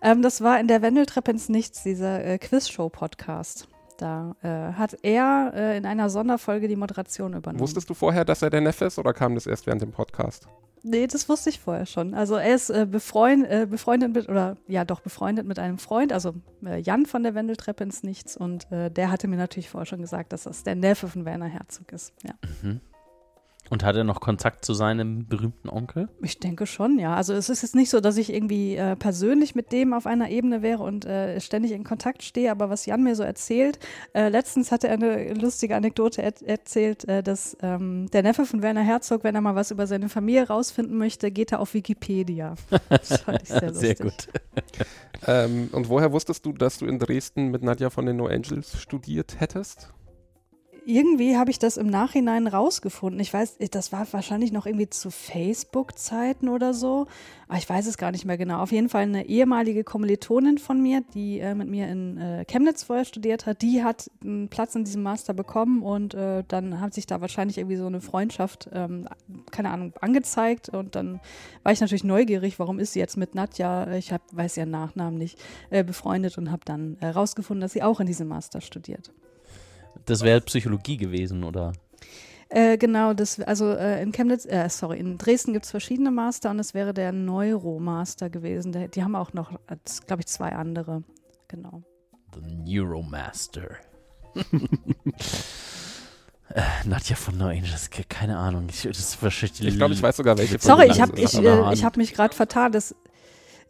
Ähm, 0.00 0.22
das 0.22 0.40
war 0.40 0.58
in 0.58 0.66
der 0.66 0.80
Wendeltreppe 0.80 1.30
ins 1.30 1.50
Nichts, 1.50 1.82
dieser 1.82 2.24
äh, 2.24 2.38
Quizshow-Podcast. 2.38 3.68
Da 3.98 4.36
äh, 4.42 4.72
hat 4.74 4.96
er 5.02 5.52
äh, 5.54 5.76
in 5.76 5.84
einer 5.84 6.08
Sonderfolge 6.08 6.68
die 6.68 6.76
Moderation 6.76 7.34
übernommen. 7.34 7.60
Wusstest 7.60 7.90
du 7.90 7.94
vorher, 7.94 8.24
dass 8.24 8.42
er 8.42 8.50
der 8.50 8.60
Neffe 8.60 8.84
ist 8.84 8.98
oder 8.98 9.12
kam 9.12 9.34
das 9.34 9.46
erst 9.46 9.66
während 9.66 9.82
dem 9.82 9.90
Podcast? 9.90 10.48
Nee, 10.84 11.08
das 11.08 11.28
wusste 11.28 11.50
ich 11.50 11.58
vorher 11.58 11.86
schon. 11.86 12.14
Also 12.14 12.36
er 12.36 12.54
ist 12.54 12.70
äh, 12.70 12.86
befreund, 12.88 13.44
äh, 13.46 13.66
befreundet 13.68 14.14
mit, 14.14 14.28
oder 14.28 14.56
ja 14.68 14.84
doch 14.84 15.00
befreundet 15.00 15.46
mit 15.46 15.58
einem 15.58 15.78
Freund, 15.78 16.12
also 16.12 16.34
äh, 16.64 16.80
Jan 16.80 17.06
von 17.06 17.24
der 17.24 17.34
Wendeltreppe 17.34 17.82
ins 17.82 18.04
Nichts. 18.04 18.36
Und 18.36 18.70
äh, 18.70 18.88
der 18.88 19.10
hatte 19.10 19.26
mir 19.26 19.36
natürlich 19.36 19.68
vorher 19.68 19.86
schon 19.86 20.00
gesagt, 20.00 20.32
dass 20.32 20.44
das 20.44 20.62
der 20.62 20.76
Neffe 20.76 21.08
von 21.08 21.24
Werner 21.24 21.46
Herzog 21.46 21.90
ist. 21.92 22.12
Ja. 22.22 22.34
Mhm. 22.62 22.80
Und 23.70 23.84
hat 23.84 23.96
er 23.96 24.04
noch 24.04 24.20
Kontakt 24.20 24.64
zu 24.64 24.72
seinem 24.72 25.26
berühmten 25.26 25.68
Onkel? 25.68 26.08
Ich 26.22 26.40
denke 26.40 26.66
schon, 26.66 26.98
ja. 26.98 27.14
Also 27.14 27.34
es 27.34 27.48
ist 27.48 27.62
jetzt 27.62 27.74
nicht 27.74 27.90
so, 27.90 28.00
dass 28.00 28.16
ich 28.16 28.32
irgendwie 28.32 28.76
äh, 28.76 28.96
persönlich 28.96 29.54
mit 29.54 29.72
dem 29.72 29.92
auf 29.92 30.06
einer 30.06 30.30
Ebene 30.30 30.62
wäre 30.62 30.82
und 30.82 31.04
äh, 31.04 31.38
ständig 31.40 31.72
in 31.72 31.84
Kontakt 31.84 32.22
stehe, 32.22 32.50
aber 32.50 32.70
was 32.70 32.86
Jan 32.86 33.02
mir 33.02 33.14
so 33.14 33.22
erzählt, 33.22 33.78
äh, 34.14 34.28
letztens 34.28 34.72
hat 34.72 34.84
er 34.84 34.92
eine 34.92 35.34
lustige 35.34 35.76
Anekdote 35.76 36.22
er 36.22 36.32
erzählt, 36.46 37.06
äh, 37.08 37.22
dass 37.22 37.56
ähm, 37.62 38.08
der 38.10 38.22
Neffe 38.22 38.46
von 38.46 38.62
Werner 38.62 38.82
Herzog, 38.82 39.24
wenn 39.24 39.34
er 39.34 39.40
mal 39.40 39.54
was 39.54 39.70
über 39.70 39.86
seine 39.86 40.08
Familie 40.08 40.48
rausfinden 40.48 40.96
möchte, 40.96 41.30
geht 41.30 41.52
er 41.52 41.60
auf 41.60 41.74
Wikipedia. 41.74 42.54
Das 42.88 43.20
fand 43.20 43.42
ich 43.42 43.48
sehr 43.48 43.68
lustig. 43.68 43.80
Sehr 43.80 43.94
gut. 43.96 44.28
Ähm, 45.26 45.68
und 45.72 45.88
woher 45.88 46.12
wusstest 46.12 46.46
du, 46.46 46.52
dass 46.52 46.78
du 46.78 46.86
in 46.86 46.98
Dresden 46.98 47.48
mit 47.48 47.62
Nadja 47.62 47.90
von 47.90 48.06
den 48.06 48.16
No 48.16 48.26
Angels 48.26 48.80
studiert 48.80 49.40
hättest? 49.40 49.92
Irgendwie 50.88 51.36
habe 51.36 51.50
ich 51.50 51.58
das 51.58 51.76
im 51.76 51.86
Nachhinein 51.86 52.46
rausgefunden. 52.46 53.20
Ich 53.20 53.34
weiß, 53.34 53.58
das 53.70 53.92
war 53.92 54.10
wahrscheinlich 54.10 54.52
noch 54.52 54.64
irgendwie 54.64 54.88
zu 54.88 55.10
Facebook-Zeiten 55.10 56.48
oder 56.48 56.72
so. 56.72 57.06
Aber 57.46 57.58
ich 57.58 57.68
weiß 57.68 57.86
es 57.86 57.98
gar 57.98 58.10
nicht 58.10 58.24
mehr 58.24 58.38
genau. 58.38 58.62
Auf 58.62 58.72
jeden 58.72 58.88
Fall 58.88 59.02
eine 59.02 59.26
ehemalige 59.26 59.84
Kommilitonin 59.84 60.56
von 60.56 60.80
mir, 60.80 61.02
die 61.12 61.40
äh, 61.40 61.54
mit 61.54 61.68
mir 61.68 61.88
in 61.88 62.16
äh, 62.16 62.46
Chemnitz 62.46 62.84
vorher 62.84 63.04
studiert 63.04 63.44
hat, 63.44 63.60
die 63.60 63.84
hat 63.84 64.10
einen 64.24 64.48
Platz 64.48 64.76
in 64.76 64.84
diesem 64.84 65.02
Master 65.02 65.34
bekommen 65.34 65.82
und 65.82 66.14
äh, 66.14 66.42
dann 66.48 66.80
hat 66.80 66.94
sich 66.94 67.06
da 67.06 67.20
wahrscheinlich 67.20 67.58
irgendwie 67.58 67.76
so 67.76 67.86
eine 67.86 68.00
Freundschaft, 68.00 68.70
ähm, 68.72 69.06
keine 69.50 69.68
Ahnung, 69.68 69.92
angezeigt. 70.00 70.70
Und 70.70 70.94
dann 70.94 71.20
war 71.64 71.72
ich 71.72 71.82
natürlich 71.82 72.04
neugierig, 72.04 72.58
warum 72.58 72.78
ist 72.78 72.94
sie 72.94 72.98
jetzt 73.00 73.18
mit 73.18 73.34
Nadja, 73.34 73.92
ich 73.92 74.10
hab, 74.10 74.22
weiß 74.32 74.56
ihren 74.56 74.70
Nachnamen 74.70 75.18
nicht, 75.18 75.38
äh, 75.68 75.84
befreundet 75.84 76.38
und 76.38 76.50
habe 76.50 76.62
dann 76.64 76.96
herausgefunden, 77.00 77.60
dass 77.60 77.74
sie 77.74 77.82
auch 77.82 78.00
in 78.00 78.06
diesem 78.06 78.28
Master 78.28 78.62
studiert. 78.62 79.12
Das 80.06 80.22
wäre 80.22 80.40
Psychologie 80.40 80.96
gewesen, 80.96 81.44
oder? 81.44 81.72
Äh, 82.50 82.78
genau, 82.78 83.12
das, 83.12 83.40
also 83.40 83.72
äh, 83.72 84.02
in 84.02 84.10
Chemnitz, 84.12 84.46
äh, 84.46 84.68
sorry, 84.70 84.98
in 84.98 85.18
Dresden 85.18 85.52
gibt 85.52 85.66
es 85.66 85.70
verschiedene 85.70 86.10
Master 86.10 86.50
und 86.50 86.58
es 86.58 86.72
wäre 86.72 86.94
der 86.94 87.12
Neuromaster 87.12 88.30
gewesen. 88.30 88.72
Der, 88.72 88.88
die 88.88 89.04
haben 89.04 89.14
auch 89.14 89.34
noch, 89.34 89.52
glaube 90.06 90.22
ich, 90.22 90.26
zwei 90.26 90.52
andere. 90.52 91.02
Genau. 91.48 91.82
The 92.34 92.40
Neuromaster. 92.40 93.68
äh, 96.54 96.62
Nadja 96.84 97.16
von 97.16 97.36
No 97.36 97.48
Angels, 97.48 97.90
keine 98.08 98.38
Ahnung. 98.38 98.66
Ich, 98.70 98.82
das 98.82 99.18
ich 99.60 99.76
glaube, 99.76 99.92
ich 99.92 100.02
weiß 100.02 100.16
sogar 100.16 100.38
welche. 100.38 100.58
Sorry, 100.58 100.88
ich 100.90 101.02
habe 101.02 101.20
ich, 101.20 101.34
äh, 101.34 101.74
ich 101.74 101.84
hab 101.84 101.98
mich 101.98 102.14
gerade 102.14 102.34
vertan. 102.34 102.72
Das, 102.72 102.94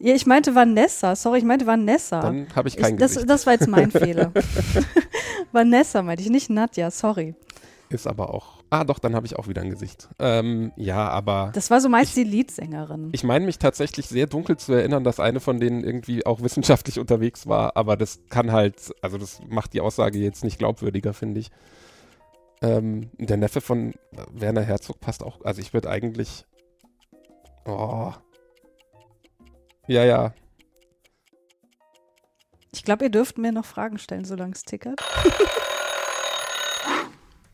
ja, 0.01 0.15
ich 0.15 0.27
meinte 0.27 0.55
Vanessa. 0.55 1.17
Sorry, 1.17 1.39
ich 1.39 1.45
meinte 1.45 1.67
Vanessa. 1.67 2.21
Dann 2.21 2.47
habe 2.55 2.69
ich 2.69 2.77
kein 2.77 2.95
ich, 2.95 3.01
das, 3.01 3.13
Gesicht. 3.13 3.31
das 3.31 3.47
war 3.47 3.55
jetzt 3.55 3.69
mein 3.69 3.91
Fehler. 3.91 4.33
Vanessa 5.53 6.03
meinte 6.03 6.23
ich, 6.23 6.31
nicht 6.31 6.51
Nadja, 6.51 6.91
sorry. 6.91 7.35
Ist 7.91 8.07
aber 8.07 8.35
auch. 8.35 8.59
Ah, 8.71 8.85
doch, 8.85 8.99
dann 8.99 9.15
habe 9.15 9.25
ich 9.25 9.37
auch 9.37 9.49
wieder 9.49 9.63
ein 9.63 9.71
Gesicht. 9.71 10.09
Ähm, 10.19 10.73
ja, 10.77 11.09
aber. 11.09 11.51
Das 11.55 11.71
war 11.71 11.81
so 11.81 11.89
meist 11.89 12.17
ich, 12.17 12.23
die 12.23 12.31
Leadsängerin. 12.31 13.09
Ich 13.13 13.25
meine 13.25 13.47
mich 13.47 13.59
tatsächlich 13.59 14.07
sehr 14.09 14.27
dunkel 14.27 14.59
zu 14.59 14.75
erinnern, 14.75 15.05
dass 15.05 15.21
eine 15.21 15.41
von 15.41 15.59
denen 15.59 15.83
irgendwie 15.83 16.27
auch 16.27 16.41
wissenschaftlich 16.43 16.99
unterwegs 17.01 17.47
war, 17.47 17.77
aber 17.77 17.97
das 17.97 18.21
kann 18.29 18.53
halt, 18.53 18.95
also 19.01 19.17
das 19.17 19.41
macht 19.49 19.73
die 19.73 19.81
Aussage 19.81 20.19
jetzt 20.19 20.45
nicht 20.45 20.59
glaubwürdiger, 20.59 21.15
finde 21.15 21.41
ich. 21.41 21.51
Ähm, 22.61 23.11
der 23.19 23.37
Neffe 23.37 23.61
von 23.61 23.95
Werner 24.33 24.63
Herzog 24.63 25.01
passt 25.01 25.23
auch. 25.23 25.45
Also 25.45 25.63
ich 25.63 25.73
würde 25.73 25.89
eigentlich. 25.89 26.45
Oh. 27.65 28.13
Ja, 29.89 30.05
ja. 30.05 30.33
Ich 32.73 32.85
glaube, 32.85 33.07
ihr 33.07 33.11
dürft 33.11 33.39
mir 33.39 33.53
noch 33.53 33.65
Fragen 33.65 33.99
stellen, 33.99 34.27
solange 34.27 34.53
es 34.53 34.63
tickert. 34.63 35.01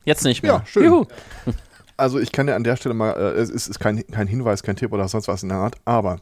Jetzt 0.05 0.24
nicht 0.24 0.43
mehr. 0.43 0.52
Ja, 0.52 0.66
schön. 0.66 0.85
Juhu. 0.85 1.06
Also 1.97 2.19
ich 2.19 2.32
kann 2.32 2.48
ja 2.48 2.56
an 2.56 2.65
der 2.65 2.74
Stelle 2.74 2.93
mal, 2.93 3.12
äh, 3.12 3.40
es 3.40 3.51
ist, 3.51 3.69
ist 3.69 3.78
kein, 3.78 4.05
kein 4.09 4.27
Hinweis, 4.27 4.65
kein 4.65 4.74
Tipp 4.74 4.93
oder 4.93 5.06
sonst 5.06 5.28
was 5.28 5.44
in 5.44 5.51
der 5.51 5.59
Art, 5.59 5.77
aber 5.85 6.19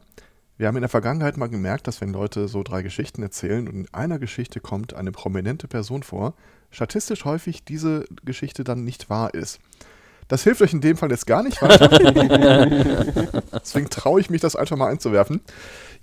wir 0.55 0.67
haben 0.67 0.75
in 0.75 0.83
der 0.83 0.89
Vergangenheit 0.89 1.35
mal 1.35 1.49
gemerkt, 1.49 1.87
dass 1.87 1.99
wenn 1.99 2.13
Leute 2.13 2.47
so 2.47 2.61
drei 2.61 2.83
Geschichten 2.83 3.23
erzählen 3.23 3.67
und 3.67 3.73
in 3.73 3.87
einer 3.91 4.19
Geschichte 4.19 4.59
kommt 4.59 4.93
eine 4.93 5.11
prominente 5.11 5.67
Person 5.67 6.03
vor, 6.03 6.35
statistisch 6.69 7.25
häufig 7.25 7.65
diese 7.65 8.05
Geschichte 8.23 8.63
dann 8.63 8.83
nicht 8.83 9.09
wahr 9.09 9.33
ist. 9.33 9.59
Das 10.27 10.43
hilft 10.43 10.61
euch 10.61 10.73
in 10.73 10.81
dem 10.81 10.97
Fall 10.97 11.11
jetzt 11.11 11.27
gar 11.27 11.43
nicht 11.43 11.61
weiter. 11.61 11.89
Deswegen 13.53 13.89
traue 13.89 14.21
ich 14.21 14.29
mich, 14.29 14.41
das 14.41 14.55
einfach 14.55 14.77
mal 14.77 14.91
einzuwerfen. 14.91 15.41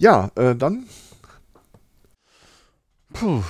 Ja, 0.01 0.31
äh, 0.35 0.56
dann. 0.56 0.86
Puh. 3.12 3.43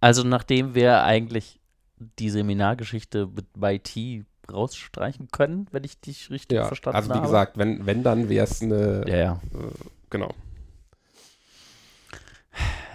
Also 0.00 0.24
nachdem 0.24 0.74
wir 0.74 1.02
eigentlich 1.02 1.60
die 1.98 2.30
Seminargeschichte 2.30 3.28
bei 3.54 3.76
T 3.76 4.24
rausstreichen 4.50 5.28
können, 5.30 5.66
wenn 5.72 5.84
ich 5.84 6.00
dich 6.00 6.30
richtig 6.30 6.56
ja, 6.56 6.64
verstanden 6.64 6.96
habe. 6.96 7.04
Also 7.04 7.10
wie 7.10 7.18
habe. 7.18 7.26
gesagt, 7.26 7.58
wenn, 7.58 7.84
wenn 7.84 8.02
dann 8.02 8.30
wäre 8.30 8.44
es 8.44 8.62
eine. 8.62 9.04
Ja, 9.06 9.16
ja. 9.16 9.32
Äh, 9.52 9.88
genau. 10.08 10.32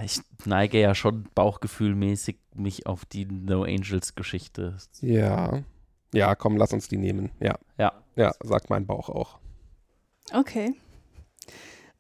Ich 0.04 0.20
neige 0.46 0.80
ja 0.80 0.96
schon 0.96 1.28
bauchgefühlmäßig 1.36 2.40
mich 2.56 2.88
auf 2.88 3.06
die 3.06 3.26
No 3.26 3.64
Angels 3.64 4.16
Geschichte. 4.16 4.78
Ja. 5.02 5.62
Ja, 6.12 6.34
komm, 6.34 6.58
lass 6.58 6.74
uns 6.74 6.88
die 6.88 6.98
nehmen. 6.98 7.30
Ja. 7.40 7.60
Ja. 7.78 7.94
Ja, 8.16 8.34
sagt 8.44 8.72
mein 8.72 8.88
Bauch 8.88 9.10
auch. 9.10 9.38
Okay. 10.34 10.76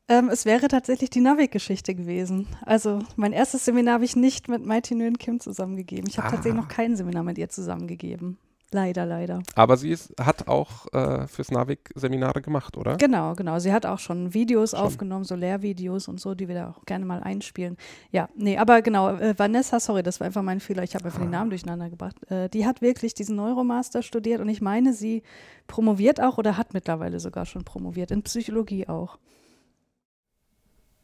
Ähm, 0.08 0.30
es 0.30 0.46
wäre 0.46 0.68
tatsächlich 0.68 1.10
die 1.10 1.22
Navik-Geschichte 1.22 1.96
gewesen. 1.96 2.48
Also 2.66 3.00
mein 3.16 3.34
erstes 3.34 3.66
Seminar 3.66 3.96
habe 3.96 4.06
ich 4.06 4.16
nicht 4.16 4.48
mit 4.48 4.64
Mighty 4.66 4.94
Nguyen 4.94 5.18
Kim 5.18 5.40
zusammengegeben. 5.40 6.06
Ich 6.08 6.18
habe 6.20 6.28
Ah. 6.28 6.32
tatsächlich 6.32 6.62
noch 6.62 6.68
kein 6.68 6.96
Seminar 6.96 7.24
mit 7.24 7.38
ihr 7.40 7.50
zusammengegeben. 7.50 8.38
Leider, 8.72 9.06
leider. 9.06 9.42
Aber 9.56 9.78
sie 9.78 9.90
ist, 9.92 10.14
hat 10.20 10.48
auch 10.48 10.92
äh, 10.94 11.28
fürs 11.28 11.50
Navik 11.50 11.92
Seminare 11.96 12.42
gemacht, 12.42 12.76
oder? 12.78 12.98
Genau, 12.98 13.34
genau. 13.34 13.58
Sie 13.60 13.72
hat 13.72 13.86
auch 13.86 14.00
schon 14.00 14.34
Videos 14.34 14.72
Schon. 14.72 14.80
aufgenommen, 14.82 15.24
so 15.24 15.36
Lehrvideos 15.36 16.08
und 16.08 16.20
so, 16.20 16.36
die 16.36 16.48
wir 16.48 16.56
da 16.56 16.70
auch 16.72 16.86
gerne 16.86 17.06
mal 17.06 17.22
einspielen. 17.24 17.78
Ja, 18.12 18.28
nee, 18.36 18.58
aber 18.58 18.82
genau, 18.82 19.10
äh, 19.12 19.34
Vanessa, 19.38 19.80
sorry, 19.80 20.04
das 20.04 20.20
war 20.20 20.28
einfach 20.28 20.42
mein 20.44 20.60
Fehler. 20.60 20.84
Ich 20.84 20.94
habe 20.94 21.06
einfach 21.06 21.22
die 21.22 21.28
Namen 21.28 21.52
durcheinander 21.52 21.90
gebracht. 21.90 22.18
Äh, 22.30 22.50
die 22.50 22.66
hat 22.66 22.82
wirklich 22.82 23.14
diesen 23.14 23.38
Neuromaster 23.38 24.02
studiert 24.04 24.42
und 24.42 24.50
ich 24.50 24.62
meine, 24.62 24.94
sie 24.94 25.24
promoviert 25.68 26.22
auch 26.22 26.38
oder 26.38 26.58
hat 26.58 26.74
mittlerweile 26.74 27.20
sogar 27.20 27.46
schon 27.46 27.64
promoviert, 27.64 28.12
in 28.12 28.24
Psychologie 28.24 28.88
auch. 28.88 29.18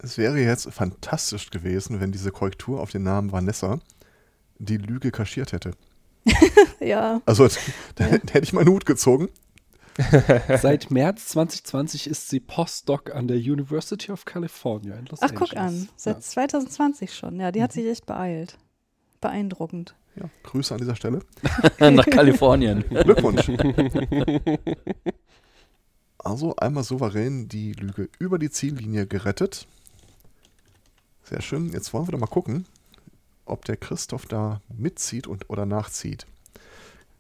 Es 0.04 0.18
wäre 0.18 0.40
jetzt 0.40 0.72
fantastisch 0.72 1.52
gewesen, 1.52 2.00
wenn 2.00 2.12
diese 2.12 2.32
Korrektur 2.32 2.82
auf 2.82 2.92
den 2.92 3.04
Namen 3.04 3.32
Vanessa 3.32 3.80
die 4.58 4.78
Lüge 4.78 5.12
kaschiert 5.12 5.54
hätte. 5.54 5.72
Ja, 6.80 7.22
Also 7.28 7.48
da 7.96 8.04
hätte 8.06 8.40
ich 8.40 8.54
meinen 8.54 8.70
Hut 8.70 8.86
gezogen. 8.88 9.30
Seit 10.62 10.90
März 10.90 11.28
2020 11.28 12.08
ist 12.08 12.30
sie 12.30 12.40
Postdoc 12.40 13.14
an 13.14 13.28
der 13.28 13.38
University 13.38 14.12
of 14.12 14.26
California 14.26 14.96
in 14.96 15.06
Los 15.06 15.20
ach, 15.22 15.30
Angeles. 15.30 15.50
guck 15.52 15.58
an, 15.60 15.90
seit 15.96 16.24
2020 16.24 17.14
schon. 17.14 17.40
Ja, 17.40 17.52
die 17.52 17.62
hat 17.62 17.72
sich 17.74 17.86
echt 17.86 18.08
beeilt. 18.08 18.58
Beeindruckend. 19.20 19.96
Ja, 20.16 20.24
Grüße 20.44 20.74
an 20.74 20.80
dieser 20.80 20.96
Stelle. 20.96 21.20
Nach 21.80 22.06
Kalifornien. 22.06 22.84
Glückwunsch. 22.90 23.52
Also 26.18 26.56
einmal 26.56 26.84
souverän 26.84 27.48
die 27.48 27.74
Lüge 27.74 28.10
über 28.20 28.40
die 28.40 28.50
Ziellinie 28.50 29.06
gerettet. 29.08 29.68
Sehr 31.32 31.42
schön. 31.42 31.72
Jetzt 31.72 31.94
wollen 31.94 32.08
wir 32.08 32.12
doch 32.12 32.20
mal 32.20 32.26
gucken, 32.28 32.66
ob 33.46 33.64
der 33.64 33.78
Christoph 33.78 34.26
da 34.26 34.60
mitzieht 34.78 35.28
und, 35.28 35.50
oder 35.50 35.66
nachzieht. 35.66 36.28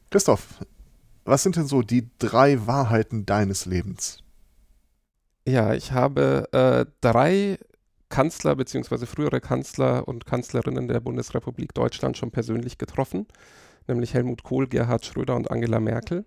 Christoph, 0.09 0.59
was 1.23 1.43
sind 1.43 1.55
denn 1.55 1.65
so 1.65 1.81
die 1.81 2.09
drei 2.19 2.67
Wahrheiten 2.67 3.25
deines 3.25 3.65
Lebens? 3.65 4.17
Ja, 5.47 5.73
ich 5.73 5.93
habe 5.93 6.49
äh, 6.51 6.91
drei 6.99 7.57
Kanzler 8.09 8.57
bzw. 8.57 9.05
frühere 9.05 9.39
Kanzler 9.39 10.05
und 10.09 10.25
Kanzlerinnen 10.25 10.89
der 10.89 10.99
Bundesrepublik 10.99 11.73
Deutschland 11.73 12.17
schon 12.17 12.31
persönlich 12.31 12.77
getroffen, 12.77 13.27
nämlich 13.88 14.13
Helmut 14.13 14.43
Kohl, 14.43 14.67
Gerhard 14.67 15.05
Schröder 15.05 15.38
und 15.38 15.49
Angela 15.49 15.79
Merkel. 15.79 16.25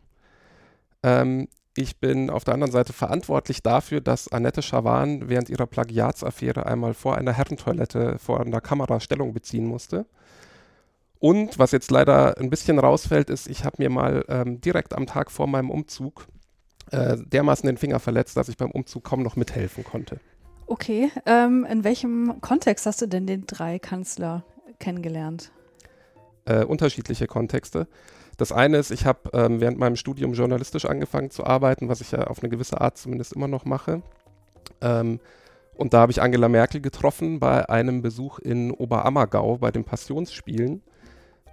Ähm, 1.02 1.48
ich 1.77 1.99
bin 1.99 2.31
auf 2.31 2.45
der 2.45 2.55
anderen 2.55 2.73
Seite 2.73 2.93
verantwortlich 2.93 3.63
dafür, 3.63 4.01
dass 4.01 4.29
Annette 4.29 4.63
Schawan 4.63 5.29
während 5.29 5.51
ihrer 5.51 5.67
Plagiatsaffäre 5.67 6.67
einmal 6.67 6.95
vor 6.95 7.17
einer 7.17 7.33
Herrentoilette 7.33 8.19
vor 8.19 8.41
einer 8.41 8.61
Kamera 8.61 9.01
Stellung 9.01 9.33
beziehen 9.33 9.67
musste. 9.67 10.07
Und 11.19 11.59
was 11.59 11.73
jetzt 11.73 11.91
leider 11.91 12.39
ein 12.39 12.51
bisschen 12.51 12.79
rausfällt, 12.79 13.31
ist, 13.31 13.49
ich 13.49 13.65
habe 13.65 13.77
mir 13.83 13.91
mal 13.91 14.25
ähm, 14.29 14.61
direkt 14.61 14.95
am 14.95 15.07
Tag 15.07 15.31
vor 15.31 15.47
meinem 15.47 15.71
Umzug 15.71 16.27
äh, 16.91 17.17
dermaßen 17.17 17.67
den 17.67 17.79
Finger 17.79 17.99
verletzt, 17.99 18.37
dass 18.37 18.49
ich 18.49 18.57
beim 18.57 18.71
Umzug 18.71 19.05
kaum 19.05 19.23
noch 19.23 19.37
mithelfen 19.37 19.85
konnte. 19.85 20.21
Okay, 20.67 21.11
ähm, 21.27 21.67
in 21.69 21.83
welchem 21.83 22.41
Kontext 22.41 22.87
hast 22.87 23.03
du 23.03 23.07
denn 23.07 23.27
den 23.27 23.47
drei 23.47 23.79
Kanzler 23.79 24.45
kennengelernt? 24.79 25.51
Äh, 26.47 26.65
unterschiedliche 26.65 27.27
Kontexte. 27.27 27.89
Das 28.36 28.52
eine 28.52 28.78
ist, 28.78 28.90
ich 28.90 29.06
habe 29.06 29.31
ähm, 29.32 29.61
während 29.61 29.78
meinem 29.78 29.97
Studium 29.97 30.32
journalistisch 30.35 30.85
angefangen 30.86 31.31
zu 31.31 31.44
arbeiten, 31.44 31.89
was 31.89 32.01
ich 32.01 32.12
ja 32.12 32.24
auf 32.27 32.40
eine 32.43 32.48
gewisse 32.48 32.81
Art 32.81 32.98
zumindest 32.98 33.32
immer 33.32 33.48
noch 33.48 33.65
mache. 33.65 34.02
Ähm, 34.81 35.20
und 35.77 35.93
da 35.93 36.01
habe 36.01 36.12
ich 36.12 36.23
Angela 36.23 36.48
Merkel 36.48 36.81
getroffen 36.81 37.40
bei 37.40 37.69
einem 37.69 38.02
Besuch 38.02 38.39
in 38.39 38.70
Oberammergau 38.70 39.59
bei 39.59 39.70
den 39.70 39.85
Passionsspielen. 39.85 40.82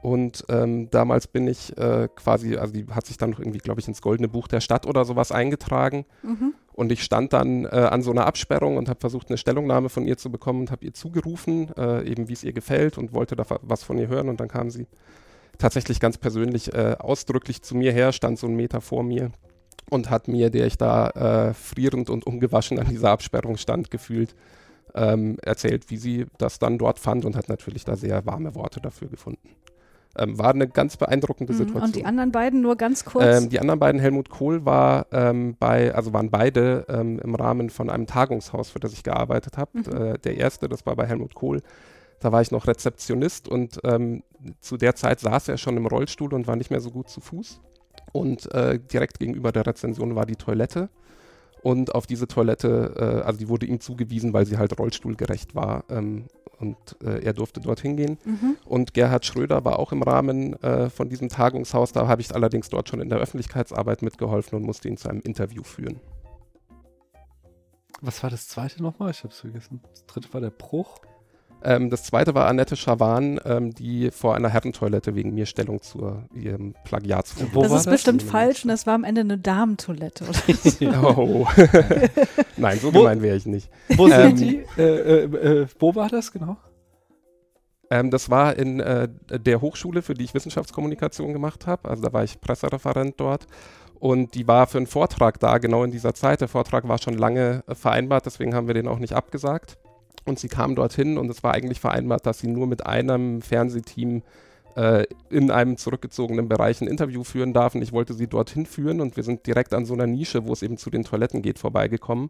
Und 0.01 0.45
ähm, 0.49 0.89
damals 0.89 1.27
bin 1.27 1.47
ich 1.47 1.77
äh, 1.77 2.07
quasi, 2.15 2.57
also 2.57 2.73
die 2.73 2.87
hat 2.87 3.05
sich 3.05 3.17
dann 3.17 3.31
noch 3.31 3.39
irgendwie, 3.39 3.59
glaube 3.59 3.79
ich, 3.81 3.87
ins 3.87 4.01
Goldene 4.01 4.27
Buch 4.27 4.47
der 4.47 4.59
Stadt 4.59 4.87
oder 4.87 5.05
sowas 5.05 5.31
eingetragen. 5.31 6.05
Mhm. 6.23 6.55
Und 6.73 6.91
ich 6.91 7.03
stand 7.03 7.33
dann 7.33 7.65
äh, 7.65 7.69
an 7.69 8.01
so 8.01 8.09
einer 8.09 8.25
Absperrung 8.25 8.77
und 8.77 8.89
habe 8.89 8.99
versucht, 8.99 9.29
eine 9.29 9.37
Stellungnahme 9.37 9.89
von 9.89 10.07
ihr 10.07 10.17
zu 10.17 10.31
bekommen 10.31 10.61
und 10.61 10.71
habe 10.71 10.85
ihr 10.85 10.93
zugerufen, 10.93 11.69
äh, 11.77 12.09
eben 12.09 12.29
wie 12.29 12.33
es 12.33 12.43
ihr 12.43 12.53
gefällt 12.53 12.97
und 12.97 13.13
wollte 13.13 13.35
da 13.35 13.45
was 13.61 13.83
von 13.83 13.99
ihr 13.99 14.07
hören. 14.07 14.29
Und 14.29 14.39
dann 14.39 14.47
kam 14.47 14.71
sie 14.71 14.87
tatsächlich 15.57 15.99
ganz 15.99 16.17
persönlich 16.17 16.73
äh, 16.73 16.95
ausdrücklich 16.99 17.61
zu 17.61 17.75
mir 17.75 17.91
her, 17.91 18.11
stand 18.11 18.39
so 18.39 18.47
einen 18.47 18.55
Meter 18.55 18.81
vor 18.81 19.03
mir 19.03 19.31
und 19.89 20.09
hat 20.09 20.27
mir, 20.27 20.49
der 20.49 20.65
ich 20.67 20.77
da 20.77 21.09
äh, 21.49 21.53
frierend 21.53 22.09
und 22.09 22.25
ungewaschen 22.25 22.79
an 22.79 22.87
dieser 22.87 23.11
Absperrung 23.11 23.57
stand, 23.57 23.91
gefühlt, 23.91 24.35
ähm, 24.95 25.37
erzählt, 25.41 25.89
wie 25.89 25.97
sie 25.97 26.25
das 26.37 26.59
dann 26.59 26.77
dort 26.77 26.99
fand 26.99 27.25
und 27.25 27.35
hat 27.35 27.49
natürlich 27.49 27.85
da 27.85 27.95
sehr 27.95 28.25
warme 28.25 28.55
Worte 28.55 28.81
dafür 28.81 29.07
gefunden. 29.07 29.49
Ähm, 30.17 30.37
war 30.37 30.53
eine 30.53 30.67
ganz 30.67 30.97
beeindruckende 30.97 31.53
Mhm. 31.53 31.57
Situation. 31.57 31.83
Und 31.83 31.95
die 31.95 32.05
anderen 32.05 32.31
beiden 32.31 32.61
nur 32.61 32.75
ganz 32.75 33.05
kurz. 33.05 33.43
Ähm, 33.43 33.49
die 33.49 33.59
anderen 33.61 33.79
beiden, 33.79 34.01
Helmut 34.01 34.29
Kohl 34.29 34.65
war 34.65 35.05
ähm, 35.13 35.55
bei, 35.57 35.95
also 35.95 36.11
waren 36.11 36.29
beide 36.29 36.85
ähm, 36.89 37.19
im 37.19 37.33
Rahmen 37.35 37.69
von 37.69 37.89
einem 37.89 38.07
Tagungshaus, 38.07 38.69
für 38.69 38.81
das 38.81 38.91
ich 38.91 39.03
gearbeitet 39.03 39.57
habe. 39.57 39.71
Mhm. 39.73 39.95
Äh, 39.95 40.17
der 40.19 40.35
erste, 40.37 40.67
das 40.67 40.85
war 40.85 40.97
bei 40.97 41.05
Helmut 41.05 41.33
Kohl. 41.33 41.61
Da 42.21 42.31
war 42.31 42.41
ich 42.41 42.51
noch 42.51 42.67
Rezeptionist 42.67 43.47
und 43.47 43.79
ähm, 43.83 44.23
zu 44.59 44.77
der 44.77 44.95
Zeit 44.95 45.19
saß 45.19 45.49
er 45.49 45.57
schon 45.57 45.75
im 45.75 45.87
Rollstuhl 45.87 46.33
und 46.33 46.47
war 46.47 46.55
nicht 46.55 46.69
mehr 46.69 46.79
so 46.79 46.91
gut 46.91 47.09
zu 47.09 47.19
Fuß. 47.19 47.59
Und 48.13 48.51
äh, 48.53 48.79
direkt 48.79 49.19
gegenüber 49.19 49.51
der 49.51 49.65
Rezension 49.65 50.15
war 50.15 50.25
die 50.25 50.35
Toilette. 50.35 50.89
Und 51.63 51.93
auf 51.93 52.07
diese 52.07 52.27
Toilette, 52.27 52.93
äh, 52.97 53.25
also 53.25 53.39
die 53.39 53.49
wurde 53.49 53.65
ihm 53.65 53.79
zugewiesen, 53.79 54.33
weil 54.33 54.45
sie 54.45 54.57
halt 54.57 54.77
rollstuhlgerecht 54.77 55.55
war. 55.55 55.83
Ähm, 55.89 56.27
und 56.59 56.77
äh, 57.03 57.23
er 57.23 57.33
durfte 57.33 57.59
dorthin 57.59 57.97
gehen. 57.97 58.19
mhm. 58.23 58.55
Und 58.65 58.93
Gerhard 58.93 59.25
Schröder 59.25 59.65
war 59.65 59.79
auch 59.79 59.91
im 59.91 60.03
Rahmen 60.03 60.53
äh, 60.61 60.91
von 60.91 61.09
diesem 61.09 61.27
Tagungshaus. 61.27 61.91
Da 61.91 62.07
habe 62.07 62.21
ich 62.21 62.35
allerdings 62.35 62.69
dort 62.69 62.87
schon 62.87 63.01
in 63.01 63.09
der 63.09 63.17
Öffentlichkeitsarbeit 63.17 64.03
mitgeholfen 64.03 64.57
und 64.57 64.65
musste 64.65 64.87
ihn 64.87 64.97
zu 64.97 65.09
einem 65.09 65.21
Interview 65.21 65.63
führen. 65.63 65.99
Was 68.01 68.21
war 68.21 68.29
das 68.29 68.47
zweite 68.47 68.81
nochmal? 68.83 69.09
Ich 69.09 69.23
hab's 69.23 69.39
vergessen. 69.39 69.81
Das 69.89 70.05
dritte 70.05 70.31
war 70.33 70.41
der 70.41 70.51
Bruch. 70.51 70.99
Ähm, 71.63 71.89
das 71.89 72.03
zweite 72.03 72.33
war 72.33 72.47
Annette 72.47 72.75
Schawan, 72.75 73.39
ähm, 73.45 73.73
die 73.73 74.09
vor 74.11 74.35
einer 74.35 74.49
Herrentoilette 74.49 75.15
wegen 75.15 75.33
mir 75.33 75.45
Stellung 75.45 75.81
zu 75.81 76.23
ihrem 76.33 76.73
Plagiatsvorwurf. 76.85 77.53
Wo 77.53 77.61
das 77.61 77.71
war 77.71 77.77
ist 77.77 77.85
das? 77.87 77.93
bestimmt 77.93 78.23
falsch 78.23 78.63
und 78.63 78.69
das 78.69 78.87
war 78.87 78.95
am 78.95 79.03
Ende 79.03 79.21
eine 79.21 79.37
Damentoilette. 79.37 80.25
Oder? 80.25 81.17
Oh. 81.17 81.47
Nein, 82.57 82.79
so 82.79 82.93
Wo- 82.93 82.99
gemein 82.99 83.21
wäre 83.21 83.37
ich 83.37 83.45
nicht. 83.45 83.69
Wo 83.95 84.07
Ähm, 84.07 84.37
sind 84.37 84.39
die? 84.39 84.65
Äh, 84.77 84.83
äh, 84.83 85.23
äh, 85.61 85.67
wo 85.79 85.93
war 85.95 86.09
das 86.09 86.31
genau? 86.31 86.57
Ähm, 87.89 88.09
das 88.09 88.29
war 88.29 88.55
in 88.57 88.79
äh, 88.79 89.07
der 89.29 89.61
Hochschule, 89.61 90.01
für 90.01 90.13
die 90.13 90.23
ich 90.23 90.33
Wissenschaftskommunikation 90.33 91.33
gemacht 91.33 91.67
habe. 91.67 91.89
Also 91.89 92.01
da 92.03 92.13
war 92.13 92.23
ich 92.23 92.39
Pressereferent 92.41 93.15
dort. 93.19 93.47
Und 93.99 94.33
die 94.33 94.47
war 94.47 94.65
für 94.65 94.77
einen 94.79 94.87
Vortrag 94.87 95.39
da, 95.39 95.57
genau 95.59 95.83
in 95.83 95.91
dieser 95.91 96.13
Zeit. 96.15 96.41
Der 96.41 96.47
Vortrag 96.47 96.87
war 96.87 96.97
schon 96.97 97.13
lange 97.15 97.63
vereinbart, 97.67 98.25
deswegen 98.25 98.55
haben 98.55 98.65
wir 98.67 98.73
den 98.73 98.87
auch 98.87 98.97
nicht 98.97 99.13
abgesagt. 99.13 99.77
Und 100.25 100.39
sie 100.39 100.47
kam 100.47 100.75
dorthin 100.75 101.17
und 101.17 101.29
es 101.29 101.43
war 101.43 101.53
eigentlich 101.53 101.79
vereinbart, 101.79 102.25
dass 102.25 102.39
sie 102.39 102.47
nur 102.47 102.67
mit 102.67 102.85
einem 102.85 103.41
Fernsehteam 103.41 104.21
äh, 104.75 105.05
in 105.29 105.51
einem 105.51 105.77
zurückgezogenen 105.77 106.47
Bereich 106.47 106.81
ein 106.81 106.87
Interview 106.87 107.23
führen 107.23 107.53
darf. 107.53 107.75
Und 107.75 107.81
ich 107.81 107.91
wollte 107.91 108.13
sie 108.13 108.27
dorthin 108.27 108.65
führen 108.65 109.01
und 109.01 109.17
wir 109.17 109.23
sind 109.23 109.45
direkt 109.47 109.73
an 109.73 109.85
so 109.85 109.93
einer 109.93 110.07
Nische, 110.07 110.45
wo 110.45 110.53
es 110.53 110.61
eben 110.61 110.77
zu 110.77 110.89
den 110.89 111.03
Toiletten 111.03 111.41
geht, 111.41 111.59
vorbeigekommen. 111.59 112.29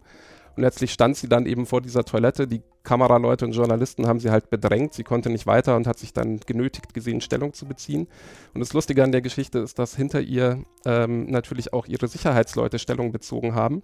Und 0.55 0.63
letztlich 0.63 0.91
stand 0.91 1.15
sie 1.15 1.30
dann 1.30 1.45
eben 1.45 1.65
vor 1.65 1.81
dieser 1.81 2.03
Toilette. 2.03 2.47
Die 2.47 2.61
Kameraleute 2.84 3.45
und 3.45 3.53
Journalisten 3.53 4.07
haben 4.07 4.19
sie 4.19 4.31
halt 4.31 4.49
bedrängt. 4.49 4.93
Sie 4.93 5.03
konnte 5.03 5.30
nicht 5.30 5.47
weiter 5.47 5.76
und 5.76 5.88
hat 5.88 5.97
sich 5.97 6.13
dann 6.13 6.39
genötigt 6.39 6.93
gesehen, 6.93 7.22
Stellung 7.22 7.53
zu 7.53 7.65
beziehen. 7.65 8.07
Und 8.53 8.59
das 8.59 8.73
Lustige 8.73 9.03
an 9.03 9.11
der 9.11 9.22
Geschichte 9.22 9.59
ist, 9.59 9.80
dass 9.80 9.95
hinter 9.95 10.19
ihr 10.19 10.63
ähm, 10.85 11.26
natürlich 11.27 11.73
auch 11.73 11.88
ihre 11.88 12.07
Sicherheitsleute 12.07 12.80
Stellung 12.80 13.11
bezogen 13.11 13.55
haben. 13.55 13.81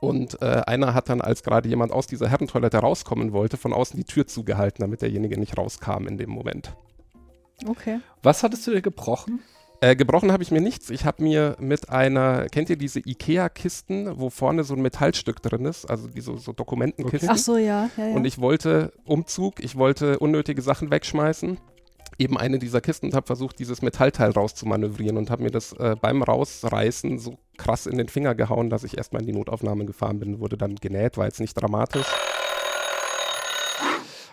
Und 0.00 0.40
äh, 0.42 0.62
einer 0.66 0.94
hat 0.94 1.08
dann, 1.08 1.20
als 1.20 1.42
gerade 1.42 1.68
jemand 1.68 1.92
aus 1.92 2.06
dieser 2.06 2.28
Herrentoilette 2.28 2.78
rauskommen 2.78 3.32
wollte, 3.32 3.56
von 3.56 3.72
außen 3.72 3.96
die 3.96 4.04
Tür 4.04 4.26
zugehalten, 4.26 4.82
damit 4.82 5.02
derjenige 5.02 5.38
nicht 5.38 5.56
rauskam 5.56 6.06
in 6.06 6.18
dem 6.18 6.30
Moment. 6.30 6.74
Okay. 7.66 8.00
Was 8.22 8.42
hattest 8.42 8.66
du 8.66 8.72
dir 8.72 8.82
gebrochen? 8.82 9.40
Äh, 9.80 9.96
gebrochen 9.96 10.32
habe 10.32 10.42
ich 10.42 10.50
mir 10.50 10.60
nichts. 10.60 10.90
Ich 10.90 11.04
habe 11.04 11.22
mir 11.22 11.56
mit 11.58 11.90
einer, 11.90 12.46
kennt 12.46 12.70
ihr 12.70 12.76
diese 12.76 13.00
Ikea-Kisten, 13.00 14.18
wo 14.18 14.30
vorne 14.30 14.64
so 14.64 14.74
ein 14.74 14.82
Metallstück 14.82 15.42
drin 15.42 15.66
ist, 15.66 15.84
also 15.84 16.08
diese 16.08 16.38
so 16.38 16.52
Dokumentenkisten? 16.52 17.28
Ach 17.30 17.36
so, 17.36 17.56
ja. 17.56 17.90
ja, 17.96 18.06
ja. 18.06 18.14
Und 18.14 18.24
ich 18.24 18.38
wollte 18.38 18.92
Umzug, 19.04 19.62
ich 19.62 19.76
wollte 19.76 20.18
unnötige 20.18 20.62
Sachen 20.62 20.90
wegschmeißen. 20.90 21.58
Eben 22.18 22.38
eine 22.38 22.58
dieser 22.58 22.80
Kisten 22.80 23.06
und 23.06 23.14
habe 23.14 23.26
versucht, 23.26 23.58
dieses 23.58 23.82
Metallteil 23.82 24.30
rauszumanövrieren 24.30 25.16
und 25.16 25.30
habe 25.30 25.42
mir 25.42 25.50
das 25.50 25.72
äh, 25.72 25.96
beim 26.00 26.22
Rausreißen 26.22 27.18
so 27.18 27.38
krass 27.56 27.86
in 27.86 27.98
den 27.98 28.08
Finger 28.08 28.34
gehauen, 28.34 28.70
dass 28.70 28.84
ich 28.84 28.96
erstmal 28.96 29.22
in 29.22 29.26
die 29.26 29.32
Notaufnahme 29.32 29.84
gefahren 29.84 30.18
bin, 30.18 30.40
wurde 30.40 30.56
dann 30.56 30.76
genäht, 30.76 31.16
war 31.16 31.26
jetzt 31.26 31.40
nicht 31.40 31.54
dramatisch. 31.54 32.06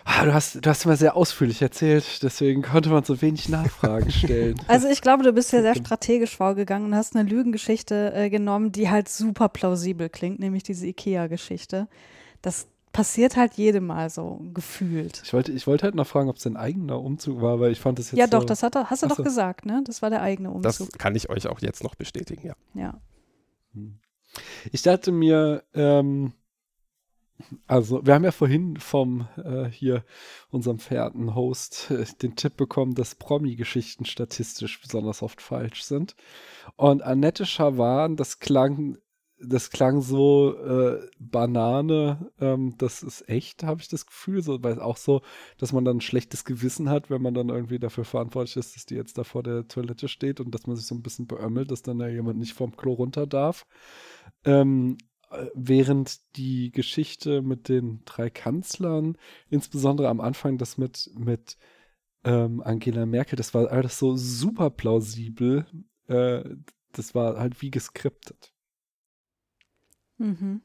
Ah, 0.04 0.24
du, 0.24 0.34
hast, 0.34 0.64
du 0.64 0.68
hast 0.68 0.84
immer 0.84 0.96
sehr 0.96 1.16
ausführlich 1.16 1.62
erzählt, 1.62 2.22
deswegen 2.22 2.62
konnte 2.62 2.90
man 2.90 3.04
so 3.04 3.22
wenig 3.22 3.48
Nachfragen 3.48 4.10
stellen. 4.10 4.60
Also 4.66 4.88
ich 4.88 5.00
glaube, 5.00 5.22
du 5.22 5.32
bist 5.32 5.52
ja 5.52 5.62
sehr 5.62 5.76
strategisch 5.76 6.36
vorgegangen 6.36 6.88
und 6.88 6.94
hast 6.96 7.14
eine 7.14 7.28
Lügengeschichte 7.28 8.12
äh, 8.14 8.28
genommen, 8.28 8.72
die 8.72 8.90
halt 8.90 9.08
super 9.08 9.48
plausibel 9.48 10.08
klingt, 10.08 10.40
nämlich 10.40 10.64
diese 10.64 10.86
Ikea-Geschichte. 10.86 11.88
Das 12.40 12.66
passiert 12.92 13.36
halt 13.36 13.54
jedem 13.54 13.86
Mal 13.86 14.10
so 14.10 14.40
gefühlt. 14.52 15.22
Ich 15.24 15.32
wollte, 15.32 15.52
ich 15.52 15.66
wollte 15.66 15.84
halt 15.84 15.94
noch 15.94 16.06
fragen, 16.06 16.28
ob 16.28 16.36
es 16.36 16.46
ein 16.46 16.56
eigener 16.56 17.00
Umzug 17.00 17.40
war, 17.40 17.58
weil 17.60 17.72
ich 17.72 17.80
fand 17.80 17.98
das 17.98 18.10
jetzt 18.10 18.18
Ja, 18.18 18.26
so, 18.26 18.30
doch, 18.38 18.44
das 18.44 18.62
hat, 18.62 18.74
er- 18.76 18.90
hast 18.90 19.02
du 19.02 19.06
Ach 19.06 19.10
doch 19.10 19.16
so. 19.18 19.22
gesagt, 19.22 19.64
ne? 19.66 19.82
Das 19.86 20.02
war 20.02 20.10
der 20.10 20.22
eigene 20.22 20.48
Das 20.60 20.80
Umzug. 20.80 20.98
kann 20.98 21.14
ich 21.14 21.30
euch 21.30 21.46
auch 21.46 21.60
jetzt 21.60 21.82
noch 21.82 21.94
bestätigen, 21.94 22.46
ja. 22.46 22.54
ja. 22.74 23.00
Ich 24.70 24.82
dachte 24.82 25.12
mir, 25.12 25.62
ähm, 25.74 26.32
also 27.66 28.04
wir 28.06 28.14
haben 28.14 28.24
ja 28.24 28.30
vorhin 28.30 28.76
vom 28.76 29.26
äh, 29.36 29.64
hier 29.64 30.04
unserem 30.50 30.78
verehrten 30.78 31.34
Host 31.34 31.90
äh, 31.90 32.04
den 32.22 32.36
Tipp 32.36 32.56
bekommen, 32.56 32.94
dass 32.94 33.14
Promi-Geschichten 33.14 34.04
statistisch 34.04 34.80
besonders 34.80 35.22
oft 35.22 35.40
falsch 35.42 35.82
sind. 35.82 36.14
Und 36.76 37.02
Annette 37.02 37.46
Schawan, 37.46 38.16
das 38.16 38.38
klang, 38.38 38.98
das 39.44 39.70
klang 39.70 40.00
so 40.00 40.56
äh, 40.56 41.08
Banane, 41.18 42.30
ähm, 42.40 42.74
das 42.78 43.02
ist 43.02 43.28
echt, 43.28 43.64
habe 43.64 43.80
ich 43.80 43.88
das 43.88 44.06
Gefühl, 44.06 44.42
so, 44.42 44.62
weil 44.62 44.80
auch 44.80 44.96
so, 44.96 45.22
dass 45.58 45.72
man 45.72 45.84
dann 45.84 45.98
ein 45.98 46.00
schlechtes 46.00 46.44
Gewissen 46.44 46.88
hat, 46.88 47.10
wenn 47.10 47.22
man 47.22 47.34
dann 47.34 47.48
irgendwie 47.48 47.78
dafür 47.78 48.04
verantwortlich 48.04 48.56
ist, 48.56 48.76
dass 48.76 48.86
die 48.86 48.94
jetzt 48.94 49.18
da 49.18 49.24
vor 49.24 49.42
der 49.42 49.68
Toilette 49.68 50.08
steht 50.08 50.40
und 50.40 50.54
dass 50.54 50.66
man 50.66 50.76
sich 50.76 50.86
so 50.86 50.94
ein 50.94 51.02
bisschen 51.02 51.26
beömmelt, 51.26 51.70
dass 51.70 51.82
dann 51.82 51.98
da 51.98 52.08
jemand 52.08 52.38
nicht 52.38 52.54
vom 52.54 52.76
Klo 52.76 52.92
runter 52.92 53.26
darf. 53.26 53.66
Ähm, 54.44 54.98
äh, 55.30 55.46
während 55.54 56.36
die 56.36 56.70
Geschichte 56.70 57.42
mit 57.42 57.68
den 57.68 58.02
drei 58.04 58.30
Kanzlern, 58.30 59.16
insbesondere 59.50 60.08
am 60.08 60.20
Anfang 60.20 60.58
das 60.58 60.78
mit, 60.78 61.10
mit 61.14 61.56
ähm, 62.24 62.62
Angela 62.62 63.06
Merkel, 63.06 63.36
das 63.36 63.54
war 63.54 63.70
alles 63.70 63.98
so 63.98 64.16
super 64.16 64.70
plausibel. 64.70 65.66
Äh, 66.06 66.44
das 66.92 67.14
war 67.14 67.38
halt 67.38 67.62
wie 67.62 67.70
geskriptet. 67.70 68.51
Mhm. 70.22 70.60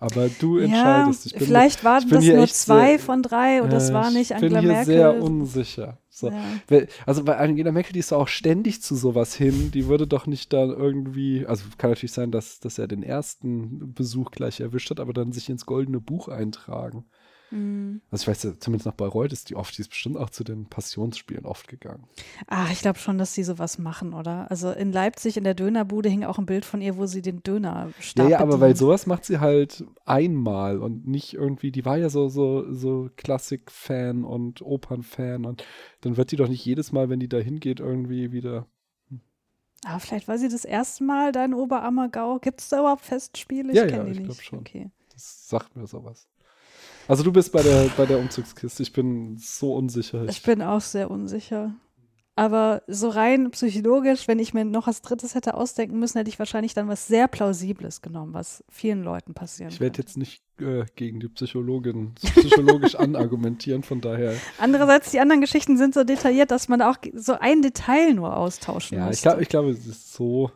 Aber 0.00 0.28
du 0.28 0.58
Ja, 0.58 0.64
entscheidest. 0.66 1.26
Ich 1.26 1.32
bin, 1.32 1.42
vielleicht 1.48 1.82
waren 1.82 2.04
ich 2.04 2.08
bin 2.08 2.20
das 2.20 2.24
nur 2.36 2.46
zwei 2.46 2.88
sehr- 2.90 2.98
von 3.00 3.22
drei 3.22 3.62
und 3.62 3.72
das 3.72 3.92
war 3.92 4.10
nicht 4.12 4.30
ich 4.30 4.36
Angela 4.36 4.60
bin 4.60 4.68
hier 4.68 4.70
Merkel. 4.76 4.94
sehr 4.94 5.22
unsicher. 5.22 5.98
So. 6.08 6.30
Ja. 6.30 6.80
Also 7.04 7.24
bei 7.24 7.36
Angela 7.36 7.72
Merkel, 7.72 7.92
die 7.94 7.98
ist 7.98 8.12
auch 8.12 8.28
ständig 8.28 8.80
zu 8.80 8.94
sowas 8.94 9.34
hin. 9.34 9.70
Die 9.72 9.86
würde 9.88 10.06
doch 10.06 10.26
nicht 10.28 10.52
dann 10.52 10.70
irgendwie, 10.70 11.46
also 11.46 11.64
kann 11.78 11.90
natürlich 11.90 12.12
sein, 12.12 12.30
dass, 12.30 12.60
dass 12.60 12.78
er 12.78 12.86
den 12.86 13.02
ersten 13.02 13.92
Besuch 13.92 14.30
gleich 14.30 14.60
erwischt 14.60 14.90
hat, 14.90 15.00
aber 15.00 15.12
dann 15.12 15.32
sich 15.32 15.48
ins 15.48 15.66
goldene 15.66 16.00
Buch 16.00 16.28
eintragen. 16.28 17.04
Mhm. 17.50 18.00
Also 18.10 18.22
ich 18.22 18.28
weiß 18.28 18.42
ja, 18.44 18.58
zumindest 18.58 18.86
noch 18.86 18.94
bei 18.94 19.06
Reut 19.06 19.32
ist 19.32 19.50
die 19.50 19.56
oft, 19.56 19.76
die 19.76 19.82
ist 19.82 19.88
bestimmt 19.88 20.16
auch 20.16 20.30
zu 20.30 20.44
den 20.44 20.66
Passionsspielen 20.66 21.46
oft 21.46 21.68
gegangen. 21.68 22.04
Ah, 22.46 22.66
ich 22.70 22.80
glaube 22.80 22.98
schon, 22.98 23.18
dass 23.18 23.34
sie 23.34 23.44
sowas 23.44 23.78
machen, 23.78 24.12
oder? 24.12 24.50
Also 24.50 24.70
in 24.70 24.92
Leipzig 24.92 25.36
in 25.36 25.44
der 25.44 25.54
Dönerbude 25.54 26.08
hing 26.08 26.24
auch 26.24 26.38
ein 26.38 26.46
Bild 26.46 26.64
von 26.64 26.80
ihr, 26.80 26.96
wo 26.96 27.06
sie 27.06 27.22
den 27.22 27.42
Döner 27.42 27.92
Ja, 28.16 28.28
ja, 28.28 28.40
aber 28.40 28.60
weil 28.60 28.76
sowas 28.76 29.06
macht 29.06 29.24
sie 29.24 29.40
halt 29.40 29.84
einmal 30.04 30.78
und 30.78 31.06
nicht 31.06 31.34
irgendwie, 31.34 31.72
die 31.72 31.84
war 31.84 31.96
ja 31.96 32.10
so, 32.10 32.28
so, 32.28 32.72
so 32.72 33.10
Klassik-Fan 33.16 34.24
und 34.24 34.62
Opern-Fan 34.62 35.44
und 35.44 35.64
dann 36.00 36.16
wird 36.16 36.32
die 36.32 36.36
doch 36.36 36.48
nicht 36.48 36.64
jedes 36.64 36.92
Mal, 36.92 37.08
wenn 37.08 37.20
die 37.20 37.28
da 37.28 37.38
hingeht, 37.38 37.80
irgendwie 37.80 38.32
wieder. 38.32 38.66
Ah, 39.84 39.98
vielleicht 40.00 40.26
war 40.26 40.38
sie 40.38 40.48
das 40.48 40.64
erste 40.64 41.04
Mal 41.04 41.32
da 41.32 41.44
in 41.44 41.54
Oberammergau. 41.54 42.40
Gibt 42.40 42.60
es 42.60 42.68
da 42.68 42.80
überhaupt 42.80 43.02
Festspiele? 43.02 43.72
Ja, 43.72 43.86
kenn 43.86 43.98
ja, 43.98 44.04
die 44.04 44.10
ich 44.10 44.20
nicht. 44.20 44.42
schon. 44.42 44.58
Okay. 44.58 44.90
Das 45.12 45.48
sagt 45.48 45.76
mir 45.76 45.86
sowas. 45.86 46.26
Also 47.08 47.22
du 47.24 47.32
bist 47.32 47.50
bei 47.52 47.62
der, 47.62 47.90
bei 47.96 48.06
der 48.06 48.18
Umzugskiste. 48.18 48.82
Ich 48.82 48.92
bin 48.92 49.36
so 49.38 49.74
unsicher. 49.74 50.26
Ich 50.28 50.42
bin 50.42 50.62
auch 50.62 50.82
sehr 50.82 51.10
unsicher. 51.10 51.74
Aber 52.36 52.82
so 52.86 53.08
rein 53.08 53.50
psychologisch, 53.50 54.28
wenn 54.28 54.38
ich 54.38 54.54
mir 54.54 54.64
noch 54.64 54.86
was 54.86 55.02
Drittes 55.02 55.34
hätte 55.34 55.54
ausdenken 55.54 55.98
müssen, 55.98 56.18
hätte 56.18 56.30
ich 56.30 56.38
wahrscheinlich 56.38 56.72
dann 56.72 56.86
was 56.86 57.08
sehr 57.08 57.26
Plausibles 57.26 58.00
genommen, 58.00 58.32
was 58.32 58.62
vielen 58.68 59.02
Leuten 59.02 59.34
passieren 59.34 59.72
Ich 59.72 59.80
werde 59.80 59.98
jetzt 59.98 60.16
nicht 60.16 60.40
äh, 60.60 60.84
gegen 60.94 61.18
die 61.18 61.28
Psychologin 61.28 62.14
psychologisch 62.14 62.94
anargumentieren, 62.98 63.82
von 63.82 64.00
daher. 64.00 64.34
Andererseits, 64.58 65.10
die 65.10 65.18
anderen 65.18 65.40
Geschichten 65.40 65.76
sind 65.76 65.94
so 65.94 66.04
detailliert, 66.04 66.52
dass 66.52 66.68
man 66.68 66.80
auch 66.80 66.98
so 67.12 67.32
ein 67.32 67.60
Detail 67.60 68.14
nur 68.14 68.36
austauschen 68.36 68.98
Ja, 68.98 69.06
muss. 69.06 69.20
glaube, 69.20 69.42
ich 69.42 69.48
glaube, 69.48 69.70
es 69.70 69.84
ist 69.84 70.12
so, 70.12 70.52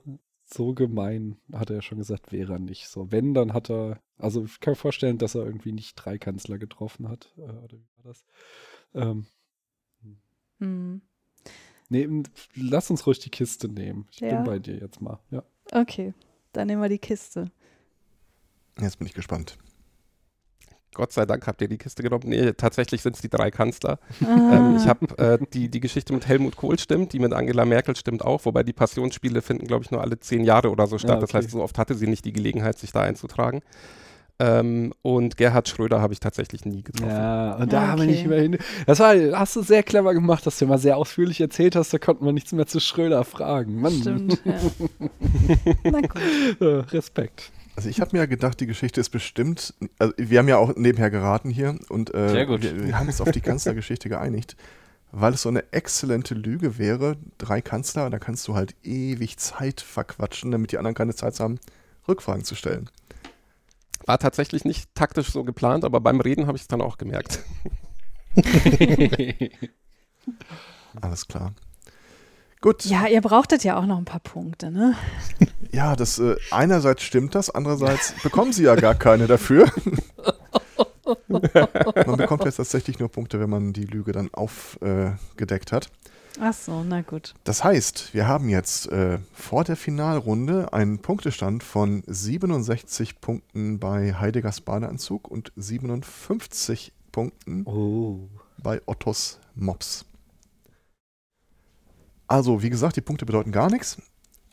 so 0.53 0.75
gemein, 0.75 1.37
hat 1.53 1.71
er 1.71 1.77
ja 1.77 1.83
schon 1.83 1.99
gesagt, 1.99 2.33
wäre 2.33 2.55
er 2.55 2.59
nicht. 2.59 2.89
So, 2.89 3.11
wenn, 3.11 3.35
dann 3.35 3.53
hat 3.55 3.71
er, 3.71 4.01
also 4.19 4.45
ich 4.45 4.61
kann 4.61 4.73
mir 4.73 4.77
vorstellen, 4.77 5.19
dass 5.19 5.35
er 5.35 5.45
irgendwie 5.45 5.73
nicht 5.73 5.95
drei 5.95 6.19
Kanzler 6.19 6.59
getroffen 6.59 7.09
hat. 7.09 7.33
Äh, 7.39 7.43
oder 7.43 7.73
wie 7.79 7.89
war 7.97 8.05
das? 8.05 8.25
Ähm, 8.95 9.27
Hm. 10.59 11.01
nee, 11.89 12.09
lass 12.55 12.89
uns 12.91 13.05
ruhig 13.07 13.19
die 13.19 13.31
Kiste 13.31 13.69
nehmen. 13.69 14.07
Ich 14.13 14.21
Ja. 14.21 14.29
bin 14.37 14.45
bei 14.45 14.59
dir 14.61 14.77
jetzt 14.79 15.01
mal. 15.01 15.19
Ja. 15.31 15.43
Okay, 15.73 16.15
dann 16.53 16.69
nehmen 16.69 16.81
wir 16.83 16.89
die 16.89 16.99
Kiste. 16.99 17.51
Jetzt 18.81 18.99
bin 18.99 19.07
ich 19.09 19.15
gespannt. 19.15 19.59
Gott 20.95 21.13
sei 21.13 21.25
Dank 21.25 21.47
habt 21.47 21.63
ihr 21.63 21.69
die 21.69 21.79
Kiste 21.79 22.03
genommen. 22.03 22.25
Nee, 22.27 22.53
tatsächlich 22.53 23.01
sind 23.03 23.17
es 23.17 23.23
die 23.23 23.31
drei 23.31 23.51
Kanzler. 23.51 23.99
Ah. 24.25 24.57
Ähm, 24.57 24.77
ich 24.77 24.87
habe 24.87 25.19
äh, 25.19 25.39
die, 25.53 25.69
die 25.71 25.81
Geschichte 25.81 26.13
mit 26.13 26.27
Helmut 26.29 26.57
Kohl 26.57 26.79
stimmt, 26.79 27.13
die 27.15 27.19
mit 27.19 27.33
Angela 27.33 27.65
Merkel 27.65 27.97
stimmt 27.97 28.23
auch, 28.25 28.45
wobei 28.45 28.63
die 28.63 28.73
Passionsspiele 28.75 29.41
finden, 29.43 29.67
glaube 29.67 29.85
ich, 29.85 29.91
nur 29.91 30.01
alle 30.03 30.21
zehn 30.21 30.45
Jahre 30.45 30.71
oder 30.71 30.87
so 30.87 30.99
statt. 30.99 31.11
Ja, 31.11 31.21
Das 31.21 31.31
okay. 31.31 31.39
heißt, 31.39 31.51
so 31.51 31.63
oft 31.63 31.79
hatte 31.79 31.95
sie 31.95 32.07
nicht 32.07 32.25
die 32.25 32.33
Gelegenheit, 32.33 32.79
sich 32.79 32.93
da 32.93 33.01
einzutragen. 33.03 33.61
Ähm, 34.39 34.93
und 35.03 35.37
Gerhard 35.37 35.69
Schröder 35.69 36.01
habe 36.01 36.15
ich 36.15 36.21
tatsächlich 36.21 36.65
nie 36.65 36.83
getroffen. 36.83 37.11
Ja, 37.11 37.55
und 37.57 37.73
da 37.73 37.83
Ja, 37.83 37.89
haben 37.89 38.01
wir 38.01 38.07
nicht 38.07 38.21
okay. 38.21 38.29
mehr 38.29 38.41
hin. 38.41 38.59
Das 38.87 38.99
war, 38.99 39.15
hast 39.39 39.55
du 39.57 39.63
sehr 39.63 39.83
clever 39.83 40.15
gemacht, 40.15 40.45
dass 40.47 40.59
du 40.59 40.67
mal 40.67 40.79
sehr 40.79 40.97
ausführlich 40.97 41.41
erzählt 41.41 41.77
hast, 41.77 41.93
da 41.95 41.99
konnten 41.99 42.25
wir 42.25 42.33
nichts 42.33 42.51
mehr 42.53 42.67
zu 42.67 42.81
Schröder 42.81 43.25
fragen. 43.25 43.81
Mann, 43.81 43.93
Stimmt. 43.93 44.43
Ja. 44.45 44.55
Na 45.91 46.01
gut. 46.01 46.93
Respekt. 46.93 47.53
Also 47.75 47.89
ich 47.89 48.01
habe 48.01 48.11
mir 48.13 48.19
ja 48.21 48.27
gedacht, 48.27 48.61
die 48.61 48.67
Geschichte 48.67 49.01
ist 49.01 49.09
bestimmt, 49.11 49.75
also 49.99 50.13
wir 50.19 50.39
haben 50.39 50.49
ja 50.49 50.59
auch 50.59 50.77
nebenher 50.77 51.11
geraten 51.11 51.49
hier 51.51 51.79
und 51.89 52.15
äh, 52.15 52.29
Sehr 52.29 52.47
gut. 52.47 52.63
Wir, 52.63 52.87
wir 52.87 52.99
haben 52.99 53.07
uns 53.07 53.21
auf 53.21 53.31
die 53.31 53.41
Kanzlergeschichte 53.43 54.09
geeinigt, 54.11 54.57
weil 55.11 55.33
es 55.33 55.43
so 55.43 55.49
eine 55.49 55.73
exzellente 55.73 56.35
Lüge 56.35 56.77
wäre, 56.79 57.17
drei 57.39 57.63
Kanzler, 57.63 58.11
da 58.11 58.19
kannst 58.19 58.47
du 58.47 58.55
halt 58.55 58.75
ewig 58.83 59.39
Zeit 59.39 59.81
verquatschen, 59.81 60.51
damit 60.51 60.73
die 60.73 60.79
anderen 60.79 60.95
keine 60.95 61.15
Zeit 61.15 61.41
haben, 61.41 61.59
Rückfragen 62.07 62.45
zu 62.45 62.55
stellen. 62.55 62.91
War 64.05 64.19
tatsächlich 64.19 64.65
nicht 64.65 64.95
taktisch 64.95 65.31
so 65.31 65.45
geplant, 65.45 65.85
aber 65.85 66.01
beim 66.01 66.21
Reden 66.21 66.47
habe 66.47 66.57
ich 66.57 66.63
es 66.63 66.69
dann 66.69 66.83
auch 66.83 66.99
gemerkt. 66.99 67.39
Alles 71.01 71.27
klar. 71.27 71.55
Gut, 72.61 72.85
ja, 72.85 73.03
Ja, 73.03 73.09
ihr 73.09 73.21
brauchtet 73.21 73.65
ja 73.65 73.77
auch 73.77 73.87
noch 73.87 73.99
ein 73.99 74.05
paar 74.05 74.21
Punkte, 74.21 74.71
ne? 74.71 74.95
das 75.73 76.19
äh, 76.19 76.37
einerseits 76.51 77.03
stimmt 77.03 77.35
das, 77.35 77.51
andererseits 77.51 78.15
bekommen 78.23 78.53
sie 78.53 78.65
ja 78.65 78.75
gar 78.75 78.95
keine 78.95 79.27
dafür. 79.27 79.71
man 81.29 82.17
bekommt 82.17 82.45
jetzt 82.45 82.57
tatsächlich 82.57 82.99
nur 82.99 83.09
Punkte, 83.09 83.41
wenn 83.41 83.51
man 83.51 83.73
die 83.73 83.85
Lüge 83.85 84.13
dann 84.13 84.33
aufgedeckt 84.33 85.73
hat. 85.73 85.91
Ach 86.41 86.55
so, 86.55 86.83
na 86.83 87.03
gut. 87.03 87.35
Das 87.45 87.63
heißt, 87.63 88.15
wir 88.15 88.27
haben 88.27 88.49
jetzt 88.49 88.91
äh, 88.91 89.19
vor 89.35 89.65
der 89.65 89.77
Finalrunde 89.77 90.73
einen 90.73 90.99
Punktestand 90.99 91.63
von 91.63 92.03
67 92.07 93.21
Punkten 93.21 93.79
bei 93.79 94.15
Heideggers 94.15 94.63
Badeanzug 94.63 95.29
und 95.29 95.53
57 95.57 96.93
Punkten 97.13 97.67
Oh. 97.67 98.29
bei 98.57 98.81
Ottos 98.87 99.41
Mops. 99.55 100.07
Also, 102.27 102.63
wie 102.63 102.71
gesagt, 102.71 102.97
die 102.97 103.03
Punkte 103.03 103.27
bedeuten 103.27 103.53
gar 103.53 103.71
nichts. 103.71 103.99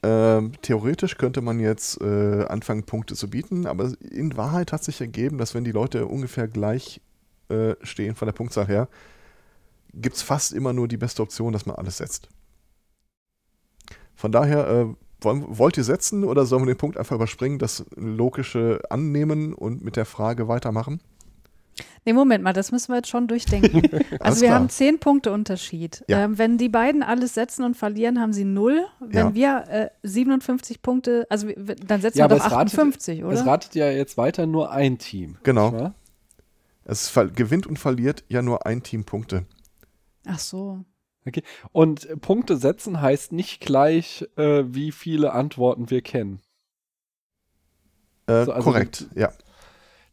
Ähm, 0.01 0.53
theoretisch 0.61 1.17
könnte 1.17 1.41
man 1.41 1.59
jetzt 1.59 2.01
äh, 2.01 2.45
anfangen, 2.45 2.83
Punkte 2.83 3.15
zu 3.15 3.29
bieten, 3.29 3.65
aber 3.65 3.91
in 3.99 4.37
Wahrheit 4.37 4.71
hat 4.71 4.83
sich 4.83 5.01
ergeben, 5.01 5.37
dass 5.37 5.53
wenn 5.53 5.65
die 5.65 5.73
Leute 5.73 6.05
ungefähr 6.05 6.47
gleich 6.47 7.01
äh, 7.49 7.75
stehen 7.81 8.15
von 8.15 8.25
der 8.25 8.33
Punktzahl 8.33 8.67
her, 8.67 8.87
gibt 9.93 10.15
es 10.15 10.21
fast 10.21 10.53
immer 10.53 10.71
nur 10.71 10.87
die 10.87 10.97
beste 10.97 11.21
Option, 11.21 11.51
dass 11.51 11.65
man 11.65 11.75
alles 11.75 11.97
setzt. 11.97 12.29
Von 14.15 14.31
daher, 14.31 14.67
äh, 14.67 14.85
wollen, 15.21 15.45
wollt 15.57 15.77
ihr 15.77 15.83
setzen 15.83 16.23
oder 16.23 16.45
sollen 16.45 16.63
wir 16.63 16.73
den 16.73 16.77
Punkt 16.77 16.97
einfach 16.97 17.15
überspringen, 17.15 17.59
das 17.59 17.85
Logische 17.95 18.81
annehmen 18.89 19.53
und 19.53 19.83
mit 19.83 19.95
der 19.95 20.05
Frage 20.05 20.47
weitermachen? 20.47 21.01
Nee, 22.05 22.13
Moment 22.13 22.43
mal, 22.43 22.53
das 22.53 22.71
müssen 22.71 22.89
wir 22.91 22.97
jetzt 22.97 23.09
schon 23.09 23.27
durchdenken. 23.27 23.81
Also 24.19 24.41
wir 24.41 24.49
klar. 24.49 24.59
haben 24.59 24.69
zehn 24.69 24.99
Punkte 24.99 25.31
Unterschied. 25.31 26.03
Ja. 26.07 26.23
Ähm, 26.25 26.37
wenn 26.37 26.57
die 26.57 26.69
beiden 26.69 27.03
alles 27.03 27.33
setzen 27.33 27.63
und 27.63 27.75
verlieren, 27.77 28.19
haben 28.19 28.33
sie 28.33 28.45
null. 28.45 28.85
Wenn 28.99 29.33
wir 29.35 29.63
äh, 29.67 29.89
57 30.03 30.81
Punkte, 30.81 31.25
also 31.29 31.47
dann 31.85 32.01
setzen 32.01 32.19
Ja, 32.19 32.25
wir 32.29 32.37
doch 32.37 32.45
es 32.45 32.51
ratet- 32.51 32.73
58, 32.79 33.19
Es 33.19 33.25
oder? 33.25 33.45
ratet 33.45 33.75
ja 33.75 33.89
jetzt 33.91 34.17
weiter 34.17 34.45
nur 34.47 34.71
ein 34.71 34.97
Team. 34.97 35.37
Genau. 35.43 35.93
Es 36.85 37.13
gewinnt 37.35 37.67
und 37.67 37.77
verliert 37.77 38.23
ja 38.29 38.41
nur 38.41 38.65
ein 38.65 38.81
Team 38.83 39.03
Punkte. 39.05 39.45
Ach 40.25 40.39
so. 40.39 40.83
Und 41.71 42.05
äh, 42.09 42.17
Punkte 42.17 42.57
setzen 42.57 43.01
heißt 43.01 43.31
nicht 43.33 43.59
gleich, 43.61 44.27
äh, 44.37 44.63
wie 44.67 44.91
viele 44.91 45.33
Antworten 45.33 45.89
wir 45.91 46.01
kennen. 46.01 46.39
Äh, 48.27 48.45
So, 48.45 48.51
also 48.53 48.63
korrekt, 48.63 49.07
ja. 49.15 49.31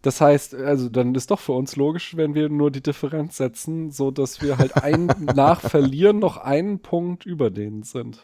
Das 0.07 0.21
heißt, 0.21 0.55
also 0.55 0.89
dann 0.89 1.17
ist 1.17 1.33
doch 1.33 1.41
für 1.41 1.51
uns 1.51 1.75
logisch, 1.75 2.17
wenn 2.17 2.37
wir 2.37 2.49
nur 2.49 2.71
die 2.71 2.81
Differenz 2.81 3.39
setzen, 3.39 3.91
so 3.91 4.13
dass 4.13 4.41
wir 4.41 4.57
halt 4.57 4.77
ein 4.85 5.07
nach 5.35 5.61
Verlieren 5.61 6.21
noch 6.21 6.37
einen 6.37 6.79
Punkt 6.79 7.27
über 7.27 7.51
denen 7.51 7.83
sind. 7.83 8.21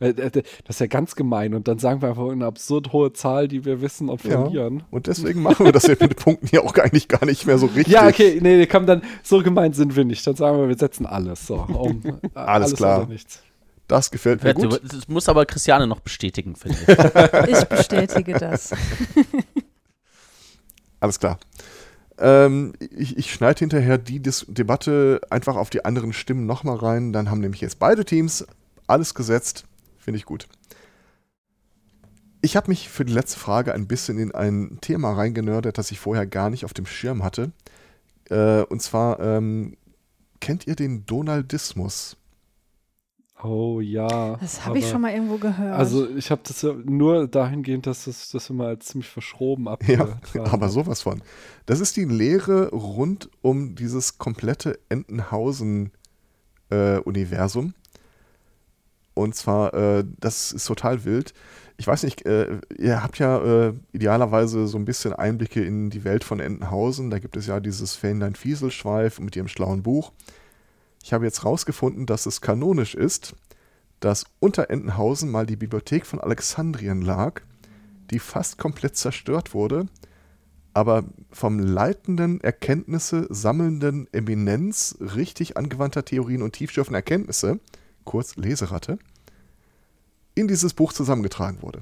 Äh, 0.00 0.08
äh, 0.12 0.30
Das 0.30 0.76
ist 0.76 0.80
ja 0.80 0.86
ganz 0.86 1.14
gemein. 1.14 1.52
Und 1.52 1.68
dann 1.68 1.78
sagen 1.78 2.00
wir 2.00 2.08
einfach 2.08 2.26
eine 2.30 2.46
absurd 2.46 2.94
hohe 2.94 3.12
Zahl, 3.12 3.48
die 3.48 3.66
wir 3.66 3.82
wissen 3.82 4.08
und 4.08 4.24
Ja. 4.24 4.30
verlieren. 4.40 4.84
Und 4.90 5.08
deswegen 5.08 5.42
machen 5.42 5.66
wir 5.66 5.72
das 5.72 5.86
jetzt 5.88 6.00
mit 6.00 6.12
den 6.12 6.16
Punkten 6.16 6.48
ja 6.52 6.62
auch 6.62 6.74
eigentlich 6.76 7.06
gar 7.08 7.26
nicht 7.26 7.44
mehr 7.46 7.58
so 7.58 7.66
richtig. 7.66 7.88
Ja, 7.88 8.06
okay, 8.08 8.38
nee, 8.40 8.64
komm, 8.64 8.86
dann 8.86 9.02
so 9.22 9.42
gemein 9.42 9.74
sind 9.74 9.94
wir 9.94 10.06
nicht. 10.06 10.26
Dann 10.26 10.36
sagen 10.36 10.56
wir, 10.56 10.68
wir 10.68 10.78
setzen 10.78 11.04
alles. 11.04 11.46
So, 11.46 11.56
um, 11.56 12.00
äh, 12.04 12.12
Alles 12.32 12.72
klar. 12.76 13.00
oder 13.02 13.08
nichts. 13.08 13.42
Das 13.88 14.10
gefällt 14.10 14.44
mir 14.44 14.52
gut. 14.52 14.80
Das 14.84 15.08
muss 15.08 15.30
aber 15.30 15.46
Christiane 15.46 15.86
noch 15.86 16.00
bestätigen, 16.00 16.56
finde 16.56 16.76
ich. 16.78 16.88
Ich 17.58 17.64
bestätige 17.64 18.34
das. 18.34 18.74
Alles 21.00 21.18
klar. 21.18 21.38
Ähm, 22.18 22.72
ich 22.90 23.16
ich 23.16 23.32
schneide 23.32 23.60
hinterher 23.60 23.98
die 23.98 24.20
Dis 24.20 24.44
Debatte 24.48 25.20
einfach 25.30 25.56
auf 25.56 25.70
die 25.70 25.84
anderen 25.84 26.12
Stimmen 26.12 26.46
nochmal 26.46 26.76
rein. 26.76 27.12
Dann 27.12 27.30
haben 27.30 27.40
nämlich 27.40 27.60
jetzt 27.60 27.78
beide 27.78 28.04
Teams 28.04 28.46
alles 28.86 29.14
gesetzt. 29.14 29.64
Finde 29.98 30.18
ich 30.18 30.24
gut. 30.24 30.48
Ich 32.40 32.56
habe 32.56 32.68
mich 32.68 32.88
für 32.88 33.04
die 33.04 33.12
letzte 33.12 33.38
Frage 33.38 33.74
ein 33.74 33.88
bisschen 33.88 34.18
in 34.18 34.32
ein 34.32 34.78
Thema 34.80 35.12
reingenördet, 35.12 35.76
das 35.76 35.90
ich 35.90 35.98
vorher 35.98 36.26
gar 36.26 36.50
nicht 36.50 36.64
auf 36.64 36.72
dem 36.72 36.86
Schirm 36.86 37.22
hatte. 37.24 37.52
Äh, 38.30 38.62
und 38.62 38.80
zwar, 38.80 39.18
ähm, 39.20 39.76
kennt 40.40 40.66
ihr 40.66 40.76
den 40.76 41.04
Donaldismus? 41.04 42.16
Oh 43.42 43.80
ja. 43.80 44.36
Das 44.36 44.64
habe 44.66 44.78
ich 44.78 44.88
schon 44.88 45.00
mal 45.00 45.12
irgendwo 45.12 45.36
gehört. 45.36 45.76
Also 45.76 46.08
ich 46.16 46.30
habe 46.30 46.42
das 46.44 46.62
ja 46.62 46.72
nur 46.72 47.26
dahingehend, 47.28 47.86
dass 47.86 48.04
das, 48.06 48.30
das 48.30 48.50
immer 48.50 48.66
als 48.66 48.86
ziemlich 48.86 49.08
verschroben 49.08 49.68
ab. 49.68 49.86
Ja, 49.86 50.18
aber 50.44 50.68
sowas 50.68 51.02
von. 51.02 51.22
Das 51.66 51.78
ist 51.80 51.96
die 51.96 52.04
Lehre 52.04 52.70
rund 52.70 53.30
um 53.40 53.76
dieses 53.76 54.18
komplette 54.18 54.80
Entenhausen-Universum. 54.88 57.74
Und 59.14 59.34
zwar, 59.34 59.74
äh, 59.74 60.04
das 60.18 60.52
ist 60.52 60.66
total 60.66 61.04
wild. 61.04 61.34
Ich 61.76 61.86
weiß 61.86 62.02
nicht, 62.02 62.26
äh, 62.26 62.58
ihr 62.76 63.04
habt 63.04 63.20
ja 63.20 63.68
äh, 63.68 63.72
idealerweise 63.92 64.66
so 64.66 64.78
ein 64.78 64.84
bisschen 64.84 65.12
Einblicke 65.12 65.62
in 65.62 65.90
die 65.90 66.02
Welt 66.02 66.24
von 66.24 66.40
Entenhausen. 66.40 67.10
Da 67.10 67.20
gibt 67.20 67.36
es 67.36 67.46
ja 67.46 67.60
dieses 67.60 67.94
Fähnlein 67.94 68.34
Fieselschweif 68.34 69.20
mit 69.20 69.36
ihrem 69.36 69.46
schlauen 69.46 69.84
Buch. 69.84 70.10
Ich 71.08 71.14
habe 71.14 71.24
jetzt 71.24 71.46
rausgefunden, 71.46 72.04
dass 72.04 72.26
es 72.26 72.42
kanonisch 72.42 72.94
ist, 72.94 73.34
dass 73.98 74.26
unter 74.40 74.68
Entenhausen 74.68 75.30
mal 75.30 75.46
die 75.46 75.56
Bibliothek 75.56 76.04
von 76.04 76.20
Alexandrien 76.20 77.00
lag, 77.00 77.40
die 78.10 78.18
fast 78.18 78.58
komplett 78.58 78.98
zerstört 78.98 79.54
wurde, 79.54 79.86
aber 80.74 81.04
vom 81.30 81.60
leitenden 81.60 82.42
Erkenntnisse 82.42 83.26
sammelnden 83.30 84.06
Eminenz 84.12 84.98
richtig 85.00 85.56
angewandter 85.56 86.04
Theorien 86.04 86.42
und 86.42 86.52
tiefschürfender 86.52 86.98
Erkenntnisse, 86.98 87.58
kurz 88.04 88.36
Leseratte, 88.36 88.98
in 90.34 90.46
dieses 90.46 90.74
Buch 90.74 90.92
zusammengetragen 90.92 91.62
wurde. 91.62 91.80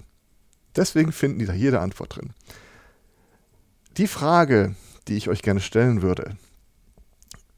Deswegen 0.76 1.10
finden 1.10 1.40
die 1.40 1.46
da 1.46 1.52
jede 1.52 1.80
Antwort 1.80 2.14
drin. 2.14 2.30
Die 3.96 4.06
Frage, 4.06 4.76
die 5.08 5.16
ich 5.16 5.28
euch 5.28 5.42
gerne 5.42 5.58
stellen 5.58 6.00
würde, 6.00 6.36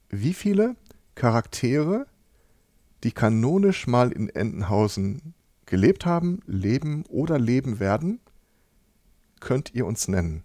wie 0.08 0.32
viele 0.32 0.74
Charaktere, 1.18 2.06
die 3.04 3.10
kanonisch 3.12 3.86
mal 3.86 4.12
in 4.12 4.28
Entenhausen 4.28 5.34
gelebt 5.66 6.06
haben, 6.06 6.40
leben 6.46 7.04
oder 7.06 7.38
leben 7.38 7.80
werden, 7.80 8.20
könnt 9.40 9.74
ihr 9.74 9.84
uns 9.84 10.08
nennen? 10.08 10.44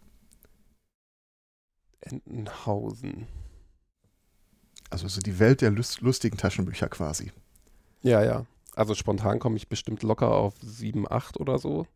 Entenhausen. 2.02 3.28
Also 4.90 5.08
so 5.08 5.22
die 5.22 5.40
Welt 5.40 5.62
der 5.62 5.72
lust 5.72 6.02
lustigen 6.02 6.38
Taschenbücher 6.38 6.90
quasi. 6.90 7.32
Ja, 8.02 8.24
ja. 8.24 8.46
Also 8.76 8.96
spontan 8.96 9.40
komme 9.40 9.56
ich 9.58 9.68
bestimmt 9.70 10.04
locker 10.04 10.32
auf 10.32 10.56
7, 10.62 11.06
8 11.10 11.40
oder 11.40 11.58
so. 11.60 11.88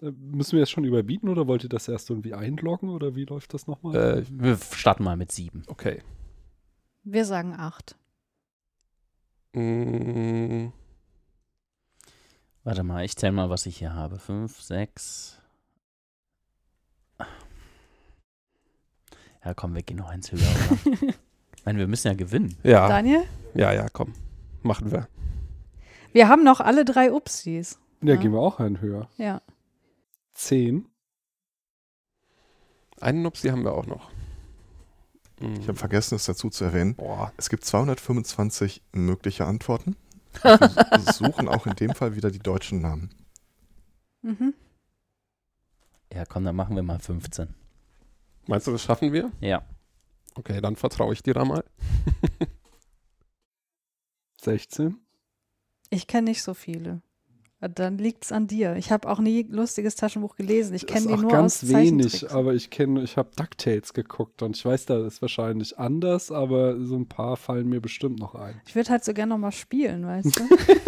Äh, 0.00 0.10
Müssen 0.10 0.52
wir 0.52 0.60
jetzt 0.60 0.70
schon 0.72 0.84
überbieten 0.84 1.28
oder 1.28 1.46
wollt 1.46 1.62
ihr 1.62 1.68
das 1.68 1.88
erst 1.88 2.10
irgendwie 2.10 2.34
einloggen 2.34 2.88
oder 2.88 3.14
wie 3.14 3.24
läuft 3.24 3.54
das 3.54 3.66
nochmal? 3.66 3.94
Äh, 4.18 4.24
Wir 4.30 4.56
starten 4.56 5.04
mal 5.04 5.16
mit 5.16 5.30
sieben. 5.30 5.62
okay. 5.68 6.02
Wir 7.06 7.24
sagen 7.24 7.54
acht. 7.54 7.96
Mm, 9.52 10.68
Warte 12.64 12.82
mal, 12.82 13.04
ich 13.04 13.16
zähle 13.16 13.32
mal, 13.32 13.48
was 13.48 13.64
ich 13.66 13.78
hier 13.78 13.94
habe. 13.94 14.18
Fünf, 14.18 14.60
sechs. 14.60 15.40
Ja, 19.44 19.54
komm, 19.54 19.74
wir 19.76 19.82
gehen 19.82 19.98
noch 19.98 20.08
eins 20.08 20.32
höher, 20.32 20.40
oder? 20.40 21.08
ich 21.56 21.64
meine, 21.64 21.78
wir 21.78 21.86
müssen 21.86 22.08
ja 22.08 22.14
gewinnen. 22.14 22.56
ja, 22.64 22.88
Daniel? 22.88 23.22
ja, 23.54 23.72
ja, 23.72 23.88
komm. 23.92 24.12
Machen 24.62 24.90
wir. 24.90 25.06
Wir 26.12 26.28
haben 26.28 26.42
noch 26.42 26.60
alle 26.60 26.84
drei 26.84 27.12
Upsis. 27.12 27.78
ja, 28.02 28.14
ja. 28.14 28.20
gehen 28.20 28.32
wir 28.32 28.40
auch 28.40 28.58
einen 28.58 28.80
höher. 28.80 29.08
Ja. 29.16 29.42
Zehn. 30.34 30.88
Einen 33.00 33.22
Nupsi 33.22 33.48
haben 33.50 33.62
wir 33.62 33.74
auch 33.74 33.86
noch. 33.86 34.10
Hm. 35.40 35.60
Ich 35.60 35.68
habe 35.68 35.78
vergessen, 35.78 36.14
es 36.16 36.24
dazu 36.26 36.50
zu 36.50 36.64
erwähnen. 36.64 36.94
Boah, 36.94 37.32
Es 37.36 37.50
gibt 37.50 37.64
225 37.64 38.82
mögliche 38.92 39.44
Antworten. 39.44 39.96
Wir 40.42 41.12
suchen 41.12 41.48
auch 41.48 41.66
in 41.66 41.74
dem 41.76 41.94
Fall 41.94 42.14
wieder 42.14 42.30
die 42.30 42.38
deutschen 42.38 42.80
Namen. 42.80 43.10
Mhm. 44.22 44.54
Ja, 46.12 46.24
komm, 46.24 46.44
dann 46.44 46.56
machen 46.56 46.76
wir 46.76 46.82
mal 46.82 46.98
15. 46.98 47.54
meinst 48.46 48.66
du, 48.66 48.72
das 48.72 48.82
schaffen 48.82 49.12
wir? 49.12 49.30
Ja. 49.40 49.62
Okay, 50.34 50.60
dann 50.60 50.76
vertraue 50.76 51.12
ich 51.12 51.22
dir 51.22 51.34
da 51.34 51.44
mal. 51.44 51.64
16. 54.42 54.98
Ich 55.90 56.06
kenne 56.06 56.30
nicht 56.30 56.42
so 56.42 56.54
viele. 56.54 57.02
Dann 57.60 57.96
liegt 57.96 58.24
es 58.24 58.32
an 58.32 58.46
dir. 58.46 58.76
Ich 58.76 58.92
habe 58.92 59.08
auch 59.08 59.18
nie 59.18 59.46
lustiges 59.48 59.94
Taschenbuch 59.96 60.36
gelesen. 60.36 60.74
Ich 60.74 60.82
Das 60.84 60.88
kenne 60.92 61.00
ist 61.00 61.08
die 61.08 61.14
auch 61.14 61.22
nur 61.22 61.30
ganz 61.30 61.62
aus 61.64 61.68
wenig, 61.70 62.30
aber 62.30 62.52
ich 62.54 62.68
kenne, 62.68 63.02
ich 63.02 63.16
habe 63.16 63.30
DuckTales 63.34 63.94
geguckt 63.94 64.42
und 64.42 64.56
ich 64.56 64.64
weiß, 64.64 64.84
da 64.86 65.06
ist 65.06 65.22
wahrscheinlich 65.22 65.78
anders, 65.78 66.30
aber 66.30 66.78
so 66.84 66.96
ein 66.96 67.06
paar 67.08 67.36
fallen 67.38 67.68
mir 67.68 67.80
bestimmt 67.80 68.18
noch 68.18 68.34
ein. 68.34 68.60
Ich 68.66 68.74
würde 68.74 68.90
halt 68.90 69.04
so 69.04 69.14
gerne 69.14 69.30
nochmal 69.30 69.52
spielen, 69.52 70.04
weißt 70.06 70.38
du? 70.38 70.42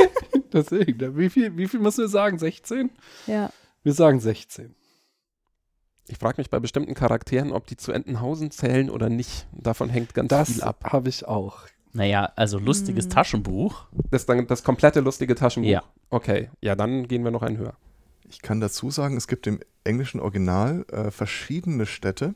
Deswegen, 0.53 1.16
wie 1.16 1.31
viel, 1.31 1.57
wie 1.57 1.66
viel 1.69 1.81
müssen 1.81 2.03
wir 2.05 2.09
sagen? 2.09 2.39
16? 2.39 2.90
ja. 3.27 3.51
Wir 3.85 3.95
sagen 3.95 4.20
16. 4.20 4.74
Ich 6.09 6.19
frage 6.19 6.39
mich 6.40 6.51
bei 6.51 6.59
bestimmten 6.59 6.95
Charakteren, 6.95 7.53
ob 7.53 7.66
die 7.66 7.77
zu 7.77 7.93
Entenhausen 7.93 8.51
zählen 8.51 8.90
oder 8.90 9.09
nicht. 9.09 9.47
Davon 9.53 9.89
hängt 9.89 10.15
ganz 10.15 10.28
Das 10.28 10.53
viel 10.53 10.62
ab. 10.62 10.85
habe 10.85 11.09
ich 11.09 11.27
auch. 11.27 11.61
Naja, 11.93 12.32
also 12.36 12.59
lustiges 12.59 13.05
Hm. 13.07 13.11
Taschenbuch. 13.11 13.86
Das 14.11 14.27
dann 14.27 14.47
das 14.47 14.62
komplette 14.65 15.01
lustige 15.01 15.35
Taschenbuch. 15.35 15.70
Ja. 15.70 15.82
Okay, 16.10 16.51
ja, 16.60 16.74
dann 16.74 17.06
gehen 17.09 17.22
wir 17.24 17.30
noch 17.30 17.43
einen 17.43 17.59
höher. 17.59 17.76
Ich 18.28 18.40
kann 18.43 18.60
dazu 18.60 18.90
sagen, 18.90 19.16
es 19.16 19.26
gibt 19.28 19.47
im 19.47 19.60
englischen 19.85 20.20
Original 20.20 20.85
äh, 20.90 21.10
verschiedene 21.10 21.86
Städte, 21.86 22.35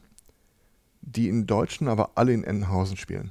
die 1.02 1.28
in 1.28 1.46
Deutschen 1.46 1.88
aber 1.88 2.12
alle 2.16 2.32
in 2.32 2.44
Entenhausen 2.44 2.96
spielen. 2.96 3.30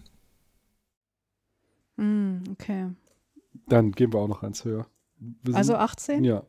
Hm, 1.98 2.44
okay. 2.52 2.90
Dann 3.68 3.92
gehen 3.92 4.14
wir 4.14 4.20
auch 4.20 4.28
noch 4.28 4.44
eins 4.44 4.64
höher. 4.66 4.88
Wir 5.18 5.56
Also 5.56 5.74
sind- 5.74 5.82
18? 5.82 6.24
Ja. 6.24 6.44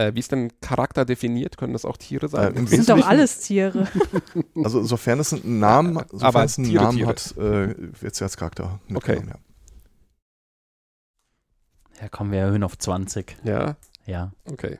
Äh, 0.00 0.14
wie 0.14 0.20
ist 0.20 0.30
denn 0.30 0.52
Charakter 0.60 1.04
definiert? 1.04 1.56
Können 1.56 1.72
das 1.72 1.84
auch 1.84 1.96
Tiere 1.96 2.28
sein? 2.28 2.54
Äh, 2.56 2.60
Das 2.60 2.70
sind 2.70 2.88
doch 2.88 3.06
alles 3.06 3.40
Tiere. 3.40 3.88
Also 4.54 4.82
sofern 4.84 5.18
es 5.20 5.32
einen 5.32 5.58
Namen, 5.58 5.94
sofern 6.10 6.26
Aber 6.28 6.44
es 6.44 6.56
einen 6.58 6.68
Tiere, 6.68 6.84
Namen 6.84 6.96
Tiere. 6.98 7.08
hat, 7.08 7.36
äh, 7.36 7.74
wird 8.02 8.12
es 8.12 8.18
ja 8.20 8.26
als 8.26 8.36
Charakter 8.36 8.80
mitgenommen. 8.88 9.28
Ja. 9.28 9.34
Ja, 12.00 12.08
kommen 12.08 12.30
wir 12.32 12.40
erhöhen 12.40 12.62
auf 12.62 12.78
20. 12.78 13.36
ja, 13.44 13.76
Ja. 14.06 14.32
okay. 14.46 14.78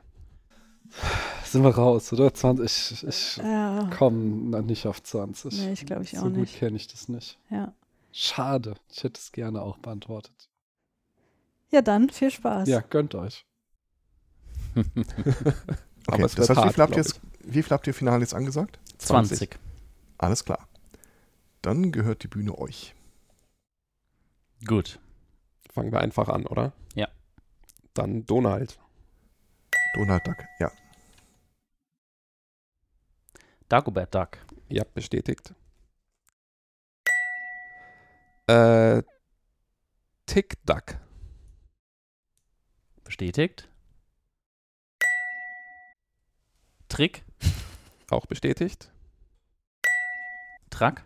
Sind 1.44 1.62
wir 1.64 1.74
raus, 1.74 2.12
oder? 2.12 2.32
20. 2.32 2.64
Ich, 2.92 3.06
ich 3.06 3.36
Ja. 3.38 3.90
komme 3.96 4.62
nicht 4.62 4.86
auf 4.86 5.02
20. 5.02 5.52
Nee, 5.58 5.72
ich 5.72 5.84
glaube 5.86 6.02
ich 6.04 6.10
so 6.12 6.18
auch 6.18 6.22
gut 6.24 6.32
nicht. 6.36 6.58
kenne 6.58 6.76
ich 6.76 6.86
das 6.88 7.08
nicht. 7.08 7.38
Ja. 7.50 7.72
Schade. 8.12 8.74
Ich 8.90 9.04
hätte 9.04 9.20
es 9.20 9.32
gerne 9.32 9.60
auch 9.62 9.78
beantwortet. 9.78 10.48
ja, 11.70 11.82
dann 11.82 12.08
viel 12.10 12.30
Spaß. 12.30 12.68
Ja, 12.68 12.80
gönnt 12.80 13.14
euch. 13.14 13.44
Okay, 16.10 16.22
es 16.22 16.34
das 16.36 16.48
heißt, 16.48 16.56
wie 16.58 16.62
hart, 16.64 16.74
viel, 16.74 16.82
habt 16.84 16.92
ihr 16.92 17.02
jetzt, 17.02 17.20
wie 17.40 17.62
viel 17.62 17.70
habt 17.70 17.86
ihr 17.86 17.92
final 17.92 18.20
jetzt 18.20 18.32
angesagt? 18.32 18.78
20. 18.96 19.58
Alles 20.16 20.42
klar. 20.42 20.66
Dann 21.60 21.92
gehört 21.92 22.22
die 22.22 22.28
Bühne 22.28 22.56
euch. 22.56 22.94
Gut. 24.66 24.98
Fangen 25.78 25.92
wir 25.92 26.00
einfach 26.00 26.28
an, 26.28 26.44
oder? 26.44 26.72
Ja. 26.96 27.06
Dann 27.94 28.26
Donald. 28.26 28.80
Donald 29.94 30.26
Duck, 30.26 30.44
ja. 30.58 30.72
Dagobert 33.68 34.12
Duck. 34.12 34.38
Ja, 34.68 34.82
bestätigt. 34.92 35.54
Äh, 38.48 39.04
Tick 40.26 40.54
Duck. 40.66 40.96
Bestätigt. 43.04 43.68
Trick. 46.88 47.24
Auch 48.10 48.26
bestätigt. 48.26 48.90
Track. 50.70 51.04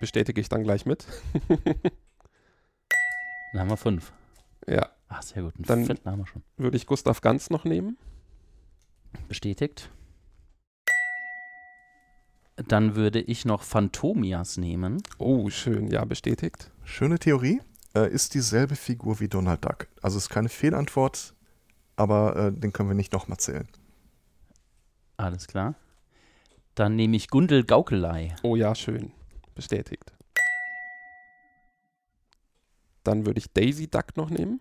Bestätige 0.00 0.40
ich 0.40 0.48
dann 0.48 0.62
gleich 0.62 0.86
mit. 0.86 1.06
Dann 3.52 3.60
haben 3.62 3.70
wir 3.70 3.76
fünf. 3.76 4.12
ja, 4.66 4.88
Ach, 5.10 5.22
sehr 5.22 5.42
gut. 5.42 5.54
Einen 5.56 5.64
Dann- 5.64 5.86
vierten 5.86 6.10
haben 6.10 6.18
wir 6.18 6.26
schon. 6.26 6.42
würde 6.58 6.76
ich 6.76 6.86
Gustav 6.86 7.20
Ganz 7.22 7.48
noch 7.48 7.64
nehmen. 7.64 7.96
Bestätigt. 9.26 9.90
Dann 12.56 12.94
würde 12.96 13.20
ich 13.20 13.44
noch 13.44 13.62
Phantomias 13.62 14.56
nehmen. 14.56 15.02
Oh, 15.18 15.48
schön. 15.48 15.88
Ja, 15.90 16.04
bestätigt. 16.04 16.70
Schöne 16.84 17.18
Theorie. 17.18 17.60
Äh, 17.94 18.10
ist 18.12 18.34
dieselbe 18.34 18.76
Figur 18.76 19.20
wie 19.20 19.28
Donald 19.28 19.64
Duck. 19.64 19.86
Also 20.02 20.18
ist 20.18 20.28
keine 20.28 20.48
Fehlantwort, 20.48 21.34
aber 21.96 22.36
äh, 22.36 22.52
den 22.52 22.72
können 22.72 22.90
wir 22.90 22.94
nicht 22.96 23.12
nochmal 23.12 23.38
zählen. 23.38 23.68
Alles 25.16 25.46
klar. 25.46 25.74
Dann 26.74 26.96
nehme 26.96 27.16
ich 27.16 27.28
Gundel 27.30 27.64
Gaukelei. 27.64 28.34
Oh 28.42 28.56
ja, 28.56 28.74
schön. 28.74 29.12
Bestätigt. 29.54 30.12
Dann 33.08 33.24
würde 33.24 33.38
ich 33.38 33.50
Daisy 33.50 33.88
Duck 33.88 34.18
noch 34.18 34.28
nehmen. 34.28 34.60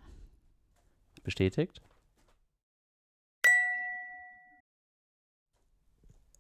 Bestätigt. 1.22 1.82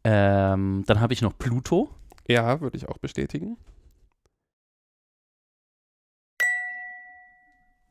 Ähm, 0.06 0.86
dann 0.88 1.02
habe 1.02 1.12
ich 1.12 1.22
noch 1.22 1.38
Pluto. 1.38 1.94
Ja, 2.26 2.62
würde 2.62 2.78
ich 2.78 2.88
auch 2.88 2.98
bestätigen. 2.98 3.58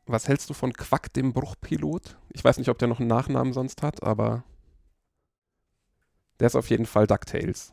Was 0.07 0.27
hältst 0.27 0.49
du 0.49 0.55
von 0.55 0.73
Quack, 0.73 1.13
dem 1.13 1.31
Bruchpilot? 1.31 2.17
Ich 2.33 2.43
weiß 2.43 2.57
nicht, 2.57 2.69
ob 2.69 2.79
der 2.79 2.87
noch 2.87 2.99
einen 2.99 3.09
Nachnamen 3.09 3.53
sonst 3.53 3.83
hat, 3.83 4.01
aber 4.01 4.43
der 6.39 6.47
ist 6.47 6.55
auf 6.55 6.71
jeden 6.71 6.87
Fall 6.87 7.05
DuckTales. 7.05 7.71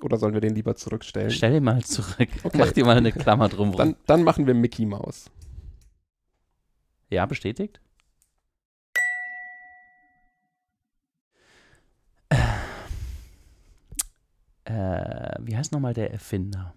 Oder 0.00 0.16
sollen 0.16 0.34
wir 0.34 0.40
den 0.40 0.54
lieber 0.54 0.76
zurückstellen? 0.76 1.30
Stell 1.30 1.56
ihn 1.56 1.64
mal 1.64 1.82
zurück. 1.82 2.28
Okay. 2.44 2.58
Mach 2.58 2.72
dir 2.72 2.84
mal 2.84 2.96
eine 2.96 3.12
Klammer 3.12 3.48
drum 3.48 3.70
rum. 3.70 3.76
Dann, 3.76 3.96
dann 4.06 4.22
machen 4.22 4.46
wir 4.46 4.54
Mickey 4.54 4.86
Mouse. 4.86 5.30
Ja, 7.10 7.26
bestätigt. 7.26 7.80
Äh, 14.64 15.34
wie 15.40 15.56
heißt 15.56 15.72
nochmal 15.72 15.94
der 15.94 16.12
Erfinder? 16.12 16.74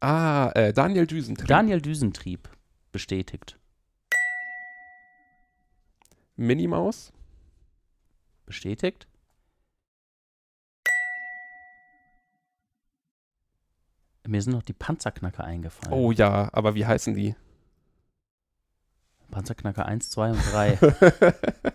Ah, 0.00 0.50
äh, 0.54 0.72
Daniel 0.72 1.06
Düsentrieb. 1.06 1.48
Daniel 1.48 1.80
Düsentrieb. 1.80 2.48
Bestätigt. 2.92 3.58
Minnie 6.36 6.68
Maus. 6.68 7.12
Bestätigt. 8.46 9.08
Mir 14.28 14.42
sind 14.42 14.52
noch 14.52 14.62
die 14.62 14.74
Panzerknacker 14.74 15.42
eingefallen. 15.42 15.92
Oh 15.92 16.12
ja, 16.12 16.50
aber 16.52 16.74
wie 16.74 16.84
heißen 16.84 17.14
die? 17.14 17.34
Panzerknacker 19.30 19.86
1, 19.86 20.10
2 20.10 20.30
und 20.30 20.52
3. 20.52 20.78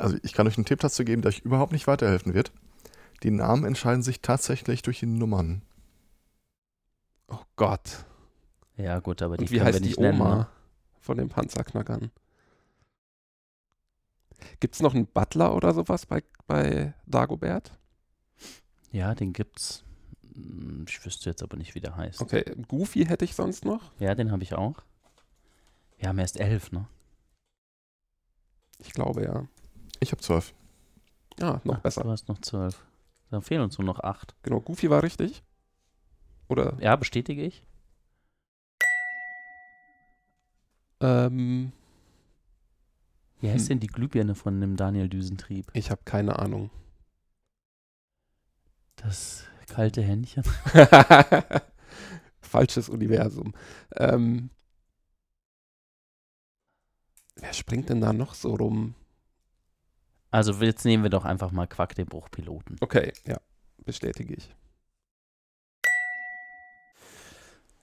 Also 0.00 0.16
ich 0.22 0.32
kann 0.32 0.46
euch 0.46 0.56
einen 0.56 0.64
Tipp 0.64 0.78
dazu 0.78 1.04
geben, 1.04 1.22
der 1.22 1.30
euch 1.30 1.40
überhaupt 1.40 1.72
nicht 1.72 1.88
weiterhelfen 1.88 2.32
wird. 2.32 2.52
Die 3.24 3.32
Namen 3.32 3.64
entscheiden 3.64 4.00
sich 4.04 4.22
tatsächlich 4.22 4.82
durch 4.82 5.00
die 5.00 5.06
Nummern. 5.06 5.62
oh 7.26 7.40
Gott. 7.56 8.04
ja, 8.76 9.00
gut, 9.00 9.22
aber 9.22 9.36
die 9.36 9.42
Und 9.46 9.50
wie 9.50 9.56
können 9.56 9.66
wir 9.66 9.72
heißt 9.72 9.84
die 9.84 9.88
nicht 9.88 9.98
nennen. 9.98 10.20
Oma 10.20 10.34
Ne? 10.36 10.46
von 11.00 11.16
den 11.18 11.28
Panzerknackern? 11.28 12.12
Gibt 14.60 14.76
es 14.76 14.82
noch 14.82 14.94
einen 14.94 15.08
Butler 15.08 15.52
oder 15.52 15.74
sowas 15.74 16.06
bei, 16.06 16.22
bei 16.46 16.94
Dagobert? 17.06 17.76
Ja, 18.92 19.16
den 19.16 19.32
gibt's. 19.32 19.82
Hm, 20.38 20.84
Ich 20.88 21.04
wüsste 21.04 21.28
jetzt 21.30 21.42
aber 21.42 21.56
nicht, 21.56 21.74
wie 21.74 21.80
der 21.80 21.96
heißt. 21.96 22.20
Okay, 22.20 22.44
Goofy 22.68 23.04
hätte 23.04 23.24
ich 23.24 23.34
sonst 23.34 23.64
noch. 23.64 23.92
Ja, 23.98 24.14
den 24.14 24.30
habe 24.32 24.42
ich 24.42 24.54
auch. 24.54 24.76
Wir 25.98 26.08
haben 26.08 26.18
erst 26.18 26.38
elf, 26.38 26.70
ne? 26.72 26.86
Ich 28.78 28.92
glaube 28.92 29.24
ja. 29.24 29.46
Ich 30.00 30.12
habe 30.12 30.22
zwölf. 30.22 30.54
Ja, 31.40 31.60
noch 31.64 31.76
Ach, 31.78 31.80
besser. 31.80 32.02
Du 32.02 32.10
hast 32.10 32.28
noch 32.28 32.40
zwölf. 32.40 32.84
Dann 33.30 33.42
fehlen 33.42 33.62
uns 33.62 33.76
nur 33.78 33.84
noch 33.86 34.00
acht. 34.00 34.34
Genau, 34.42 34.60
Goofy 34.60 34.88
war 34.90 35.02
richtig. 35.02 35.42
Oder? 36.48 36.76
Ja, 36.80 36.94
bestätige 36.96 37.42
ich. 37.42 37.64
Ähm, 41.00 41.72
Wie 43.40 43.50
heißt 43.50 43.64
Hm. 43.64 43.68
denn 43.68 43.80
die 43.80 43.86
Glühbirne 43.88 44.34
von 44.34 44.60
dem 44.60 44.76
Daniel 44.76 45.08
Düsentrieb? 45.08 45.70
ich 45.74 45.90
habe 45.90 46.02
keine 46.04 46.38
Ahnung. 46.38 46.70
Das 48.96 49.44
kalte 49.68 50.02
Händchen. 50.02 50.44
Falsches 52.40 52.88
Universum. 52.88 53.54
Ähm, 53.96 54.50
wer 57.36 57.52
springt 57.52 57.88
denn 57.88 58.00
da 58.00 58.12
noch 58.12 58.34
so 58.34 58.54
rum? 58.54 58.94
Also 60.30 60.52
jetzt 60.62 60.84
nehmen 60.84 61.02
wir 61.02 61.10
doch 61.10 61.24
einfach 61.24 61.52
mal 61.52 61.66
Quack 61.66 61.94
den 61.94 62.06
Bruchpiloten. 62.06 62.76
Okay, 62.80 63.12
ja, 63.26 63.38
bestätige 63.84 64.34
ich. 64.34 64.54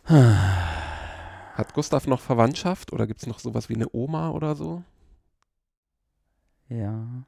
Hat 0.06 1.74
Gustav 1.74 2.06
noch 2.06 2.22
Verwandtschaft 2.22 2.94
oder 2.94 3.08
gibt 3.08 3.22
es 3.22 3.28
noch 3.28 3.40
sowas 3.40 3.70
wie 3.70 3.76
eine 3.76 3.90
Oma 3.92 4.30
oder 4.30 4.56
so? 4.56 4.84
Ja. 6.70 7.26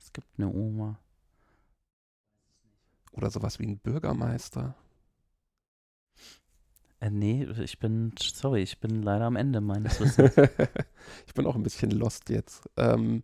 Es 0.00 0.12
gibt 0.12 0.28
eine 0.36 0.48
Oma. 0.48 0.98
Oder 3.14 3.30
sowas 3.30 3.58
wie 3.58 3.66
ein 3.66 3.78
Bürgermeister? 3.78 4.74
Äh, 7.00 7.10
nee, 7.10 7.46
ich 7.62 7.78
bin, 7.78 8.12
sorry, 8.18 8.62
ich 8.62 8.80
bin 8.80 9.02
leider 9.02 9.24
am 9.24 9.36
Ende 9.36 9.60
meines 9.60 10.00
Wissens. 10.00 10.32
ich 11.26 11.34
bin 11.34 11.46
auch 11.46 11.54
ein 11.54 11.62
bisschen 11.62 11.90
lost 11.90 12.28
jetzt. 12.30 12.68
Ähm, 12.76 13.22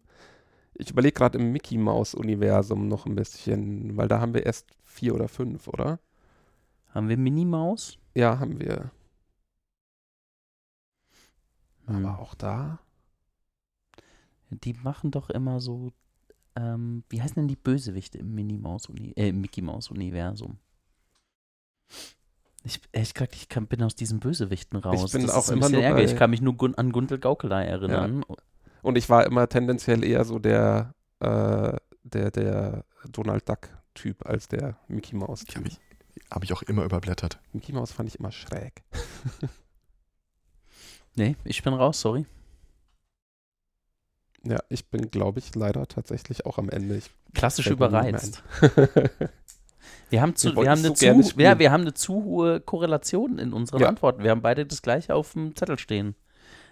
ich 0.75 0.91
überlege 0.91 1.15
gerade 1.15 1.39
im 1.39 1.53
Mickey 1.53 1.77
Mouse 1.77 2.15
Universum 2.15 2.89
noch 2.89 3.07
ein 3.07 3.15
bisschen, 3.15 3.97
weil 3.97 4.09
da 4.09 4.21
haben 4.21 4.35
wir 4.35 4.47
erst 4.47 4.67
vier 4.85 5.15
oder 5.15 5.29
fünf, 5.29 5.67
oder? 5.69 5.99
Haben 6.89 7.09
wir 7.09 7.17
Minimaus? 7.17 7.99
Ja, 8.15 8.39
haben 8.39 8.61
wir. 8.61 8.91
Hm. 11.87 12.07
Aber 12.07 12.19
auch 12.21 12.35
da. 12.35 12.79
Die 14.51 14.75
machen 14.75 15.11
doch 15.11 15.31
immer 15.31 15.61
so, 15.61 15.93
ähm, 16.57 17.05
wie 17.09 17.21
heißen 17.23 17.35
denn 17.37 17.49
die 17.49 17.57
Bösewichte 17.57 18.19
im 18.19 18.37
äh, 18.37 19.33
Mickey 19.33 19.63
Mouse 19.63 19.91
Universum? 19.91 20.59
Ich, 22.63 22.81
ehrlich 22.93 23.15
gesagt, 23.15 23.35
ich 23.35 23.49
kann, 23.49 23.67
bin 23.67 23.83
aus 23.83 23.95
diesen 23.95 24.21
Bösewichten 24.21 24.79
raus. 24.79 25.05
Ich 25.07 25.13
bin 25.13 25.23
das 25.23 25.31
auch 25.35 25.43
ist 25.45 25.51
ein 25.51 25.59
immer 25.59 25.67
bisschen 25.69 25.73
nur 25.77 25.83
ärgerlich. 25.85 26.11
bei- 26.11 26.13
Ich 26.13 26.19
kann 26.19 26.31
mich 26.31 26.41
nur 26.43 26.57
gun 26.57 26.75
an 26.75 26.93
Guntel 26.93 27.19
Gaukelei 27.19 27.65
erinnern. 27.65 28.23
Und 28.83 28.99
ich 28.99 29.09
war 29.09 29.25
immer 29.27 29.49
tendenziell 29.49 30.05
eher 30.05 30.25
so 30.25 30.39
der, 30.39 30.95
äh, 31.21 31.73
der, 32.03 32.31
der 32.31 32.85
Donald 33.11 33.49
Duck-Typ 33.49 34.27
als 34.27 34.49
der 34.49 34.77
Mickey 34.89 35.17
Ich 35.49 35.55
habe 35.57 35.65
mich, 35.65 35.81
hab 36.31 36.45
ich 36.45 36.53
auch 36.53 36.63
immer 36.63 36.85
überblättert. 36.85 37.39
Mickey 37.53 37.73
Mouse 37.73 37.93
fand 37.93 38.09
ich 38.09 38.19
immer 38.19 38.33
schräg. 38.33 38.83
Nee, 41.17 41.35
ich 41.45 41.63
bin 41.65 41.75
raus, 41.75 42.01
sorry. 42.01 42.25
Ja, 44.45 44.59
ich 44.69 44.89
bin, 44.89 45.11
glaube 45.11 45.39
ich, 45.39 45.55
leider 45.55 45.87
tatsächlich 45.87 46.47
auch 46.47 46.59
am 46.59 46.71
Ende. 46.71 46.97
Ich 46.97 47.11
Klassisch 47.35 47.67
überreizt. 47.67 48.43
Wir 50.11 50.23
haben, 50.23 50.35
zu, 50.35 50.57
Wir 50.57 50.63
wir, 50.63 50.71
haben 50.71 50.81
so 50.81 50.87
eine 50.89 51.23
zu, 51.23 51.41
ja, 51.41 51.59
wir 51.61 51.71
haben 51.71 51.83
eine 51.83 51.95
zu 51.95 52.25
hohe 52.25 52.61
Korrelation 52.61 53.39
in 53.39 53.53
unseren 53.53 53.81
Ja. 53.81 53.89
Antworten. 53.89 54.25
Wir 54.25 54.33
haben 54.33 54.43
beide 54.43 54.67
das 54.67 54.83
gleiche 54.83 55.15
auf 55.15 55.35
dem 55.35 55.55
Zettel 55.55 55.79
stehen. 55.79 56.17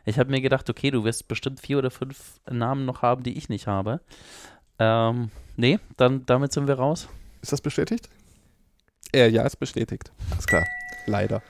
Ich 0.04 0.18
habe 0.18 0.30
mir 0.30 0.40
gedacht, 0.40 0.68
okay, 0.68 0.90
du 0.90 1.04
wirst 1.04 1.28
bestimmt 1.28 1.60
vier 1.60 1.78
oder 1.78 1.90
fünf 1.92 2.40
Namen 2.50 2.84
noch 2.84 3.02
haben, 3.02 3.22
die 3.22 3.38
ich 3.38 3.48
nicht 3.48 3.66
habe. 3.68 4.00
Ähm, 4.80 5.30
nee, 5.56 5.78
dann 5.96 6.26
damit 6.26 6.52
sind 6.52 6.66
wir 6.66 6.74
raus. 6.74 7.08
Ist 7.42 7.52
das 7.52 7.60
bestätigt? 7.60 8.08
Äh, 9.14 9.28
ja, 9.28 9.42
ist 9.42 9.56
bestätigt. 9.56 10.10
Alles 10.32 10.46
klar. 10.46 10.66
Leider. 11.06 11.42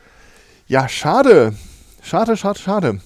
Ja, 0.66 0.88
schade. 0.88 1.54
Schade, 2.02 2.36
schade, 2.36 2.58
schade. 2.58 3.00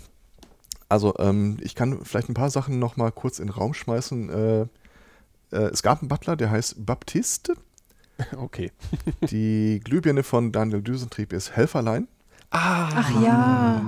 Also, 0.93 1.15
ähm, 1.19 1.57
ich 1.63 1.75
kann 1.75 2.01
vielleicht 2.05 2.29
ein 2.29 2.35
paar 2.35 2.51
Sachen 2.51 2.79
noch 2.79 2.99
mal 2.99 3.11
kurz 3.11 3.39
in 3.39 3.47
den 3.47 3.55
Raum 3.55 3.73
schmeißen. 3.73 4.29
Äh, 4.29 4.61
äh, 5.51 5.71
es 5.73 5.83
gab 5.83 6.01
einen 6.03 6.09
Butler, 6.09 6.37
der 6.37 6.51
heißt 6.51 6.85
Baptiste. 6.85 7.55
Okay. 8.37 8.71
Die 9.31 9.81
Glühbirne 9.83 10.23
von 10.23 10.53
Daniel 10.53 10.83
Düsentrieb 10.83 11.33
ist 11.33 11.57
Helferlein. 11.57 12.07
Ach 12.51 13.11
ja. 13.23 13.83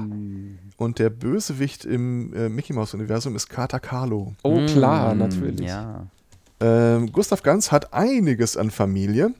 Und 0.79 0.99
der 0.99 1.11
Bösewicht 1.11 1.85
im 1.85 2.33
äh, 2.35 2.49
Mickey 2.49 2.73
Mouse 2.73 2.95
Universum 2.95 3.37
ist 3.37 3.49
Kater 3.49 3.79
Carlo. 3.81 4.35
Oh, 4.43 4.65
klar, 4.65 5.15
Mm, 5.15 5.19
natürlich. 5.19 5.69
Ja. 5.69 6.07
Ähm, 6.59 7.13
Gustav 7.13 7.43
Ganz 7.43 7.71
hat 7.71 7.93
einiges 7.93 8.57
an 8.57 8.71
Familie. 8.71 9.35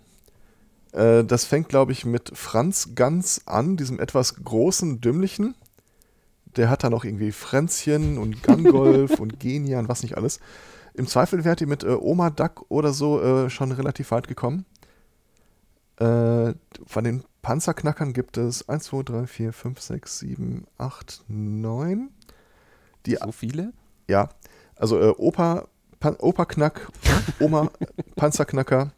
Äh, 0.93 1.25
das 1.25 1.47
fängt, 1.47 1.71
glaube 1.71 1.93
ich, 1.93 2.05
mit 2.05 2.31
Franz 2.35 2.91
Ganz 2.95 3.41
an, 3.47 3.77
diesem 3.79 3.99
etwas 3.99 4.37
großen, 4.45 5.01
dümmlichen. 5.01 5.55
Der 6.57 6.71
hat 6.71 6.85
da 6.85 6.91
noch 6.91 7.05
irgendwie 7.05 7.33
Fränzchen 7.33 8.19
und 8.19 8.43
Gangolf 8.43 9.13
und 9.21 9.41
Genia 9.41 9.79
und 9.79 9.89
was 9.89 10.03
nicht 10.03 10.17
alles. 10.17 10.41
Im 10.95 11.07
Zweifel 11.07 11.45
wärt 11.45 11.61
ihr 11.61 11.67
mit 11.67 11.83
äh, 11.83 11.97
Oma 12.01 12.31
Duck 12.31 12.67
oder 12.69 12.93
so 12.93 13.21
äh, 13.21 13.51
schon 13.51 13.73
relativ 13.73 14.11
weit 14.13 14.29
gekommen. 14.29 14.65
Äh, 15.97 16.55
von 16.87 17.05
den 17.05 17.25
Panzerknackern 17.43 18.13
gibt 18.13 18.37
es 18.37 18.69
1, 18.69 18.85
2, 18.85 19.03
3, 19.03 19.27
4, 19.27 19.53
5, 19.53 19.81
6, 19.81 20.19
7, 20.19 20.67
8, 20.79 21.25
9. 21.29 22.11
Die 23.07 23.17
So 23.17 23.33
viele? 23.33 23.73
ja, 24.09 24.31
also 24.77 24.99
äh, 25.01 25.15
Opa, 25.17 25.69
Pan 26.01 26.17
Opa 26.17 26.45
Knack, 26.47 26.89
Oma 27.41 27.71
Panzerknacker. 28.17 28.93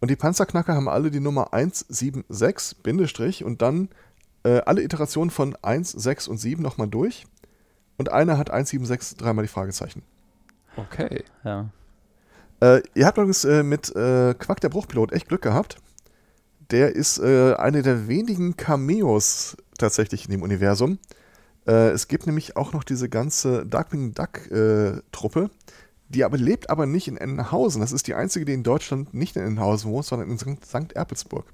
Und 0.00 0.10
die 0.10 0.16
Panzerknacker 0.16 0.74
haben 0.74 0.88
alle 0.88 1.10
die 1.10 1.20
Nummer 1.20 1.52
176 1.52 2.82
Bindestrich 2.82 3.44
und 3.44 3.62
dann 3.62 3.88
äh, 4.44 4.60
alle 4.66 4.82
Iterationen 4.82 5.30
von 5.30 5.56
1, 5.62 5.92
6 5.92 6.28
und 6.28 6.38
7 6.38 6.62
nochmal 6.62 6.88
durch. 6.88 7.26
Und 7.98 8.10
einer 8.10 8.38
hat 8.38 8.50
176 8.50 9.16
dreimal 9.16 9.44
die 9.44 9.48
Fragezeichen. 9.48 10.02
Okay. 10.76 11.24
ja. 11.44 11.70
Äh, 12.60 12.82
ihr 12.94 13.06
habt 13.06 13.18
übrigens 13.18 13.44
äh, 13.44 13.62
mit 13.62 13.94
äh, 13.94 14.34
Quack 14.34 14.60
der 14.60 14.68
Bruchpilot 14.68 15.12
echt 15.12 15.28
Glück 15.28 15.42
gehabt. 15.42 15.76
Der 16.70 16.94
ist 16.94 17.18
äh, 17.18 17.54
eine 17.54 17.82
der 17.82 18.08
wenigen 18.08 18.56
Cameos 18.56 19.56
tatsächlich 19.78 20.24
in 20.24 20.30
dem 20.30 20.42
Universum. 20.42 20.98
Äh, 21.66 21.90
es 21.90 22.08
gibt 22.08 22.26
nämlich 22.26 22.56
auch 22.56 22.72
noch 22.72 22.84
diese 22.84 23.08
ganze 23.08 23.66
Darkwing 23.66 24.14
Duck-Truppe, 24.14 25.50
die 26.08 26.24
aber 26.24 26.38
lebt 26.38 26.70
aber 26.70 26.86
nicht 26.86 27.08
in 27.08 27.16
Entenhausen. 27.16 27.80
Das 27.80 27.92
ist 27.92 28.06
die 28.06 28.14
einzige, 28.14 28.44
die 28.44 28.54
in 28.54 28.62
Deutschland 28.62 29.12
nicht 29.12 29.36
in 29.36 29.42
Entenhausen 29.42 29.90
wohnt, 29.90 30.06
sondern 30.06 30.30
in 30.30 30.38
St. 30.38 30.64
St. 30.64 30.92
Erpelsburg. 30.92 31.46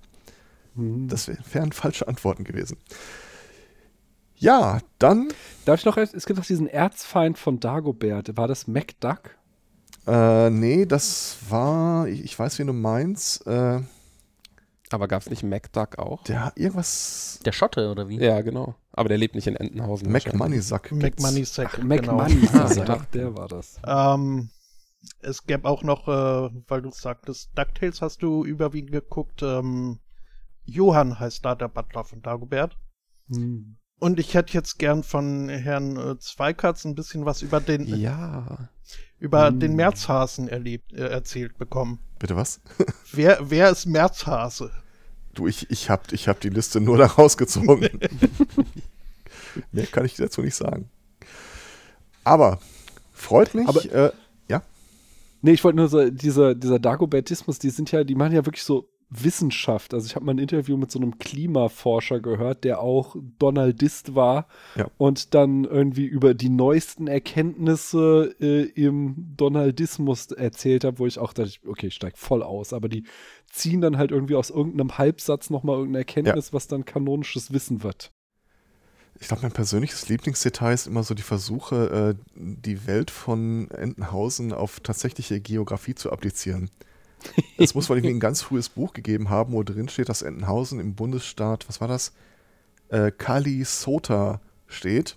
Das 1.08 1.28
wär- 1.28 1.38
wären 1.52 1.72
falsche 1.72 2.06
Antworten 2.08 2.44
gewesen. 2.44 2.76
Ja, 4.36 4.78
dann 4.98 5.28
Darf 5.64 5.80
ich 5.80 5.84
noch, 5.84 5.96
es 5.96 6.24
gibt 6.26 6.38
doch 6.38 6.44
diesen 6.46 6.68
Erzfeind 6.68 7.38
von 7.38 7.58
Dagobert. 7.60 8.36
War 8.36 8.46
das 8.48 8.66
MacDuck? 8.68 9.36
Äh, 10.06 10.48
nee, 10.50 10.86
das 10.86 11.36
war, 11.48 12.06
ich, 12.06 12.22
ich 12.24 12.38
weiß, 12.38 12.58
wie 12.58 12.64
du 12.64 12.72
meinst. 12.72 13.46
Äh, 13.46 13.80
Aber 14.90 15.08
gab 15.08 15.22
es 15.22 15.28
nicht 15.28 15.42
MacDuck 15.42 15.98
auch? 15.98 16.22
der 16.24 16.44
hat 16.46 16.56
irgendwas. 16.58 17.40
Der 17.44 17.52
Schotte, 17.52 17.90
oder 17.90 18.08
wie? 18.08 18.18
Ja, 18.18 18.40
genau. 18.40 18.76
Aber 18.92 19.08
der 19.08 19.18
lebt 19.18 19.34
nicht 19.34 19.46
in 19.48 19.56
Entenhausen. 19.56 20.06
Mac 20.10 20.24
wahrscheinlich. 20.24 20.38
Moneysack. 20.40 20.88
gibt's. 20.90 21.02
McMoneysack. 21.22 21.82
McMoney, 21.84 22.48
Ah, 22.52 22.68
genau. 22.68 22.74
ja. 22.74 22.84
Doch, 22.84 23.04
der 23.06 23.36
war 23.36 23.48
das. 23.48 23.80
Ähm, 23.86 24.48
es 25.20 25.44
gäbe 25.44 25.68
auch 25.68 25.82
noch, 25.82 26.08
äh, 26.08 26.50
weil 26.68 26.80
du 26.82 26.90
sagtest, 26.90 27.50
DuckTales 27.56 28.00
hast 28.02 28.22
du 28.22 28.44
überwiegend 28.44 28.92
geguckt. 28.92 29.42
Ähm, 29.42 29.98
Johann 30.68 31.18
heißt 31.18 31.44
da 31.44 31.54
der 31.54 31.68
Butler 31.68 32.04
von 32.04 32.22
Dagobert. 32.22 32.76
Hm. 33.28 33.76
Und 34.00 34.20
ich 34.20 34.34
hätte 34.34 34.52
jetzt 34.52 34.78
gern 34.78 35.02
von 35.02 35.48
Herrn 35.48 35.96
äh, 35.96 36.18
Zweikatz 36.18 36.84
ein 36.84 36.94
bisschen 36.94 37.24
was 37.24 37.42
über 37.42 37.60
den, 37.60 37.86
Ja. 37.86 38.68
über 39.18 39.48
Hm. 39.48 39.60
den 39.60 39.74
Märzhasen 39.74 40.46
erlebt, 40.48 40.92
äh, 40.92 41.08
erzählt 41.08 41.58
bekommen. 41.58 41.98
Bitte 42.18 42.36
was? 42.36 42.60
Wer, 43.12 43.38
wer 43.50 43.70
ist 43.70 43.86
Märzhase? 43.86 44.70
Du, 45.34 45.46
ich, 45.46 45.70
ich 45.70 45.88
hab, 45.90 46.12
ich 46.12 46.28
hab 46.28 46.40
die 46.40 46.48
Liste 46.50 46.80
nur 46.80 46.98
da 46.98 47.06
rausgezogen. 47.06 47.88
Mehr 49.72 49.86
kann 49.86 50.04
ich 50.04 50.14
dazu 50.16 50.42
nicht 50.42 50.54
sagen. 50.54 50.90
Aber 52.24 52.60
freut 53.12 53.54
mich. 53.54 53.68
Aber- 53.68 53.84
äh, 53.92 54.12
Nee, 55.40 55.52
ich 55.52 55.62
wollte 55.62 55.76
nur 55.76 55.86
so, 55.86 56.10
dieser, 56.10 56.56
dieser 56.56 56.80
Dagobertismus, 56.80 57.60
die 57.60 57.70
sind 57.70 57.92
ja, 57.92 58.02
die 58.02 58.16
machen 58.16 58.32
ja 58.34 58.44
wirklich 58.44 58.64
so 58.64 58.88
Wissenschaft. 59.10 59.94
Also 59.94 60.06
ich 60.06 60.16
habe 60.16 60.26
mal 60.26 60.32
ein 60.32 60.38
Interview 60.38 60.76
mit 60.76 60.90
so 60.90 60.98
einem 60.98 61.18
Klimaforscher 61.18 62.20
gehört, 62.20 62.64
der 62.64 62.80
auch 62.80 63.16
Donaldist 63.38 64.14
war 64.14 64.48
Ja. 64.76 64.86
und 64.98 65.34
dann 65.34 65.64
irgendwie 65.64 66.04
über 66.04 66.34
die 66.34 66.50
neuesten 66.50 67.06
Erkenntnisse 67.06 68.34
äh, 68.40 68.64
im 68.74 69.34
Donaldismus 69.36 70.30
erzählt 70.32 70.84
hat, 70.84 70.98
wo 70.98 71.06
ich 71.06 71.18
auch 71.18 71.32
dachte, 71.32 71.52
okay, 71.66 71.86
ich 71.88 71.94
steig 71.94 72.18
voll 72.18 72.42
aus, 72.42 72.72
aber 72.72 72.88
die 72.88 73.04
ziehen 73.50 73.80
dann 73.80 73.96
halt 73.96 74.10
irgendwie 74.10 74.34
aus 74.34 74.50
irgendeinem 74.50 74.98
Halbsatz 74.98 75.48
nochmal 75.50 75.76
irgendeine 75.76 76.00
Erkenntnis, 76.00 76.52
was 76.52 76.66
dann 76.68 76.84
kanonisches 76.84 77.52
Wissen 77.52 77.82
wird. 77.82 78.10
ich 79.20 79.26
glaube, 79.28 79.42
mein 79.42 79.52
persönliches 79.52 80.08
Lieblingsdetail 80.08 80.74
ist 80.74 80.86
immer 80.86 81.02
so 81.02 81.14
die 81.14 81.22
Versuche, 81.22 82.14
äh, 82.18 82.22
die 82.36 82.86
Welt 82.86 83.10
von 83.10 83.70
Entenhausen 83.70 84.52
auf 84.52 84.80
tatsächliche 84.80 85.40
Geografie 85.40 85.94
zu 85.94 86.12
applizieren. 86.12 86.70
Es 87.58 87.74
muss 87.74 87.88
wohl 87.90 87.96
irgendwie 87.98 88.14
ein 88.14 88.20
ganz 88.20 88.42
frühes 88.42 88.68
Buch 88.68 88.92
gegeben 88.92 89.28
haben, 89.30 89.52
wo 89.52 89.62
drin 89.62 89.88
steht, 89.88 90.08
dass 90.08 90.22
Entenhausen 90.22 90.78
im 90.80 90.94
Bundesstaat, 90.94 91.68
was 91.68 91.80
war 91.80 91.88
das? 91.88 92.12
Äh, 92.88 93.10
Calisota 93.10 94.40
steht. 94.66 95.16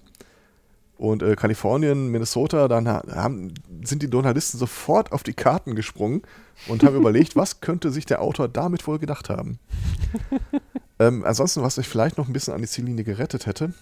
Und 0.98 1.23
äh, 1.23 1.36
Kalifornien, 1.36 2.10
Minnesota, 2.10 2.68
dann 2.68 2.88
ha- 2.88 3.03
haben, 3.15 3.53
sind 3.84 4.03
die 4.03 4.07
Journalisten 4.07 4.57
sofort 4.60 5.11
auf 5.11 5.23
die 5.23 5.34
Karten 5.34 5.73
gesprungen 5.76 6.22
und 6.68 6.84
haben 6.84 6.95
überlegt, 6.95 7.36
was 7.36 7.60
könnte 7.60 7.91
sich 7.91 8.06
der 8.06 8.22
Autor 8.22 8.48
damit 8.48 8.86
wohl 8.86 8.99
gedacht 8.99 9.30
haben. 9.30 9.57
ähm, 10.99 11.23
ansonsten, 11.26 11.64
was 11.64 11.80
euch 11.80 11.88
vielleicht 11.88 12.18
noch 12.18 12.28
ein 12.28 12.34
bisschen 12.34 12.53
an 12.53 12.61
die 12.61 12.68
Ziellinie 12.68 13.03
gerettet 13.03 13.45
hätte, 13.48 13.73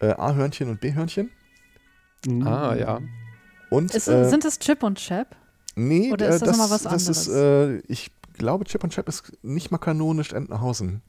äh, 0.00 0.10
A-Hörnchen 0.12 0.68
und 0.70 0.80
B-Hörnchen. 0.80 1.30
Mhm. 2.26 2.46
Ah, 2.46 2.76
ja. 2.76 3.00
Und 3.70 3.92
Ist, 3.94 4.06
äh, 4.08 4.28
sind 4.28 4.44
es 4.44 4.58
Chip 4.60 4.82
und 4.82 4.98
Chap? 4.98 5.34
Nee, 5.76 6.12
Oder 6.12 6.28
ist 6.28 6.42
äh, 6.42 6.46
das 6.46 6.56
nochmal 6.56 6.70
was 6.70 6.82
das 6.82 7.08
ist, 7.08 7.28
äh, 7.28 7.78
ich 7.80 8.10
glaube, 8.34 8.64
Chip 8.64 8.82
und 8.84 8.92
Chap 8.92 9.08
ist 9.08 9.32
nicht 9.42 9.70
mal 9.70 9.78
kanonisch 9.78 10.32
Entenhausen. 10.32 11.02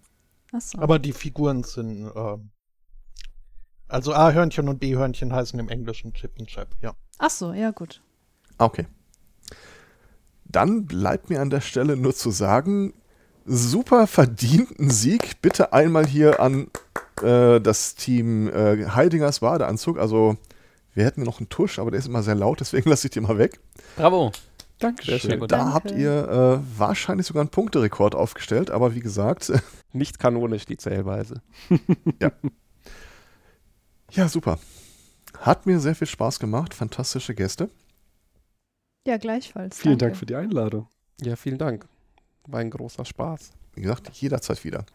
Achso. 0.51 0.79
Aber 0.79 0.99
die 0.99 1.13
Figuren 1.13 1.63
sind, 1.63 2.07
äh, 2.07 2.38
also 3.88 4.13
A-Hörnchen 4.13 4.69
und 4.69 4.79
B-Hörnchen 4.79 5.33
heißen 5.33 5.59
im 5.59 5.69
Englischen 5.69 6.13
Chip 6.13 6.38
und 6.39 6.47
Chap, 6.47 6.75
ja. 6.81 6.93
Achso, 7.17 7.53
ja 7.53 7.71
gut. 7.71 8.01
Okay. 8.57 8.88
Dann 10.45 10.85
bleibt 10.85 11.29
mir 11.29 11.41
an 11.41 11.49
der 11.49 11.61
Stelle 11.61 11.95
nur 11.95 12.13
zu 12.13 12.29
sagen, 12.31 12.93
super 13.45 14.07
verdienten 14.07 14.89
Sieg. 14.89 15.41
Bitte 15.41 15.73
einmal 15.73 16.05
hier 16.05 16.39
an 16.39 16.67
äh, 17.21 17.59
das 17.61 17.95
Team 17.95 18.49
äh, 18.49 18.85
Heidingers 18.88 19.39
Badeanzug. 19.39 19.97
Also 19.97 20.38
wir 20.93 21.05
hätten 21.05 21.23
noch 21.23 21.39
einen 21.39 21.49
Tusch, 21.49 21.79
aber 21.79 21.91
der 21.91 21.99
ist 21.99 22.07
immer 22.07 22.23
sehr 22.23 22.35
laut, 22.35 22.59
deswegen 22.59 22.89
lasse 22.89 23.07
ich 23.07 23.11
den 23.11 23.23
mal 23.23 23.38
weg. 23.38 23.59
Bravo. 23.95 24.31
Dankeschön. 24.81 25.19
Sehr 25.19 25.37
gut. 25.37 25.51
Da 25.51 25.57
Danke. 25.57 25.73
habt 25.73 25.91
ihr 25.91 26.27
äh, 26.27 26.79
wahrscheinlich 26.79 27.27
sogar 27.27 27.41
einen 27.41 27.49
Punkterekord 27.49 28.15
aufgestellt, 28.15 28.71
aber 28.71 28.95
wie 28.95 28.99
gesagt, 28.99 29.51
Nicht 29.93 30.19
kanonisch 30.19 30.65
die 30.65 30.77
Zählweise. 30.77 31.41
ja, 34.11 34.29
super. 34.29 34.57
Hat 35.37 35.65
mir 35.65 35.79
sehr 35.79 35.95
viel 35.95 36.07
Spaß 36.07 36.39
gemacht, 36.39 36.73
fantastische 36.73 37.35
Gäste. 37.35 37.69
Ja, 39.05 39.17
gleichfalls. 39.17 39.77
Vielen 39.77 39.97
danke. 39.97 40.11
Dank 40.11 40.17
für 40.17 40.25
die 40.25 40.35
Einladung. 40.35 40.87
Ja, 41.21 41.35
vielen 41.35 41.57
Dank. 41.57 41.87
War 42.47 42.59
ein 42.59 42.69
großer 42.69 43.05
Spaß. 43.05 43.51
Wie 43.73 43.81
gesagt, 43.81 44.09
jederzeit 44.13 44.63
wieder. 44.63 44.85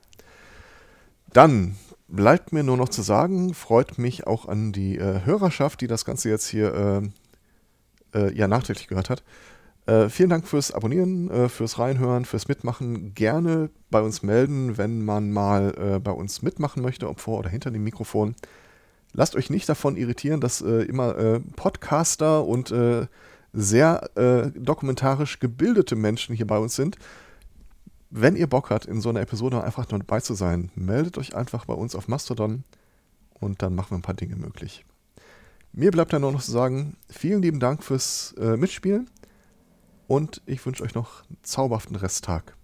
Dann 1.32 1.76
bleibt 2.08 2.52
mir 2.52 2.62
nur 2.62 2.76
noch 2.76 2.88
zu 2.88 3.02
sagen, 3.02 3.52
freut 3.52 3.98
mich 3.98 4.26
auch 4.26 4.46
an 4.46 4.72
die 4.72 4.96
äh, 4.96 5.24
Hörerschaft, 5.24 5.80
die 5.80 5.88
das 5.88 6.04
Ganze 6.04 6.30
jetzt 6.30 6.46
hier 6.46 7.12
äh, 8.14 8.18
äh, 8.18 8.32
ja 8.34 8.48
nachträglich 8.48 8.86
gehört 8.86 9.10
hat. 9.10 9.24
Äh, 9.86 10.08
vielen 10.08 10.30
Dank 10.30 10.48
fürs 10.48 10.72
Abonnieren, 10.72 11.30
äh, 11.30 11.48
fürs 11.48 11.78
Reinhören, 11.78 12.24
fürs 12.24 12.48
Mitmachen. 12.48 13.14
Gerne 13.14 13.70
bei 13.88 14.00
uns 14.00 14.22
melden, 14.24 14.76
wenn 14.78 15.04
man 15.04 15.30
mal 15.30 15.74
äh, 15.78 15.98
bei 16.00 16.10
uns 16.10 16.42
mitmachen 16.42 16.82
möchte, 16.82 17.08
ob 17.08 17.20
vor 17.20 17.38
oder 17.38 17.48
hinter 17.48 17.70
dem 17.70 17.84
Mikrofon. 17.84 18.34
Lasst 19.12 19.36
euch 19.36 19.48
nicht 19.48 19.68
davon 19.68 19.96
irritieren, 19.96 20.40
dass 20.40 20.60
äh, 20.60 20.82
immer 20.82 21.16
äh, 21.16 21.40
Podcaster 21.54 22.44
und 22.44 22.70
äh, 22.72 23.06
sehr 23.58 24.10
dokumentarisch 24.54 25.40
gebildete 25.40 25.96
Menschen 25.96 26.36
hier 26.36 26.46
bei 26.46 26.58
uns 26.58 26.76
sind. 26.76 26.98
Wenn 28.10 28.36
ihr 28.36 28.48
Bock 28.48 28.68
habt, 28.68 28.84
in 28.84 29.00
so 29.00 29.08
einer 29.08 29.22
Episode 29.22 29.64
einfach 29.64 29.90
nur 29.90 29.98
dabei 30.00 30.20
zu 30.20 30.34
sein, 30.34 30.70
meldet 30.74 31.16
euch 31.16 31.34
einfach 31.34 31.64
bei 31.64 31.72
uns 31.72 31.94
auf 31.94 32.06
Mastodon 32.06 32.64
und 33.32 33.62
dann 33.62 33.74
machen 33.74 33.92
wir 33.92 33.98
ein 33.98 34.02
paar 34.02 34.14
Dinge 34.14 34.36
möglich. 34.36 34.84
Mir 35.72 35.90
bleibt 35.90 36.12
dann 36.12 36.20
nur 36.20 36.32
noch 36.32 36.42
zu 36.42 36.50
sagen, 36.50 36.98
vielen 37.08 37.40
lieben 37.40 37.58
Dank 37.58 37.82
fürs 37.82 38.34
Mitspielen 38.38 39.08
und 40.06 40.42
ich 40.46 40.64
wünsche 40.64 40.82
euch 40.82 40.94
noch 40.94 41.24
einen 41.28 41.38
zauberhaften 41.42 41.96
Resttag. 41.96 42.55